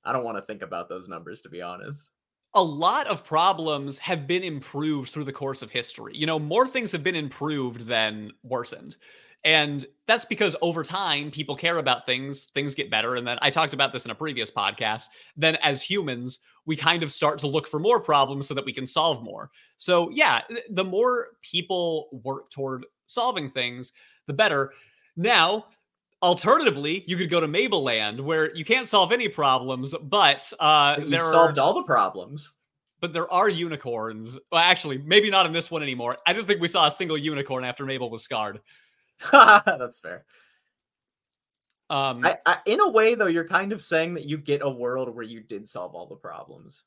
I 0.04 0.12
don't 0.12 0.24
want 0.24 0.38
to 0.38 0.42
think 0.42 0.62
about 0.62 0.88
those 0.88 1.08
numbers 1.08 1.42
to 1.42 1.48
be 1.48 1.62
honest. 1.62 2.10
A 2.54 2.62
lot 2.62 3.06
of 3.08 3.24
problems 3.24 3.98
have 3.98 4.26
been 4.26 4.42
improved 4.42 5.10
through 5.10 5.24
the 5.24 5.32
course 5.32 5.62
of 5.62 5.70
history. 5.70 6.12
You 6.14 6.26
know, 6.26 6.38
more 6.38 6.66
things 6.66 6.90
have 6.92 7.02
been 7.02 7.16
improved 7.16 7.86
than 7.86 8.32
worsened. 8.42 8.96
And 9.44 9.84
that's 10.06 10.24
because 10.24 10.56
over 10.60 10.82
time, 10.82 11.30
people 11.30 11.54
care 11.54 11.78
about 11.78 12.04
things, 12.04 12.46
things 12.46 12.74
get 12.74 12.90
better. 12.90 13.14
And 13.14 13.26
then 13.26 13.38
I 13.42 13.50
talked 13.50 13.74
about 13.74 13.92
this 13.92 14.04
in 14.04 14.10
a 14.10 14.14
previous 14.14 14.50
podcast. 14.50 15.04
Then, 15.36 15.56
as 15.56 15.82
humans, 15.82 16.40
we 16.64 16.76
kind 16.76 17.02
of 17.04 17.12
start 17.12 17.38
to 17.40 17.46
look 17.46 17.68
for 17.68 17.78
more 17.78 18.00
problems 18.00 18.48
so 18.48 18.54
that 18.54 18.64
we 18.64 18.72
can 18.72 18.86
solve 18.88 19.22
more. 19.22 19.50
So, 19.76 20.10
yeah, 20.10 20.40
the 20.70 20.82
more 20.82 21.28
people 21.42 22.08
work 22.24 22.50
toward 22.50 22.86
solving 23.06 23.48
things, 23.48 23.92
the 24.26 24.32
better. 24.32 24.72
Now, 25.16 25.66
alternatively, 26.22 27.04
you 27.06 27.16
could 27.16 27.30
go 27.30 27.40
to 27.40 27.48
Mabeland 27.48 28.20
where 28.20 28.54
you 28.54 28.64
can't 28.64 28.88
solve 28.88 29.12
any 29.12 29.28
problems, 29.28 29.94
but 30.02 30.52
uh, 30.60 30.96
But 30.96 31.00
You've 31.02 31.10
there 31.10 31.22
are 31.24 31.32
solved 31.32 31.58
all 31.58 31.74
the 31.74 31.82
problems. 31.82 32.52
but 33.00 33.12
there 33.12 33.30
are 33.32 33.48
unicorns. 33.48 34.38
Well, 34.52 34.60
actually, 34.60 34.98
maybe 34.98 35.30
not 35.30 35.46
in 35.46 35.52
this 35.52 35.70
one 35.70 35.82
anymore. 35.82 36.16
I 36.26 36.32
don't 36.32 36.46
think 36.46 36.60
we 36.60 36.68
saw 36.68 36.86
a 36.86 36.90
single 36.90 37.18
unicorn 37.18 37.64
after 37.64 37.84
Mabel 37.86 38.10
was 38.10 38.22
scarred. 38.22 38.60
That's 39.32 39.98
fair. 39.98 40.24
Um, 41.88 42.24
I, 42.26 42.36
I, 42.44 42.58
in 42.66 42.80
a 42.80 42.90
way, 42.90 43.14
though, 43.14 43.28
you're 43.28 43.46
kind 43.46 43.72
of 43.72 43.80
saying 43.80 44.14
that 44.14 44.24
you 44.24 44.38
get 44.38 44.60
a 44.62 44.68
world 44.68 45.14
where 45.14 45.24
you 45.24 45.40
did 45.40 45.68
solve 45.68 45.94
all 45.94 46.06
the 46.06 46.16
problems. 46.16 46.82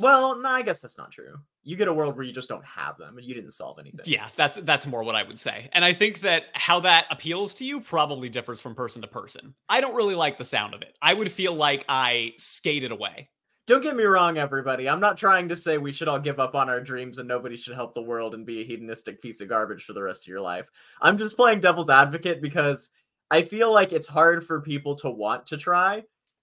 Well, 0.00 0.38
no, 0.40 0.48
I 0.48 0.62
guess 0.62 0.80
that's 0.80 0.98
not 0.98 1.10
true. 1.10 1.36
You 1.62 1.76
get 1.76 1.88
a 1.88 1.92
world 1.92 2.16
where 2.16 2.24
you 2.24 2.32
just 2.32 2.48
don't 2.48 2.64
have 2.64 2.96
them 2.96 3.18
and 3.18 3.26
you 3.26 3.34
didn't 3.34 3.50
solve 3.50 3.78
anything. 3.78 4.00
yeah, 4.04 4.28
that's 4.34 4.58
that's 4.62 4.86
more 4.86 5.02
what 5.02 5.14
I 5.14 5.22
would 5.22 5.38
say. 5.38 5.68
And 5.72 5.84
I 5.84 5.92
think 5.92 6.20
that 6.20 6.44
how 6.54 6.80
that 6.80 7.06
appeals 7.10 7.54
to 7.56 7.64
you 7.64 7.80
probably 7.80 8.28
differs 8.28 8.60
from 8.60 8.74
person 8.74 9.02
to 9.02 9.08
person. 9.08 9.54
I 9.68 9.80
don't 9.80 9.94
really 9.94 10.14
like 10.14 10.38
the 10.38 10.44
sound 10.44 10.74
of 10.74 10.82
it. 10.82 10.96
I 11.02 11.14
would 11.14 11.30
feel 11.30 11.54
like 11.54 11.84
I 11.88 12.32
skated 12.38 12.92
away. 12.92 13.28
Don't 13.66 13.82
get 13.82 13.94
me 13.94 14.02
wrong, 14.02 14.36
everybody. 14.36 14.88
I'm 14.88 14.98
not 14.98 15.16
trying 15.16 15.48
to 15.50 15.54
say 15.54 15.78
we 15.78 15.92
should 15.92 16.08
all 16.08 16.18
give 16.18 16.40
up 16.40 16.56
on 16.56 16.68
our 16.68 16.80
dreams 16.80 17.18
and 17.18 17.28
nobody 17.28 17.56
should 17.56 17.74
help 17.74 17.94
the 17.94 18.02
world 18.02 18.34
and 18.34 18.44
be 18.44 18.60
a 18.60 18.64
hedonistic 18.64 19.22
piece 19.22 19.40
of 19.40 19.48
garbage 19.48 19.84
for 19.84 19.92
the 19.92 20.02
rest 20.02 20.24
of 20.24 20.28
your 20.28 20.40
life. 20.40 20.66
I'm 21.00 21.18
just 21.18 21.36
playing 21.36 21.60
devil's 21.60 21.90
advocate 21.90 22.42
because 22.42 22.88
I 23.30 23.42
feel 23.42 23.72
like 23.72 23.92
it's 23.92 24.08
hard 24.08 24.44
for 24.44 24.60
people 24.60 24.96
to 24.96 25.10
want 25.10 25.46
to 25.46 25.56
try 25.56 26.02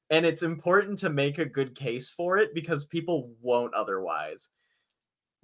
and 0.10 0.26
it's 0.26 0.44
important 0.44 1.00
to 1.00 1.10
make 1.10 1.38
a 1.38 1.46
good 1.46 1.76
case 1.76 2.10
for 2.10 2.38
it 2.38 2.54
because 2.54 2.86
people 2.86 3.32
won't 3.42 3.74
otherwise. 3.74 4.50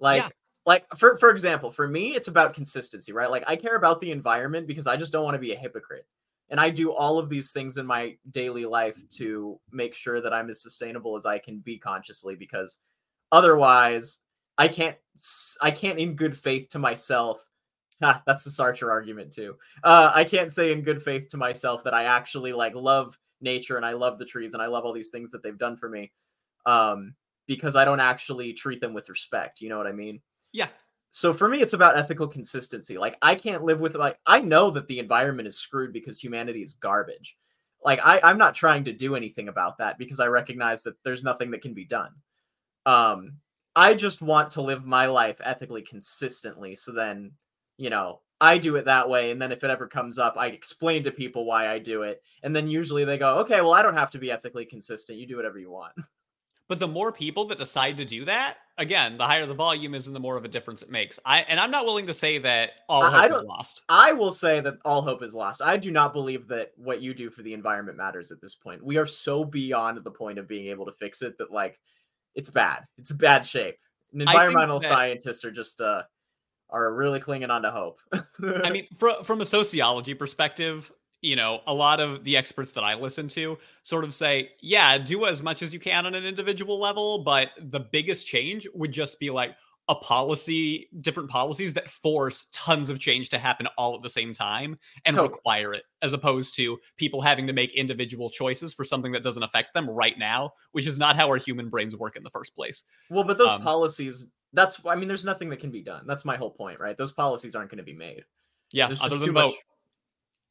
Like 0.00 0.22
Yeah. 0.22 0.28
like 0.66 0.86
for 0.96 1.16
for 1.18 1.30
example, 1.30 1.70
for 1.70 1.86
me 1.86 2.14
it's 2.14 2.28
about 2.28 2.54
consistency, 2.54 3.12
right? 3.12 3.30
Like 3.30 3.44
I 3.46 3.56
care 3.56 3.76
about 3.76 4.00
the 4.00 4.10
environment 4.10 4.66
because 4.66 4.86
I 4.86 4.96
just 4.96 5.12
don't 5.12 5.24
want 5.24 5.34
to 5.34 5.40
be 5.40 5.52
a 5.52 5.58
hypocrite. 5.58 6.06
And 6.50 6.60
I 6.60 6.70
do 6.70 6.92
all 6.92 7.18
of 7.18 7.30
these 7.30 7.52
things 7.52 7.78
in 7.78 7.86
my 7.86 8.16
daily 8.30 8.66
life 8.66 8.98
to 9.16 9.58
make 9.72 9.94
sure 9.94 10.20
that 10.20 10.32
I'm 10.34 10.50
as 10.50 10.62
sustainable 10.62 11.16
as 11.16 11.26
I 11.26 11.38
can 11.38 11.58
be 11.58 11.78
consciously 11.78 12.36
because 12.36 12.78
otherwise 13.32 14.18
I 14.56 14.68
can't 14.68 14.96
i 15.62 15.70
can't 15.70 15.98
in 15.98 16.14
good 16.14 16.36
faith 16.36 16.68
to 16.70 16.78
myself 16.78 17.44
Ha, 18.02 18.22
that's 18.26 18.44
the 18.44 18.50
Sartre 18.50 18.90
argument 18.90 19.32
too. 19.32 19.56
Uh, 19.82 20.10
I 20.14 20.24
can't 20.24 20.50
say 20.50 20.72
in 20.72 20.82
good 20.82 21.02
faith 21.02 21.28
to 21.30 21.36
myself 21.36 21.84
that 21.84 21.94
I 21.94 22.04
actually 22.04 22.52
like 22.52 22.74
love 22.74 23.18
nature 23.44 23.76
and 23.76 23.86
I 23.86 23.92
love 23.92 24.18
the 24.18 24.24
trees 24.24 24.54
and 24.54 24.62
I 24.62 24.66
love 24.66 24.84
all 24.84 24.92
these 24.92 25.10
things 25.10 25.30
that 25.30 25.44
they've 25.44 25.56
done 25.56 25.76
for 25.76 25.88
me, 25.88 26.10
um, 26.66 27.14
because 27.46 27.76
I 27.76 27.84
don't 27.84 28.00
actually 28.00 28.52
treat 28.52 28.80
them 28.80 28.94
with 28.94 29.08
respect. 29.08 29.60
You 29.60 29.68
know 29.68 29.78
what 29.78 29.86
I 29.86 29.92
mean? 29.92 30.20
Yeah. 30.52 30.68
So 31.10 31.32
for 31.32 31.48
me, 31.48 31.62
it's 31.62 31.74
about 31.74 31.96
ethical 31.96 32.26
consistency. 32.26 32.98
Like 32.98 33.16
I 33.22 33.36
can't 33.36 33.62
live 33.62 33.78
with 33.78 33.94
like 33.94 34.18
I 34.26 34.40
know 34.40 34.72
that 34.72 34.88
the 34.88 34.98
environment 34.98 35.46
is 35.46 35.56
screwed 35.56 35.92
because 35.92 36.18
humanity 36.18 36.62
is 36.62 36.74
garbage. 36.74 37.36
Like 37.84 38.00
I, 38.02 38.18
I'm 38.24 38.38
not 38.38 38.54
trying 38.54 38.82
to 38.84 38.92
do 38.92 39.14
anything 39.14 39.48
about 39.48 39.78
that 39.78 39.96
because 39.96 40.18
I 40.18 40.26
recognize 40.26 40.82
that 40.82 40.96
there's 41.04 41.22
nothing 41.22 41.52
that 41.52 41.62
can 41.62 41.74
be 41.74 41.84
done. 41.84 42.10
Um, 42.86 43.34
I 43.76 43.94
just 43.94 44.22
want 44.22 44.50
to 44.52 44.62
live 44.62 44.84
my 44.84 45.06
life 45.06 45.40
ethically 45.44 45.82
consistently. 45.82 46.74
So 46.74 46.90
then, 46.92 47.32
you 47.76 47.90
know, 47.90 48.20
I 48.44 48.58
do 48.58 48.76
it 48.76 48.84
that 48.84 49.08
way. 49.08 49.30
And 49.30 49.40
then 49.40 49.52
if 49.52 49.64
it 49.64 49.70
ever 49.70 49.86
comes 49.86 50.18
up, 50.18 50.36
I 50.36 50.48
explain 50.48 51.02
to 51.04 51.10
people 51.10 51.46
why 51.46 51.68
I 51.68 51.78
do 51.78 52.02
it. 52.02 52.22
And 52.42 52.54
then 52.54 52.68
usually 52.68 53.04
they 53.04 53.16
go, 53.16 53.38
okay, 53.38 53.62
well, 53.62 53.72
I 53.72 53.80
don't 53.80 53.96
have 53.96 54.10
to 54.10 54.18
be 54.18 54.30
ethically 54.30 54.66
consistent. 54.66 55.18
You 55.18 55.26
do 55.26 55.36
whatever 55.36 55.58
you 55.58 55.70
want. 55.70 55.94
But 56.66 56.80
the 56.80 56.88
more 56.88 57.12
people 57.12 57.46
that 57.48 57.58
decide 57.58 57.98
to 57.98 58.06
do 58.06 58.24
that, 58.24 58.56
again, 58.78 59.18
the 59.18 59.26
higher 59.26 59.44
the 59.44 59.52
volume 59.52 59.94
is 59.94 60.06
and 60.06 60.16
the 60.16 60.20
more 60.20 60.38
of 60.38 60.46
a 60.46 60.48
difference 60.48 60.80
it 60.80 60.90
makes. 60.90 61.20
I 61.26 61.40
and 61.42 61.60
I'm 61.60 61.70
not 61.70 61.84
willing 61.84 62.06
to 62.06 62.14
say 62.14 62.38
that 62.38 62.80
all 62.88 63.04
hope 63.04 63.32
is 63.32 63.42
lost. 63.42 63.82
I 63.90 64.14
will 64.14 64.32
say 64.32 64.60
that 64.60 64.78
all 64.82 65.02
hope 65.02 65.22
is 65.22 65.34
lost. 65.34 65.60
I 65.60 65.76
do 65.76 65.90
not 65.90 66.14
believe 66.14 66.48
that 66.48 66.70
what 66.76 67.02
you 67.02 67.12
do 67.12 67.28
for 67.28 67.42
the 67.42 67.52
environment 67.52 67.98
matters 67.98 68.32
at 68.32 68.40
this 68.40 68.54
point. 68.54 68.82
We 68.82 68.96
are 68.96 69.04
so 69.04 69.44
beyond 69.44 70.02
the 70.02 70.10
point 70.10 70.38
of 70.38 70.48
being 70.48 70.68
able 70.68 70.86
to 70.86 70.92
fix 70.92 71.20
it 71.20 71.36
that 71.36 71.52
like 71.52 71.78
it's 72.34 72.48
bad. 72.48 72.84
It's 72.96 73.12
bad 73.12 73.44
shape. 73.44 73.76
And 74.12 74.22
environmental 74.22 74.80
that- 74.80 74.88
scientists 74.88 75.44
are 75.44 75.52
just 75.52 75.82
uh 75.82 76.04
are 76.70 76.92
really 76.92 77.20
clinging 77.20 77.50
on 77.50 77.62
to 77.62 77.70
hope. 77.70 78.00
I 78.64 78.70
mean, 78.70 78.86
fr- 78.96 79.22
from 79.22 79.40
a 79.40 79.46
sociology 79.46 80.14
perspective, 80.14 80.90
you 81.20 81.36
know, 81.36 81.60
a 81.66 81.72
lot 81.72 82.00
of 82.00 82.24
the 82.24 82.36
experts 82.36 82.72
that 82.72 82.84
I 82.84 82.94
listen 82.94 83.28
to 83.28 83.56
sort 83.82 84.04
of 84.04 84.12
say, 84.12 84.50
yeah, 84.60 84.98
do 84.98 85.24
as 85.24 85.42
much 85.42 85.62
as 85.62 85.72
you 85.72 85.80
can 85.80 86.04
on 86.04 86.14
an 86.14 86.24
individual 86.24 86.78
level, 86.78 87.22
but 87.24 87.50
the 87.58 87.80
biggest 87.80 88.26
change 88.26 88.66
would 88.74 88.92
just 88.92 89.18
be 89.18 89.30
like 89.30 89.54
a 89.88 89.94
policy, 89.94 90.88
different 91.00 91.28
policies 91.28 91.74
that 91.74 91.90
force 91.90 92.48
tons 92.52 92.88
of 92.88 92.98
change 92.98 93.28
to 93.28 93.38
happen 93.38 93.68
all 93.76 93.94
at 93.94 94.02
the 94.02 94.08
same 94.08 94.32
time 94.32 94.78
and 95.04 95.14
Totally. 95.14 95.34
require 95.34 95.74
it, 95.74 95.84
as 96.00 96.14
opposed 96.14 96.54
to 96.56 96.78
people 96.96 97.20
having 97.20 97.46
to 97.46 97.52
make 97.52 97.74
individual 97.74 98.30
choices 98.30 98.72
for 98.72 98.82
something 98.84 99.12
that 99.12 99.22
doesn't 99.22 99.42
affect 99.42 99.74
them 99.74 99.88
right 99.88 100.18
now, 100.18 100.52
which 100.72 100.86
is 100.86 100.98
not 100.98 101.16
how 101.16 101.28
our 101.28 101.36
human 101.36 101.68
brains 101.68 101.94
work 101.94 102.16
in 102.16 102.22
the 102.22 102.30
first 102.30 102.54
place. 102.54 102.84
Well, 103.10 103.24
but 103.24 103.36
those 103.36 103.50
Um, 103.50 103.60
policies, 103.62 104.24
that's, 104.54 104.80
I 104.86 104.94
mean, 104.94 105.08
there's 105.08 105.24
nothing 105.24 105.50
that 105.50 105.60
can 105.60 105.70
be 105.70 105.82
done. 105.82 106.06
That's 106.06 106.24
my 106.24 106.36
whole 106.36 106.50
point, 106.50 106.80
right? 106.80 106.96
Those 106.96 107.12
policies 107.12 107.54
aren't 107.54 107.70
going 107.70 107.78
to 107.78 107.84
be 107.84 107.92
made. 107.92 108.24
Yeah, 108.72 108.86
There's 108.86 109.00
just 109.00 109.22
too 109.22 109.32
much. 109.32 109.54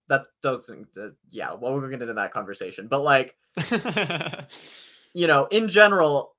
That 0.09 0.27
doesn't, 0.41 0.89
uh, 0.97 1.09
yeah, 1.29 1.53
well, 1.53 1.73
we're 1.73 1.79
going 1.79 1.91
to 1.91 1.97
get 1.97 2.01
into 2.03 2.13
that 2.13 2.33
conversation. 2.33 2.87
But 2.87 3.01
like, 3.01 3.35
you 5.13 5.27
know, 5.27 5.45
in 5.45 5.67
general, 5.67 6.35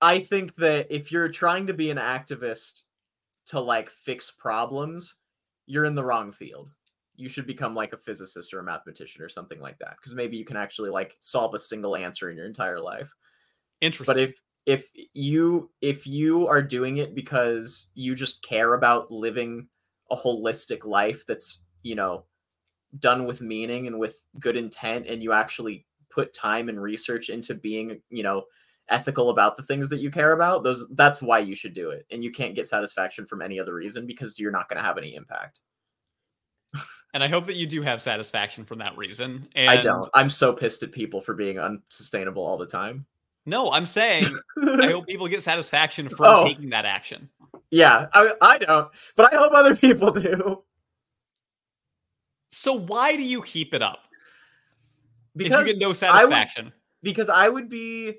I 0.00 0.20
think 0.20 0.54
that 0.56 0.86
if 0.90 1.10
you're 1.10 1.28
trying 1.28 1.66
to 1.68 1.74
be 1.74 1.90
an 1.90 1.98
activist 1.98 2.82
to 3.46 3.60
like 3.60 3.90
fix 3.90 4.30
problems, 4.30 5.14
you're 5.66 5.84
in 5.84 5.94
the 5.94 6.04
wrong 6.04 6.32
field. 6.32 6.70
You 7.16 7.28
should 7.28 7.46
become 7.46 7.74
like 7.74 7.92
a 7.92 7.98
physicist 7.98 8.54
or 8.54 8.60
a 8.60 8.64
mathematician 8.64 9.22
or 9.22 9.28
something 9.28 9.60
like 9.60 9.78
that 9.78 9.96
because 9.96 10.14
maybe 10.14 10.36
you 10.36 10.44
can 10.44 10.56
actually 10.56 10.90
like 10.90 11.16
solve 11.18 11.54
a 11.54 11.58
single 11.58 11.96
answer 11.96 12.30
in 12.30 12.36
your 12.36 12.46
entire 12.46 12.80
life. 12.80 13.12
Interesting. 13.80 14.14
But 14.14 14.22
if 14.22 14.40
if 14.68 14.90
you 15.14 15.70
if 15.80 16.06
you 16.06 16.46
are 16.46 16.60
doing 16.60 16.98
it 16.98 17.14
because 17.14 17.86
you 17.94 18.14
just 18.14 18.42
care 18.42 18.74
about 18.74 19.10
living 19.10 19.66
a 20.10 20.16
holistic 20.16 20.84
life 20.84 21.24
that's, 21.26 21.60
you 21.82 21.94
know, 21.94 22.24
done 22.98 23.24
with 23.24 23.40
meaning 23.40 23.86
and 23.86 23.98
with 23.98 24.22
good 24.38 24.58
intent 24.58 25.06
and 25.06 25.22
you 25.22 25.32
actually 25.32 25.86
put 26.10 26.34
time 26.34 26.68
and 26.68 26.82
research 26.82 27.30
into 27.30 27.54
being, 27.54 27.98
you 28.10 28.22
know, 28.22 28.44
ethical 28.90 29.30
about 29.30 29.56
the 29.56 29.62
things 29.62 29.88
that 29.88 30.00
you 30.00 30.10
care 30.10 30.32
about, 30.32 30.64
those 30.64 30.86
that's 30.90 31.22
why 31.22 31.38
you 31.38 31.56
should 31.56 31.72
do 31.72 31.88
it. 31.88 32.04
And 32.10 32.22
you 32.22 32.30
can't 32.30 32.54
get 32.54 32.66
satisfaction 32.66 33.24
from 33.24 33.40
any 33.40 33.58
other 33.58 33.72
reason 33.72 34.06
because 34.06 34.38
you're 34.38 34.52
not 34.52 34.68
going 34.68 34.76
to 34.76 34.86
have 34.86 34.98
any 34.98 35.14
impact. 35.14 35.60
and 37.14 37.24
I 37.24 37.28
hope 37.28 37.46
that 37.46 37.56
you 37.56 37.66
do 37.66 37.80
have 37.80 38.02
satisfaction 38.02 38.66
from 38.66 38.80
that 38.80 38.98
reason. 38.98 39.48
And 39.54 39.70
I 39.70 39.78
don't. 39.78 40.06
I'm 40.12 40.28
so 40.28 40.52
pissed 40.52 40.82
at 40.82 40.92
people 40.92 41.22
for 41.22 41.32
being 41.32 41.58
unsustainable 41.58 42.44
all 42.44 42.58
the 42.58 42.66
time. 42.66 43.06
No, 43.48 43.70
I'm 43.72 43.86
saying 43.86 44.26
I 44.62 44.86
hope 44.92 45.06
people 45.06 45.26
get 45.28 45.42
satisfaction 45.42 46.08
from 46.08 46.26
Oh. 46.26 46.44
taking 46.46 46.68
that 46.70 46.84
action. 46.84 47.28
yeah, 47.70 48.06
I, 48.12 48.32
I 48.42 48.58
don't, 48.58 48.90
but 49.16 49.32
I 49.32 49.36
hope 49.36 49.52
other 49.54 49.74
people 49.74 50.10
do. 50.10 50.62
So 52.50 52.72
why 52.74 53.16
do 53.16 53.22
you 53.22 53.42
keep 53.42 53.74
it 53.74 53.82
up? 53.82 54.00
Because 55.36 55.62
if 55.62 55.68
you 55.68 55.72
get 55.74 55.80
no 55.80 55.86
I 55.86 55.88
would- 55.88 55.96
satisfaction. 55.98 56.72
because 57.02 57.28
I 57.28 57.48
would 57.48 57.68
be 57.68 58.14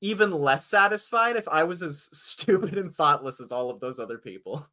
even 0.00 0.30
less 0.30 0.66
satisfied 0.66 1.36
if 1.36 1.48
I 1.48 1.64
was 1.64 1.82
as 1.82 2.08
stupid 2.16 2.78
and 2.78 2.94
thoughtless 2.94 3.40
as 3.40 3.52
all 3.52 3.70
of 3.70 3.80
those 3.80 3.98
other 3.98 4.18
people. 4.18 4.66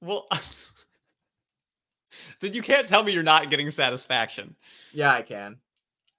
Well, 0.00 0.26
then 2.40 2.52
you 2.54 2.62
can't 2.62 2.86
tell 2.86 3.02
me 3.02 3.12
you're 3.12 3.22
not 3.22 3.50
getting 3.50 3.70
satisfaction. 3.70 4.56
Yeah, 4.92 5.12
I 5.12 5.22
can. 5.22 5.58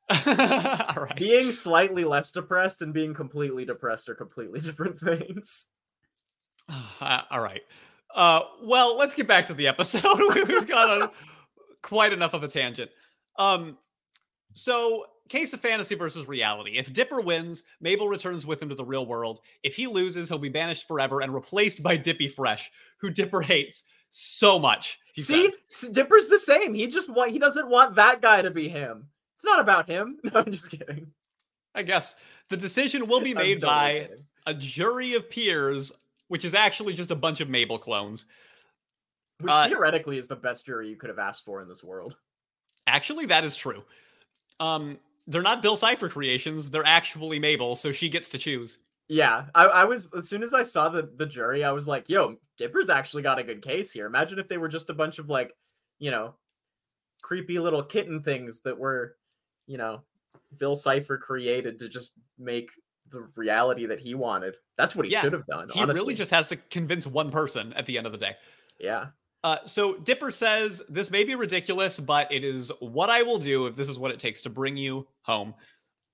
All 0.28 1.04
right. 1.04 1.16
Being 1.16 1.52
slightly 1.52 2.04
less 2.04 2.32
depressed 2.32 2.82
and 2.82 2.94
being 2.94 3.14
completely 3.14 3.66
depressed 3.66 4.10
are 4.10 4.16
completely 4.16 4.60
different 4.62 5.00
things. 5.00 5.68
Uh, 7.02 7.22
all 7.32 7.42
right. 7.42 7.62
Uh, 8.14 8.42
well, 8.62 8.96
let's 8.96 9.16
get 9.16 9.28
back 9.28 9.46
to 9.48 9.54
the 9.56 9.68
episode. 9.68 10.04
We- 10.36 10.44
We've 10.44 10.68
got 10.68 11.02
a, 11.02 11.12
quite 11.82 12.14
enough 12.14 12.36
of 12.36 12.44
a 12.44 12.48
tangent. 12.48 12.92
Um, 13.40 13.78
so 14.54 15.06
case 15.30 15.54
of 15.54 15.62
fantasy 15.62 15.96
versus 15.96 16.28
reality. 16.28 16.78
If 16.78 16.92
Dipper 16.94 17.22
wins, 17.22 17.64
Mabel 17.82 18.08
returns 18.08 18.46
with 18.46 18.62
him 18.62 18.70
to 18.70 18.76
the 18.76 18.86
real 18.86 19.08
world. 19.08 19.40
If 19.64 19.76
he 19.76 19.88
loses, 19.88 20.28
he'll 20.28 20.38
be 20.38 20.50
banished 20.50 20.88
forever 20.88 21.22
and 21.22 21.34
replaced 21.34 21.82
by 21.82 21.96
Dippy 21.98 22.28
Fresh, 22.28 22.70
who 23.00 23.10
Dipper 23.10 23.42
hates 23.42 23.84
so 24.12 24.60
much. 24.60 25.00
See, 25.18 25.52
says. 25.70 25.90
Dipper's 25.92 26.28
the 26.28 26.40
same. 26.40 26.74
He 26.76 26.86
just 26.88 27.10
want 27.10 27.32
he 27.32 27.40
doesn't 27.40 27.70
want 27.70 27.96
that 27.96 28.22
guy 28.22 28.42
to 28.44 28.52
be 28.52 28.70
him. 28.70 29.08
It's 29.40 29.46
not 29.46 29.62
about 29.62 29.88
him. 29.88 30.20
No, 30.26 30.42
I'm 30.42 30.52
just 30.52 30.70
kidding. 30.70 31.08
I 31.74 31.82
guess 31.82 32.16
the 32.50 32.58
decision 32.58 33.08
will 33.08 33.22
be 33.22 33.34
made 33.46 33.62
totally 33.62 33.70
by 33.72 34.00
kidding. 34.10 34.26
a 34.48 34.54
jury 34.54 35.14
of 35.14 35.30
peers, 35.30 35.94
which 36.28 36.44
is 36.44 36.54
actually 36.54 36.94
just 36.94 37.12
a 37.12 37.16
bunch 37.16 37.40
of 37.40 37.48
Mabel 37.48 37.80
clones. 37.80 38.26
which 39.40 39.50
uh, 39.50 39.70
theoretically 39.70 40.18
is 40.18 40.28
the 40.28 40.36
best 40.36 40.66
jury 40.66 40.90
you 40.90 40.98
could 40.98 41.10
have 41.10 41.20
asked 41.20 41.46
for 41.46 41.62
in 41.62 41.70
this 41.70 41.82
world. 41.82 42.18
Actually, 42.86 43.28
that 43.28 43.46
is 43.46 43.56
true. 43.56 43.82
Um, 44.60 45.00
they're 45.26 45.42
not 45.42 45.62
Bill 45.62 45.78
Cipher 45.78 46.10
creations; 46.10 46.70
they're 46.70 46.86
actually 46.86 47.40
Mabel, 47.40 47.78
so 47.78 47.94
she 47.94 48.10
gets 48.10 48.28
to 48.32 48.38
choose. 48.38 48.80
Yeah, 49.08 49.46
I, 49.56 49.66
I 49.68 49.86
was 49.86 50.10
as 50.18 50.28
soon 50.28 50.44
as 50.44 50.54
I 50.54 50.64
saw 50.64 50.90
the 50.90 51.10
the 51.16 51.26
jury, 51.26 51.64
I 51.64 51.72
was 51.72 51.88
like, 51.88 52.10
"Yo, 52.10 52.36
Dipper's 52.58 52.90
actually 52.90 53.24
got 53.24 53.40
a 53.40 53.44
good 53.44 53.62
case 53.62 53.90
here." 53.90 54.06
Imagine 54.06 54.38
if 54.38 54.50
they 54.50 54.58
were 54.58 54.68
just 54.68 54.90
a 54.90 54.94
bunch 54.94 55.18
of 55.18 55.30
like, 55.30 55.56
you 55.98 56.12
know, 56.12 56.34
creepy 57.22 57.58
little 57.58 57.84
kitten 57.84 58.22
things 58.22 58.60
that 58.62 58.78
were, 58.78 59.16
you 59.70 59.78
know, 59.78 60.02
Bill 60.58 60.76
Cipher 60.76 61.18
created 61.18 61.78
to 61.80 61.88
just 61.88 62.20
make 62.40 62.70
the 63.12 63.28
reality 63.36 63.86
that 63.86 64.00
he 64.00 64.16
wanted. 64.16 64.56
That's 64.78 64.96
what 64.96 65.06
he 65.06 65.12
Yeah, 65.12 65.22
should 65.22 65.34
have 65.34 65.46
done. 65.46 65.70
He 65.72 65.80
honestly. 65.82 66.02
really 66.02 66.14
just 66.16 66.32
has 66.32 66.48
to 66.50 66.56
convince 66.56 67.06
one 67.08 67.30
person 67.30 67.72
at 67.74 67.86
the 67.86 67.98
end 67.98 68.08
of 68.08 68.12
the 68.14 68.18
day. 68.20 68.36
yeah. 68.80 69.08
Uh, 69.44 69.58
so 69.66 69.96
Dipper 69.96 70.32
says, 70.32 70.82
This 70.90 71.12
may 71.12 71.24
be 71.24 71.34
ridiculous, 71.36 71.98
but 72.00 72.30
it 72.32 72.44
is 72.44 72.72
what 72.82 73.10
I 73.10 73.22
will 73.22 73.38
do 73.38 73.68
if 73.68 73.76
this 73.76 73.88
is 73.88 73.98
what 73.98 74.12
it 74.12 74.20
takes 74.20 74.42
to 74.42 74.50
bring 74.50 74.76
you 74.76 75.08
home. 75.22 75.54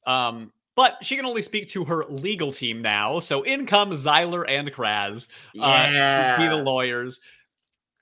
Um, 0.05 0.51
but 0.75 0.97
she 1.01 1.15
can 1.15 1.25
only 1.25 1.41
speak 1.41 1.67
to 1.69 1.83
her 1.85 2.05
legal 2.05 2.51
team 2.51 2.81
now. 2.83 3.17
So 3.19 3.41
in 3.43 3.65
come 3.65 3.91
Xyler 3.91 4.45
and 4.47 4.71
Craz 4.71 5.29
uh, 5.59 5.87
to 5.87 5.91
Yeah. 5.93 6.37
be 6.37 6.47
the 6.49 6.55
lawyers. 6.57 7.19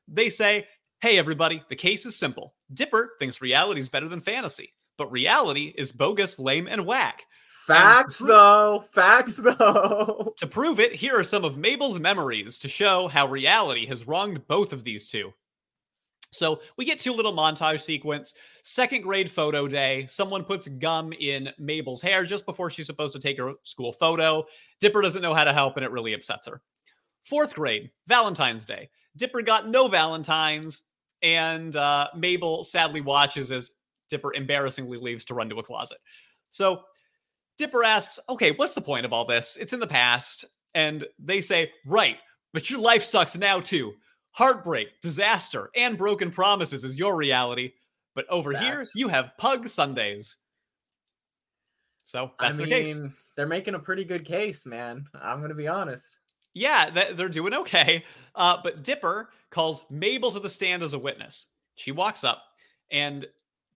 They 0.09 0.30
say, 0.30 0.67
Hey, 1.01 1.17
everybody, 1.17 1.63
the 1.69 1.75
case 1.75 2.05
is 2.05 2.15
simple. 2.17 2.53
Dipper 2.73 3.11
thinks 3.19 3.41
reality 3.41 3.80
is 3.80 3.88
better 3.89 4.09
than 4.09 4.19
fantasy, 4.19 4.73
but 4.98 5.11
reality 5.11 5.74
is 5.78 5.91
bogus, 5.91 6.40
lame, 6.40 6.68
and 6.68 6.86
whack. 6.86 7.24
Facts 7.65 8.18
pro- 8.18 8.28
though. 8.28 8.86
Facts 8.91 9.36
though. 9.38 10.34
To 10.38 10.48
prove 10.48 10.80
it, 10.80 10.94
here 10.94 11.18
are 11.18 11.24
some 11.24 11.45
of 11.45 11.57
Mabel's 11.57 11.99
memories 11.99 12.60
to 12.60 12.68
show 12.68 13.07
how 13.07 13.28
reality 13.28 13.86
has 13.88 14.07
wronged 14.07 14.45
both 14.48 14.74
of 14.74 14.84
these 14.84 15.07
two. 15.10 15.34
So 16.34 16.61
we 16.78 16.86
get 16.86 16.98
to 16.99 17.11
a 17.11 17.14
little 17.14 17.34
montage 17.34 17.82
sequence. 17.82 18.34
Second 18.64 19.03
grade 19.03 19.30
photo 19.30 19.68
day. 19.68 20.07
Someone 20.10 20.44
puts 20.44 20.68
gum 20.68 21.14
in 21.14 21.49
Mabel's 21.60 22.02
hair 22.02 22.26
just 22.26 22.45
before 22.45 22.70
she's 22.70 22.88
supposed 22.88 23.14
to 23.14 23.22
take 23.22 23.38
her 23.38 23.53
school 23.64 23.94
photo. 23.94 24.44
Dipper 24.80 25.02
doesn't 25.02 25.22
know 25.22 25.34
how 25.34 25.44
to 25.44 25.53
help, 25.53 25.78
and 25.78 25.86
it 25.86 25.91
really 25.91 26.14
upsets 26.14 26.48
her. 26.48 26.61
Fourth 27.24 27.53
grade, 27.53 27.91
Valentine's 28.07 28.65
Day. 28.65 28.90
Dipper 29.15 29.44
got 29.44 29.70
no 29.70 29.88
Valentines, 29.88 30.82
and 31.22 31.76
uh, 31.76 32.10
Mabel 32.15 32.64
sadly 32.64 33.02
watches 33.02 33.52
as 33.52 33.72
Dipper 34.09 34.34
embarrassingly 34.34 34.97
leaves 34.97 35.25
to 35.25 35.34
run 35.34 35.49
to 35.49 35.59
a 35.59 35.63
closet. 35.63 35.97
So 36.51 36.81
Dipper 37.57 37.84
asks, 37.84 38.19
okay, 38.30 38.51
what's 38.51 38.73
the 38.73 38.81
point 38.81 39.05
of 39.05 39.13
all 39.13 39.25
this? 39.25 39.57
It's 39.59 39.73
in 39.73 39.80
the 39.80 39.88
past. 39.88 40.45
And 40.75 41.05
they 41.19 41.41
say, 41.41 41.71
right, 41.85 42.17
but 42.53 42.69
your 42.69 42.80
life 42.80 43.03
sucks 43.03 43.38
now 43.38 43.59
too. 43.59 43.93
Heartbreak, 44.31 44.99
disaster, 45.01 45.69
and 45.75 45.97
broken 45.97 46.31
promises 46.31 46.84
is 46.84 46.97
your 46.97 47.15
reality. 47.15 47.73
But 48.15 48.25
over 48.30 48.57
here, 48.57 48.85
you 48.95 49.07
have 49.07 49.31
Pug 49.38 49.67
Sundays. 49.67 50.35
So 52.03 52.31
that's 52.39 52.55
I 52.55 52.57
their 52.57 52.67
mean, 52.67 52.84
case. 52.84 52.97
they're 53.35 53.47
making 53.47 53.75
a 53.75 53.80
pretty 53.80 54.03
good 54.03 54.25
case, 54.25 54.65
man. 54.65 55.05
I'm 55.19 55.41
gonna 55.41 55.55
be 55.55 55.67
honest. 55.67 56.17
Yeah, 56.53 56.89
they're 56.89 57.30
doing 57.30 57.53
okay. 57.53 58.03
Uh, 58.35 58.57
but 58.63 58.84
Dipper 58.84 59.30
calls 59.49 59.89
Mabel 59.89 60.31
to 60.31 60.39
the 60.39 60.49
stand 60.49 60.84
as 60.84 60.93
a 60.93 60.99
witness. 60.99 61.47
She 61.75 61.91
walks 61.91 62.23
up, 62.23 62.43
and 62.91 63.25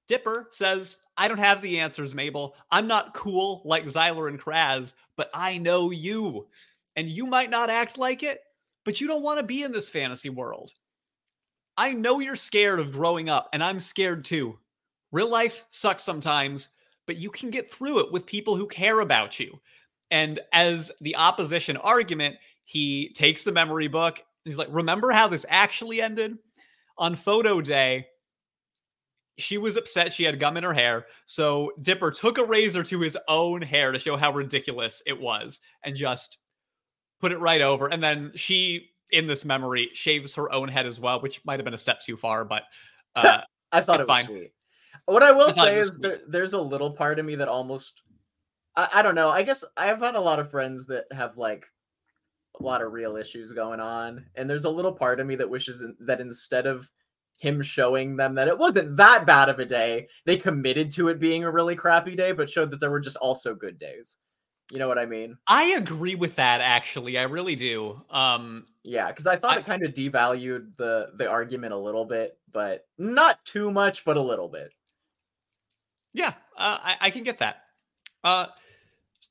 Dipper 0.07 0.47
says, 0.51 0.97
I 1.17 1.27
don't 1.27 1.37
have 1.37 1.61
the 1.61 1.79
answers, 1.79 2.15
Mabel. 2.15 2.55
I'm 2.71 2.87
not 2.87 3.13
cool 3.13 3.61
like 3.65 3.85
Xyler 3.85 4.29
and 4.29 4.39
Craz, 4.39 4.93
but 5.15 5.29
I 5.33 5.57
know 5.57 5.91
you. 5.91 6.47
And 6.95 7.09
you 7.09 7.25
might 7.25 7.49
not 7.49 7.69
act 7.69 7.97
like 7.97 8.23
it, 8.23 8.39
but 8.85 9.01
you 9.01 9.07
don't 9.07 9.23
want 9.23 9.39
to 9.39 9.45
be 9.45 9.63
in 9.63 9.71
this 9.71 9.89
fantasy 9.89 10.29
world. 10.29 10.73
I 11.77 11.93
know 11.93 12.19
you're 12.19 12.35
scared 12.35 12.79
of 12.79 12.91
growing 12.91 13.29
up, 13.29 13.49
and 13.53 13.63
I'm 13.63 13.79
scared 13.79 14.25
too. 14.25 14.57
Real 15.11 15.29
life 15.29 15.65
sucks 15.69 16.03
sometimes, 16.03 16.69
but 17.05 17.17
you 17.17 17.29
can 17.29 17.49
get 17.49 17.71
through 17.71 17.99
it 17.99 18.11
with 18.11 18.25
people 18.25 18.55
who 18.55 18.67
care 18.67 19.01
about 19.01 19.39
you. 19.39 19.59
And 20.09 20.39
as 20.53 20.91
the 21.01 21.15
opposition 21.15 21.77
argument, 21.77 22.35
he 22.65 23.09
takes 23.13 23.43
the 23.43 23.51
memory 23.51 23.87
book. 23.87 24.17
And 24.17 24.51
he's 24.51 24.57
like, 24.57 24.69
Remember 24.71 25.11
how 25.11 25.27
this 25.27 25.45
actually 25.49 26.01
ended? 26.01 26.37
On 26.97 27.15
photo 27.15 27.61
day, 27.61 28.07
she 29.37 29.57
was 29.57 29.77
upset 29.77 30.11
she 30.11 30.23
had 30.23 30.39
gum 30.39 30.57
in 30.57 30.63
her 30.63 30.73
hair. 30.73 31.05
So 31.25 31.71
Dipper 31.81 32.11
took 32.11 32.37
a 32.37 32.45
razor 32.45 32.83
to 32.83 32.99
his 32.99 33.17
own 33.27 33.61
hair 33.61 33.91
to 33.91 33.99
show 33.99 34.17
how 34.17 34.33
ridiculous 34.33 35.01
it 35.05 35.19
was 35.19 35.59
and 35.83 35.95
just 35.95 36.39
put 37.19 37.31
it 37.31 37.39
right 37.39 37.61
over. 37.61 37.87
And 37.87 38.01
then 38.01 38.31
she, 38.35 38.89
in 39.11 39.27
this 39.27 39.45
memory, 39.45 39.89
shaves 39.93 40.33
her 40.35 40.51
own 40.51 40.67
head 40.67 40.85
as 40.85 40.99
well, 40.99 41.21
which 41.21 41.43
might 41.45 41.59
have 41.59 41.65
been 41.65 41.73
a 41.73 41.79
step 41.79 42.01
too 42.01 42.17
far, 42.17 42.45
but 42.45 42.63
uh, 43.15 43.41
I 43.71 43.81
thought 43.81 43.99
it 43.99 44.07
was 44.07 44.15
fine. 44.15 44.25
sweet. 44.25 44.53
What 45.05 45.23
I 45.23 45.31
will 45.31 45.49
I 45.49 45.53
say 45.53 45.77
is 45.77 45.97
there, 45.97 46.19
there's 46.27 46.53
a 46.53 46.61
little 46.61 46.91
part 46.91 47.19
of 47.19 47.25
me 47.25 47.35
that 47.35 47.47
almost 47.47 48.01
I, 48.75 48.89
I 48.95 49.01
don't 49.01 49.15
know. 49.15 49.29
I 49.29 49.43
guess 49.43 49.63
I've 49.75 49.99
had 49.99 50.15
a 50.15 50.21
lot 50.21 50.39
of 50.39 50.51
friends 50.51 50.87
that 50.87 51.05
have 51.11 51.37
like 51.37 51.65
a 52.59 52.63
lot 52.63 52.81
of 52.81 52.91
real 52.93 53.17
issues 53.17 53.51
going 53.51 53.79
on, 53.79 54.25
and 54.35 54.49
there's 54.49 54.65
a 54.65 54.69
little 54.69 54.93
part 54.93 55.19
of 55.19 55.27
me 55.27 55.35
that 55.35 55.49
wishes 55.49 55.83
that 55.99 56.21
instead 56.21 56.65
of 56.65 56.89
him 57.37 57.61
showing 57.61 58.17
them 58.17 58.35
that 58.35 58.47
it 58.47 58.57
wasn't 58.57 58.97
that 58.97 59.25
bad 59.25 59.47
of 59.49 59.59
a 59.59 59.65
day, 59.65 60.07
they 60.25 60.37
committed 60.37 60.91
to 60.91 61.07
it 61.07 61.19
being 61.19 61.43
a 61.43 61.51
really 61.51 61.75
crappy 61.75 62.15
day, 62.15 62.31
but 62.31 62.49
showed 62.49 62.71
that 62.71 62.79
there 62.79 62.91
were 62.91 62.99
just 62.99 63.17
also 63.17 63.55
good 63.55 63.77
days. 63.77 64.17
You 64.71 64.79
know 64.79 64.87
what 64.89 64.97
I 64.97 65.05
mean? 65.05 65.37
I 65.47 65.75
agree 65.77 66.15
with 66.15 66.35
that 66.35 66.59
actually. 66.59 67.17
I 67.17 67.23
really 67.23 67.55
do. 67.55 68.01
Um 68.09 68.65
yeah, 68.83 69.07
because 69.07 69.27
I 69.27 69.37
thought 69.37 69.57
I, 69.57 69.59
it 69.59 69.65
kind 69.65 69.85
of 69.85 69.93
devalued 69.93 70.75
the 70.77 71.11
the 71.15 71.29
argument 71.29 71.73
a 71.73 71.77
little 71.77 72.05
bit, 72.05 72.37
but 72.51 72.85
not 72.97 73.45
too 73.45 73.71
much, 73.71 74.03
but 74.03 74.17
a 74.17 74.21
little 74.21 74.49
bit. 74.49 74.71
Yeah, 76.13 76.33
uh, 76.57 76.79
I, 76.81 76.95
I 77.01 77.09
can 77.11 77.23
get 77.23 77.37
that. 77.37 77.63
Uh 78.23 78.47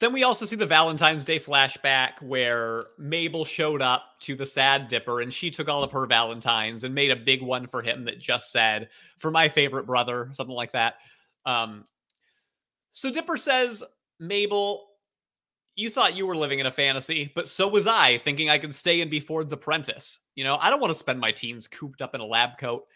then 0.00 0.12
we 0.12 0.24
also 0.24 0.44
see 0.44 0.56
the 0.56 0.66
Valentine's 0.66 1.24
Day 1.24 1.38
flashback 1.38 2.20
where 2.20 2.86
Mabel 2.98 3.44
showed 3.44 3.80
up 3.80 4.02
to 4.20 4.34
the 4.34 4.44
sad 4.44 4.88
dipper 4.88 5.20
and 5.20 5.32
she 5.32 5.50
took 5.50 5.68
all 5.68 5.82
of 5.82 5.92
her 5.92 6.06
Valentines 6.06 6.84
and 6.84 6.94
made 6.94 7.10
a 7.10 7.16
big 7.16 7.40
one 7.40 7.66
for 7.66 7.82
him 7.82 8.04
that 8.04 8.18
just 8.18 8.50
said, 8.50 8.88
for 9.18 9.30
my 9.30 9.48
favorite 9.48 9.86
brother, 9.86 10.28
something 10.32 10.54
like 10.54 10.72
that. 10.72 10.96
Um, 11.46 11.84
so 12.90 13.10
Dipper 13.10 13.36
says, 13.36 13.84
Mabel, 14.18 14.88
you 15.76 15.88
thought 15.88 16.16
you 16.16 16.26
were 16.26 16.36
living 16.36 16.58
in 16.58 16.66
a 16.66 16.70
fantasy, 16.70 17.30
but 17.34 17.48
so 17.48 17.68
was 17.68 17.86
I, 17.86 18.18
thinking 18.18 18.50
I 18.50 18.58
could 18.58 18.74
stay 18.74 19.02
and 19.02 19.10
be 19.10 19.20
Ford's 19.20 19.52
apprentice. 19.52 20.18
You 20.34 20.44
know, 20.44 20.56
I 20.60 20.70
don't 20.70 20.80
want 20.80 20.92
to 20.92 20.98
spend 20.98 21.20
my 21.20 21.30
teens 21.30 21.68
cooped 21.68 22.02
up 22.02 22.14
in 22.14 22.20
a 22.20 22.26
lab 22.26 22.58
coat. 22.58 22.86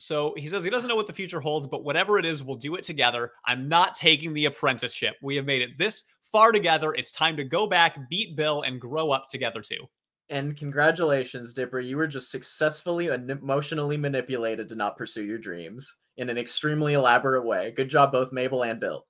So 0.00 0.34
he 0.36 0.46
says 0.46 0.64
he 0.64 0.70
doesn't 0.70 0.88
know 0.88 0.96
what 0.96 1.06
the 1.06 1.12
future 1.12 1.40
holds, 1.40 1.66
but 1.66 1.84
whatever 1.84 2.18
it 2.18 2.24
is, 2.24 2.42
we'll 2.42 2.56
do 2.56 2.74
it 2.74 2.82
together. 2.82 3.32
I'm 3.44 3.68
not 3.68 3.94
taking 3.94 4.32
the 4.32 4.46
apprenticeship. 4.46 5.16
We 5.22 5.36
have 5.36 5.44
made 5.44 5.62
it 5.62 5.76
this 5.76 6.04
far 6.32 6.52
together. 6.52 6.94
It's 6.94 7.12
time 7.12 7.36
to 7.36 7.44
go 7.44 7.66
back, 7.66 8.08
beat 8.08 8.36
Bill, 8.36 8.62
and 8.62 8.80
grow 8.80 9.10
up 9.10 9.28
together 9.28 9.60
too. 9.60 9.86
And 10.30 10.56
congratulations, 10.56 11.52
Dipper. 11.52 11.80
You 11.80 11.96
were 11.96 12.06
just 12.06 12.30
successfully 12.30 13.08
emotionally 13.08 13.96
manipulated 13.96 14.68
to 14.68 14.76
not 14.76 14.96
pursue 14.96 15.24
your 15.24 15.38
dreams 15.38 15.96
in 16.16 16.30
an 16.30 16.38
extremely 16.38 16.94
elaborate 16.94 17.44
way. 17.44 17.72
Good 17.72 17.90
job, 17.90 18.12
both 18.12 18.32
Mabel 18.32 18.62
and 18.62 18.78
Bill. 18.78 19.06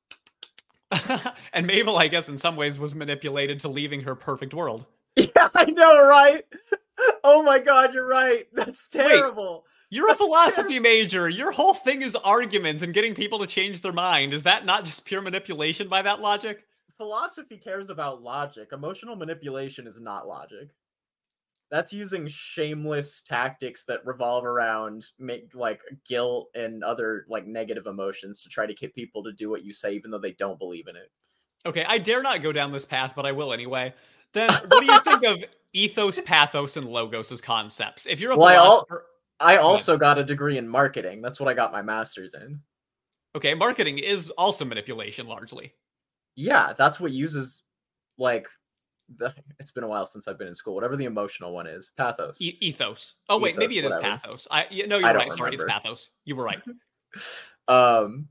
and 1.52 1.66
Mabel, 1.66 1.98
I 1.98 2.08
guess, 2.08 2.28
in 2.28 2.38
some 2.38 2.56
ways, 2.56 2.78
was 2.78 2.94
manipulated 2.94 3.60
to 3.60 3.68
leaving 3.68 4.00
her 4.02 4.14
perfect 4.14 4.54
world. 4.54 4.86
Yeah, 5.16 5.48
I 5.54 5.66
know, 5.66 6.06
right? 6.06 6.44
Oh 7.24 7.42
my 7.42 7.58
god, 7.58 7.94
you're 7.94 8.06
right. 8.06 8.46
That's 8.52 8.86
terrible. 8.86 9.64
You're 9.90 10.06
That's 10.06 10.20
a 10.20 10.24
philosophy 10.24 10.68
terrible. 10.74 10.82
major. 10.82 11.28
Your 11.28 11.50
whole 11.50 11.74
thing 11.74 12.02
is 12.02 12.14
arguments 12.14 12.82
and 12.82 12.94
getting 12.94 13.14
people 13.14 13.40
to 13.40 13.46
change 13.46 13.80
their 13.80 13.92
mind. 13.92 14.32
Is 14.32 14.44
that 14.44 14.64
not 14.64 14.84
just 14.84 15.04
pure 15.04 15.20
manipulation 15.20 15.88
by 15.88 16.00
that 16.02 16.20
logic? 16.20 16.64
Philosophy 16.96 17.56
cares 17.56 17.90
about 17.90 18.22
logic. 18.22 18.68
Emotional 18.72 19.16
manipulation 19.16 19.86
is 19.86 20.00
not 20.00 20.28
logic. 20.28 20.68
That's 21.70 21.92
using 21.92 22.26
shameless 22.28 23.22
tactics 23.22 23.84
that 23.86 24.04
revolve 24.04 24.44
around 24.44 25.06
make 25.18 25.54
like 25.54 25.80
guilt 26.06 26.48
and 26.54 26.82
other 26.82 27.26
like 27.28 27.46
negative 27.46 27.86
emotions 27.86 28.42
to 28.42 28.48
try 28.48 28.66
to 28.66 28.74
get 28.74 28.94
people 28.94 29.22
to 29.24 29.32
do 29.32 29.48
what 29.50 29.64
you 29.64 29.72
say 29.72 29.92
even 29.92 30.10
though 30.10 30.18
they 30.18 30.32
don't 30.32 30.58
believe 30.58 30.88
in 30.88 30.96
it. 30.96 31.10
Okay, 31.66 31.84
I 31.86 31.98
dare 31.98 32.22
not 32.22 32.42
go 32.42 32.52
down 32.52 32.72
this 32.72 32.84
path, 32.84 33.12
but 33.14 33.26
I 33.26 33.32
will 33.32 33.52
anyway. 33.52 33.92
Then 34.32 34.48
what 34.48 34.86
do 34.86 34.92
you 34.92 35.00
think 35.00 35.24
of 35.24 35.42
ethos, 35.72 36.20
pathos, 36.20 36.76
and 36.76 36.86
logos 36.86 37.32
as 37.32 37.40
concepts? 37.40 38.06
If 38.06 38.20
you're 38.20 38.30
a 38.30 38.36
well, 38.36 38.84
philosopher, 38.86 39.06
I, 39.40 39.56
also 39.56 39.96
got 39.96 40.18
a 40.18 40.24
degree 40.24 40.58
in 40.58 40.68
marketing. 40.68 41.22
That's 41.22 41.40
what 41.40 41.48
I 41.48 41.54
got 41.54 41.72
my 41.72 41.82
master's 41.82 42.34
in. 42.34 42.60
Okay, 43.34 43.54
marketing 43.54 43.98
is 43.98 44.30
also 44.30 44.64
manipulation 44.64 45.26
largely. 45.26 45.72
Yeah, 46.36 46.72
that's 46.76 47.00
what 47.00 47.12
uses 47.12 47.62
like 48.18 48.46
the, 49.16 49.34
it's 49.58 49.70
been 49.70 49.84
a 49.84 49.88
while 49.88 50.06
since 50.06 50.28
I've 50.28 50.38
been 50.38 50.48
in 50.48 50.54
school. 50.54 50.74
Whatever 50.74 50.96
the 50.96 51.04
emotional 51.04 51.52
one 51.52 51.66
is, 51.66 51.90
pathos. 51.96 52.40
E- 52.40 52.58
ethos. 52.60 53.16
Oh 53.28 53.38
wait, 53.38 53.50
ethos, 53.50 53.58
maybe 53.58 53.78
it 53.78 53.84
whatever. 53.84 54.00
is 54.00 54.08
pathos. 54.08 54.48
I 54.50 54.66
yeah, 54.70 54.86
no, 54.86 54.98
you're 54.98 55.06
right. 55.06 55.14
Remember. 55.14 55.36
Sorry, 55.36 55.54
it's 55.54 55.64
pathos. 55.64 56.10
You 56.24 56.36
were 56.36 56.44
right. 56.44 56.60
um, 57.68 58.28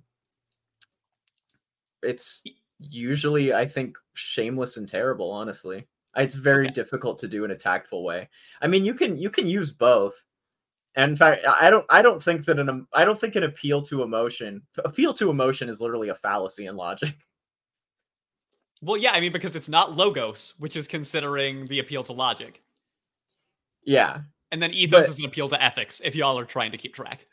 it's 2.02 2.44
usually 2.80 3.54
I 3.54 3.66
think 3.66 3.98
shameless 4.14 4.78
and 4.78 4.88
terrible. 4.88 5.32
Honestly, 5.32 5.88
it's 6.16 6.36
very 6.36 6.66
okay. 6.68 6.74
difficult 6.74 7.18
to 7.20 7.28
do 7.28 7.44
in 7.44 7.52
a 7.52 7.58
tactful 7.58 8.04
way. 8.04 8.30
I 8.62 8.68
mean, 8.68 8.86
you 8.86 8.94
can 8.94 9.18
you 9.18 9.30
can 9.30 9.48
use 9.48 9.72
both. 9.72 10.24
And 10.96 11.12
in 11.12 11.16
fact, 11.16 11.46
I 11.48 11.70
don't 11.70 11.86
I 11.90 12.02
don't 12.02 12.22
think 12.22 12.46
that 12.46 12.60
an 12.60 12.88
I 12.94 13.06
don't 13.06 13.20
think 13.20 13.36
an 13.36 13.44
appeal 13.44 13.82
to 13.84 14.04
emotion 14.04 14.62
appeal 14.84 15.14
to 15.16 15.30
emotion 15.30 15.70
is 15.70 15.82
literally 15.82 16.10
a 16.10 16.16
fallacy 16.16 16.66
in 16.66 16.76
logic. 16.76 17.16
Well, 18.82 18.96
yeah, 18.96 19.12
I 19.12 19.20
mean 19.20 19.34
because 19.34 19.58
it's 19.58 19.68
not 19.68 19.98
logos, 19.98 20.54
which 20.58 20.78
is 20.78 20.88
considering 20.88 21.68
the 21.68 21.80
appeal 21.80 22.02
to 22.04 22.14
logic. 22.14 22.64
Yeah. 23.84 24.20
And 24.54 24.64
then 24.64 24.74
ethos 24.74 25.06
but, 25.06 25.10
is 25.10 25.20
an 25.20 25.26
appeal 25.26 25.50
to 25.50 25.62
ethics 25.62 26.02
if 26.02 26.16
y'all 26.16 26.40
are 26.40 26.46
trying 26.46 26.72
to 26.72 26.78
keep 26.78 26.94
track. 26.96 27.28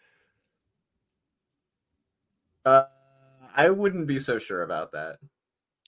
Uh 2.65 2.87
I 3.55 3.71
wouldn't 3.71 4.09
be 4.09 4.19
so 4.19 4.41
sure 4.41 4.65
about 4.65 4.91
that. 4.91 5.19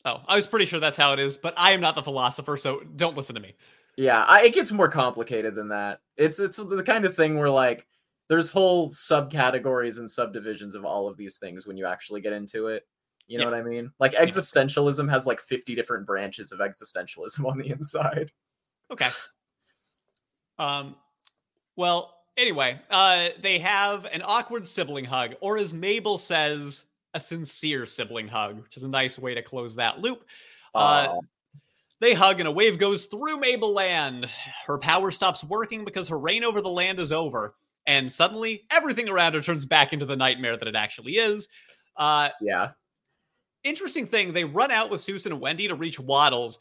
Oh, 0.04 0.22
I 0.26 0.36
was 0.36 0.46
pretty 0.46 0.64
sure 0.64 0.80
that's 0.80 0.96
how 0.96 1.12
it 1.12 1.18
is, 1.18 1.36
but 1.36 1.54
I 1.56 1.72
am 1.72 1.80
not 1.80 1.96
the 1.96 2.02
philosopher, 2.02 2.56
so 2.56 2.80
don't 2.96 3.16
listen 3.16 3.34
to 3.34 3.40
me. 3.40 3.54
Yeah, 3.98 4.22
I, 4.22 4.44
it 4.44 4.54
gets 4.54 4.70
more 4.70 4.88
complicated 4.88 5.56
than 5.56 5.68
that. 5.70 5.98
It's 6.16 6.38
it's 6.38 6.56
the 6.56 6.84
kind 6.84 7.04
of 7.04 7.16
thing 7.16 7.36
where 7.36 7.50
like 7.50 7.84
there's 8.28 8.48
whole 8.48 8.90
subcategories 8.90 9.98
and 9.98 10.08
subdivisions 10.08 10.76
of 10.76 10.84
all 10.84 11.08
of 11.08 11.16
these 11.16 11.38
things 11.38 11.66
when 11.66 11.76
you 11.76 11.84
actually 11.84 12.20
get 12.20 12.32
into 12.32 12.68
it. 12.68 12.86
You 13.26 13.38
know 13.38 13.44
yeah. 13.46 13.50
what 13.50 13.58
I 13.58 13.62
mean? 13.64 13.90
Like 13.98 14.12
existentialism 14.12 15.04
yeah. 15.04 15.12
has 15.12 15.26
like 15.26 15.40
50 15.40 15.74
different 15.74 16.06
branches 16.06 16.52
of 16.52 16.60
existentialism 16.60 17.44
on 17.50 17.58
the 17.58 17.70
inside. 17.70 18.30
Okay. 18.92 19.08
Um 20.60 20.94
well, 21.74 22.14
anyway, 22.36 22.80
uh 22.90 23.30
they 23.42 23.58
have 23.58 24.04
an 24.04 24.22
awkward 24.24 24.64
sibling 24.68 25.06
hug 25.06 25.34
or 25.40 25.58
as 25.58 25.74
Mabel 25.74 26.18
says, 26.18 26.84
a 27.14 27.20
sincere 27.20 27.84
sibling 27.84 28.28
hug, 28.28 28.62
which 28.62 28.76
is 28.76 28.84
a 28.84 28.88
nice 28.88 29.18
way 29.18 29.34
to 29.34 29.42
close 29.42 29.74
that 29.74 29.98
loop. 29.98 30.24
Uh, 30.72 31.16
they 32.00 32.14
hug 32.14 32.40
and 32.40 32.48
a 32.48 32.52
wave 32.52 32.78
goes 32.78 33.06
through 33.06 33.40
Mabeland. 33.40 34.28
Her 34.66 34.78
power 34.78 35.10
stops 35.10 35.42
working 35.44 35.84
because 35.84 36.08
her 36.08 36.18
reign 36.18 36.44
over 36.44 36.60
the 36.60 36.68
land 36.68 37.00
is 37.00 37.12
over. 37.12 37.54
And 37.86 38.10
suddenly, 38.10 38.64
everything 38.70 39.08
around 39.08 39.34
her 39.34 39.40
turns 39.40 39.64
back 39.64 39.92
into 39.92 40.06
the 40.06 40.16
nightmare 40.16 40.56
that 40.56 40.68
it 40.68 40.76
actually 40.76 41.12
is. 41.14 41.48
Uh, 41.96 42.28
yeah 42.40 42.70
interesting 43.64 44.06
thing, 44.06 44.32
they 44.32 44.44
run 44.44 44.70
out 44.70 44.90
with 44.90 45.00
Susan 45.00 45.32
and 45.32 45.40
Wendy 45.40 45.68
to 45.68 45.74
reach 45.74 46.00
Waddles. 46.00 46.58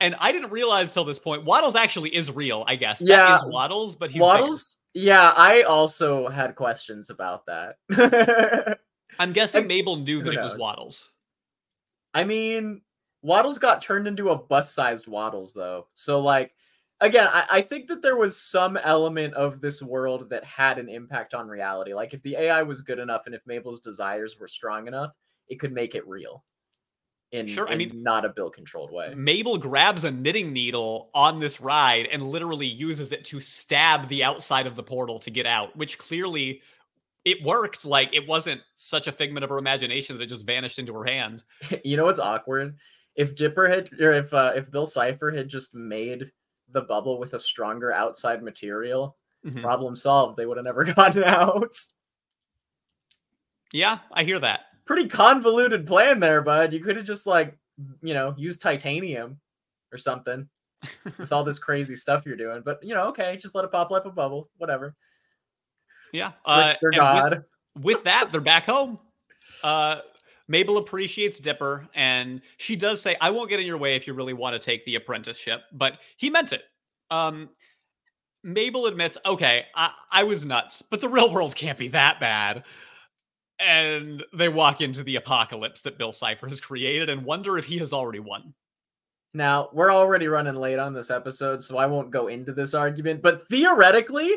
And 0.00 0.16
I 0.18 0.32
didn't 0.32 0.50
realize 0.50 0.92
till 0.92 1.04
this 1.04 1.18
point, 1.18 1.44
Waddles 1.44 1.76
actually 1.76 2.14
is 2.14 2.30
real, 2.30 2.64
I 2.66 2.76
guess. 2.76 3.00
Yeah. 3.00 3.16
That 3.16 3.34
is 3.36 3.44
Waddles, 3.46 3.94
but 3.94 4.10
he's 4.10 4.20
Waddles. 4.20 4.80
Bigger. 4.94 5.06
Yeah, 5.06 5.30
I 5.30 5.62
also 5.62 6.28
had 6.28 6.54
questions 6.54 7.08
about 7.08 7.46
that. 7.46 8.78
I'm 9.18 9.32
guessing 9.32 9.66
Mabel 9.66 9.96
knew 9.96 10.20
that 10.22 10.34
it 10.34 10.40
was 10.40 10.56
Waddles. 10.56 11.12
I 12.14 12.24
mean, 12.24 12.82
Waddles 13.22 13.58
got 13.58 13.82
turned 13.82 14.06
into 14.06 14.30
a 14.30 14.36
bus-sized 14.36 15.06
Waddles, 15.06 15.52
though. 15.52 15.86
So, 15.92 16.20
like, 16.20 16.54
again, 17.00 17.28
I, 17.32 17.46
I, 17.50 17.60
think 17.60 17.88
that 17.88 18.02
there 18.02 18.16
was 18.16 18.38
some 18.38 18.76
element 18.76 19.34
of 19.34 19.60
this 19.60 19.80
world 19.80 20.28
that 20.30 20.44
had 20.44 20.78
an 20.78 20.88
impact 20.88 21.32
on 21.32 21.48
reality. 21.48 21.94
Like, 21.94 22.14
if 22.14 22.22
the 22.22 22.36
AI 22.36 22.62
was 22.62 22.82
good 22.82 22.98
enough 22.98 23.22
and 23.26 23.34
if 23.34 23.42
Mabel's 23.46 23.80
desires 23.80 24.38
were 24.40 24.48
strong 24.48 24.88
enough, 24.88 25.12
it 25.48 25.60
could 25.60 25.72
make 25.72 25.94
it 25.94 26.06
real 26.06 26.44
in, 27.32 27.46
sure, 27.46 27.66
in 27.66 27.72
I 27.72 27.76
mean, 27.76 28.02
not 28.02 28.24
a 28.24 28.28
bill 28.28 28.50
controlled 28.50 28.92
way. 28.92 29.14
Mabel 29.16 29.56
grabs 29.56 30.04
a 30.04 30.10
knitting 30.10 30.52
needle 30.52 31.10
on 31.14 31.40
this 31.40 31.60
ride 31.60 32.06
and 32.12 32.22
literally 32.30 32.66
uses 32.66 33.12
it 33.12 33.24
to 33.24 33.40
stab 33.40 34.06
the 34.08 34.22
outside 34.22 34.66
of 34.66 34.76
the 34.76 34.82
portal 34.82 35.18
to 35.20 35.30
get 35.30 35.46
out, 35.46 35.74
which 35.76 35.98
clearly 35.98 36.60
it 37.24 37.42
worked. 37.42 37.84
Like 37.86 38.14
it 38.14 38.28
wasn't 38.28 38.60
such 38.74 39.06
a 39.06 39.12
figment 39.12 39.44
of 39.44 39.50
her 39.50 39.58
imagination 39.58 40.16
that 40.16 40.24
it 40.24 40.26
just 40.26 40.46
vanished 40.46 40.78
into 40.78 40.92
her 40.92 41.04
hand. 41.04 41.42
you 41.84 41.96
know 41.96 42.04
what's 42.04 42.18
awkward? 42.18 42.76
If 43.14 43.34
Dipper 43.34 43.68
had, 43.68 43.90
or 44.00 44.12
if 44.12 44.32
uh, 44.32 44.52
if 44.56 44.70
Bill 44.70 44.86
Cipher 44.86 45.30
had 45.30 45.48
just 45.48 45.74
made 45.74 46.30
the 46.70 46.82
bubble 46.82 47.18
with 47.18 47.34
a 47.34 47.38
stronger 47.38 47.92
outside 47.92 48.42
material, 48.42 49.16
mm-hmm. 49.44 49.60
problem 49.60 49.94
solved. 49.94 50.36
They 50.36 50.46
would 50.46 50.56
have 50.56 50.64
never 50.64 50.84
gotten 50.94 51.24
out. 51.24 51.74
Yeah, 53.72 53.98
I 54.12 54.24
hear 54.24 54.38
that 54.38 54.62
pretty 54.84 55.08
convoluted 55.08 55.86
plan 55.86 56.20
there, 56.20 56.42
bud. 56.42 56.72
You 56.72 56.80
could 56.80 56.96
have 56.96 57.06
just 57.06 57.26
like, 57.26 57.56
you 58.02 58.14
know, 58.14 58.34
used 58.36 58.60
titanium 58.60 59.40
or 59.92 59.98
something 59.98 60.48
with 61.18 61.32
all 61.32 61.44
this 61.44 61.58
crazy 61.58 61.94
stuff 61.94 62.26
you're 62.26 62.36
doing. 62.36 62.62
But 62.64 62.82
you 62.82 62.94
know, 62.94 63.08
okay, 63.08 63.36
just 63.36 63.54
let 63.54 63.64
it 63.64 63.72
pop 63.72 63.90
like 63.90 64.04
a 64.04 64.10
bubble, 64.10 64.50
whatever. 64.58 64.94
Yeah, 66.12 66.32
uh, 66.44 66.74
God. 66.94 67.44
With, 67.74 67.84
with 67.84 68.04
that, 68.04 68.30
they're 68.30 68.40
back 68.40 68.64
home. 68.64 68.98
Uh, 69.64 70.00
Mabel 70.48 70.78
appreciates 70.78 71.40
Dipper, 71.40 71.88
and 71.94 72.40
she 72.56 72.76
does 72.76 73.00
say, 73.00 73.16
"I 73.20 73.30
won't 73.30 73.50
get 73.50 73.60
in 73.60 73.66
your 73.66 73.78
way 73.78 73.96
if 73.96 74.06
you 74.06 74.14
really 74.14 74.34
want 74.34 74.54
to 74.54 74.58
take 74.58 74.84
the 74.84 74.96
apprenticeship." 74.96 75.62
But 75.72 75.98
he 76.16 76.30
meant 76.30 76.52
it. 76.52 76.64
Um, 77.10 77.50
Mabel 78.42 78.86
admits, 78.86 79.18
"Okay, 79.24 79.66
I, 79.74 79.92
I 80.10 80.24
was 80.24 80.44
nuts, 80.44 80.82
but 80.82 81.00
the 81.00 81.08
real 81.08 81.32
world 81.32 81.54
can't 81.54 81.78
be 81.78 81.88
that 81.88 82.20
bad." 82.20 82.64
and 83.62 84.24
they 84.32 84.48
walk 84.48 84.80
into 84.80 85.04
the 85.04 85.16
apocalypse 85.16 85.82
that 85.82 85.98
Bill 85.98 86.12
Cipher 86.12 86.48
has 86.48 86.60
created 86.60 87.08
and 87.08 87.24
wonder 87.24 87.58
if 87.58 87.64
he 87.64 87.78
has 87.78 87.92
already 87.92 88.18
won. 88.18 88.54
Now, 89.34 89.70
we're 89.72 89.92
already 89.92 90.26
running 90.26 90.56
late 90.56 90.78
on 90.78 90.92
this 90.92 91.10
episode, 91.10 91.62
so 91.62 91.78
I 91.78 91.86
won't 91.86 92.10
go 92.10 92.28
into 92.28 92.52
this 92.52 92.74
argument, 92.74 93.22
but 93.22 93.48
theoretically, 93.48 94.30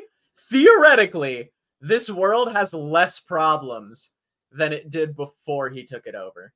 theoretically, 0.49 1.51
this 1.81 2.09
world 2.09 2.51
has 2.53 2.73
less 2.73 3.19
problems 3.19 4.11
than 4.57 4.73
it 4.73 4.89
did 4.89 5.15
before 5.15 5.69
he 5.69 5.83
took 5.83 6.07
it 6.07 6.15
over. 6.15 6.53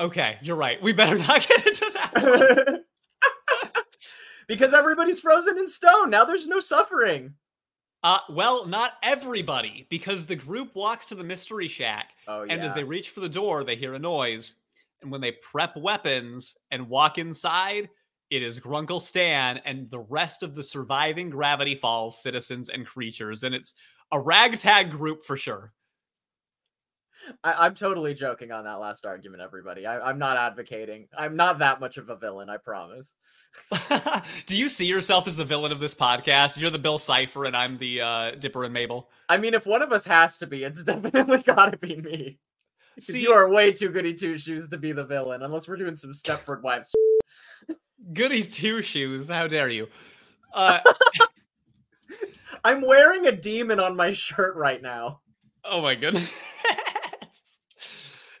Okay, 0.00 0.38
you're 0.42 0.56
right. 0.56 0.82
We 0.82 0.92
better 0.92 1.18
not 1.18 1.46
get 1.46 1.66
into 1.66 1.90
that. 1.94 2.80
because 4.48 4.74
everybody's 4.74 5.20
frozen 5.20 5.58
in 5.58 5.68
stone. 5.68 6.10
Now 6.10 6.24
there's 6.24 6.46
no 6.46 6.60
suffering. 6.60 7.34
Uh, 8.04 8.18
well, 8.30 8.66
not 8.66 8.94
everybody, 9.04 9.86
because 9.88 10.26
the 10.26 10.34
group 10.34 10.74
walks 10.74 11.06
to 11.06 11.14
the 11.14 11.22
mystery 11.22 11.68
shack, 11.68 12.10
Oh 12.26 12.42
yeah. 12.42 12.54
and 12.54 12.62
as 12.62 12.74
they 12.74 12.82
reach 12.82 13.10
for 13.10 13.20
the 13.20 13.28
door, 13.28 13.62
they 13.62 13.76
hear 13.76 13.94
a 13.94 13.98
noise. 13.98 14.54
And 15.02 15.10
when 15.12 15.20
they 15.20 15.32
prep 15.32 15.76
weapons 15.76 16.56
and 16.72 16.88
walk 16.88 17.18
inside, 17.18 17.88
it 18.30 18.42
is 18.42 18.58
Grunkle 18.58 19.00
Stan 19.00 19.58
and 19.64 19.88
the 19.88 20.00
rest 20.00 20.42
of 20.42 20.56
the 20.56 20.62
surviving 20.64 21.30
Gravity 21.30 21.76
Falls 21.76 22.20
citizens 22.20 22.70
and 22.70 22.84
creatures. 22.86 23.44
And 23.44 23.54
it's 23.54 23.74
a 24.12 24.20
ragtag 24.20 24.90
group 24.90 25.24
for 25.24 25.36
sure. 25.36 25.72
I, 27.44 27.66
am 27.66 27.74
totally 27.74 28.14
joking 28.14 28.50
on 28.50 28.64
that 28.64 28.80
last 28.80 29.06
argument, 29.06 29.42
everybody. 29.42 29.86
I, 29.86 30.00
I'm 30.00 30.18
not 30.18 30.36
advocating. 30.36 31.06
I'm 31.16 31.36
not 31.36 31.60
that 31.60 31.80
much 31.80 31.96
of 31.96 32.08
a 32.10 32.16
villain, 32.16 32.50
I 32.50 32.56
promise. 32.56 33.14
Do 34.46 34.56
you 34.56 34.68
see 34.68 34.86
yourself 34.86 35.26
as 35.26 35.36
the 35.36 35.44
villain 35.44 35.72
of 35.72 35.80
this 35.80 35.94
podcast? 35.94 36.58
You're 36.58 36.70
the 36.70 36.78
Bill 36.78 36.98
Cipher, 36.98 37.44
and 37.44 37.56
I'm 37.56 37.78
the 37.78 38.00
uh, 38.00 38.30
Dipper 38.32 38.64
and 38.64 38.74
Mabel. 38.74 39.08
I 39.28 39.38
mean, 39.38 39.54
if 39.54 39.66
one 39.66 39.82
of 39.82 39.92
us 39.92 40.04
has 40.04 40.38
to 40.38 40.46
be, 40.46 40.64
it's 40.64 40.82
definitely 40.84 41.42
gotta 41.42 41.76
be 41.76 41.96
me. 41.96 42.38
See, 43.00 43.22
you 43.22 43.32
are 43.32 43.48
way 43.48 43.72
too 43.72 43.88
goody 43.88 44.14
two 44.14 44.36
shoes 44.36 44.68
to 44.68 44.76
be 44.76 44.92
the 44.92 45.04
villain, 45.04 45.42
unless 45.42 45.66
we're 45.66 45.76
doing 45.76 45.96
some 45.96 46.12
Stepford 46.12 46.62
Wives. 46.62 46.92
goody 48.12 48.44
two 48.44 48.82
shoes. 48.82 49.28
How 49.28 49.46
dare 49.46 49.70
you? 49.70 49.86
Uh, 50.52 50.80
I'm 52.64 52.80
wearing 52.82 53.26
a 53.26 53.32
demon 53.32 53.80
on 53.80 53.96
my 53.96 54.12
shirt 54.12 54.56
right 54.56 54.80
now. 54.80 55.20
oh 55.64 55.82
my 55.82 55.94
goodness. 55.94 56.28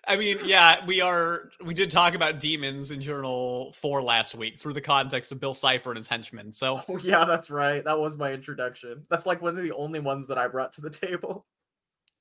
I 0.04 0.16
mean, 0.16 0.38
yeah, 0.44 0.84
we 0.84 1.00
are. 1.00 1.50
We 1.64 1.74
did 1.74 1.88
talk 1.90 2.14
about 2.14 2.40
demons 2.40 2.90
in 2.90 3.00
Journal 3.00 3.72
Four 3.80 4.02
last 4.02 4.34
week 4.34 4.58
through 4.58 4.72
the 4.72 4.80
context 4.80 5.30
of 5.30 5.38
Bill 5.38 5.54
Cipher 5.54 5.90
and 5.90 5.96
his 5.96 6.08
henchmen. 6.08 6.50
So 6.52 6.82
Oh 6.88 6.98
yeah, 6.98 7.24
that's 7.24 7.50
right. 7.50 7.84
That 7.84 8.00
was 8.00 8.16
my 8.16 8.32
introduction. 8.32 9.06
That's 9.10 9.26
like 9.26 9.40
one 9.40 9.56
of 9.56 9.62
the 9.62 9.72
only 9.72 10.00
ones 10.00 10.26
that 10.26 10.38
I 10.38 10.48
brought 10.48 10.72
to 10.74 10.80
the 10.80 10.90
table. 10.90 11.46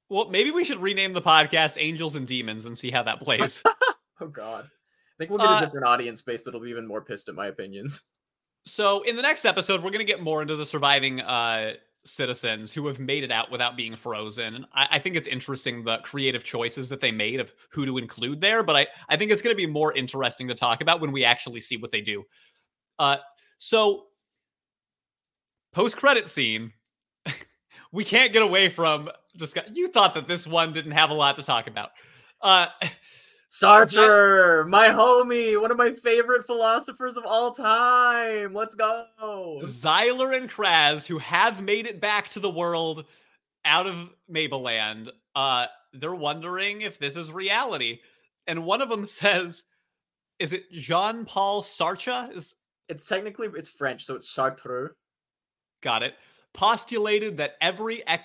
Well, 0.09 0.29
maybe 0.29 0.51
we 0.51 0.63
should 0.63 0.79
rename 0.79 1.13
the 1.13 1.21
podcast 1.23 1.77
Angels 1.79 2.15
and 2.15 2.27
Demons 2.27 2.65
and 2.65 2.77
see 2.77 2.91
how 2.91 3.03
that 3.03 3.19
plays. 3.19 3.63
Oh 4.23 4.27
god. 4.27 4.65
I 4.65 4.69
think 5.17 5.31
we'll 5.31 5.39
get 5.39 5.47
Uh, 5.49 5.57
a 5.57 5.65
different 5.65 5.87
audience 5.87 6.21
base 6.21 6.43
that'll 6.43 6.59
be 6.59 6.69
even 6.69 6.87
more 6.87 7.01
pissed 7.01 7.27
at 7.27 7.33
my 7.33 7.47
opinions. 7.47 8.03
So, 8.63 9.01
in 9.03 9.15
the 9.15 9.21
next 9.21 9.45
episode, 9.45 9.83
we're 9.83 9.91
going 9.91 10.05
to 10.05 10.11
get 10.11 10.21
more 10.21 10.41
into 10.41 10.55
the 10.55 10.65
surviving 10.65 11.21
uh, 11.21 11.73
citizens 12.05 12.71
who 12.73 12.87
have 12.87 12.99
made 12.99 13.23
it 13.23 13.31
out 13.31 13.51
without 13.51 13.75
being 13.75 13.95
frozen. 13.95 14.65
I, 14.73 14.87
I 14.91 14.99
think 14.99 15.15
it's 15.15 15.27
interesting 15.27 15.83
the 15.83 15.97
creative 15.99 16.43
choices 16.43 16.89
that 16.89 17.01
they 17.01 17.11
made 17.11 17.39
of 17.39 17.51
who 17.71 17.85
to 17.85 17.97
include 17.97 18.41
there. 18.41 18.63
But 18.63 18.75
I, 18.75 18.87
I 19.09 19.17
think 19.17 19.31
it's 19.31 19.41
going 19.41 19.55
to 19.55 19.57
be 19.57 19.67
more 19.67 19.93
interesting 19.93 20.47
to 20.47 20.55
talk 20.55 20.81
about 20.81 21.01
when 21.01 21.11
we 21.11 21.23
actually 21.23 21.61
see 21.61 21.77
what 21.77 21.91
they 21.91 22.01
do. 22.01 22.23
Uh, 22.99 23.17
so, 23.57 24.05
post 25.73 25.97
credit 25.97 26.27
scene. 26.27 26.71
we 27.91 28.03
can't 28.03 28.33
get 28.33 28.41
away 28.41 28.69
from 28.69 29.09
discuss. 29.37 29.65
You 29.73 29.87
thought 29.87 30.13
that 30.15 30.27
this 30.27 30.45
one 30.45 30.71
didn't 30.71 30.91
have 30.91 31.09
a 31.09 31.15
lot 31.15 31.35
to 31.37 31.43
talk 31.43 31.67
about. 31.67 31.91
Uh, 32.41 32.67
Sartre, 33.51 34.65
my 34.69 34.87
homie, 34.87 35.59
one 35.59 35.71
of 35.71 35.77
my 35.77 35.91
favorite 35.91 36.45
philosophers 36.45 37.17
of 37.17 37.25
all 37.25 37.51
time. 37.51 38.53
Let's 38.53 38.75
go. 38.75 39.05
Xyler 39.61 40.35
and 40.35 40.49
Craz, 40.49 41.05
who 41.05 41.17
have 41.17 41.61
made 41.61 41.85
it 41.85 41.99
back 41.99 42.29
to 42.29 42.39
the 42.39 42.49
world 42.49 43.03
out 43.65 43.87
of 43.87 44.09
Mabeland, 44.31 45.09
uh, 45.35 45.65
they're 45.91 46.15
wondering 46.15 46.81
if 46.81 46.97
this 46.97 47.17
is 47.17 47.29
reality. 47.29 47.99
And 48.47 48.63
one 48.63 48.81
of 48.81 48.87
them 48.87 49.05
says, 49.05 49.63
"Is 50.39 50.53
it 50.53 50.71
Jean 50.71 51.25
Paul 51.25 51.61
Sartre?" 51.61 52.33
Is 52.33 52.55
It's 52.87 53.05
technically 53.05 53.49
it's 53.53 53.69
French, 53.69 54.05
so 54.05 54.15
it's 54.15 54.33
Sartre. 54.33 54.91
got 55.81 56.03
it. 56.03 56.15
Postulated 56.53 57.35
that 57.37 57.55
every 57.59 58.05
ex, 58.07 58.23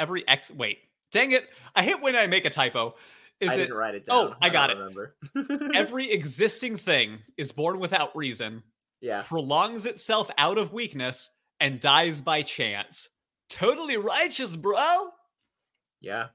every 0.00 0.26
ex. 0.26 0.50
Wait, 0.50 0.78
dang 1.10 1.32
it! 1.32 1.50
I 1.74 1.82
hate 1.82 2.00
when 2.00 2.16
I 2.16 2.26
make 2.26 2.46
a 2.46 2.50
typo. 2.50 2.94
Is 3.40 3.50
I 3.50 3.54
it 3.54 3.56
didn't 3.58 3.74
write 3.74 3.94
it 3.94 4.04
Oh, 4.08 4.28
down. 4.28 4.36
I 4.40 4.48
got 4.48 4.68
don't 4.68 4.78
Remember. 4.78 5.16
every 5.74 6.10
existing 6.10 6.76
thing 6.78 7.18
is 7.36 7.52
born 7.52 7.78
without 7.78 8.16
reason, 8.16 8.62
yeah. 9.00 9.22
prolongs 9.26 9.84
itself 9.86 10.30
out 10.38 10.56
of 10.58 10.72
weakness, 10.72 11.30
and 11.60 11.80
dies 11.80 12.20
by 12.20 12.42
chance? 12.42 13.08
Totally 13.50 13.96
righteous, 13.96 14.56
bro. 14.56 15.10
Yeah. 16.00 16.28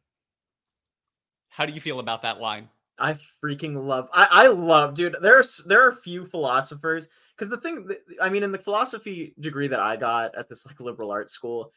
How 1.49 1.65
do 1.65 1.73
you 1.73 1.81
feel 1.81 1.99
about 1.99 2.21
that 2.21 2.39
line? 2.39 2.69
I 2.99 3.17
freaking 3.43 3.83
love. 3.85 4.07
I 4.13 4.27
I 4.29 4.47
love, 4.47 4.93
dude. 4.93 5.15
There's 5.21 5.63
there 5.65 5.83
are 5.83 5.89
a 5.89 5.95
few 5.95 6.25
philosophers 6.25 7.09
because 7.35 7.49
the 7.49 7.57
thing, 7.57 7.89
I 8.21 8.29
mean, 8.29 8.43
in 8.43 8.51
the 8.51 8.57
philosophy 8.59 9.33
degree 9.39 9.67
that 9.67 9.79
I 9.79 9.95
got 9.95 10.35
at 10.35 10.47
this 10.47 10.65
like 10.67 10.79
liberal 10.79 11.09
arts 11.11 11.33
school, 11.33 11.73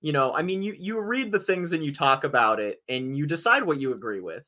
you 0.00 0.12
know, 0.12 0.34
I 0.34 0.42
mean, 0.42 0.62
you 0.62 0.74
you 0.76 1.00
read 1.00 1.30
the 1.32 1.38
things 1.38 1.72
and 1.72 1.84
you 1.84 1.92
talk 1.94 2.24
about 2.24 2.58
it 2.60 2.82
and 2.88 3.16
you 3.16 3.24
decide 3.26 3.62
what 3.62 3.80
you 3.80 3.92
agree 3.92 4.20
with, 4.20 4.44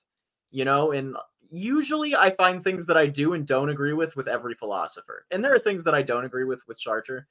you 0.56 0.64
know, 0.64 0.92
and 0.92 1.14
usually 1.50 2.16
I 2.16 2.30
find 2.30 2.64
things 2.64 2.86
that 2.86 2.96
I 2.96 3.08
do 3.08 3.34
and 3.34 3.46
don't 3.46 3.68
agree 3.68 3.92
with 3.92 4.16
with 4.16 4.26
every 4.26 4.54
philosopher, 4.54 5.26
and 5.30 5.44
there 5.44 5.54
are 5.54 5.58
things 5.58 5.84
that 5.84 5.94
I 5.94 6.00
don't 6.00 6.24
agree 6.24 6.44
with 6.44 6.62
with 6.66 6.80
Sartre, 6.80 7.24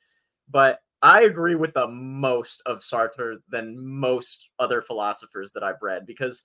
but 0.48 0.82
I 1.02 1.24
agree 1.24 1.56
with 1.56 1.74
the 1.74 1.88
most 1.88 2.62
of 2.68 2.82
Sartre 2.82 3.38
than 3.50 3.84
most 3.84 4.52
other 4.60 4.80
philosophers 4.80 5.54
that 5.54 5.64
I've 5.64 5.82
read 5.82 6.06
because 6.06 6.44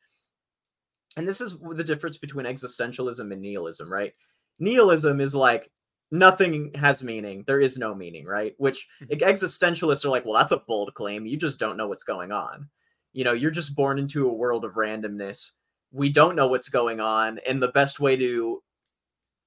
and 1.19 1.29
this 1.29 1.43
is 1.43 1.55
the 1.59 1.85
difference 1.85 2.17
between 2.17 2.47
existentialism 2.47 3.31
and 3.31 3.43
nihilism, 3.43 3.93
right? 3.93 4.15
Nihilism 4.59 5.21
is 5.21 5.35
like 5.35 5.71
nothing 6.11 6.71
has 6.77 7.03
meaning, 7.05 7.45
there 7.47 7.61
is 7.61 7.77
no 7.77 7.95
meaning, 7.95 8.25
right? 8.25 8.55
Which 8.57 8.87
mm-hmm. 9.03 9.13
like, 9.13 9.21
existentialists 9.21 10.07
are 10.07 10.11
like, 10.11 10.25
well, 10.25 10.39
that's 10.39 10.53
a 10.53 10.63
bold 10.67 10.95
claim. 10.95 11.27
You 11.27 11.37
just 11.37 11.59
don't 11.59 11.77
know 11.77 11.89
what's 11.89 12.05
going 12.05 12.33
on. 12.33 12.71
You 13.13 13.25
know, 13.25 13.35
you're 13.35 13.51
just 13.51 13.77
born 13.77 13.99
into 13.99 14.29
a 14.29 14.33
world 14.33 14.65
of 14.65 14.75
randomness. 14.75 15.51
We 15.93 16.09
don't 16.09 16.37
know 16.37 16.49
what's 16.49 16.69
going 16.69 17.01
on, 17.01 17.41
and 17.47 17.63
the 17.63 17.69
best 17.69 18.01
way 18.01 18.17
to 18.17 18.63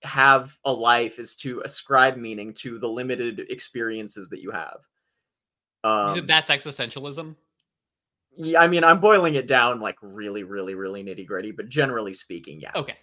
have 0.03 0.57
a 0.65 0.71
life 0.73 1.19
is 1.19 1.35
to 1.37 1.61
ascribe 1.63 2.17
meaning 2.17 2.53
to 2.53 2.77
the 2.77 2.89
limited 2.89 3.41
experiences 3.49 4.29
that 4.29 4.41
you 4.41 4.51
have. 4.51 4.79
Um, 5.83 6.25
that's 6.25 6.49
existentialism. 6.49 7.35
yeah, 8.35 8.61
I 8.61 8.67
mean, 8.67 8.83
I'm 8.83 8.99
boiling 8.99 9.35
it 9.35 9.47
down 9.47 9.79
like 9.79 9.97
really, 10.01 10.43
really, 10.43 10.75
really 10.75 11.03
nitty 11.03 11.25
gritty, 11.25 11.51
but 11.51 11.69
generally 11.69 12.13
speaking, 12.13 12.59
yeah. 12.59 12.71
Okay. 12.75 12.95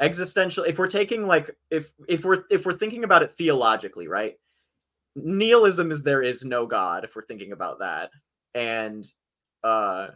Existential. 0.00 0.64
If 0.64 0.78
we're 0.78 0.88
taking 0.88 1.26
like, 1.26 1.50
if 1.70 1.90
if 2.08 2.24
we're 2.24 2.44
if 2.50 2.64
we're 2.64 2.72
thinking 2.72 3.04
about 3.04 3.22
it 3.22 3.32
theologically, 3.32 4.06
right? 4.06 4.38
Nihilism 5.16 5.90
is 5.90 6.02
there 6.04 6.22
is 6.22 6.44
no 6.44 6.66
God. 6.66 7.04
If 7.04 7.16
we're 7.16 7.26
thinking 7.26 7.50
about 7.50 7.80
that, 7.80 8.10
and 8.54 9.04
uh, 9.64 10.08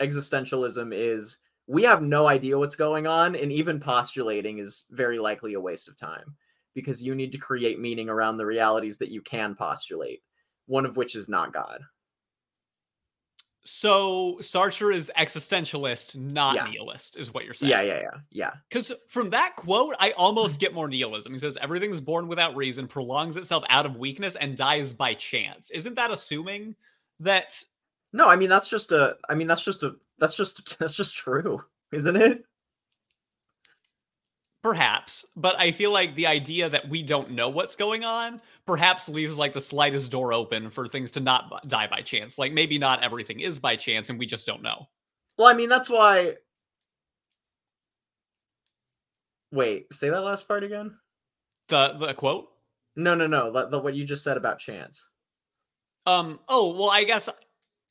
existentialism 0.00 0.92
is 0.92 1.38
we 1.66 1.82
have 1.84 2.02
no 2.02 2.26
idea 2.26 2.58
what's 2.58 2.76
going 2.76 3.06
on, 3.06 3.34
and 3.36 3.50
even 3.50 3.80
postulating 3.80 4.58
is 4.58 4.84
very 4.90 5.18
likely 5.18 5.54
a 5.54 5.60
waste 5.60 5.88
of 5.88 5.96
time 5.96 6.36
because 6.74 7.02
you 7.04 7.14
need 7.14 7.32
to 7.32 7.38
create 7.38 7.78
meaning 7.80 8.08
around 8.08 8.36
the 8.36 8.46
realities 8.46 8.98
that 8.98 9.10
you 9.10 9.22
can 9.22 9.54
postulate. 9.54 10.22
One 10.66 10.84
of 10.86 10.96
which 10.96 11.14
is 11.14 11.28
not 11.28 11.52
God. 11.52 11.80
So 13.66 14.36
Sartre 14.40 14.94
is 14.94 15.10
existentialist, 15.16 16.16
not 16.16 16.54
Yeah. 16.54 16.64
nihilist, 16.66 17.16
is 17.16 17.32
what 17.32 17.46
you're 17.46 17.54
saying. 17.54 17.70
Yeah, 17.70 17.80
yeah, 17.80 18.00
yeah, 18.00 18.18
yeah. 18.30 18.50
Because 18.68 18.92
from 19.08 19.30
that 19.30 19.56
quote, 19.56 19.94
I 19.98 20.10
almost 20.12 20.60
get 20.60 20.74
more 20.74 20.86
nihilism. 20.88 21.32
He 21.32 21.38
says 21.38 21.56
everything 21.60 21.90
is 21.90 22.00
born 22.00 22.28
without 22.28 22.54
reason, 22.56 22.86
prolongs 22.86 23.38
itself 23.38 23.64
out 23.70 23.86
of 23.86 23.96
weakness, 23.96 24.36
and 24.36 24.54
dies 24.56 24.92
by 24.92 25.14
chance. 25.14 25.70
Isn't 25.70 25.94
that 25.94 26.10
assuming 26.10 26.76
that 27.20 27.62
No, 28.12 28.28
I 28.28 28.36
mean 28.36 28.50
that's 28.50 28.68
just 28.68 28.92
a. 28.92 29.16
I 29.30 29.34
mean 29.34 29.46
that's 29.46 29.62
just 29.64 29.82
a. 29.82 29.96
That's 30.18 30.36
just 30.36 30.78
that's 30.78 30.94
just 30.94 31.14
true, 31.14 31.62
isn't 31.92 32.16
it? 32.16 32.44
perhaps, 34.64 35.26
but 35.36 35.60
I 35.60 35.70
feel 35.72 35.92
like 35.92 36.14
the 36.14 36.26
idea 36.26 36.70
that 36.70 36.88
we 36.88 37.02
don't 37.02 37.32
know 37.32 37.50
what's 37.50 37.76
going 37.76 38.02
on 38.02 38.40
perhaps 38.66 39.10
leaves 39.10 39.36
like 39.36 39.52
the 39.52 39.60
slightest 39.60 40.10
door 40.10 40.32
open 40.32 40.70
for 40.70 40.88
things 40.88 41.10
to 41.12 41.20
not 41.20 41.68
die 41.68 41.86
by 41.86 42.00
chance. 42.00 42.38
Like 42.38 42.54
maybe 42.54 42.78
not 42.78 43.02
everything 43.02 43.40
is 43.40 43.58
by 43.58 43.76
chance 43.76 44.08
and 44.08 44.18
we 44.18 44.24
just 44.24 44.46
don't 44.46 44.62
know. 44.62 44.88
Well, 45.36 45.48
I 45.48 45.52
mean 45.52 45.68
that's 45.68 45.90
why. 45.90 46.36
Wait, 49.52 49.92
say 49.92 50.08
that 50.08 50.22
last 50.22 50.48
part 50.48 50.64
again. 50.64 50.96
The 51.68 51.92
the 51.98 52.14
quote? 52.14 52.48
No, 52.96 53.14
no, 53.14 53.26
no. 53.26 53.52
The, 53.52 53.68
the 53.68 53.78
what 53.78 53.94
you 53.94 54.04
just 54.04 54.24
said 54.24 54.38
about 54.38 54.60
chance. 54.60 55.06
Um, 56.06 56.40
oh, 56.48 56.74
well, 56.74 56.90
I 56.90 57.04
guess, 57.04 57.28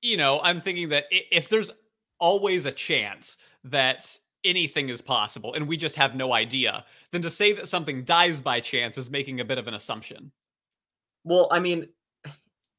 you 0.02 0.18
know, 0.18 0.40
I'm 0.44 0.60
thinking 0.60 0.90
that 0.90 1.06
if 1.12 1.50
there's 1.50 1.72
always 2.20 2.66
a 2.66 2.72
chance 2.72 3.38
that 3.64 4.18
anything 4.44 4.90
is 4.90 5.02
possible 5.02 5.54
and 5.54 5.68
we 5.68 5.78
just 5.78 5.96
have 5.96 6.16
no 6.16 6.34
idea 6.34 6.84
than 7.12 7.22
to 7.22 7.30
say 7.30 7.54
that 7.54 7.68
something 7.68 8.04
dies 8.04 8.42
by 8.42 8.60
chance 8.60 8.98
is 8.98 9.10
making 9.10 9.40
a 9.40 9.46
bit 9.46 9.58
of 9.58 9.68
an 9.68 9.74
assumption. 9.74 10.32
Well, 11.24 11.48
I 11.52 11.60
mean, 11.60 11.88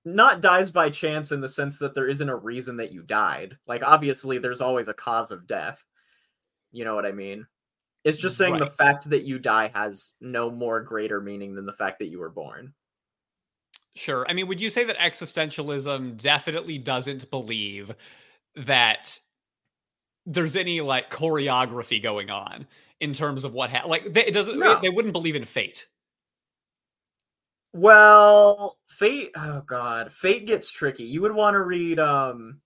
not 0.04 0.42
dies 0.42 0.70
by 0.70 0.90
chance 0.90 1.32
in 1.32 1.40
the 1.40 1.48
sense 1.48 1.78
that 1.78 1.94
there 1.94 2.08
isn't 2.08 2.28
a 2.28 2.36
reason 2.36 2.76
that 2.76 2.92
you 2.92 3.02
died. 3.02 3.56
Like, 3.66 3.82
obviously, 3.82 4.38
there's 4.38 4.60
always 4.60 4.88
a 4.88 4.94
cause 4.94 5.30
of 5.30 5.46
death. 5.46 5.82
You 6.72 6.84
know 6.84 6.94
what 6.94 7.06
I 7.06 7.12
mean? 7.12 7.46
It's 8.04 8.18
just 8.18 8.36
saying 8.36 8.58
the 8.58 8.66
fact 8.66 9.08
that 9.08 9.24
you 9.24 9.38
die 9.38 9.70
has 9.74 10.12
no 10.20 10.50
more 10.50 10.82
greater 10.82 11.22
meaning 11.22 11.54
than 11.54 11.64
the 11.64 11.72
fact 11.72 11.98
that 12.00 12.08
you 12.08 12.18
were 12.18 12.28
born. 12.28 12.74
Sure. 13.94 14.26
I 14.28 14.34
mean, 14.34 14.46
would 14.48 14.60
you 14.60 14.68
say 14.68 14.84
that 14.84 14.98
existentialism 14.98 16.20
definitely 16.20 16.76
doesn't 16.76 17.30
believe 17.30 17.92
that 18.56 19.18
there's 20.26 20.56
any 20.56 20.80
like 20.80 21.10
choreography 21.10 22.02
going 22.02 22.30
on 22.30 22.66
in 23.00 23.12
terms 23.12 23.44
of 23.44 23.52
what 23.52 23.70
ha- 23.70 23.86
like 23.86 24.12
they, 24.12 24.24
it 24.26 24.32
doesn't 24.34 24.58
No. 24.58 24.78
they 24.80 24.90
wouldn't 24.90 25.12
believe 25.12 25.36
in 25.36 25.44
fate. 25.44 25.86
Well, 27.72 28.78
Fate, 28.86 29.30
oh 29.36 29.62
god, 29.66 30.12
Fate 30.12 30.46
gets 30.46 30.70
tricky. 30.70 31.04
You 31.04 31.20
would 31.22 31.34
want 31.34 31.54
to 31.54 31.62
read 31.62 31.98
um 31.98 32.60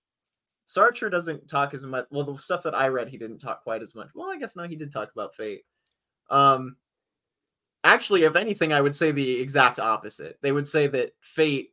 Sartre 0.67 1.11
doesn't 1.11 1.49
talk 1.49 1.73
as 1.73 1.87
much. 1.87 2.05
Well, 2.11 2.25
the 2.25 2.37
stuff 2.37 2.63
that 2.65 2.75
I 2.75 2.89
read, 2.89 3.09
he 3.09 3.17
didn't 3.17 3.39
talk 3.39 3.63
quite 3.63 3.81
as 3.81 3.95
much. 3.95 4.09
Well, 4.15 4.31
I 4.31 4.37
guess 4.37 4.55
no, 4.55 4.65
he 4.65 4.77
did 4.77 4.93
talk 4.93 5.11
about 5.13 5.35
Fate. 5.35 5.63
Um 6.31 6.77
actually, 7.85 8.25
if 8.25 8.37
anything, 8.37 8.73
I 8.73 8.81
would 8.83 8.95
say 8.95 9.11
the 9.13 9.41
exact 9.41 9.79
opposite. 9.79 10.39
They 10.43 10.53
would 10.53 10.69
say 10.69 10.87
that 10.89 11.13
Fate 11.23 11.73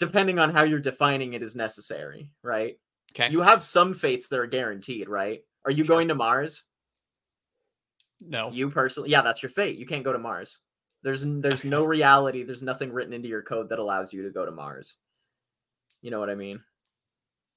depending 0.00 0.40
on 0.40 0.50
how 0.50 0.64
you're 0.64 0.80
defining 0.80 1.34
it 1.34 1.42
is 1.44 1.54
necessary, 1.54 2.28
right? 2.42 2.76
Okay. 3.14 3.30
You 3.30 3.40
have 3.42 3.62
some 3.62 3.94
fates 3.94 4.28
that 4.28 4.38
are 4.38 4.46
guaranteed, 4.46 5.08
right? 5.08 5.40
Are 5.64 5.70
you 5.70 5.84
Sure. 5.84 5.96
going 5.96 6.08
to 6.08 6.14
Mars? 6.14 6.62
no. 8.20 8.50
You 8.52 8.70
personally, 8.70 9.10
yeah, 9.10 9.22
that's 9.22 9.42
your 9.42 9.50
fate. 9.50 9.76
You 9.78 9.86
can't 9.86 10.04
go 10.04 10.12
to 10.12 10.18
Mars. 10.18 10.58
There's 11.02 11.22
there's 11.26 11.64
no 11.64 11.84
reality. 11.84 12.44
There's 12.44 12.62
nothing 12.62 12.92
written 12.92 13.12
into 13.12 13.28
your 13.28 13.42
code 13.42 13.68
that 13.70 13.80
allows 13.80 14.12
you 14.12 14.22
to 14.22 14.30
go 14.30 14.46
to 14.46 14.52
Mars. 14.52 14.94
You 16.02 16.10
know 16.12 16.20
what 16.20 16.30
I 16.30 16.36
mean? 16.36 16.60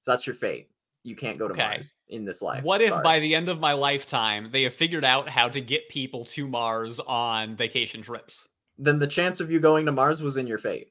So 0.02 0.10
that's 0.10 0.26
your 0.26 0.34
fate. 0.34 0.68
You 1.04 1.14
can't 1.14 1.38
go 1.38 1.46
to 1.46 1.54
Okay. 1.54 1.62
Mars 1.62 1.92
in 2.08 2.24
this 2.24 2.42
life. 2.42 2.64
what 2.64 2.80
if 2.82 2.88
Sorry. 2.88 3.02
by 3.04 3.20
the 3.20 3.32
end 3.34 3.48
of 3.48 3.60
my 3.60 3.72
lifetime 3.72 4.48
they 4.50 4.64
have 4.64 4.74
figured 4.74 5.04
out 5.04 5.28
how 5.28 5.48
to 5.48 5.60
get 5.60 5.88
people 5.88 6.24
to 6.26 6.48
Mars 6.48 6.98
on 7.06 7.54
vacation 7.56 8.02
trips? 8.02 8.48
then 8.78 8.98
the 8.98 9.06
chance 9.06 9.40
of 9.40 9.50
you 9.50 9.58
going 9.60 9.86
to 9.86 9.92
Mars 9.92 10.20
was 10.22 10.36
in 10.36 10.46
your 10.46 10.58
fate. 10.58 10.90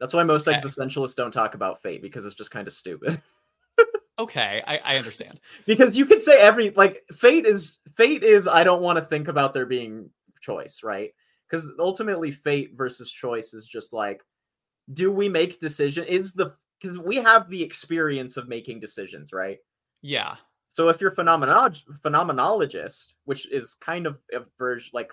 That's 0.00 0.14
why 0.14 0.22
most 0.22 0.46
Okay. 0.46 0.56
existentialists 0.56 1.16
don't 1.16 1.32
talk 1.32 1.54
about 1.54 1.82
fate 1.82 2.02
because 2.02 2.24
it's 2.24 2.34
just 2.34 2.50
kind 2.50 2.66
of 2.66 2.72
stupid. 2.74 3.20
Okay, 4.20 4.62
I, 4.66 4.78
I 4.78 4.96
understand. 4.96 5.38
because 5.64 5.96
you 5.96 6.04
could 6.04 6.20
say 6.22 6.40
every 6.40 6.70
like 6.70 7.04
fate 7.12 7.46
is 7.46 7.78
fate 7.96 8.24
is 8.24 8.48
I 8.48 8.64
don't 8.64 8.82
want 8.82 8.98
to 8.98 9.04
think 9.04 9.28
about 9.28 9.54
there 9.54 9.64
being 9.64 10.10
choice, 10.40 10.80
right? 10.82 11.12
Because 11.48 11.70
ultimately 11.78 12.32
fate 12.32 12.72
versus 12.74 13.12
choice 13.12 13.54
is 13.54 13.66
just 13.66 13.92
like 13.92 14.22
do 14.92 15.12
we 15.12 15.28
make 15.28 15.60
decision 15.60 16.04
is 16.04 16.32
the 16.32 16.54
because 16.80 16.98
we 16.98 17.16
have 17.16 17.48
the 17.48 17.62
experience 17.62 18.36
of 18.36 18.48
making 18.48 18.80
decisions, 18.80 19.32
right? 19.32 19.58
Yeah. 20.02 20.34
So 20.70 20.88
if 20.88 21.00
you're 21.00 21.12
phenomenolog- 21.12 21.82
phenomenologist, 22.02 23.12
which 23.24 23.48
is 23.52 23.74
kind 23.74 24.06
of 24.06 24.18
a 24.34 24.40
version 24.58 24.90
like 24.94 25.12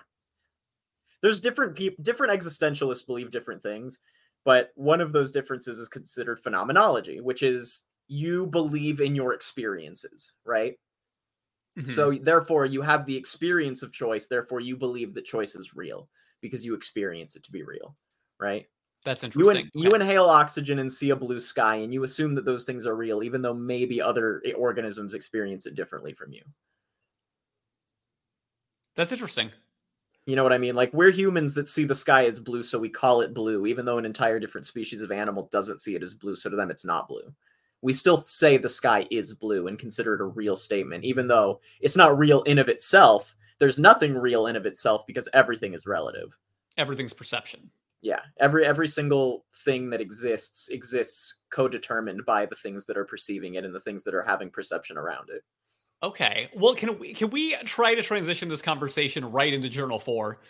there's 1.22 1.40
different 1.40 1.76
people 1.76 2.02
different 2.02 2.32
existentialists 2.32 3.06
believe 3.06 3.30
different 3.30 3.62
things, 3.62 4.00
but 4.46 4.72
one 4.76 5.02
of 5.02 5.12
those 5.12 5.32
differences 5.32 5.80
is 5.80 5.90
considered 5.90 6.42
phenomenology, 6.42 7.20
which 7.20 7.44
is 7.44 7.84
you 8.08 8.48
believe 8.48 9.00
in 9.02 9.16
your 9.16 9.34
experiences, 9.34 10.32
right? 10.46 10.78
Mhm. 11.76 11.88
So 11.88 12.12
therefore 12.12 12.66
you 12.66 12.82
have 12.82 13.06
the 13.06 13.16
experience 13.16 13.82
of 13.82 13.92
choice, 13.92 14.26
therefore 14.26 14.60
you 14.60 14.76
believe 14.76 15.14
that 15.14 15.24
choice 15.24 15.54
is 15.54 15.74
real 15.74 16.08
because 16.40 16.64
you 16.64 16.74
experience 16.74 17.36
it 17.36 17.44
to 17.44 17.52
be 17.52 17.62
real, 17.62 17.96
right? 18.40 18.66
that's 19.04 19.24
You, 19.34 19.50
interesting. 19.50 19.50
in, 19.50 19.70
you 19.74 19.94
inhale 19.94 20.26
oxygen 20.26 20.78
and 20.80 20.92
see 20.92 21.10
a 21.10 21.16
blue 21.16 21.40
sky 21.40 21.76
and 21.76 21.94
you 21.94 22.04
assume 22.04 22.34
that 22.34 22.44
those 22.46 22.64
things 22.64 22.86
are 22.86 22.96
real 22.96 23.22
even 23.22 23.42
though 23.42 23.54
maybe 23.54 24.00
other 24.02 24.42
organisms 24.56 25.14
experience 25.14 25.66
it 25.66 25.74
differently 25.76 26.14
from 26.14 26.32
you. 26.32 26.42
That's 28.96 29.12
interesting. 29.12 29.52
You 30.26 30.34
know 30.34 30.42
what 30.42 30.52
I 30.52 30.58
mean? 30.58 30.74
Like 30.74 30.92
we're 30.92 31.10
humans 31.10 31.54
that 31.54 31.68
see 31.68 31.84
the 31.84 31.94
sky 31.94 32.26
as 32.26 32.40
blue 32.40 32.62
so 32.64 32.78
we 32.78 32.88
call 32.88 33.20
it 33.20 33.32
blue 33.32 33.64
even 33.66 33.84
though 33.86 33.98
an 33.98 34.04
entire 34.04 34.40
different 34.40 34.66
species 34.66 35.02
of 35.02 35.12
animal 35.12 35.48
doesn't 35.52 35.80
see 35.80 35.94
it 35.94 36.02
as 36.02 36.14
blue 36.14 36.34
so 36.36 36.50
to 36.50 36.56
them 36.56 36.70
it's 36.70 36.84
not 36.84 37.08
blue. 37.08 37.32
We 37.80 37.92
still 37.92 38.20
say 38.22 38.56
the 38.56 38.68
sky 38.68 39.06
is 39.10 39.32
blue 39.34 39.68
and 39.68 39.78
consider 39.78 40.14
it 40.14 40.20
a 40.20 40.24
real 40.24 40.56
statement 40.56 41.04
even 41.04 41.28
though 41.28 41.60
it's 41.80 41.96
not 41.96 42.18
real 42.18 42.42
in 42.42 42.58
of 42.58 42.68
itself. 42.68 43.36
There's 43.58 43.78
nothing 43.78 44.14
real 44.14 44.48
in 44.48 44.56
of 44.56 44.66
itself 44.66 45.06
because 45.06 45.28
everything 45.32 45.74
is 45.74 45.86
relative. 45.86 46.36
Everything's 46.76 47.12
perception. 47.12 47.70
yeah 48.02 48.20
every 48.38 48.66
every 48.66 48.88
single 48.88 49.44
thing 49.64 49.90
that 49.90 50.00
exists 50.00 50.68
exists 50.68 51.36
co-determined 51.50 52.24
by 52.26 52.44
the 52.46 52.56
things 52.56 52.84
that 52.86 52.96
are 52.98 53.04
perceiving 53.04 53.54
it 53.54 53.64
and 53.64 53.74
the 53.74 53.80
things 53.80 54.04
that 54.04 54.14
are 54.14 54.22
having 54.22 54.50
perception 54.50 54.98
around 54.98 55.28
it 55.30 55.42
Okay. 56.02 56.48
Well, 56.54 56.74
can 56.74 56.98
we 56.98 57.14
can 57.14 57.30
we 57.30 57.54
try 57.64 57.94
to 57.94 58.02
transition 58.02 58.48
this 58.48 58.62
conversation 58.62 59.24
right 59.32 59.52
into 59.52 59.68
Journal 59.68 59.98
Four? 59.98 60.40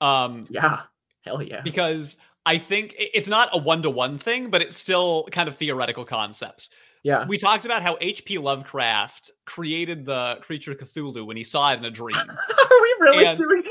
Um, 0.00 0.44
yeah 0.50 0.80
hell 1.22 1.42
yeah 1.42 1.60
because 1.62 2.16
I 2.46 2.56
think 2.58 2.94
it's 2.98 3.28
not 3.28 3.48
a 3.52 3.58
one 3.58 3.82
to 3.82 3.90
one 3.90 4.16
thing, 4.18 4.50
but 4.50 4.62
it's 4.62 4.76
still 4.76 5.28
kind 5.32 5.48
of 5.48 5.56
theoretical 5.56 6.04
concepts. 6.04 6.70
yeah 7.02 7.26
We 7.26 7.36
talked 7.38 7.64
about 7.64 7.82
how 7.82 7.96
H.P. 8.00 8.38
Lovecraft 8.38 9.30
created 9.44 10.04
the 10.06 10.38
creature 10.42 10.74
Cthulhu 10.74 11.26
when 11.26 11.36
he 11.36 11.44
saw 11.44 11.72
it 11.72 11.78
in 11.78 11.84
a 11.84 11.90
dream. 11.90 12.16
are 12.16 12.82
we 12.82 12.94
really 13.00 13.26
And- 13.26 13.38
doing 13.38 13.62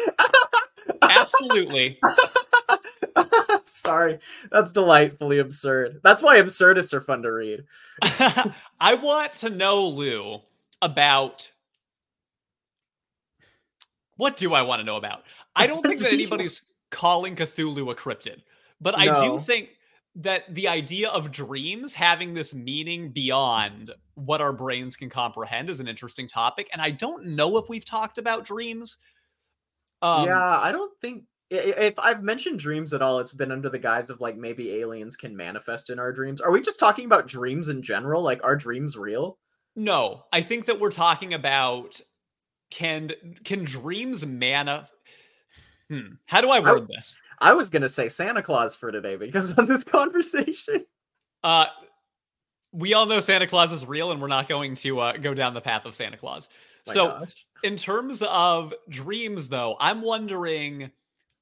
Absolutely. 1.01 1.99
sorry 3.65 4.19
that's 4.51 4.71
delightfully 4.71 5.39
absurd 5.39 5.99
that's 6.03 6.21
why 6.23 6.37
absurdists 6.37 6.93
are 6.93 7.01
fun 7.01 7.21
to 7.21 7.31
read 7.31 7.63
I 8.79 8.93
want 9.01 9.33
to 9.33 9.49
know, 9.49 9.83
Lou, 9.87 10.41
about 10.81 11.51
what 14.17 14.37
do 14.37 14.53
I 14.53 14.63
want 14.63 14.79
to 14.79 14.85
know 14.85 14.97
about? 14.97 15.23
I 15.55 15.67
don't 15.67 15.81
think 15.81 15.99
that 15.99 16.13
anybody's 16.13 16.61
calling 16.91 17.35
Cthulhu 17.35 17.91
a 17.91 17.95
cryptid, 17.95 18.41
but 18.81 18.97
I 18.97 19.25
do 19.25 19.39
think 19.39 19.69
that 20.15 20.43
the 20.53 20.67
idea 20.67 21.09
of 21.09 21.31
dreams 21.31 21.93
having 21.93 22.33
this 22.33 22.53
meaning 22.53 23.09
beyond 23.09 23.91
what 24.15 24.41
our 24.41 24.51
brains 24.51 24.95
can 24.95 25.09
comprehend 25.09 25.69
is 25.69 25.79
an 25.79 25.87
interesting 25.87 26.27
topic. 26.27 26.67
And 26.73 26.81
I 26.81 26.89
don't 26.89 27.35
know 27.35 27.57
if 27.57 27.69
we've 27.69 27.85
talked 27.85 28.17
about 28.17 28.43
dreams. 28.43 28.97
Um, 30.01 30.27
yeah 30.27 30.59
i 30.59 30.71
don't 30.71 30.91
think 31.01 31.23
if 31.49 31.97
i've 31.97 32.21
mentioned 32.21 32.59
dreams 32.59 32.93
at 32.93 33.01
all 33.01 33.19
it's 33.19 33.33
been 33.33 33.51
under 33.51 33.67
the 33.67 33.79
guise 33.79 34.11
of 34.11 34.21
like 34.21 34.37
maybe 34.37 34.73
aliens 34.73 35.15
can 35.15 35.35
manifest 35.35 35.89
in 35.89 35.97
our 35.97 36.11
dreams 36.11 36.39
are 36.39 36.51
we 36.51 36.61
just 36.61 36.79
talking 36.79 37.05
about 37.05 37.25
dreams 37.25 37.67
in 37.67 37.81
general 37.81 38.21
like 38.21 38.39
are 38.43 38.55
dreams 38.55 38.95
real 38.95 39.39
No, 39.77 40.25
I 40.33 40.41
think 40.41 40.65
that 40.65 40.79
we're 40.79 40.91
talking 40.91 41.33
about 41.33 42.01
can 42.69 43.11
can 43.45 43.63
dreams 43.63 44.25
mana. 44.25 44.89
Hmm. 45.89 46.15
How 46.25 46.41
do 46.41 46.49
I 46.49 46.59
word 46.59 46.87
this? 46.89 47.15
i 47.39 47.53
was 47.53 47.69
gonna 47.69 47.87
say 47.87 48.09
santa 48.09 48.41
claus 48.41 48.75
for 48.75 48.91
today 48.91 49.15
because 49.15 49.53
of 49.53 49.67
this 49.67 49.83
conversation 49.97 50.83
Uh, 51.43 51.67
we 52.73 52.93
all 52.93 53.05
know 53.05 53.19
Santa 53.19 53.47
Claus 53.47 53.71
is 53.71 53.85
real, 53.85 54.11
and 54.11 54.21
we're 54.21 54.27
not 54.27 54.49
going 54.49 54.75
to 54.75 54.99
uh, 54.99 55.13
go 55.17 55.33
down 55.33 55.53
the 55.53 55.61
path 55.61 55.85
of 55.85 55.95
Santa 55.95 56.17
Claus. 56.17 56.49
My 56.85 56.93
so, 56.93 57.07
gosh. 57.07 57.45
in 57.63 57.77
terms 57.77 58.21
of 58.23 58.73
dreams, 58.89 59.47
though, 59.47 59.77
I'm 59.79 60.01
wondering 60.01 60.91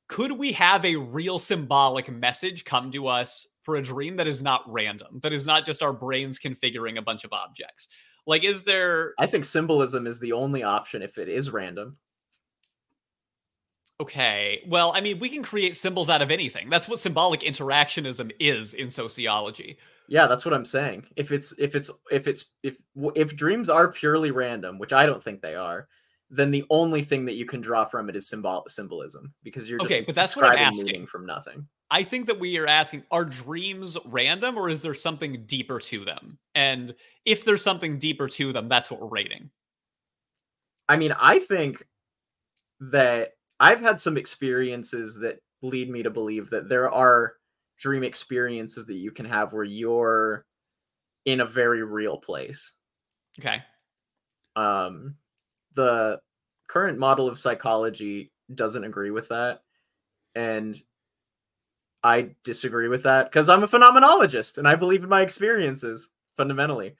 could 0.07 0.31
we 0.31 0.51
have 0.51 0.85
a 0.85 0.95
real 0.95 1.39
symbolic 1.39 2.11
message 2.11 2.63
come 2.63 2.91
to 2.91 3.07
us 3.07 3.47
for 3.63 3.77
a 3.77 3.81
dream 3.81 4.15
that 4.17 4.27
is 4.27 4.43
not 4.43 4.61
random, 4.71 5.19
that 5.23 5.33
is 5.33 5.47
not 5.47 5.65
just 5.65 5.81
our 5.81 5.93
brains 5.93 6.37
configuring 6.37 6.99
a 6.99 7.01
bunch 7.01 7.23
of 7.23 7.33
objects? 7.33 7.89
Like, 8.27 8.43
is 8.43 8.63
there 8.63 9.13
I 9.19 9.25
think 9.25 9.45
symbolism 9.45 10.07
is 10.07 10.19
the 10.19 10.33
only 10.33 10.63
option 10.63 11.01
if 11.01 11.17
it 11.17 11.29
is 11.29 11.51
random. 11.51 11.97
Okay. 14.01 14.61
Well, 14.67 14.91
I 14.93 14.99
mean, 14.99 15.19
we 15.19 15.29
can 15.29 15.41
create 15.41 15.75
symbols 15.75 16.09
out 16.09 16.21
of 16.21 16.29
anything. 16.29 16.69
That's 16.69 16.87
what 16.89 16.99
symbolic 16.99 17.41
interactionism 17.41 18.31
is 18.39 18.73
in 18.73 18.89
sociology. 18.89 19.77
Yeah, 20.09 20.27
that's 20.27 20.43
what 20.43 20.53
I'm 20.53 20.65
saying. 20.65 21.05
If 21.15 21.31
it's 21.31 21.53
if 21.57 21.75
it's 21.75 21.89
if 22.11 22.27
it's 22.27 22.45
if 22.61 22.75
if 23.15 23.35
dreams 23.35 23.69
are 23.69 23.91
purely 23.91 24.31
random, 24.31 24.79
which 24.79 24.91
I 24.91 25.05
don't 25.05 25.23
think 25.23 25.41
they 25.41 25.55
are, 25.55 25.87
then 26.35 26.51
the 26.51 26.65
only 26.69 27.03
thing 27.03 27.25
that 27.25 27.35
you 27.35 27.45
can 27.45 27.61
draw 27.61 27.85
from 27.85 28.09
it 28.09 28.15
is 28.15 28.27
symbol 28.27 28.65
symbolism 28.67 29.33
because 29.43 29.69
you're 29.69 29.79
just 29.79 29.91
Okay, 29.91 30.01
but 30.01 30.15
that's 30.15 30.35
what 30.35 30.45
I'm 30.45 30.57
asking. 30.57 31.07
from 31.07 31.25
nothing. 31.25 31.67
I 31.91 32.03
think 32.03 32.25
that 32.25 32.39
we 32.39 32.57
are 32.57 32.67
asking 32.67 33.03
are 33.11 33.25
dreams 33.25 33.97
random 34.05 34.57
or 34.57 34.69
is 34.69 34.81
there 34.81 34.93
something 34.93 35.43
deeper 35.45 35.79
to 35.79 36.03
them? 36.03 36.37
And 36.55 36.95
if 37.25 37.45
there's 37.45 37.61
something 37.63 37.99
deeper 37.99 38.27
to 38.27 38.51
them, 38.51 38.67
that's 38.67 38.89
what 38.89 38.99
we're 38.99 39.07
rating. 39.07 39.49
I 40.89 40.97
mean, 40.97 41.13
I 41.19 41.39
think 41.39 41.83
that 42.79 43.31
I've 43.59 43.79
had 43.79 43.99
some 43.99 44.17
experiences 44.17 45.19
that 45.19 45.39
lead 45.61 45.89
me 45.89 46.03
to 46.03 46.09
believe 46.09 46.49
that 46.49 46.69
there 46.69 46.91
are 46.91 47.35
dream 47.79 48.03
experiences 48.03 48.85
that 48.85 48.95
you 48.95 49.11
can 49.11 49.25
have 49.25 49.53
where 49.53 49.63
you're 49.63 50.45
in 51.25 51.41
a 51.41 51.45
very 51.45 51.83
real 51.83 52.17
place. 52.17 52.73
Okay. 53.39 53.63
Um, 54.55 55.15
the 55.75 56.19
current 56.67 56.97
model 56.97 57.27
of 57.27 57.37
psychology 57.37 58.31
doesn't 58.53 58.83
agree 58.83 59.11
with 59.11 59.27
that, 59.29 59.61
and 60.35 60.81
I 62.03 62.35
disagree 62.43 62.87
with 62.87 63.03
that 63.03 63.31
because 63.31 63.49
I'm 63.49 63.63
a 63.63 63.67
phenomenologist 63.67 64.57
and 64.57 64.67
I 64.67 64.75
believe 64.75 65.03
in 65.03 65.09
my 65.09 65.21
experiences 65.21 66.09
fundamentally. 66.37 66.95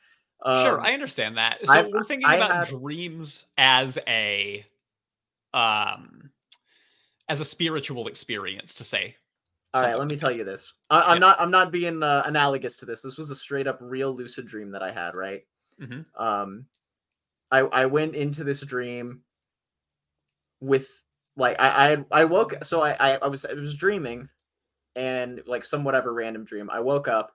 sure, 0.46 0.80
Um, 0.80 0.86
I 0.86 0.94
understand 0.94 1.38
that. 1.38 1.60
So 1.66 1.74
I've- 1.74 1.92
we're 1.92 2.04
thinking 2.04 2.28
I 2.28 2.36
about 2.36 2.52
had- 2.52 2.68
dreams 2.80 3.48
as 3.58 3.98
a 4.08 4.66
um 5.54 6.30
as 7.30 7.40
a 7.42 7.46
spiritual 7.46 8.08
experience 8.08 8.76
to 8.76 8.84
say. 8.84 9.16
All 9.74 9.82
right, 9.82 9.98
let 9.98 10.08
me 10.08 10.16
tell 10.16 10.32
you 10.32 10.44
this. 10.44 10.74
I, 10.90 11.02
I'm 11.02 11.16
Yeah. 11.16 11.20
not. 11.20 11.42
I'm 11.42 11.52
not 11.52 11.72
being 11.72 12.02
uh, 12.04 12.24
analogous 12.26 12.78
to 12.78 12.86
this. 12.86 13.02
This 13.02 13.18
was 13.18 13.30
a 13.32 13.36
straight 13.36 13.68
up 13.68 13.78
real 13.82 14.14
lucid 14.16 14.48
dream 14.48 14.72
that 14.72 14.82
I 14.84 14.92
had. 14.92 15.16
Right. 15.16 15.46
Mhm. 15.82 16.06
Um, 16.16 16.66
I 17.52 17.60
I 17.60 17.86
went 17.86 18.16
into 18.16 18.44
this 18.44 18.62
dream 18.62 19.22
with 20.60 20.88
like 21.38 21.56
I 21.60 21.94
I, 21.94 22.22
I 22.22 22.26
woke. 22.26 22.56
So 22.64 22.82
I, 22.82 22.92
I 23.00 23.18
I 23.22 23.28
was 23.28 23.46
I 23.46 23.54
was 23.54 23.78
dreaming, 23.78 24.30
and 24.96 25.42
like 25.46 25.64
some 25.64 25.84
whatever 25.84 26.14
random 26.14 26.46
dream. 26.46 26.70
I 26.70 26.80
woke 26.80 27.08
up, 27.08 27.32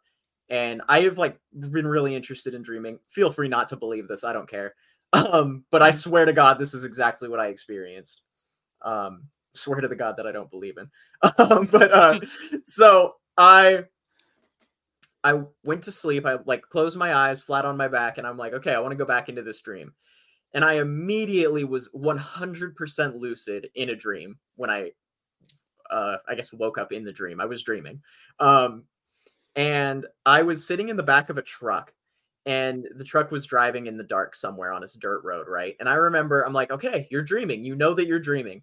and 0.49 0.83
I 0.89 1.03
have 1.03 1.19
like 1.19 1.39
been 1.59 1.87
really 1.87 2.15
interested 2.15 2.55
in 2.55 2.63
dreaming. 2.63 2.99
Feel 3.09 3.31
free 3.33 3.49
not 3.49 3.69
to 3.71 3.77
believe 3.77 4.09
this. 4.09 4.25
I 4.25 4.33
don't 4.33 4.49
care. 4.49 4.75
Um, 5.13 5.65
but 5.73 5.83
I 5.83 5.91
swear 5.91 6.25
to 6.25 6.33
God, 6.33 6.57
this 6.57 6.73
is 6.73 6.85
exactly 6.85 7.29
what 7.29 7.41
I 7.41 7.49
experienced. 7.49 8.23
Um, 8.83 9.25
swear 9.55 9.81
to 9.81 9.89
the 9.89 9.97
God 9.97 10.17
that 10.17 10.27
I 10.27 10.31
don't 10.31 10.49
believe 10.51 10.79
in. 10.79 10.89
Um, 11.39 11.67
but 11.67 11.91
uh, 11.93 12.21
so 12.63 13.15
I 13.37 13.87
I 15.23 15.43
went 15.65 15.83
to 15.85 15.93
sleep. 15.93 16.27
I 16.27 16.39
like 16.47 16.63
closed 16.63 16.97
my 16.97 17.15
eyes 17.15 17.43
flat 17.43 17.65
on 17.65 17.77
my 17.77 17.89
back, 17.89 18.19
and 18.19 18.27
I'm 18.27 18.39
like, 18.39 18.53
okay, 18.55 18.73
I 18.75 18.81
want 18.81 18.93
to 18.93 18.97
go 18.97 19.05
back 19.05 19.29
into 19.29 19.43
this 19.43 19.61
dream. 19.61 19.93
And 20.55 20.65
I 20.65 20.75
immediately 20.75 21.65
was 21.65 21.89
100% 21.95 23.21
lucid 23.21 23.69
in 23.75 23.91
a 23.91 23.97
dream 23.97 24.39
when 24.57 24.71
I, 24.71 24.91
uh, 25.91 26.17
I 26.29 26.35
guess, 26.35 26.53
woke 26.53 26.79
up 26.79 26.93
in 26.93 27.05
the 27.05 27.13
dream. 27.13 27.41
I 27.41 27.47
was 27.47 27.63
dreaming. 27.63 28.03
Um, 28.41 28.85
and 29.55 30.07
I 30.27 30.43
was 30.43 30.67
sitting 30.67 30.89
in 30.89 30.97
the 30.97 31.03
back 31.03 31.31
of 31.31 31.39
a 31.39 31.43
truck, 31.43 31.93
and 32.47 32.89
the 32.97 33.05
truck 33.05 33.31
was 33.31 33.47
driving 33.47 33.87
in 33.87 33.97
the 33.97 34.05
dark 34.05 34.35
somewhere 34.35 34.73
on 34.73 34.81
this 34.81 34.95
dirt 34.95 35.23
road, 35.23 35.47
right? 35.49 35.77
And 35.79 35.89
I 35.89 35.95
remember, 35.95 36.43
I'm 36.43 36.53
like, 36.53 36.73
okay, 36.73 37.07
you're 37.11 37.23
dreaming. 37.23 37.63
You 37.63 37.77
know 37.77 37.95
that 37.95 38.07
you're 38.07 38.19
dreaming 38.19 38.63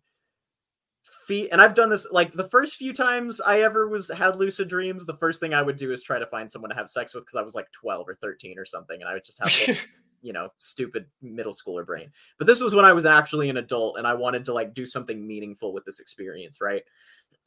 feet 1.28 1.50
and 1.52 1.62
i've 1.62 1.74
done 1.74 1.90
this 1.90 2.08
like 2.12 2.32
the 2.32 2.48
first 2.50 2.78
few 2.78 2.94
times 2.94 3.42
i 3.42 3.62
ever 3.62 3.90
was 3.90 4.10
had 4.10 4.38
lucid 4.38 4.70
dreams 4.70 5.06
the 5.06 5.18
first 5.18 5.42
thing 5.42 5.54
i 5.54 5.62
would 5.62 5.76
do 5.76 5.92
is 5.92 6.02
try 6.02 6.18
to 6.18 6.26
find 6.28 6.50
someone 6.50 6.70
to 6.70 6.76
have 6.76 6.90
sex 6.90 7.14
with 7.14 7.26
because 7.26 7.38
i 7.38 7.42
was 7.42 7.54
like 7.54 7.70
12 7.74 8.08
or 8.08 8.16
13 8.16 8.58
or 8.58 8.66
something 8.66 9.02
and 9.02 9.10
i 9.10 9.14
would 9.14 9.26
just 9.26 9.40
have 9.44 9.54
like, 9.68 9.88
you 10.22 10.34
know 10.34 10.50
stupid 10.60 11.06
middle 11.22 11.54
schooler 11.54 11.86
brain. 11.86 12.10
But 12.38 12.48
this 12.48 12.62
was 12.62 12.74
when 12.74 12.86
i 12.86 12.94
was 12.94 13.06
actually 13.06 13.50
an 13.50 13.58
adult 13.58 13.98
and 13.98 14.08
i 14.08 14.14
wanted 14.14 14.46
to 14.46 14.54
like 14.54 14.74
do 14.74 14.86
something 14.86 15.26
meaningful 15.26 15.74
with 15.74 15.86
this 15.86 16.00
experience 16.00 16.60
right? 16.62 16.84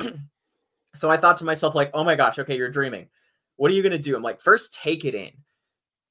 So 0.92 1.08
i 1.08 1.16
thought 1.16 1.36
to 1.36 1.44
myself 1.44 1.76
like 1.76 1.92
oh 1.94 2.02
my 2.02 2.16
gosh 2.16 2.40
okay 2.40 2.56
you're 2.56 2.68
dreaming. 2.68 3.08
What 3.56 3.70
are 3.70 3.74
you 3.74 3.82
going 3.82 3.92
to 3.92 3.98
do? 3.98 4.16
I'm 4.16 4.22
like 4.22 4.40
first 4.40 4.74
take 4.74 5.04
it 5.04 5.14
in 5.14 5.30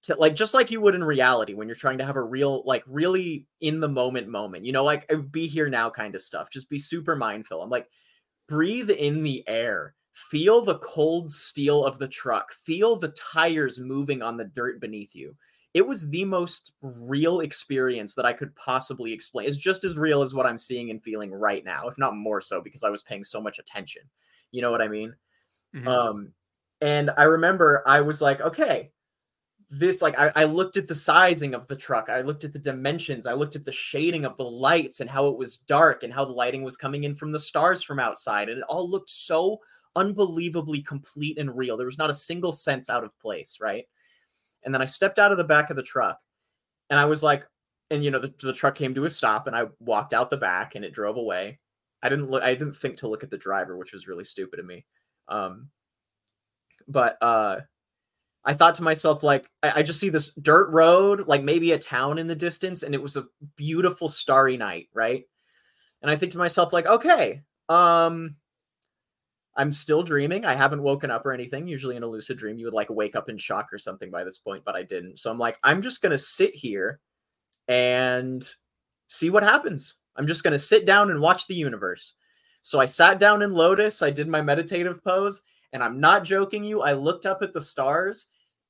to 0.03 0.15
like 0.15 0.35
just 0.35 0.53
like 0.53 0.71
you 0.71 0.81
would 0.81 0.95
in 0.95 1.03
reality 1.03 1.53
when 1.53 1.67
you're 1.67 1.75
trying 1.75 1.97
to 1.97 2.05
have 2.05 2.15
a 2.15 2.23
real 2.23 2.63
like 2.65 2.83
really 2.87 3.47
in 3.61 3.79
the 3.79 3.89
moment 3.89 4.27
moment 4.27 4.65
you 4.65 4.71
know 4.71 4.83
like 4.83 5.05
uh, 5.11 5.17
be 5.17 5.47
here 5.47 5.69
now 5.69 5.89
kind 5.89 6.15
of 6.15 6.21
stuff 6.21 6.49
just 6.49 6.69
be 6.69 6.79
super 6.79 7.15
mindful 7.15 7.61
i'm 7.61 7.69
like 7.69 7.89
breathe 8.47 8.89
in 8.89 9.23
the 9.23 9.47
air 9.47 9.95
feel 10.13 10.61
the 10.61 10.79
cold 10.79 11.31
steel 11.31 11.85
of 11.85 11.99
the 11.99 12.07
truck 12.07 12.51
feel 12.53 12.95
the 12.95 13.09
tires 13.09 13.79
moving 13.79 14.21
on 14.21 14.37
the 14.37 14.45
dirt 14.45 14.79
beneath 14.81 15.15
you 15.15 15.35
it 15.73 15.85
was 15.87 16.09
the 16.09 16.25
most 16.25 16.73
real 16.81 17.39
experience 17.41 18.15
that 18.15 18.25
i 18.25 18.33
could 18.33 18.55
possibly 18.55 19.13
explain 19.13 19.47
it's 19.47 19.57
just 19.57 19.83
as 19.83 19.97
real 19.97 20.21
as 20.21 20.33
what 20.33 20.45
i'm 20.45 20.57
seeing 20.57 20.89
and 20.89 21.03
feeling 21.03 21.31
right 21.31 21.63
now 21.63 21.87
if 21.87 21.97
not 21.97 22.15
more 22.15 22.41
so 22.41 22.59
because 22.61 22.83
i 22.83 22.89
was 22.89 23.03
paying 23.03 23.23
so 23.23 23.39
much 23.39 23.59
attention 23.59 24.03
you 24.51 24.61
know 24.61 24.71
what 24.71 24.81
i 24.81 24.87
mean 24.87 25.15
Mhm. 25.73 26.09
um 26.09 26.33
and 26.81 27.11
i 27.17 27.23
remember 27.23 27.83
i 27.87 28.01
was 28.01 28.21
like 28.21 28.41
okay 28.41 28.91
this 29.69 30.01
like 30.01 30.17
I, 30.17 30.31
I 30.35 30.43
looked 30.45 30.77
at 30.77 30.87
the 30.87 30.95
sizing 30.95 31.53
of 31.53 31.67
the 31.67 31.75
truck. 31.75 32.09
I 32.09 32.21
looked 32.21 32.43
at 32.43 32.53
the 32.53 32.59
dimensions. 32.59 33.27
I 33.27 33.33
looked 33.33 33.55
at 33.55 33.65
the 33.65 33.71
shading 33.71 34.25
of 34.25 34.35
the 34.37 34.45
lights 34.45 34.99
and 34.99 35.09
how 35.09 35.27
it 35.27 35.37
was 35.37 35.57
dark 35.57 36.03
and 36.03 36.11
how 36.11 36.25
the 36.25 36.31
lighting 36.31 36.63
was 36.63 36.75
coming 36.75 37.03
in 37.03 37.13
from 37.13 37.31
the 37.31 37.39
stars 37.39 37.83
from 37.83 37.99
outside. 37.99 38.49
And 38.49 38.57
it 38.57 38.63
all 38.67 38.89
looked 38.89 39.09
so 39.09 39.59
unbelievably 39.95 40.81
complete 40.81 41.37
and 41.37 41.55
real. 41.55 41.77
There 41.77 41.85
was 41.85 41.97
not 41.97 42.09
a 42.09 42.15
single 42.15 42.51
sense 42.51 42.89
out 42.89 43.03
of 43.03 43.17
place 43.19 43.57
right? 43.61 43.85
And 44.63 44.73
then 44.73 44.81
i 44.81 44.85
stepped 44.85 45.19
out 45.19 45.31
of 45.31 45.37
the 45.37 45.43
back 45.43 45.69
of 45.69 45.77
the 45.77 45.83
truck 45.83 46.19
and 46.89 46.99
i 46.99 47.05
was 47.05 47.23
like 47.23 47.45
and 47.91 48.03
you 48.03 48.11
know 48.11 48.19
the, 48.19 48.33
the 48.41 48.53
truck 48.53 48.75
came 48.75 48.93
to 48.93 49.05
a 49.05 49.09
stop 49.09 49.47
and 49.47 49.55
i 49.55 49.65
walked 49.79 50.13
out 50.13 50.29
the 50.29 50.37
back 50.37 50.75
and 50.75 50.83
it 50.83 50.93
drove 50.93 51.15
away. 51.17 51.59
I 52.03 52.09
didn't 52.09 52.29
look 52.29 52.43
i 52.43 52.53
didn't 52.53 52.75
think 52.75 52.97
to 52.97 53.07
look 53.07 53.23
at 53.23 53.29
the 53.29 53.37
driver 53.37 53.77
which 53.77 53.93
was 53.93 54.07
really 54.07 54.25
stupid 54.25 54.59
of 54.59 54.65
me. 54.65 54.85
Um 55.27 55.69
but 56.87 57.17
uh 57.21 57.61
I 58.49 58.55
thought 58.55 58.73
to 58.75 58.83
myself, 58.83 59.21
like, 59.21 59.47
I, 59.61 59.73
I 59.75 59.81
just 59.83 59.99
see 59.99 60.09
this 60.09 60.31
dirt 60.33 60.71
road, 60.71 61.27
like 61.27 61.43
maybe 61.43 61.71
a 61.71 61.77
town 61.77 62.17
in 62.17 62.25
the 62.25 62.33
distance, 62.33 62.81
and 62.81 62.95
it 62.95 63.01
was 63.01 63.15
a 63.15 63.27
beautiful 63.55 64.07
starry 64.07 64.57
night, 64.57 64.89
right? 64.91 65.25
And 66.01 66.09
I 66.09 66.15
think 66.15 66.31
to 66.31 66.39
myself, 66.39 66.73
like, 66.73 66.87
okay, 66.87 67.43
um, 67.69 68.37
I'm 69.55 69.71
still 69.71 70.01
dreaming. 70.01 70.45
I 70.45 70.55
haven't 70.55 70.81
woken 70.81 71.11
up 71.11 71.27
or 71.27 71.31
anything. 71.31 71.67
Usually 71.67 71.95
in 71.95 72.01
a 72.01 72.07
lucid 72.07 72.39
dream, 72.39 72.57
you 72.57 72.65
would 72.65 72.73
like 72.73 72.89
wake 72.89 73.15
up 73.15 73.29
in 73.29 73.37
shock 73.37 73.71
or 73.71 73.77
something 73.77 74.09
by 74.09 74.23
this 74.23 74.39
point, 74.39 74.65
but 74.65 74.75
I 74.75 74.81
didn't. 74.81 75.19
So 75.19 75.29
I'm 75.29 75.37
like, 75.37 75.59
I'm 75.63 75.83
just 75.83 76.01
gonna 76.01 76.17
sit 76.17 76.55
here 76.55 76.99
and 77.67 78.49
see 79.09 79.29
what 79.29 79.43
happens. 79.43 79.93
I'm 80.15 80.25
just 80.25 80.43
gonna 80.43 80.57
sit 80.57 80.87
down 80.87 81.11
and 81.11 81.21
watch 81.21 81.45
the 81.45 81.53
universe. 81.53 82.15
So 82.63 82.79
I 82.79 82.87
sat 82.87 83.19
down 83.19 83.43
in 83.43 83.53
lotus, 83.53 84.01
I 84.01 84.09
did 84.09 84.27
my 84.27 84.41
meditative 84.41 85.03
pose, 85.03 85.43
and 85.71 85.83
I'm 85.83 85.99
not 85.99 86.23
joking 86.23 86.63
you. 86.63 86.81
I 86.81 86.93
looked 86.93 87.27
up 87.27 87.43
at 87.43 87.53
the 87.53 87.61
stars, 87.61 88.25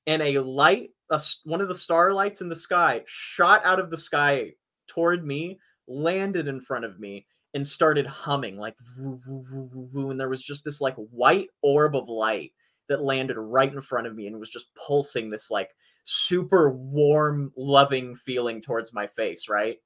and 0.10 0.24
a 0.24 0.40
light, 0.40 0.90
a 1.12 1.22
one 1.44 1.62
of 1.62 1.68
the 1.68 1.76
starlights 1.76 2.42
in 2.42 2.50
the 2.50 2.56
sky, 2.56 3.04
shot 3.06 3.64
out 3.64 3.80
of 3.80 3.92
the 3.92 3.98
sky 3.98 4.52
toward 4.88 5.24
me, 5.24 5.60
landed 5.88 6.48
in 6.48 6.60
front 6.60 6.84
of 6.84 7.00
me, 7.00 7.28
and 7.54 7.66
started 7.66 8.08
humming 8.08 8.58
like 8.58 8.76
voo, 8.98 9.16
voo, 9.24 9.44
voo, 9.44 9.88
voo, 9.94 10.10
and 10.10 10.20
there 10.20 10.28
was 10.28 10.42
just 10.42 10.66
this 10.66 10.82
like 10.82 10.96
white 10.96 11.50
orb 11.62 11.96
of 11.96 12.10
light 12.10 12.54
that 12.88 13.04
landed 13.04 13.38
right 13.38 13.72
in 13.72 13.82
front 13.82 14.08
of 14.08 14.16
me 14.16 14.26
and 14.26 14.40
was 14.40 14.50
just 14.50 14.74
pulsing 14.74 15.30
this 15.30 15.52
like 15.52 15.70
super 16.06 16.72
warm, 16.72 17.54
loving 17.56 18.16
feeling 18.16 18.60
towards 18.64 18.92
my 18.92 19.06
face, 19.06 19.48
right? 19.48 19.78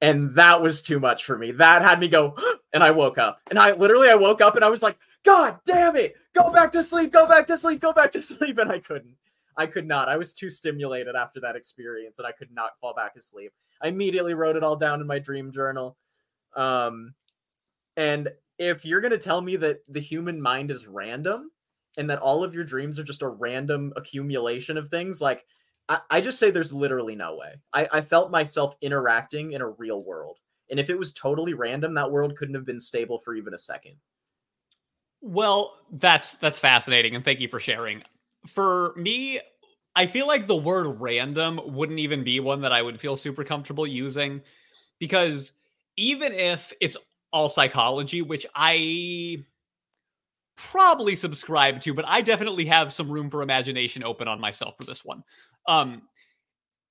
And 0.00 0.34
that 0.34 0.60
was 0.60 0.82
too 0.82 0.98
much 0.98 1.24
for 1.24 1.38
me. 1.38 1.52
That 1.52 1.80
had 1.80 2.00
me 2.00 2.08
go, 2.08 2.36
and 2.72 2.82
I 2.82 2.90
woke 2.90 3.18
up. 3.18 3.38
And 3.50 3.58
I 3.60 3.70
literally 3.70 4.10
I 4.10 4.16
woke 4.16 4.40
up 4.40 4.56
and 4.56 4.64
I 4.64 4.68
was 4.68 4.82
like, 4.82 4.98
God 5.24 5.60
damn 5.64 5.94
it, 5.94 6.16
go 6.34 6.50
back 6.50 6.72
to 6.72 6.82
sleep, 6.82 7.12
go 7.12 7.28
back 7.28 7.46
to 7.46 7.56
sleep, 7.56 7.80
go 7.80 7.92
back 7.92 8.10
to 8.10 8.22
sleep. 8.22 8.58
And 8.58 8.72
I 8.72 8.80
couldn't. 8.80 9.14
I 9.56 9.66
could 9.66 9.86
not. 9.86 10.08
I 10.08 10.16
was 10.16 10.34
too 10.34 10.50
stimulated 10.50 11.14
after 11.16 11.40
that 11.40 11.56
experience 11.56 12.18
and 12.18 12.26
I 12.26 12.32
could 12.32 12.50
not 12.52 12.78
fall 12.80 12.94
back 12.94 13.16
asleep. 13.16 13.52
I 13.82 13.88
immediately 13.88 14.34
wrote 14.34 14.56
it 14.56 14.64
all 14.64 14.76
down 14.76 15.00
in 15.00 15.06
my 15.06 15.18
dream 15.18 15.52
journal. 15.52 15.96
Um, 16.56 17.14
and 17.96 18.28
if 18.58 18.84
you're 18.84 19.00
gonna 19.00 19.18
tell 19.18 19.40
me 19.40 19.56
that 19.56 19.80
the 19.88 20.00
human 20.00 20.40
mind 20.40 20.70
is 20.70 20.86
random 20.86 21.50
and 21.96 22.08
that 22.10 22.20
all 22.20 22.44
of 22.44 22.54
your 22.54 22.64
dreams 22.64 22.98
are 22.98 23.04
just 23.04 23.22
a 23.22 23.28
random 23.28 23.92
accumulation 23.96 24.76
of 24.76 24.88
things, 24.88 25.20
like 25.20 25.44
I, 25.88 26.00
I 26.10 26.20
just 26.20 26.38
say 26.38 26.50
there's 26.50 26.72
literally 26.72 27.14
no 27.14 27.36
way. 27.36 27.54
I, 27.72 27.88
I 27.92 28.00
felt 28.00 28.30
myself 28.30 28.76
interacting 28.80 29.52
in 29.52 29.60
a 29.60 29.68
real 29.68 30.04
world. 30.04 30.38
And 30.70 30.80
if 30.80 30.90
it 30.90 30.98
was 30.98 31.12
totally 31.12 31.54
random, 31.54 31.94
that 31.94 32.10
world 32.10 32.36
couldn't 32.36 32.54
have 32.54 32.64
been 32.64 32.80
stable 32.80 33.18
for 33.18 33.34
even 33.34 33.54
a 33.54 33.58
second. 33.58 33.96
Well, 35.20 35.74
that's 35.90 36.36
that's 36.36 36.58
fascinating, 36.58 37.14
and 37.14 37.24
thank 37.24 37.40
you 37.40 37.48
for 37.48 37.58
sharing. 37.58 38.02
For 38.46 38.94
me, 38.96 39.40
I 39.96 40.06
feel 40.06 40.26
like 40.26 40.46
the 40.46 40.56
word 40.56 41.00
random 41.00 41.60
wouldn't 41.64 41.98
even 42.00 42.24
be 42.24 42.40
one 42.40 42.60
that 42.62 42.72
I 42.72 42.82
would 42.82 43.00
feel 43.00 43.16
super 43.16 43.44
comfortable 43.44 43.86
using 43.86 44.42
because 44.98 45.52
even 45.96 46.32
if 46.32 46.72
it's 46.80 46.96
all 47.32 47.48
psychology, 47.48 48.22
which 48.22 48.46
I 48.54 49.44
probably 50.56 51.16
subscribe 51.16 51.80
to, 51.82 51.94
but 51.94 52.06
I 52.06 52.20
definitely 52.20 52.64
have 52.66 52.92
some 52.92 53.10
room 53.10 53.30
for 53.30 53.42
imagination 53.42 54.04
open 54.04 54.28
on 54.28 54.40
myself 54.40 54.76
for 54.76 54.84
this 54.84 55.04
one. 55.04 55.22
Um, 55.66 56.02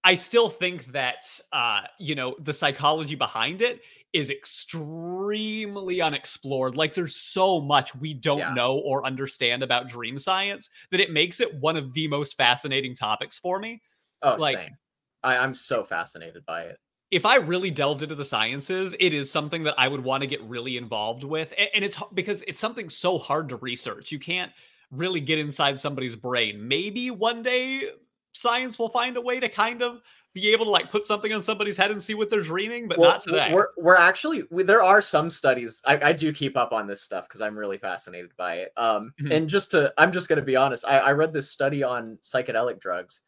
I 0.04 0.16
still 0.16 0.50
think 0.50 0.86
that 0.88 1.24
uh, 1.52 1.82
you 1.98 2.16
know 2.16 2.36
the 2.40 2.54
psychology 2.54 3.16
behind 3.16 3.62
it 3.62 3.82
is 4.14 4.30
extremely 4.30 6.02
unexplored. 6.02 6.78
Like 6.78 6.94
there's 6.94 7.16
so 7.16 7.60
much 7.60 7.96
we 7.96 8.14
don't 8.14 8.40
Yeah. 8.40 8.54
know 8.54 8.78
or 8.80 9.06
understand 9.06 9.64
about 9.64 9.88
dream 9.88 10.20
science 10.20 10.70
that 10.92 11.00
it 11.00 11.12
makes 11.12 11.40
it 11.40 11.54
one 11.56 11.78
of 11.78 11.94
the 11.94 12.08
most 12.08 12.38
fascinating 12.38 12.94
topics 12.96 13.38
for 13.38 13.60
me. 13.60 13.82
Oh, 14.22 14.36
Like- 14.36 14.58
same. 14.58 14.78
I, 15.24 15.38
I'm 15.38 15.54
so 15.54 15.84
fascinated 15.84 16.46
by 16.46 16.64
it. 16.64 16.78
If 17.10 17.26
I 17.26 17.36
really 17.38 17.72
delved 17.72 18.02
into 18.04 18.16
the 18.16 18.26
sciences, 18.26 18.96
it 19.00 19.14
is 19.14 19.32
something 19.32 19.64
that 19.64 19.76
I 19.78 19.88
would 19.88 20.04
want 20.04 20.22
to 20.22 20.28
get 20.28 20.42
really 20.44 20.78
involved 20.78 21.24
with. 21.24 21.54
A- 21.54 21.74
And 21.76 21.86
it's 21.86 21.98
because 22.14 22.42
it's 22.48 22.60
something 22.60 22.90
so 22.90 23.18
hard 23.18 23.50
to 23.50 23.56
research. 23.58 24.12
You 24.12 24.20
can't 24.20 24.52
really 24.92 25.22
get 25.22 25.40
inside 25.40 25.80
somebody's 25.80 26.16
brain. 26.16 26.68
Maybe 26.68 27.10
one 27.12 27.42
day 27.42 27.90
science 28.34 28.78
will 28.78 28.90
find 28.90 29.16
a 29.16 29.22
way 29.22 29.40
to 29.40 29.48
kind 29.48 29.82
of 29.82 30.02
be 30.34 30.52
able 30.52 30.66
to 30.66 30.72
like 30.72 30.90
put 30.90 31.06
something 31.06 31.32
on 31.32 31.42
somebody's 31.44 31.78
head 31.78 31.92
and 31.92 32.02
see 32.02 32.16
what 32.16 32.30
they're 32.30 32.42
dreaming, 32.42 32.88
but 32.88 32.98
Well, 32.98 33.12
not 33.12 33.22
today. 33.22 33.52
We're, 33.54 33.68
we're 33.78 33.96
actually 33.96 34.44
we, 34.50 34.64
there 34.64 34.82
are 34.82 35.02
some 35.02 35.30
studies. 35.30 35.82
I, 35.86 36.10
I 36.10 36.14
do 36.14 36.34
keep 36.34 36.58
up 36.58 36.72
on 36.74 36.88
this 36.88 37.02
stuff 37.04 37.28
because 37.28 37.40
I'm 37.42 37.58
really 37.58 37.78
fascinated 37.78 38.32
by 38.36 38.56
it. 38.56 38.74
Um, 38.76 39.14
Mhm. 39.22 39.36
and 39.36 39.48
just 39.50 39.72
to 39.72 39.94
I'm 39.98 40.12
just 40.12 40.30
gonna 40.30 40.42
be 40.42 40.56
honest. 40.56 40.86
I, 40.88 40.98
I 40.98 41.12
read 41.12 41.34
this 41.34 41.50
study 41.52 41.84
on 41.84 42.18
psychedelic 42.24 42.80
drugs, 42.80 43.22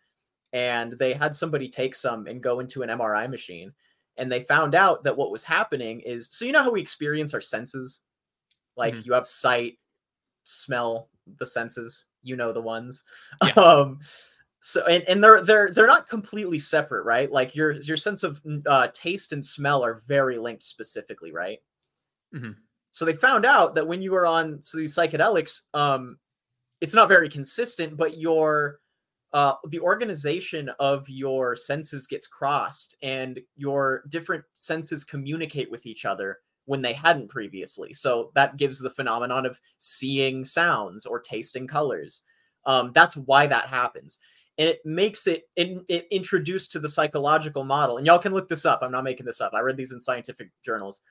and 0.51 0.93
they 0.93 1.13
had 1.13 1.35
somebody 1.35 1.69
take 1.69 1.93
some 1.93 2.25
and 2.27 2.41
go 2.41 2.59
into 2.59 2.81
an 2.81 2.89
MRI 2.89 3.29
machine, 3.29 3.71
and 4.17 4.31
they 4.31 4.41
found 4.41 4.73
out 4.73 5.03
that 5.03 5.15
what 5.15 5.31
was 5.31 5.43
happening 5.43 5.99
is 6.01 6.27
so 6.31 6.43
you 6.43 6.51
know 6.53 6.63
how 6.63 6.71
we 6.71 6.81
experience 6.81 7.33
our 7.35 7.41
senses, 7.41 8.01
like 8.77 8.95
Mhm. 8.95 9.05
you 9.05 9.13
have 9.13 9.27
sight, 9.27 9.77
smell, 10.43 11.09
the 11.37 11.45
senses. 11.45 12.05
You 12.23 12.35
know 12.35 12.51
the 12.51 12.61
ones. 12.61 13.03
Yeah. 13.43 13.51
Um, 13.57 13.99
so 14.65 14.83
and, 14.87 15.03
and 15.07 15.23
they're 15.23 15.41
they're 15.41 15.69
they're 15.69 15.87
not 15.87 16.09
completely 16.09 16.57
separate 16.59 17.03
right? 17.03 17.31
Like 17.31 17.55
your 17.55 17.73
your 17.73 17.97
sense 17.97 18.23
of 18.23 18.41
uh, 18.65 18.87
taste 18.93 19.31
and 19.31 19.45
smell 19.45 19.83
are 19.83 20.03
very 20.07 20.37
linked 20.39 20.63
specifically 20.63 21.31
right? 21.31 21.59
Mhm. 22.33 22.55
so 22.91 23.05
they 23.05 23.13
found 23.13 23.45
out 23.45 23.75
that 23.75 23.87
when 23.87 24.01
you 24.01 24.13
are 24.15 24.25
on 24.25 24.61
so 24.61 24.77
these 24.77 24.95
psychedelics 24.95 25.61
um 25.73 26.17
it's 26.81 26.93
not 26.93 27.07
very 27.09 27.29
consistent 27.29 27.97
but 27.97 28.17
your 28.17 28.79
uh 29.33 29.53
the 29.69 29.79
organization 29.79 30.69
of 30.79 31.07
your 31.09 31.55
senses 31.55 32.07
gets 32.07 32.27
crossed 32.27 32.95
and 33.03 33.39
your 33.55 34.03
different 34.09 34.43
senses 34.55 35.03
communicate 35.03 35.71
with 35.71 35.85
each 35.85 36.05
other 36.05 36.39
when 36.65 36.81
they 36.81 36.93
hadn't 36.93 37.29
previously. 37.29 37.93
So 37.93 38.31
that 38.35 38.57
gives 38.57 38.79
the 38.79 38.89
phenomenon 38.89 39.45
of 39.45 39.61
seeing 39.77 40.45
sounds 40.45 41.05
or 41.05 41.19
tasting 41.19 41.67
colors. 41.67 42.23
Um 42.65 42.91
that's 42.93 43.17
why 43.17 43.47
that 43.47 43.67
happens 43.67 44.19
and 44.57 44.69
it 44.69 44.79
makes 44.85 45.27
it, 45.27 45.43
it 45.55 45.77
it 45.87 46.07
introduced 46.11 46.71
to 46.71 46.79
the 46.79 46.89
psychological 46.89 47.63
model. 47.63 47.97
And 47.97 48.05
y'all 48.05 48.19
can 48.19 48.33
look 48.33 48.49
this 48.49 48.65
up. 48.65 48.79
I'm 48.81 48.91
not 48.91 49.03
making 49.03 49.25
this 49.25 49.41
up. 49.41 49.53
I 49.53 49.59
read 49.59 49.77
these 49.77 49.91
in 49.91 50.01
scientific 50.01 50.49
journals. 50.63 51.01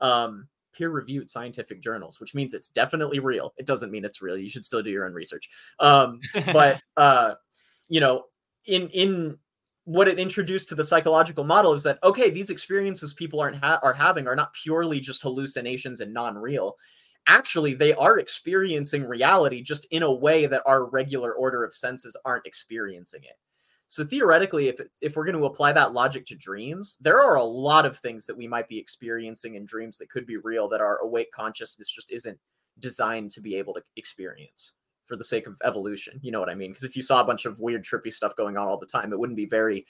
Um 0.00 0.48
peer 0.76 0.90
reviewed 0.90 1.30
scientific 1.30 1.80
journals 1.80 2.18
which 2.18 2.34
means 2.34 2.52
it's 2.52 2.68
definitely 2.68 3.20
real. 3.20 3.54
It 3.58 3.66
doesn't 3.66 3.90
mean 3.90 4.04
it's 4.04 4.22
real. 4.22 4.36
You 4.36 4.48
should 4.48 4.64
still 4.64 4.82
do 4.82 4.90
your 4.90 5.06
own 5.06 5.12
research. 5.12 5.48
Um 5.78 6.20
but 6.52 6.80
uh 6.96 7.34
you 7.88 8.00
know 8.00 8.24
in 8.66 8.88
in 8.88 9.38
what 9.84 10.08
it 10.08 10.18
introduced 10.18 10.70
to 10.70 10.74
the 10.74 10.84
psychological 10.84 11.44
model 11.44 11.74
is 11.74 11.82
that 11.82 11.98
okay 12.02 12.30
these 12.30 12.48
experiences 12.48 13.12
people 13.12 13.38
aren't 13.38 13.62
ha- 13.62 13.80
are 13.82 13.92
having 13.92 14.26
are 14.26 14.34
not 14.34 14.54
purely 14.54 14.98
just 14.98 15.20
hallucinations 15.20 16.00
and 16.00 16.12
non-real 16.12 16.74
actually 17.26 17.74
they 17.74 17.94
are 17.94 18.18
experiencing 18.18 19.04
reality 19.04 19.62
just 19.62 19.86
in 19.90 20.02
a 20.02 20.12
way 20.12 20.46
that 20.46 20.62
our 20.66 20.84
regular 20.84 21.32
order 21.32 21.64
of 21.64 21.74
senses 21.74 22.16
aren't 22.24 22.46
experiencing 22.46 23.22
it. 23.24 23.38
So 23.88 24.04
theoretically 24.04 24.68
if 24.68 24.80
if 25.02 25.16
we're 25.16 25.24
going 25.24 25.38
to 25.38 25.46
apply 25.46 25.72
that 25.72 25.92
logic 25.92 26.26
to 26.26 26.34
dreams 26.34 26.98
there 27.00 27.20
are 27.20 27.36
a 27.36 27.44
lot 27.44 27.86
of 27.86 27.98
things 27.98 28.26
that 28.26 28.36
we 28.36 28.48
might 28.48 28.68
be 28.68 28.78
experiencing 28.78 29.54
in 29.54 29.64
dreams 29.64 29.98
that 29.98 30.10
could 30.10 30.26
be 30.26 30.36
real 30.38 30.68
that 30.68 30.80
our 30.80 30.98
awake 30.98 31.30
consciousness 31.32 31.88
just 31.88 32.10
isn't 32.10 32.38
designed 32.80 33.30
to 33.30 33.40
be 33.40 33.54
able 33.54 33.74
to 33.74 33.82
experience 33.96 34.72
for 35.06 35.16
the 35.16 35.22
sake 35.22 35.46
of 35.46 35.56
evolution 35.62 36.18
you 36.22 36.32
know 36.32 36.40
what 36.40 36.48
i 36.48 36.54
mean? 36.54 36.70
Because 36.70 36.84
if 36.84 36.96
you 36.96 37.02
saw 37.02 37.20
a 37.20 37.24
bunch 37.24 37.44
of 37.44 37.60
weird 37.60 37.84
trippy 37.84 38.12
stuff 38.12 38.34
going 38.36 38.56
on 38.56 38.66
all 38.66 38.78
the 38.78 38.86
time 38.86 39.12
it 39.12 39.18
wouldn't 39.18 39.36
be 39.36 39.46
very 39.46 39.86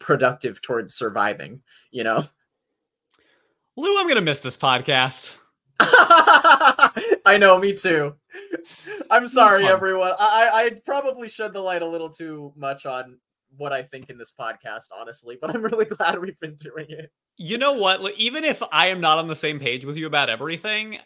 productive 0.00 0.60
towards 0.60 0.92
surviving 0.94 1.62
you 1.92 2.04
know? 2.04 2.24
Lou, 3.76 3.98
I'm 3.98 4.08
gonna 4.08 4.20
miss 4.20 4.40
this 4.40 4.56
podcast. 4.56 5.34
I 5.80 7.36
know, 7.38 7.58
me 7.58 7.74
too. 7.74 8.14
I'm 9.10 9.26
sorry, 9.26 9.66
everyone. 9.66 10.12
I 10.18 10.50
I 10.52 10.70
probably 10.84 11.28
shed 11.28 11.52
the 11.52 11.60
light 11.60 11.82
a 11.82 11.86
little 11.86 12.10
too 12.10 12.52
much 12.56 12.86
on 12.86 13.18
what 13.56 13.72
I 13.72 13.82
think 13.82 14.10
in 14.10 14.18
this 14.18 14.32
podcast, 14.38 14.86
honestly, 14.96 15.38
but 15.40 15.54
I'm 15.54 15.62
really 15.62 15.84
glad 15.96 16.18
we've 16.18 16.38
been 16.40 16.56
doing 16.56 16.86
it. 16.88 17.10
You 17.36 17.58
know 17.58 17.74
what? 17.74 18.12
Even 18.16 18.44
if 18.44 18.62
I 18.72 18.88
am 18.88 19.00
not 19.00 19.18
on 19.18 19.28
the 19.28 19.36
same 19.36 19.58
page 19.58 19.84
with 19.84 19.96
you 19.96 20.06
about 20.06 20.30
everything, 20.30 20.98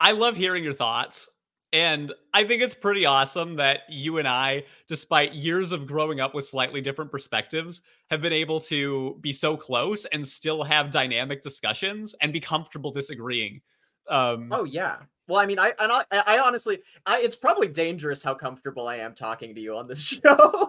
I 0.00 0.12
love 0.12 0.36
hearing 0.36 0.64
your 0.64 0.74
thoughts. 0.74 1.28
And 1.72 2.14
I 2.32 2.44
think 2.44 2.62
it's 2.62 2.74
pretty 2.74 3.04
awesome 3.04 3.56
that 3.56 3.80
you 3.90 4.16
and 4.16 4.26
I, 4.26 4.64
despite 4.86 5.34
years 5.34 5.70
of 5.70 5.86
growing 5.86 6.18
up 6.18 6.34
with 6.34 6.46
slightly 6.46 6.80
different 6.80 7.10
perspectives, 7.10 7.82
have 8.08 8.22
been 8.22 8.32
able 8.32 8.58
to 8.60 9.18
be 9.20 9.34
so 9.34 9.54
close 9.54 10.06
and 10.06 10.26
still 10.26 10.62
have 10.62 10.90
dynamic 10.90 11.42
discussions 11.42 12.14
and 12.22 12.32
be 12.32 12.40
comfortable 12.40 12.90
disagreeing. 12.90 13.60
Um, 14.08 14.48
Oh 14.52 14.64
yeah. 14.64 14.96
Well, 15.26 15.38
I 15.38 15.44
mean, 15.46 15.58
I 15.58 15.74
and 15.78 15.92
I, 15.92 16.04
I 16.10 16.38
honestly, 16.38 16.80
I, 17.04 17.20
it's 17.20 17.36
probably 17.36 17.68
dangerous 17.68 18.22
how 18.22 18.34
comfortable 18.34 18.88
I 18.88 18.96
am 18.96 19.14
talking 19.14 19.54
to 19.54 19.60
you 19.60 19.76
on 19.76 19.86
this 19.86 19.98
show. 20.24 20.68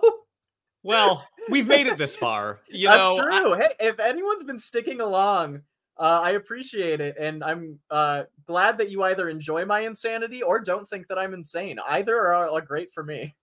well, 0.84 1.26
we've 1.50 1.68
made 1.68 1.88
it 1.88 1.98
this 1.98 2.16
far. 2.16 2.60
You 2.70 2.90
That's 2.90 3.02
know, 3.18 3.30
I- 3.30 3.40
true. 3.42 3.54
hey, 3.54 3.74
if 3.80 4.00
anyone's 4.00 4.44
been 4.44 4.60
sticking 4.60 5.00
along, 5.00 5.62
uh, 5.98 6.22
I 6.24 6.32
appreciate 6.32 7.00
it, 7.02 7.16
and 7.18 7.44
I'm 7.44 7.80
uh, 7.90 8.24
glad 8.48 8.78
that 8.80 8.90
you 8.90 9.04
either 9.04 9.30
enjoy 9.30 9.66
my 9.66 9.82
insanity 9.82 10.42
or 10.44 10.60
don't 10.60 10.88
think 10.88 11.08
that 11.08 11.18
I'm 11.18 11.34
insane. 11.34 11.78
Either 11.88 12.18
are, 12.18 12.50
are 12.50 12.62
great 12.62 12.92
for 12.92 13.04
me. 13.04 13.36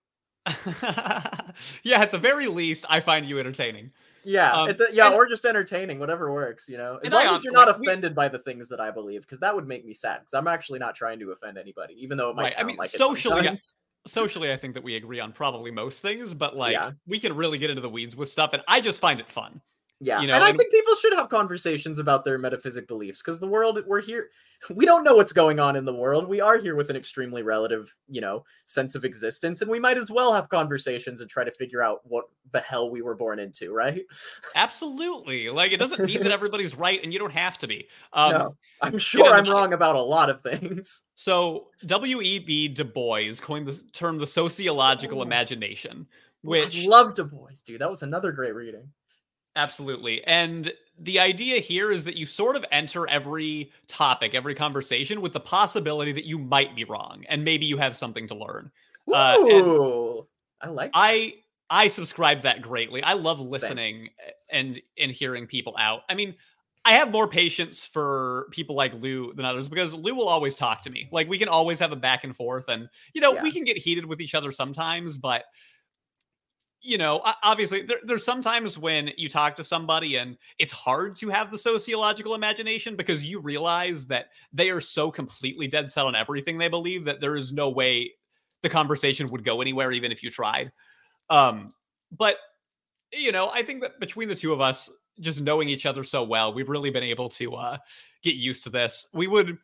yeah, 1.83 2.01
at 2.01 2.11
the 2.11 2.19
very 2.19 2.47
least, 2.47 2.85
I 2.89 3.01
find 3.01 3.27
you 3.27 3.39
entertaining. 3.39 3.91
Yeah, 4.29 4.53
Um, 4.53 4.71
it- 4.71 4.81
yeah, 4.93 5.07
and- 5.07 5.15
or 5.15 5.27
just 5.27 5.45
entertaining, 5.45 6.01
whatever 6.01 6.33
works. 6.33 6.69
You 6.69 6.79
know, 6.79 6.99
as 7.03 7.13
long 7.13 7.27
I 7.29 7.35
as 7.35 7.45
you're 7.45 7.53
not 7.53 7.69
like, 7.69 7.79
we- 7.79 7.87
offended 7.87 8.15
by 8.15 8.27
the 8.29 8.41
things 8.41 8.69
that 8.71 8.81
I 8.81 8.91
believe, 8.91 9.21
because 9.23 9.39
that 9.39 9.55
would 9.55 9.69
make 9.69 9.85
me 9.87 9.95
sad. 9.95 10.19
Because 10.21 10.35
I'm 10.35 10.49
actually 10.49 10.81
not 10.81 10.97
trying 10.97 11.21
to 11.21 11.31
offend 11.31 11.57
anybody, 11.59 11.95
even 12.03 12.19
though 12.19 12.31
it 12.31 12.37
might 12.37 12.43
Right, 12.43 12.53
I 12.55 12.57
sound 12.57 12.67
mean, 12.67 12.77
like 12.77 12.93
it 12.93 12.99
socially, 12.99 13.37
sometimes. 13.37 13.77
Socially, 14.07 14.53
I 14.53 14.57
think 14.57 14.75
that 14.75 14.83
we 14.85 14.97
agree 14.97 15.21
on 15.21 15.33
probably 15.33 15.71
most 15.71 16.01
things, 16.03 16.35
but 16.35 16.57
like 16.57 16.73
Yeah. 16.73 16.91
we 17.07 17.19
can 17.21 17.35
really 17.37 17.59
get 17.59 17.71
into 17.71 17.83
the 17.83 17.89
weeds 17.89 18.17
with 18.17 18.29
stuff, 18.29 18.51
and 18.53 18.63
I 18.69 18.81
just 18.81 19.01
find 19.01 19.21
it 19.21 19.29
fun. 19.31 19.61
Yeah, 20.01 20.21
you 20.21 20.27
know, 20.27 20.35
and 20.35 20.45
I 20.45 20.51
and- 20.51 20.59
think 20.59 20.71
people 20.73 20.95
should 20.97 21.15
have 21.15 21.29
conversations 21.31 21.99
about 21.99 22.25
their 22.25 22.37
metaphysic 22.39 22.87
beliefs 22.87 23.23
because 23.23 23.41
the 23.41 23.47
world 23.49 23.83
we're 23.87 24.03
here, 24.03 24.29
we 24.75 24.85
don't 24.85 25.05
know 25.05 25.15
what's 25.15 25.33
going 25.33 25.59
on 25.59 25.75
in 25.75 25.87
the 25.87 25.95
world. 25.95 26.29
We 26.29 26.39
are 26.41 26.59
here 26.59 26.77
with 26.77 26.91
an 26.91 26.97
extremely 26.97 27.43
relative, 27.43 27.95
you 28.09 28.21
know, 28.21 28.45
sense 28.67 28.95
of 28.95 29.05
existence, 29.07 29.63
and 29.63 29.71
we 29.71 29.81
might 29.81 29.97
as 29.97 30.11
well 30.11 30.35
have 30.35 30.51
conversations 30.51 31.23
and 31.23 31.31
try 31.31 31.45
to 31.45 31.53
figure 31.53 31.83
out 31.83 32.01
what 32.05 32.27
the 32.53 32.61
hell 32.61 32.91
we 32.91 33.01
were 33.01 33.15
born 33.15 33.39
into, 33.39 33.73
right? 33.73 34.03
Absolutely, 34.55 35.49
like 35.51 35.73
it 35.73 35.77
doesn't 35.79 36.05
mean 36.05 36.23
that 36.23 36.33
everybody's 36.41 36.75
right, 36.77 37.03
and 37.03 37.13
you 37.13 37.19
don't 37.19 37.33
have 37.33 37.57
to 37.59 37.67
be. 37.67 37.89
Um, 38.13 38.33
no, 38.33 38.57
I'm 38.83 38.99
sure 38.99 39.31
I'm 39.33 39.49
wrong 39.49 39.73
about 39.73 39.97
a 39.97 40.03
lot 40.03 40.29
of 40.31 40.43
things. 40.43 41.03
So 41.15 41.69
W.E.B. 41.87 42.69
Du 42.69 42.85
Bois 42.85 43.33
coined 43.41 43.67
the 43.69 43.83
term 43.93 44.19
the 44.19 44.27
sociological 44.27 45.21
Oh. 45.21 45.23
imagination, 45.23 46.07
I 46.11 46.49
which 46.49 46.85
love 46.85 47.15
Du 47.15 47.25
Bois, 47.25 47.51
dude. 47.65 47.81
That 47.81 47.91
was 47.91 48.03
another 48.03 48.33
great 48.33 48.55
reading. 48.55 48.89
Absolutely. 49.57 50.23
And 50.25 50.73
the 50.99 51.19
idea 51.19 51.61
here 51.61 51.91
is 51.91 52.05
that 52.05 52.17
you 52.17 52.27
sort 52.27 52.57
of 52.57 52.65
enter 52.71 53.09
every 53.09 53.73
topic, 53.87 54.35
every 54.35 54.55
conversation 54.55 55.21
with 55.21 55.33
the 55.33 55.41
possibility 55.41 56.13
that 56.13 56.25
you 56.25 56.39
might 56.39 56.77
be 56.77 56.85
wrong 56.85 57.25
and 57.29 57.45
maybe 57.45 57.67
you 57.67 57.77
have 57.79 57.97
something 57.97 58.29
to 58.29 58.35
learn. 58.35 58.71
Uh, 59.13 59.37
I 60.61 60.69
like. 60.69 60.91
I 60.95 61.35
I 61.69 61.89
subscribe 61.89 62.43
that 62.43 62.63
greatly. 62.63 63.03
I 63.03 63.15
love 63.15 63.41
listening 63.41 64.11
and 64.51 64.81
and 64.99 65.11
hearing 65.11 65.47
people 65.47 65.75
out. 65.79 66.03
I 66.09 66.15
mean, 66.15 66.35
I 66.85 66.93
have 66.93 67.11
more 67.11 67.27
patience 67.29 67.85
for 67.85 68.49
people 68.53 68.77
like 68.77 68.95
Lou 68.95 69.33
than 69.35 69.45
others 69.45 69.69
because 69.69 69.95
Lou 69.95 70.15
will 70.15 70.29
always 70.29 70.57
talk 70.57 70.83
to 70.83 70.91
me. 70.91 71.09
Like 71.11 71.29
we 71.29 71.39
can 71.39 71.49
always 71.49 71.79
have 71.79 71.93
a 71.93 71.97
back 71.97 72.25
and 72.25 72.35
forth 72.35 72.69
and 72.69 72.89
you 73.13 73.21
know, 73.21 73.35
we 73.43 73.51
can 73.51 73.65
get 73.65 73.77
heated 73.77 74.07
with 74.07 74.21
each 74.21 74.35
other 74.35 74.53
sometimes, 74.53 75.19
but 75.19 75.45
you 76.83 76.99
know, 76.99 77.21
obviously 77.43 77.83
there, 77.83 77.99
there's 78.05 78.25
sometimes 78.25 78.79
when 78.79 79.11
you 79.17 79.29
talk 79.29 79.57
to 79.57 79.65
somebody 79.65 80.17
and 80.17 80.37
it's 80.59 80.73
hard 80.73 81.17
to 81.17 81.29
have 81.29 81.51
the 81.51 81.59
sociological 81.59 82.35
imagination 82.35 82.97
because 82.97 83.25
you 83.25 83.41
realize 83.41 84.07
that 84.07 84.27
they 84.53 84.71
are 84.71 84.81
so 84.81 85.11
completely 85.11 85.67
dead 85.67 85.91
set 85.91 86.05
on 86.05 86.15
everything 86.15 86.59
they 86.59 86.69
believe 86.69 87.05
that 87.05 87.21
there 87.21 87.37
is 87.37 87.53
no 87.53 87.71
way 87.71 88.13
the 88.63 88.69
conversation 88.69 89.27
would 89.29 89.45
go 89.45 89.61
anywhere 89.61 89.93
even 89.93 90.13
if 90.13 90.23
you 90.23 90.31
tried. 90.31 90.71
Um, 91.29 91.71
but 92.13 92.37
you 93.13 93.33
know, 93.33 93.51
I 93.53 93.63
think 93.63 93.83
that 93.83 93.99
between 94.01 94.29
the 94.29 94.35
two 94.35 94.53
of 94.53 94.61
us, 94.61 94.91
just 95.21 95.41
knowing 95.41 95.69
each 95.69 95.87
other 95.87 96.05
so 96.05 96.23
well, 96.23 96.53
we've 96.53 96.69
really 96.69 96.91
been 96.91 97.05
able 97.05 97.29
to 97.31 97.55
uh, 97.55 97.79
get 98.23 98.35
used 98.35 98.65
to 98.65 98.71
this. 98.71 99.07
We 99.15 99.27
would, 99.27 99.57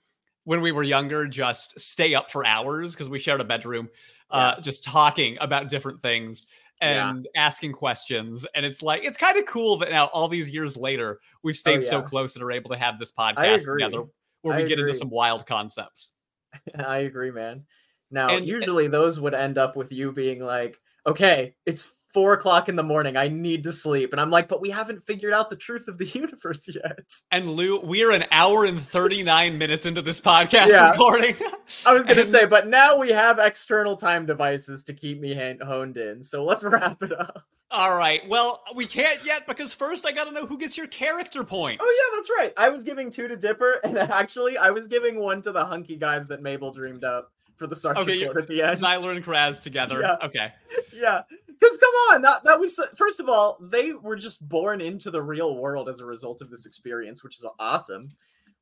when 0.45 0.61
we 0.61 0.73
were 0.73 0.83
younger, 0.83 1.27
just 1.27 1.79
stay 1.79 2.15
up 2.15 2.31
for 2.31 2.47
hours 2.47 2.95
because 2.95 3.09
we 3.09 3.19
shared 3.19 3.41
a 3.41 3.45
bedroom, 3.45 3.91
uh, 4.31 4.61
just 4.61 4.83
talking 4.83 5.37
about 5.41 5.69
different 5.69 6.01
things 6.01 6.47
Yeah. 6.83 7.11
and 7.11 7.29
asking 7.37 7.73
questions. 7.73 8.47
And 8.55 8.67
it's 8.67 8.83
like 8.83 9.05
it's 9.05 9.17
kind 9.19 9.39
of 9.39 9.47
cool 9.47 9.79
that 9.79 9.91
now, 9.91 10.07
all 10.13 10.29
these 10.29 10.51
years 10.51 10.77
later, 10.77 11.21
we've 11.43 11.55
oh, 11.55 11.57
stayed 11.57 11.85
so 11.85 11.97
Oh, 11.97 12.01
yeah. 12.01 12.07
close 12.07 12.35
and 12.35 12.43
are 12.45 12.53
able 12.53 12.71
to 12.71 12.77
have 12.77 12.99
this 12.99 13.13
podcast 13.13 13.65
together, 13.67 14.05
where 14.43 14.57
I 14.57 14.63
we 14.63 14.69
get 14.69 14.79
into 14.79 14.93
some 14.95 15.11
wild 15.11 15.47
concepts. 15.47 16.13
I 16.79 16.99
agree, 16.99 17.31
man. 17.31 17.65
Now, 18.11 18.29
And- 18.29 18.45
eh 18.45 18.49
usually 18.49 18.89
those 18.89 19.19
would 19.21 19.35
end 19.35 19.57
up 19.59 19.77
with 19.77 19.91
you 19.93 20.13
being 20.13 20.41
like, 20.43 20.79
"Okay, 21.07 21.55
it's 21.67 21.93
four 22.13 22.33
o'clock 22.35 22.69
in 22.69 22.77
the 22.77 22.83
morning. 22.83 23.17
I 23.17 23.29
need 23.29 23.63
to 23.65 23.73
sleep. 23.73 24.13
And 24.13 24.21
I'm 24.21 24.31
like, 24.31 24.49
but 24.49 24.61
we 24.61 24.71
haven't 24.71 25.07
figured 25.07 25.33
out 25.33 25.51
the 25.51 25.57
truth 25.57 25.89
of 25.89 25.99
the 25.99 26.05
universe 26.15 26.69
yet. 26.75 27.09
And 27.31 27.49
Lou, 27.49 27.81
we 27.81 28.05
are 28.05 28.11
an 28.13 28.25
hour 28.31 28.65
and 28.65 28.81
39 28.81 29.59
minutes 29.59 29.87
into 29.87 30.03
this 30.03 30.21
podcast 30.21 30.69
Yeah. 30.69 30.91
recording. 30.91 31.35
I 31.87 31.93
was 31.95 32.07
gonna 32.07 32.21
And- 32.21 32.29
say, 32.29 32.45
but 32.47 32.69
now 32.69 32.99
we 32.99 33.11
have 33.13 33.39
external 33.39 33.97
time 33.97 34.27
devices 34.27 34.85
to 34.85 34.95
keep 34.95 35.21
me 35.21 35.35
honed 35.63 35.97
in. 35.97 36.23
So 36.23 36.45
let's 36.45 36.63
wrap 36.65 37.03
it 37.03 37.13
up. 37.19 37.45
All 37.71 37.97
right. 37.97 38.21
Well, 38.29 38.63
we 38.75 38.85
can't 38.85 39.25
yet 39.25 39.47
because 39.47 39.73
first 39.73 40.05
I 40.07 40.13
got 40.13 40.25
to 40.25 40.33
know 40.33 40.45
who 40.45 40.59
gets 40.59 40.77
your 40.77 40.89
character 40.89 41.43
points. 41.43 41.83
Oh 41.83 42.11
yeah, 42.13 42.17
that's 42.19 42.29
right. 42.39 42.53
I 42.59 42.69
was 42.69 42.85
giving 42.85 43.11
two 43.11 43.29
to 43.29 43.37
Dipper, 43.37 43.81
and 43.83 43.97
actually, 43.97 44.59
I 44.59 44.73
was 44.73 44.89
giving 44.89 45.19
one 45.19 45.41
to 45.41 45.53
the 45.53 45.65
hunky 45.65 45.97
guys 45.97 46.29
that 46.29 46.43
Mabel 46.43 46.71
dreamed 46.71 47.03
up 47.03 47.33
for 47.57 47.66
the 47.66 47.74
Sarge 47.77 47.99
Okay, 47.99 48.24
at 48.24 48.47
the 48.47 48.62
end. 48.62 48.77
Xyler 48.77 49.15
and 49.16 49.24
Craz 49.24 49.61
together. 49.61 50.01
Yeah. 50.01 50.16
Okay. 50.23 50.53
yeah, 50.95 51.23
because 51.47 51.79
come 51.79 51.95
on, 52.12 52.23
that 52.23 52.45
that 52.45 52.59
was 52.59 52.79
first 52.97 53.20
of 53.20 53.29
all, 53.29 53.59
they 53.61 53.93
were 53.93 54.16
just 54.16 54.47
born 54.49 54.81
into 54.81 55.11
the 55.11 55.23
real 55.23 55.57
world 55.57 55.89
as 55.89 56.01
a 56.01 56.07
result 56.07 56.43
of 56.43 56.51
this 56.51 56.66
experience, 56.66 57.23
which 57.23 57.37
is 57.37 57.47
awesome. 57.59 58.11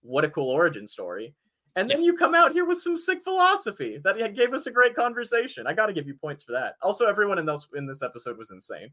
What 0.03 0.25
a 0.25 0.31
cool 0.31 0.51
origin 0.51 0.87
story. 0.87 1.35
And 1.77 1.89
then 1.89 2.03
you 2.03 2.15
come 2.17 2.35
out 2.35 2.53
here 2.53 2.65
with 2.65 2.81
some 2.81 2.97
sick 2.97 3.23
philosophy 3.23 4.01
that 4.03 4.35
gave 4.35 4.53
us 4.53 4.67
a 4.67 4.73
great 4.73 4.95
conversation. 4.95 5.67
I 5.67 5.73
got 5.73 5.87
to 5.87 5.93
give 5.93 6.07
you 6.07 6.15
points 6.15 6.43
for 6.43 6.53
that. 6.53 6.75
Also, 6.83 7.07
everyone 7.07 7.39
in 7.39 7.47
this 7.47 7.69
in 7.77 7.87
this 7.87 8.03
episode 8.03 8.37
was 8.37 8.51
insane. 8.51 8.91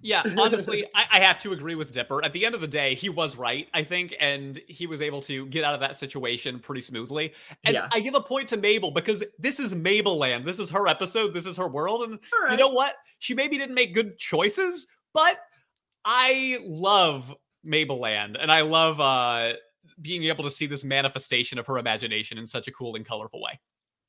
Yeah, 0.00 0.22
honestly, 0.38 0.84
I, 0.94 1.06
I 1.12 1.20
have 1.20 1.38
to 1.40 1.52
agree 1.52 1.74
with 1.74 1.90
Dipper. 1.90 2.24
At 2.24 2.32
the 2.32 2.46
end 2.46 2.54
of 2.54 2.60
the 2.60 2.68
day, 2.68 2.94
he 2.94 3.08
was 3.08 3.36
right, 3.36 3.68
I 3.74 3.82
think, 3.82 4.14
and 4.20 4.60
he 4.68 4.86
was 4.86 5.02
able 5.02 5.20
to 5.22 5.46
get 5.46 5.64
out 5.64 5.74
of 5.74 5.80
that 5.80 5.96
situation 5.96 6.58
pretty 6.60 6.82
smoothly. 6.82 7.32
And 7.64 7.74
Yeah. 7.74 7.88
I 7.92 8.00
give 8.00 8.14
a 8.14 8.20
point 8.20 8.48
to 8.48 8.56
Mabel 8.56 8.90
because 8.90 9.24
this 9.38 9.58
is 9.58 9.74
Mabeland. 9.74 10.44
This 10.44 10.60
is 10.60 10.70
her 10.70 10.86
episode. 10.86 11.34
This 11.34 11.46
is 11.46 11.56
her 11.56 11.68
world. 11.68 12.04
And 12.04 12.18
right. 12.42 12.52
you 12.52 12.56
know 12.56 12.68
what? 12.68 12.94
She 13.18 13.34
maybe 13.34 13.58
didn't 13.58 13.74
make 13.74 13.94
good 13.94 14.18
choices, 14.18 14.86
but 15.12 15.36
I 16.04 16.58
love 16.64 17.34
Mabeland, 17.66 18.36
and 18.40 18.50
I 18.50 18.62
love 18.62 19.00
uh, 19.00 19.54
being 20.00 20.24
able 20.24 20.44
to 20.44 20.50
see 20.50 20.66
this 20.66 20.84
manifestation 20.84 21.58
of 21.58 21.66
her 21.66 21.78
imagination 21.78 22.38
in 22.38 22.46
such 22.46 22.68
a 22.68 22.72
cool 22.72 22.94
and 22.94 23.04
colorful 23.04 23.42
way. 23.42 23.60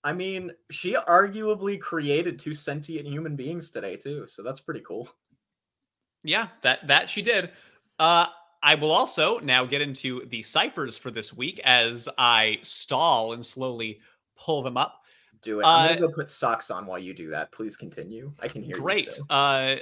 I 0.04 0.14
mean, 0.14 0.52
she 0.72 0.94
arguably 0.94 1.80
created 1.80 2.40
two 2.40 2.54
sentient 2.54 3.08
human 3.08 3.36
beings 3.36 3.70
today 3.70 3.98
too, 3.98 4.26
so 4.28 4.44
that's 4.44 4.62
pretty 4.62 4.82
cool. 4.88 5.10
Yeah, 6.24 6.48
that 6.62 6.86
that 6.88 7.10
she 7.10 7.22
did. 7.22 7.52
Uh 7.98 8.28
I 8.62 8.76
will 8.76 8.92
also 8.92 9.40
now 9.40 9.66
get 9.66 9.82
into 9.82 10.26
the 10.28 10.42
ciphers 10.44 10.98
for 10.98 11.12
this 11.12 11.34
week 11.34 11.62
as 11.64 12.10
I 12.18 12.60
stall 12.62 13.32
and 13.34 13.46
slowly 13.46 14.02
pull 14.38 14.62
them 14.62 14.76
up. 14.76 15.06
Do 15.42 15.62
it. 15.62 15.64
I'm 15.64 15.86
Uh, 15.86 15.88
gonna 15.96 16.08
go 16.08 16.14
put 16.14 16.30
socks 16.30 16.70
on 16.70 16.86
while 16.86 17.00
you 17.00 17.14
do 17.14 17.30
that. 17.30 17.52
Please 17.54 17.78
continue. 17.78 18.34
I 18.40 18.50
can 18.50 18.62
hear 18.62 18.76
you. 18.76 18.82
Great. 18.82 19.18
Uh 19.30 19.76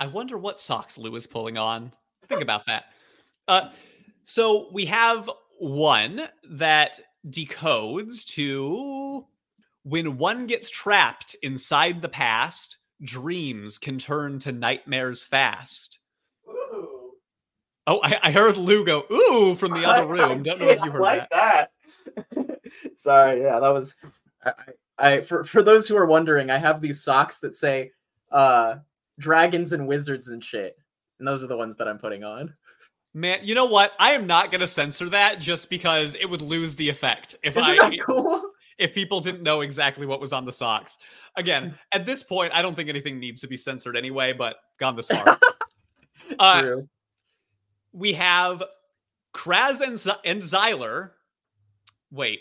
I 0.00 0.06
wonder 0.06 0.36
what 0.38 0.60
socks 0.60 0.98
Lou 0.98 1.14
is 1.16 1.26
pulling 1.26 1.56
on. 1.56 1.92
Think 2.26 2.40
about 2.42 2.66
that. 2.66 2.86
Uh 3.48 3.70
so 4.24 4.68
we 4.72 4.84
have 4.86 5.30
one 5.58 6.28
that 6.50 6.98
decodes 7.28 8.24
to 8.26 9.24
when 9.84 10.18
one 10.18 10.46
gets 10.48 10.68
trapped 10.68 11.36
inside 11.42 12.02
the 12.02 12.08
past, 12.08 12.78
dreams 13.02 13.78
can 13.78 13.98
turn 13.98 14.38
to 14.40 14.52
nightmares 14.52 15.22
fast. 15.22 15.98
Ooh. 16.48 17.12
Oh, 17.86 18.00
I, 18.02 18.18
I 18.22 18.30
heard 18.30 18.56
Lou 18.56 18.84
go, 18.84 19.04
ooh, 19.12 19.54
from 19.54 19.72
the 19.72 19.84
other 19.84 20.06
room. 20.12 20.42
Don't 20.42 20.60
know 20.60 20.68
if 20.68 20.82
you 20.82 20.90
heard 20.90 21.02
like 21.02 21.30
that. 21.30 21.70
that. 22.34 22.60
Sorry, 22.96 23.42
yeah, 23.42 23.60
that 23.60 23.68
was. 23.68 23.94
I, 24.44 24.52
I, 24.98 25.20
for 25.20 25.44
for 25.44 25.62
those 25.62 25.86
who 25.86 25.96
are 25.96 26.06
wondering, 26.06 26.50
I 26.50 26.56
have 26.56 26.80
these 26.80 27.02
socks 27.02 27.38
that 27.40 27.54
say 27.54 27.92
uh 28.32 28.76
dragons 29.18 29.72
and 29.72 29.86
wizards 29.86 30.28
and 30.28 30.42
shit, 30.42 30.78
and 31.18 31.28
those 31.28 31.44
are 31.44 31.48
the 31.48 31.56
ones 31.56 31.76
that 31.76 31.88
I'm 31.88 31.98
putting 31.98 32.24
on. 32.24 32.54
Man, 33.14 33.40
you 33.42 33.54
know 33.54 33.64
what? 33.64 33.92
I 33.98 34.12
am 34.12 34.26
not 34.26 34.50
going 34.50 34.60
to 34.60 34.68
censor 34.68 35.08
that 35.08 35.40
just 35.40 35.70
because 35.70 36.14
it 36.16 36.26
would 36.26 36.42
lose 36.42 36.74
the 36.74 36.86
effect 36.86 37.34
if 37.42 37.56
Isn't 37.56 37.70
I 37.70 37.76
that 37.76 38.00
cool? 38.02 38.45
If 38.78 38.92
people 38.92 39.20
didn't 39.20 39.42
know 39.42 39.62
exactly 39.62 40.06
what 40.06 40.20
was 40.20 40.32
on 40.32 40.44
the 40.44 40.52
socks. 40.52 40.98
Again, 41.36 41.74
at 41.92 42.04
this 42.04 42.22
point, 42.22 42.52
I 42.54 42.60
don't 42.60 42.74
think 42.74 42.88
anything 42.88 43.18
needs 43.18 43.40
to 43.40 43.46
be 43.46 43.56
censored 43.56 43.96
anyway, 43.96 44.32
but 44.32 44.56
gone 44.78 44.96
this 44.96 45.08
far. 45.08 45.38
Uh, 46.40 46.60
True. 46.60 46.88
we 47.92 48.12
have 48.12 48.60
Craz 49.32 49.80
and, 49.80 49.96
Z- 49.96 50.10
and 50.24 50.42
Xyler. 50.42 51.10
Wait, 52.10 52.40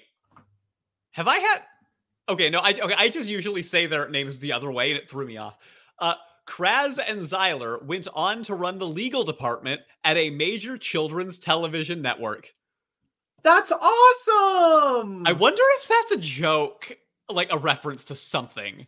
have 1.12 1.28
I 1.28 1.38
had? 1.38 1.60
Okay, 2.28 2.50
no, 2.50 2.60
I 2.60 2.72
okay. 2.72 2.96
I 2.98 3.10
just 3.10 3.30
usually 3.30 3.62
say 3.62 3.86
their 3.86 4.10
names 4.10 4.40
the 4.40 4.52
other 4.52 4.72
way, 4.72 4.90
and 4.92 5.00
it 5.00 5.08
threw 5.08 5.28
me 5.28 5.38
off. 5.38 5.60
Uh, 6.00 6.16
Craz 6.48 7.00
and 7.06 7.20
Xyler 7.20 7.84
went 7.86 8.08
on 8.14 8.42
to 8.44 8.56
run 8.56 8.80
the 8.80 8.88
legal 8.88 9.24
department 9.24 9.82
at 10.04 10.18
a 10.18 10.30
major 10.32 10.78
children's 10.78 11.38
television 11.38 12.02
network. 12.02 12.52
That's 13.46 13.72
awesome. 13.72 15.26
I 15.28 15.32
wonder 15.34 15.62
if 15.78 15.88
that's 15.88 16.12
a 16.14 16.18
joke, 16.18 16.98
like 17.30 17.52
a 17.54 17.58
reference 17.60 18.04
to 18.06 18.16
something. 18.16 18.88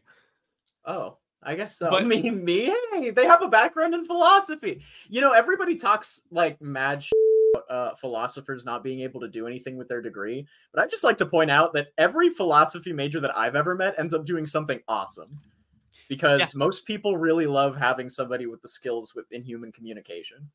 Oh, 0.84 1.18
I 1.44 1.54
guess 1.54 1.78
so. 1.78 1.92
But- 1.92 2.08
me, 2.08 2.32
me, 2.32 2.74
hey, 2.94 3.12
they 3.12 3.28
have 3.28 3.44
a 3.44 3.48
background 3.48 3.94
in 3.94 4.04
philosophy. 4.06 4.82
You 5.10 5.22
know, 5.22 5.32
everybody 5.32 5.76
talks 5.76 6.24
like 6.32 6.60
mad 6.60 7.04
sh- 7.04 7.12
about 7.54 7.70
uh, 7.70 7.96
philosophers 7.98 8.66
not 8.66 8.84
being 8.84 9.02
able 9.02 9.20
to 9.22 9.28
do 9.28 9.46
anything 9.46 9.78
with 9.78 9.88
their 9.88 10.02
degree, 10.02 10.48
but 10.74 10.84
I 10.84 10.88
just 10.88 11.04
like 11.04 11.18
to 11.18 11.28
point 11.28 11.52
out 11.52 11.72
that 11.74 11.90
every 12.00 12.32
philosophy 12.32 12.92
major 12.92 13.20
that 13.20 13.38
I've 13.38 13.56
ever 13.56 13.76
met 13.76 13.94
ends 14.00 14.14
up 14.16 14.26
doing 14.26 14.48
something 14.48 14.80
awesome. 14.88 15.40
Because 16.10 16.40
Yeah. 16.40 16.48
most 16.56 16.86
people 16.88 17.16
really 17.16 17.46
love 17.46 17.78
having 17.78 18.10
somebody 18.10 18.48
with 18.48 18.62
the 18.64 18.68
skills 18.68 19.14
with 19.14 19.32
in 19.32 19.44
human 19.44 19.72
communication. 19.72 20.50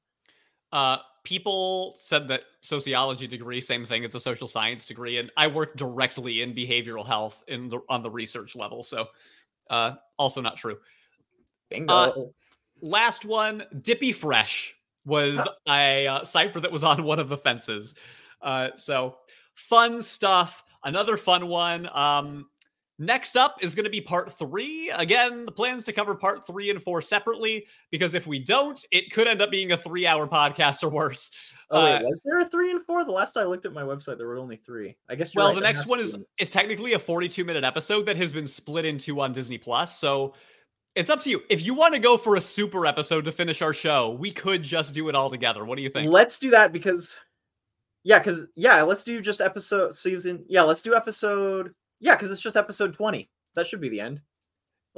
Uh, 0.72 0.98
people 1.24 1.94
said 1.96 2.26
that 2.28 2.44
sociology 2.62 3.26
degree, 3.26 3.60
same 3.60 3.84
thing. 3.84 4.04
It's 4.04 4.14
a 4.14 4.20
social 4.20 4.48
science 4.48 4.86
degree, 4.86 5.18
and 5.18 5.30
I 5.36 5.46
work 5.46 5.76
directly 5.76 6.42
in 6.42 6.54
behavioral 6.54 7.06
health 7.06 7.44
in 7.48 7.68
the 7.68 7.80
on 7.88 8.02
the 8.02 8.10
research 8.10 8.56
level. 8.56 8.82
So, 8.82 9.06
uh, 9.70 9.94
also 10.18 10.40
not 10.40 10.56
true. 10.56 10.78
Bingo. 11.70 11.92
Uh, 11.92 12.12
Last 12.84 13.24
one, 13.24 13.62
Dippy 13.82 14.10
Fresh 14.10 14.74
was 15.04 15.46
a 15.68 16.06
uh, 16.08 16.24
cipher 16.24 16.58
that 16.58 16.72
was 16.72 16.82
on 16.82 17.04
one 17.04 17.20
of 17.20 17.28
the 17.28 17.36
fences. 17.36 17.94
Uh, 18.40 18.70
so 18.74 19.18
fun 19.54 20.02
stuff. 20.02 20.64
Another 20.82 21.16
fun 21.16 21.46
one. 21.46 21.88
Um, 21.92 22.48
next 22.98 23.36
up 23.36 23.56
is 23.60 23.74
going 23.74 23.84
to 23.84 23.90
be 23.90 24.00
part 24.00 24.36
three. 24.38 24.90
Again, 24.90 25.44
the 25.44 25.52
plans 25.52 25.84
to 25.84 25.92
cover 25.92 26.14
part 26.14 26.46
three 26.46 26.70
and 26.70 26.82
four 26.82 27.02
separately 27.02 27.66
because 27.90 28.14
if 28.14 28.26
we 28.26 28.38
don't, 28.38 28.82
it 28.90 29.12
could 29.12 29.26
end 29.26 29.42
up 29.42 29.50
being 29.50 29.72
a 29.72 29.76
three-hour 29.76 30.28
podcast 30.28 30.82
or 30.82 30.90
worse. 30.90 31.30
oh 31.70 31.84
wait, 31.84 31.96
uh, 31.96 32.02
was 32.04 32.20
there 32.24 32.38
a 32.38 32.44
three 32.44 32.70
and 32.70 32.84
four? 32.84 33.04
The 33.04 33.12
last 33.12 33.36
I 33.36 33.44
looked 33.44 33.66
at 33.66 33.72
my 33.72 33.82
website, 33.82 34.18
there 34.18 34.26
were 34.26 34.38
only 34.38 34.56
three. 34.56 34.96
I 35.08 35.14
guess. 35.14 35.34
Well, 35.34 35.48
right, 35.48 35.54
the 35.54 35.60
next 35.60 35.88
one 35.88 36.00
is 36.00 36.16
it's 36.38 36.52
technically 36.52 36.92
a 36.92 36.98
42 36.98 37.44
minute 37.44 37.64
episode 37.64 38.06
that 38.06 38.16
has 38.16 38.32
been 38.32 38.46
split 38.46 38.84
into 38.84 39.20
on 39.20 39.32
Disney 39.32 39.58
Plus. 39.58 39.98
So 39.98 40.34
it's 40.94 41.10
up 41.10 41.20
to 41.22 41.30
you. 41.30 41.42
If 41.48 41.64
you 41.64 41.74
want 41.74 41.94
to 41.94 42.00
go 42.00 42.16
for 42.16 42.36
a 42.36 42.40
super 42.40 42.86
episode 42.86 43.24
to 43.24 43.32
finish 43.32 43.62
our 43.62 43.72
show, 43.72 44.10
we 44.10 44.30
could 44.30 44.62
just 44.62 44.94
do 44.94 45.08
it 45.08 45.14
all 45.14 45.30
together. 45.30 45.64
What 45.64 45.76
do 45.76 45.82
you 45.82 45.90
think? 45.90 46.10
Let's 46.10 46.38
do 46.38 46.50
that 46.50 46.72
because, 46.72 47.16
yeah, 48.04 48.18
because 48.18 48.46
yeah, 48.56 48.82
let's 48.82 49.04
do 49.04 49.20
just 49.20 49.40
episode 49.40 49.94
season. 49.94 50.44
Yeah, 50.48 50.62
let's 50.62 50.82
do 50.82 50.94
episode. 50.94 51.74
Yeah, 52.02 52.16
because 52.16 52.30
it's 52.30 52.40
just 52.40 52.56
episode 52.56 52.92
twenty. 52.92 53.30
That 53.54 53.66
should 53.66 53.80
be 53.80 53.88
the 53.88 54.00
end. 54.00 54.20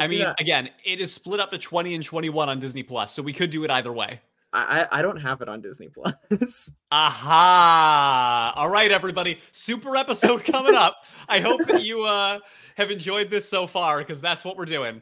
I 0.00 0.04
Let's 0.04 0.10
mean, 0.10 0.26
again, 0.40 0.70
it 0.84 0.98
is 0.98 1.12
split 1.12 1.38
up 1.38 1.52
to 1.52 1.58
20 1.58 1.94
and 1.94 2.04
21 2.04 2.48
on 2.48 2.58
Disney 2.58 2.82
Plus, 2.82 3.12
so 3.12 3.22
we 3.22 3.32
could 3.32 3.50
do 3.50 3.62
it 3.62 3.70
either 3.70 3.92
way. 3.92 4.20
I, 4.52 4.80
I 4.80 4.98
I 4.98 5.02
don't 5.02 5.20
have 5.20 5.40
it 5.40 5.48
on 5.48 5.60
Disney 5.60 5.88
Plus. 5.88 6.70
Aha! 6.90 8.54
All 8.56 8.70
right, 8.70 8.90
everybody. 8.90 9.38
Super 9.52 9.96
episode 9.96 10.44
coming 10.52 10.74
up. 10.74 11.04
I 11.28 11.40
hope 11.40 11.64
that 11.66 11.82
you 11.84 12.02
uh, 12.04 12.38
have 12.76 12.90
enjoyed 12.90 13.30
this 13.30 13.48
so 13.48 13.66
far 13.66 13.98
because 13.98 14.20
that's 14.20 14.44
what 14.44 14.56
we're 14.56 14.64
doing. 14.64 15.00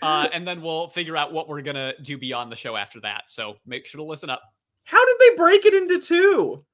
Uh, 0.00 0.28
and 0.32 0.46
then 0.46 0.62
we'll 0.62 0.88
figure 0.88 1.16
out 1.16 1.32
what 1.32 1.48
we're 1.48 1.62
going 1.62 1.76
to 1.76 1.94
do 2.02 2.16
beyond 2.16 2.52
the 2.52 2.56
show 2.56 2.76
after 2.76 3.00
that. 3.00 3.24
So 3.28 3.56
make 3.66 3.86
sure 3.86 3.98
to 3.98 4.04
listen 4.04 4.30
up. 4.30 4.42
How 4.84 5.04
did 5.04 5.16
they 5.18 5.36
break 5.36 5.64
it 5.64 5.74
into 5.74 6.00
two? 6.00 6.64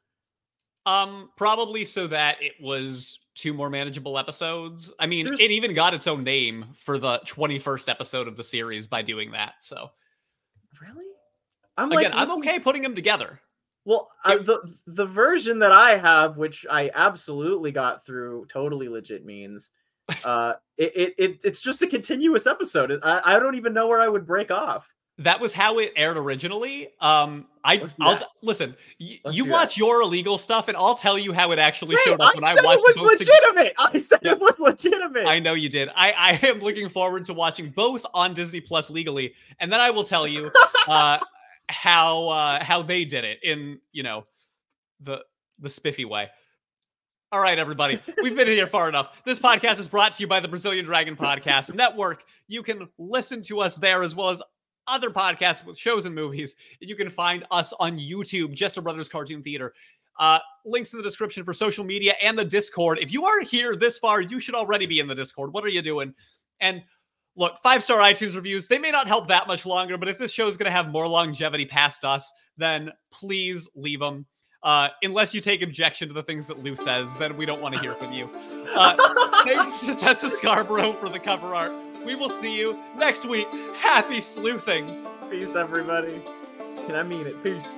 Um, 0.89 1.31
probably 1.37 1.85
so 1.85 2.07
that 2.07 2.43
it 2.43 2.55
was 2.63 3.21
two 3.35 3.53
more 3.53 3.69
manageable 3.69 4.19
episodes. 4.19 4.91
I 4.99 5.07
mean, 5.07 5.25
There's- 5.25 5.41
it 5.41 5.51
even 5.51 5.75
got 5.75 5.93
its 5.93 6.07
own 6.07 6.25
name 6.25 6.65
for 6.75 6.99
the 6.99 7.21
21st 7.27 7.89
episode 7.91 8.27
of 8.27 8.37
the 8.37 8.45
series 8.45 8.87
by 8.87 9.03
doing 9.03 9.33
that. 9.33 9.55
So 9.61 9.91
Really? 10.81 11.05
I'm 11.77 11.93
again, 11.93 12.13
I'm 12.15 12.29
looking- 12.29 12.49
okay 12.51 12.59
putting 12.59 12.83
them 12.83 12.95
together. 12.95 13.41
Well, 13.85 14.11
the 14.25 14.77
the 14.87 15.07
version 15.07 15.59
that 15.61 15.73
I 15.73 15.97
have, 15.97 16.37
which 16.37 16.67
I 16.71 16.91
absolutely 16.95 17.71
got 17.73 18.05
through, 18.05 18.47
totally 18.47 18.89
legit 18.89 19.25
means, 19.25 19.71
uh, 20.25 20.55
it, 20.77 20.93
it, 20.97 21.15
it 21.19 21.41
it's 21.45 21.61
just 21.61 21.83
a 21.83 21.87
continuous 21.87 22.47
episode. 22.47 22.99
I, 23.03 23.21
I 23.25 23.39
don't 23.39 23.55
even 23.55 23.75
know 23.75 23.87
where 23.89 24.01
I 24.01 24.09
would 24.09 24.27
break 24.27 24.51
off. 24.51 24.91
That 25.19 25.41
was 25.41 25.53
how 25.53 25.79
it 25.79 25.93
aired 25.97 26.17
originally. 26.17 26.89
Um, 27.01 27.47
I 27.65 27.83
I'll 28.01 28.17
t- 28.17 28.25
listen. 28.43 28.77
Y- 29.01 29.19
you 29.33 29.45
watch 29.45 29.77
your 29.77 30.01
illegal 30.03 30.39
stuff, 30.39 30.69
and 30.69 30.77
I'll 30.77 30.95
tell 30.95 31.19
you 31.19 31.33
how 31.33 31.51
it 31.53 31.59
actually 31.59 31.97
Hey, 31.97 32.03
showed 32.11 32.21
I 32.21 32.29
up 32.29 32.35
when 32.37 32.45
I 32.45 32.55
said 32.55 32.65
watched 32.65 32.81
it 32.81 32.87
was 32.87 32.97
both. 32.97 33.19
to- 33.19 33.25
legitimate. 33.25 33.75
I 33.79 33.99
said 33.99 34.21
Yeah. 34.23 34.33
it 34.33 34.41
was 34.41 34.61
legitimate. 34.61 35.27
I 35.27 35.39
know 35.41 35.55
you 35.55 35.69
did. 35.69 35.89
I 35.95 36.13
I 36.17 36.31
am 36.47 36.61
looking 36.61 36.89
forward 36.89 37.25
to 37.27 37.35
watching 37.35 37.71
both 37.71 38.07
on 38.15 38.33
Disney 38.35 38.61
Plus 38.61 38.91
legally, 38.91 39.35
and 39.59 39.73
then 39.73 39.81
I 39.81 39.91
will 39.91 40.05
tell 40.05 40.27
you 40.27 40.51
uh, 40.89 41.19
how 41.69 42.29
uh, 42.29 42.63
how 42.65 42.83
they 42.83 43.05
did 43.05 43.25
it 43.25 43.41
in 43.43 43.81
you 43.93 44.03
know 44.05 44.25
the 45.01 45.25
the 45.59 45.69
spiffy 45.69 46.05
way. 46.05 46.29
All 47.31 47.41
right, 47.41 47.59
everybody, 47.59 48.01
we've 48.23 48.35
been 48.35 48.47
here 48.47 48.67
far 48.67 48.89
enough. 48.89 49.23
This 49.25 49.39
podcast 49.39 49.79
is 49.79 49.87
brought 49.87 50.13
to 50.13 50.23
you 50.23 50.27
by 50.27 50.41
the 50.41 50.49
Brazilian 50.49 50.87
Dragon 50.87 51.15
Podcast 51.15 51.75
Network. 51.75 52.23
You 52.47 52.63
can 52.63 52.89
listen 52.97 53.43
to 53.43 53.61
us 53.61 53.77
there 53.77 54.03
as 54.03 54.15
well 54.15 54.31
as 54.31 54.41
other 54.89 55.11
podcasts 55.11 55.65
with 55.65 55.79
shows 55.79 56.07
and 56.07 56.15
movies. 56.15 56.57
You 56.81 56.97
can 56.97 57.11
find 57.11 57.45
us 57.51 57.73
on 57.79 57.99
YouTube, 57.99 58.55
Jester 58.55 58.81
Brothers 58.81 59.09
Cartoon 59.09 59.43
Theater. 59.43 59.75
Uh, 60.19 60.41
links 60.65 60.93
in 60.93 60.97
the 60.97 61.03
description 61.03 61.45
for 61.45 61.55
social 61.55 61.85
media 61.85 62.15
and 62.21 62.37
the 62.37 62.45
Discord. 62.45 62.99
If 63.01 63.13
you 63.13 63.25
are 63.25 63.41
here 63.41 63.77
this 63.77 63.99
far, 63.99 64.21
you 64.21 64.41
should 64.41 64.57
already 64.57 64.87
be 64.87 64.99
in 64.99 65.07
the 65.07 65.15
Discord. 65.15 65.53
What 65.53 65.65
are 65.65 65.69
you 65.69 65.81
doing? 65.81 66.13
And 66.61 66.83
look, 67.37 67.59
five 67.63 67.85
star 67.85 67.99
iTunes 67.99 68.35
reviews, 68.35 68.67
they 68.67 68.79
may 68.79 68.91
not 68.91 69.07
help 69.07 69.29
that 69.29 69.47
much 69.47 69.65
longer, 69.65 69.97
but 69.97 70.09
if 70.09 70.19
this 70.19 70.33
show 70.33 70.49
is 70.49 70.57
going 70.57 70.67
to 70.67 70.77
have 70.77 70.91
more 70.91 71.07
longevity 71.07 71.65
past 71.65 72.05
us, 72.05 72.33
then 72.57 72.91
please 73.13 73.69
leave 73.77 74.01
them. 74.01 74.27
Uh, 74.65 74.89
unless 75.05 75.33
you 75.33 75.41
take 75.41 75.63
objection 75.63 76.09
to 76.09 76.15
the 76.15 76.23
things 76.23 76.47
that 76.49 76.63
Lou 76.65 76.75
says, 76.75 77.17
then 77.17 77.37
we 77.37 77.47
don't 77.47 77.63
want 77.63 77.77
to 77.77 77.81
hear 77.81 77.95
from 77.95 78.13
you. 78.13 78.29
Uh, 78.75 78.97
thanks 79.45 79.87
to 79.87 79.95
Tessa 79.95 80.29
Scarbrough 80.29 80.99
for 80.99 81.09
the 81.09 81.21
cover 81.21 81.55
art. 81.55 81.73
We 82.09 82.15
will 82.15 82.31
see 82.31 82.59
you 82.59 82.75
next 82.97 83.27
week. 83.27 83.47
Happy 83.77 84.23
sleuthing. 84.23 85.07
Peace, 85.29 85.55
everybody. 85.55 86.23
And 86.87 86.97
I 86.97 87.03
mean 87.03 87.27
it. 87.27 87.45
Peace. 87.45 87.77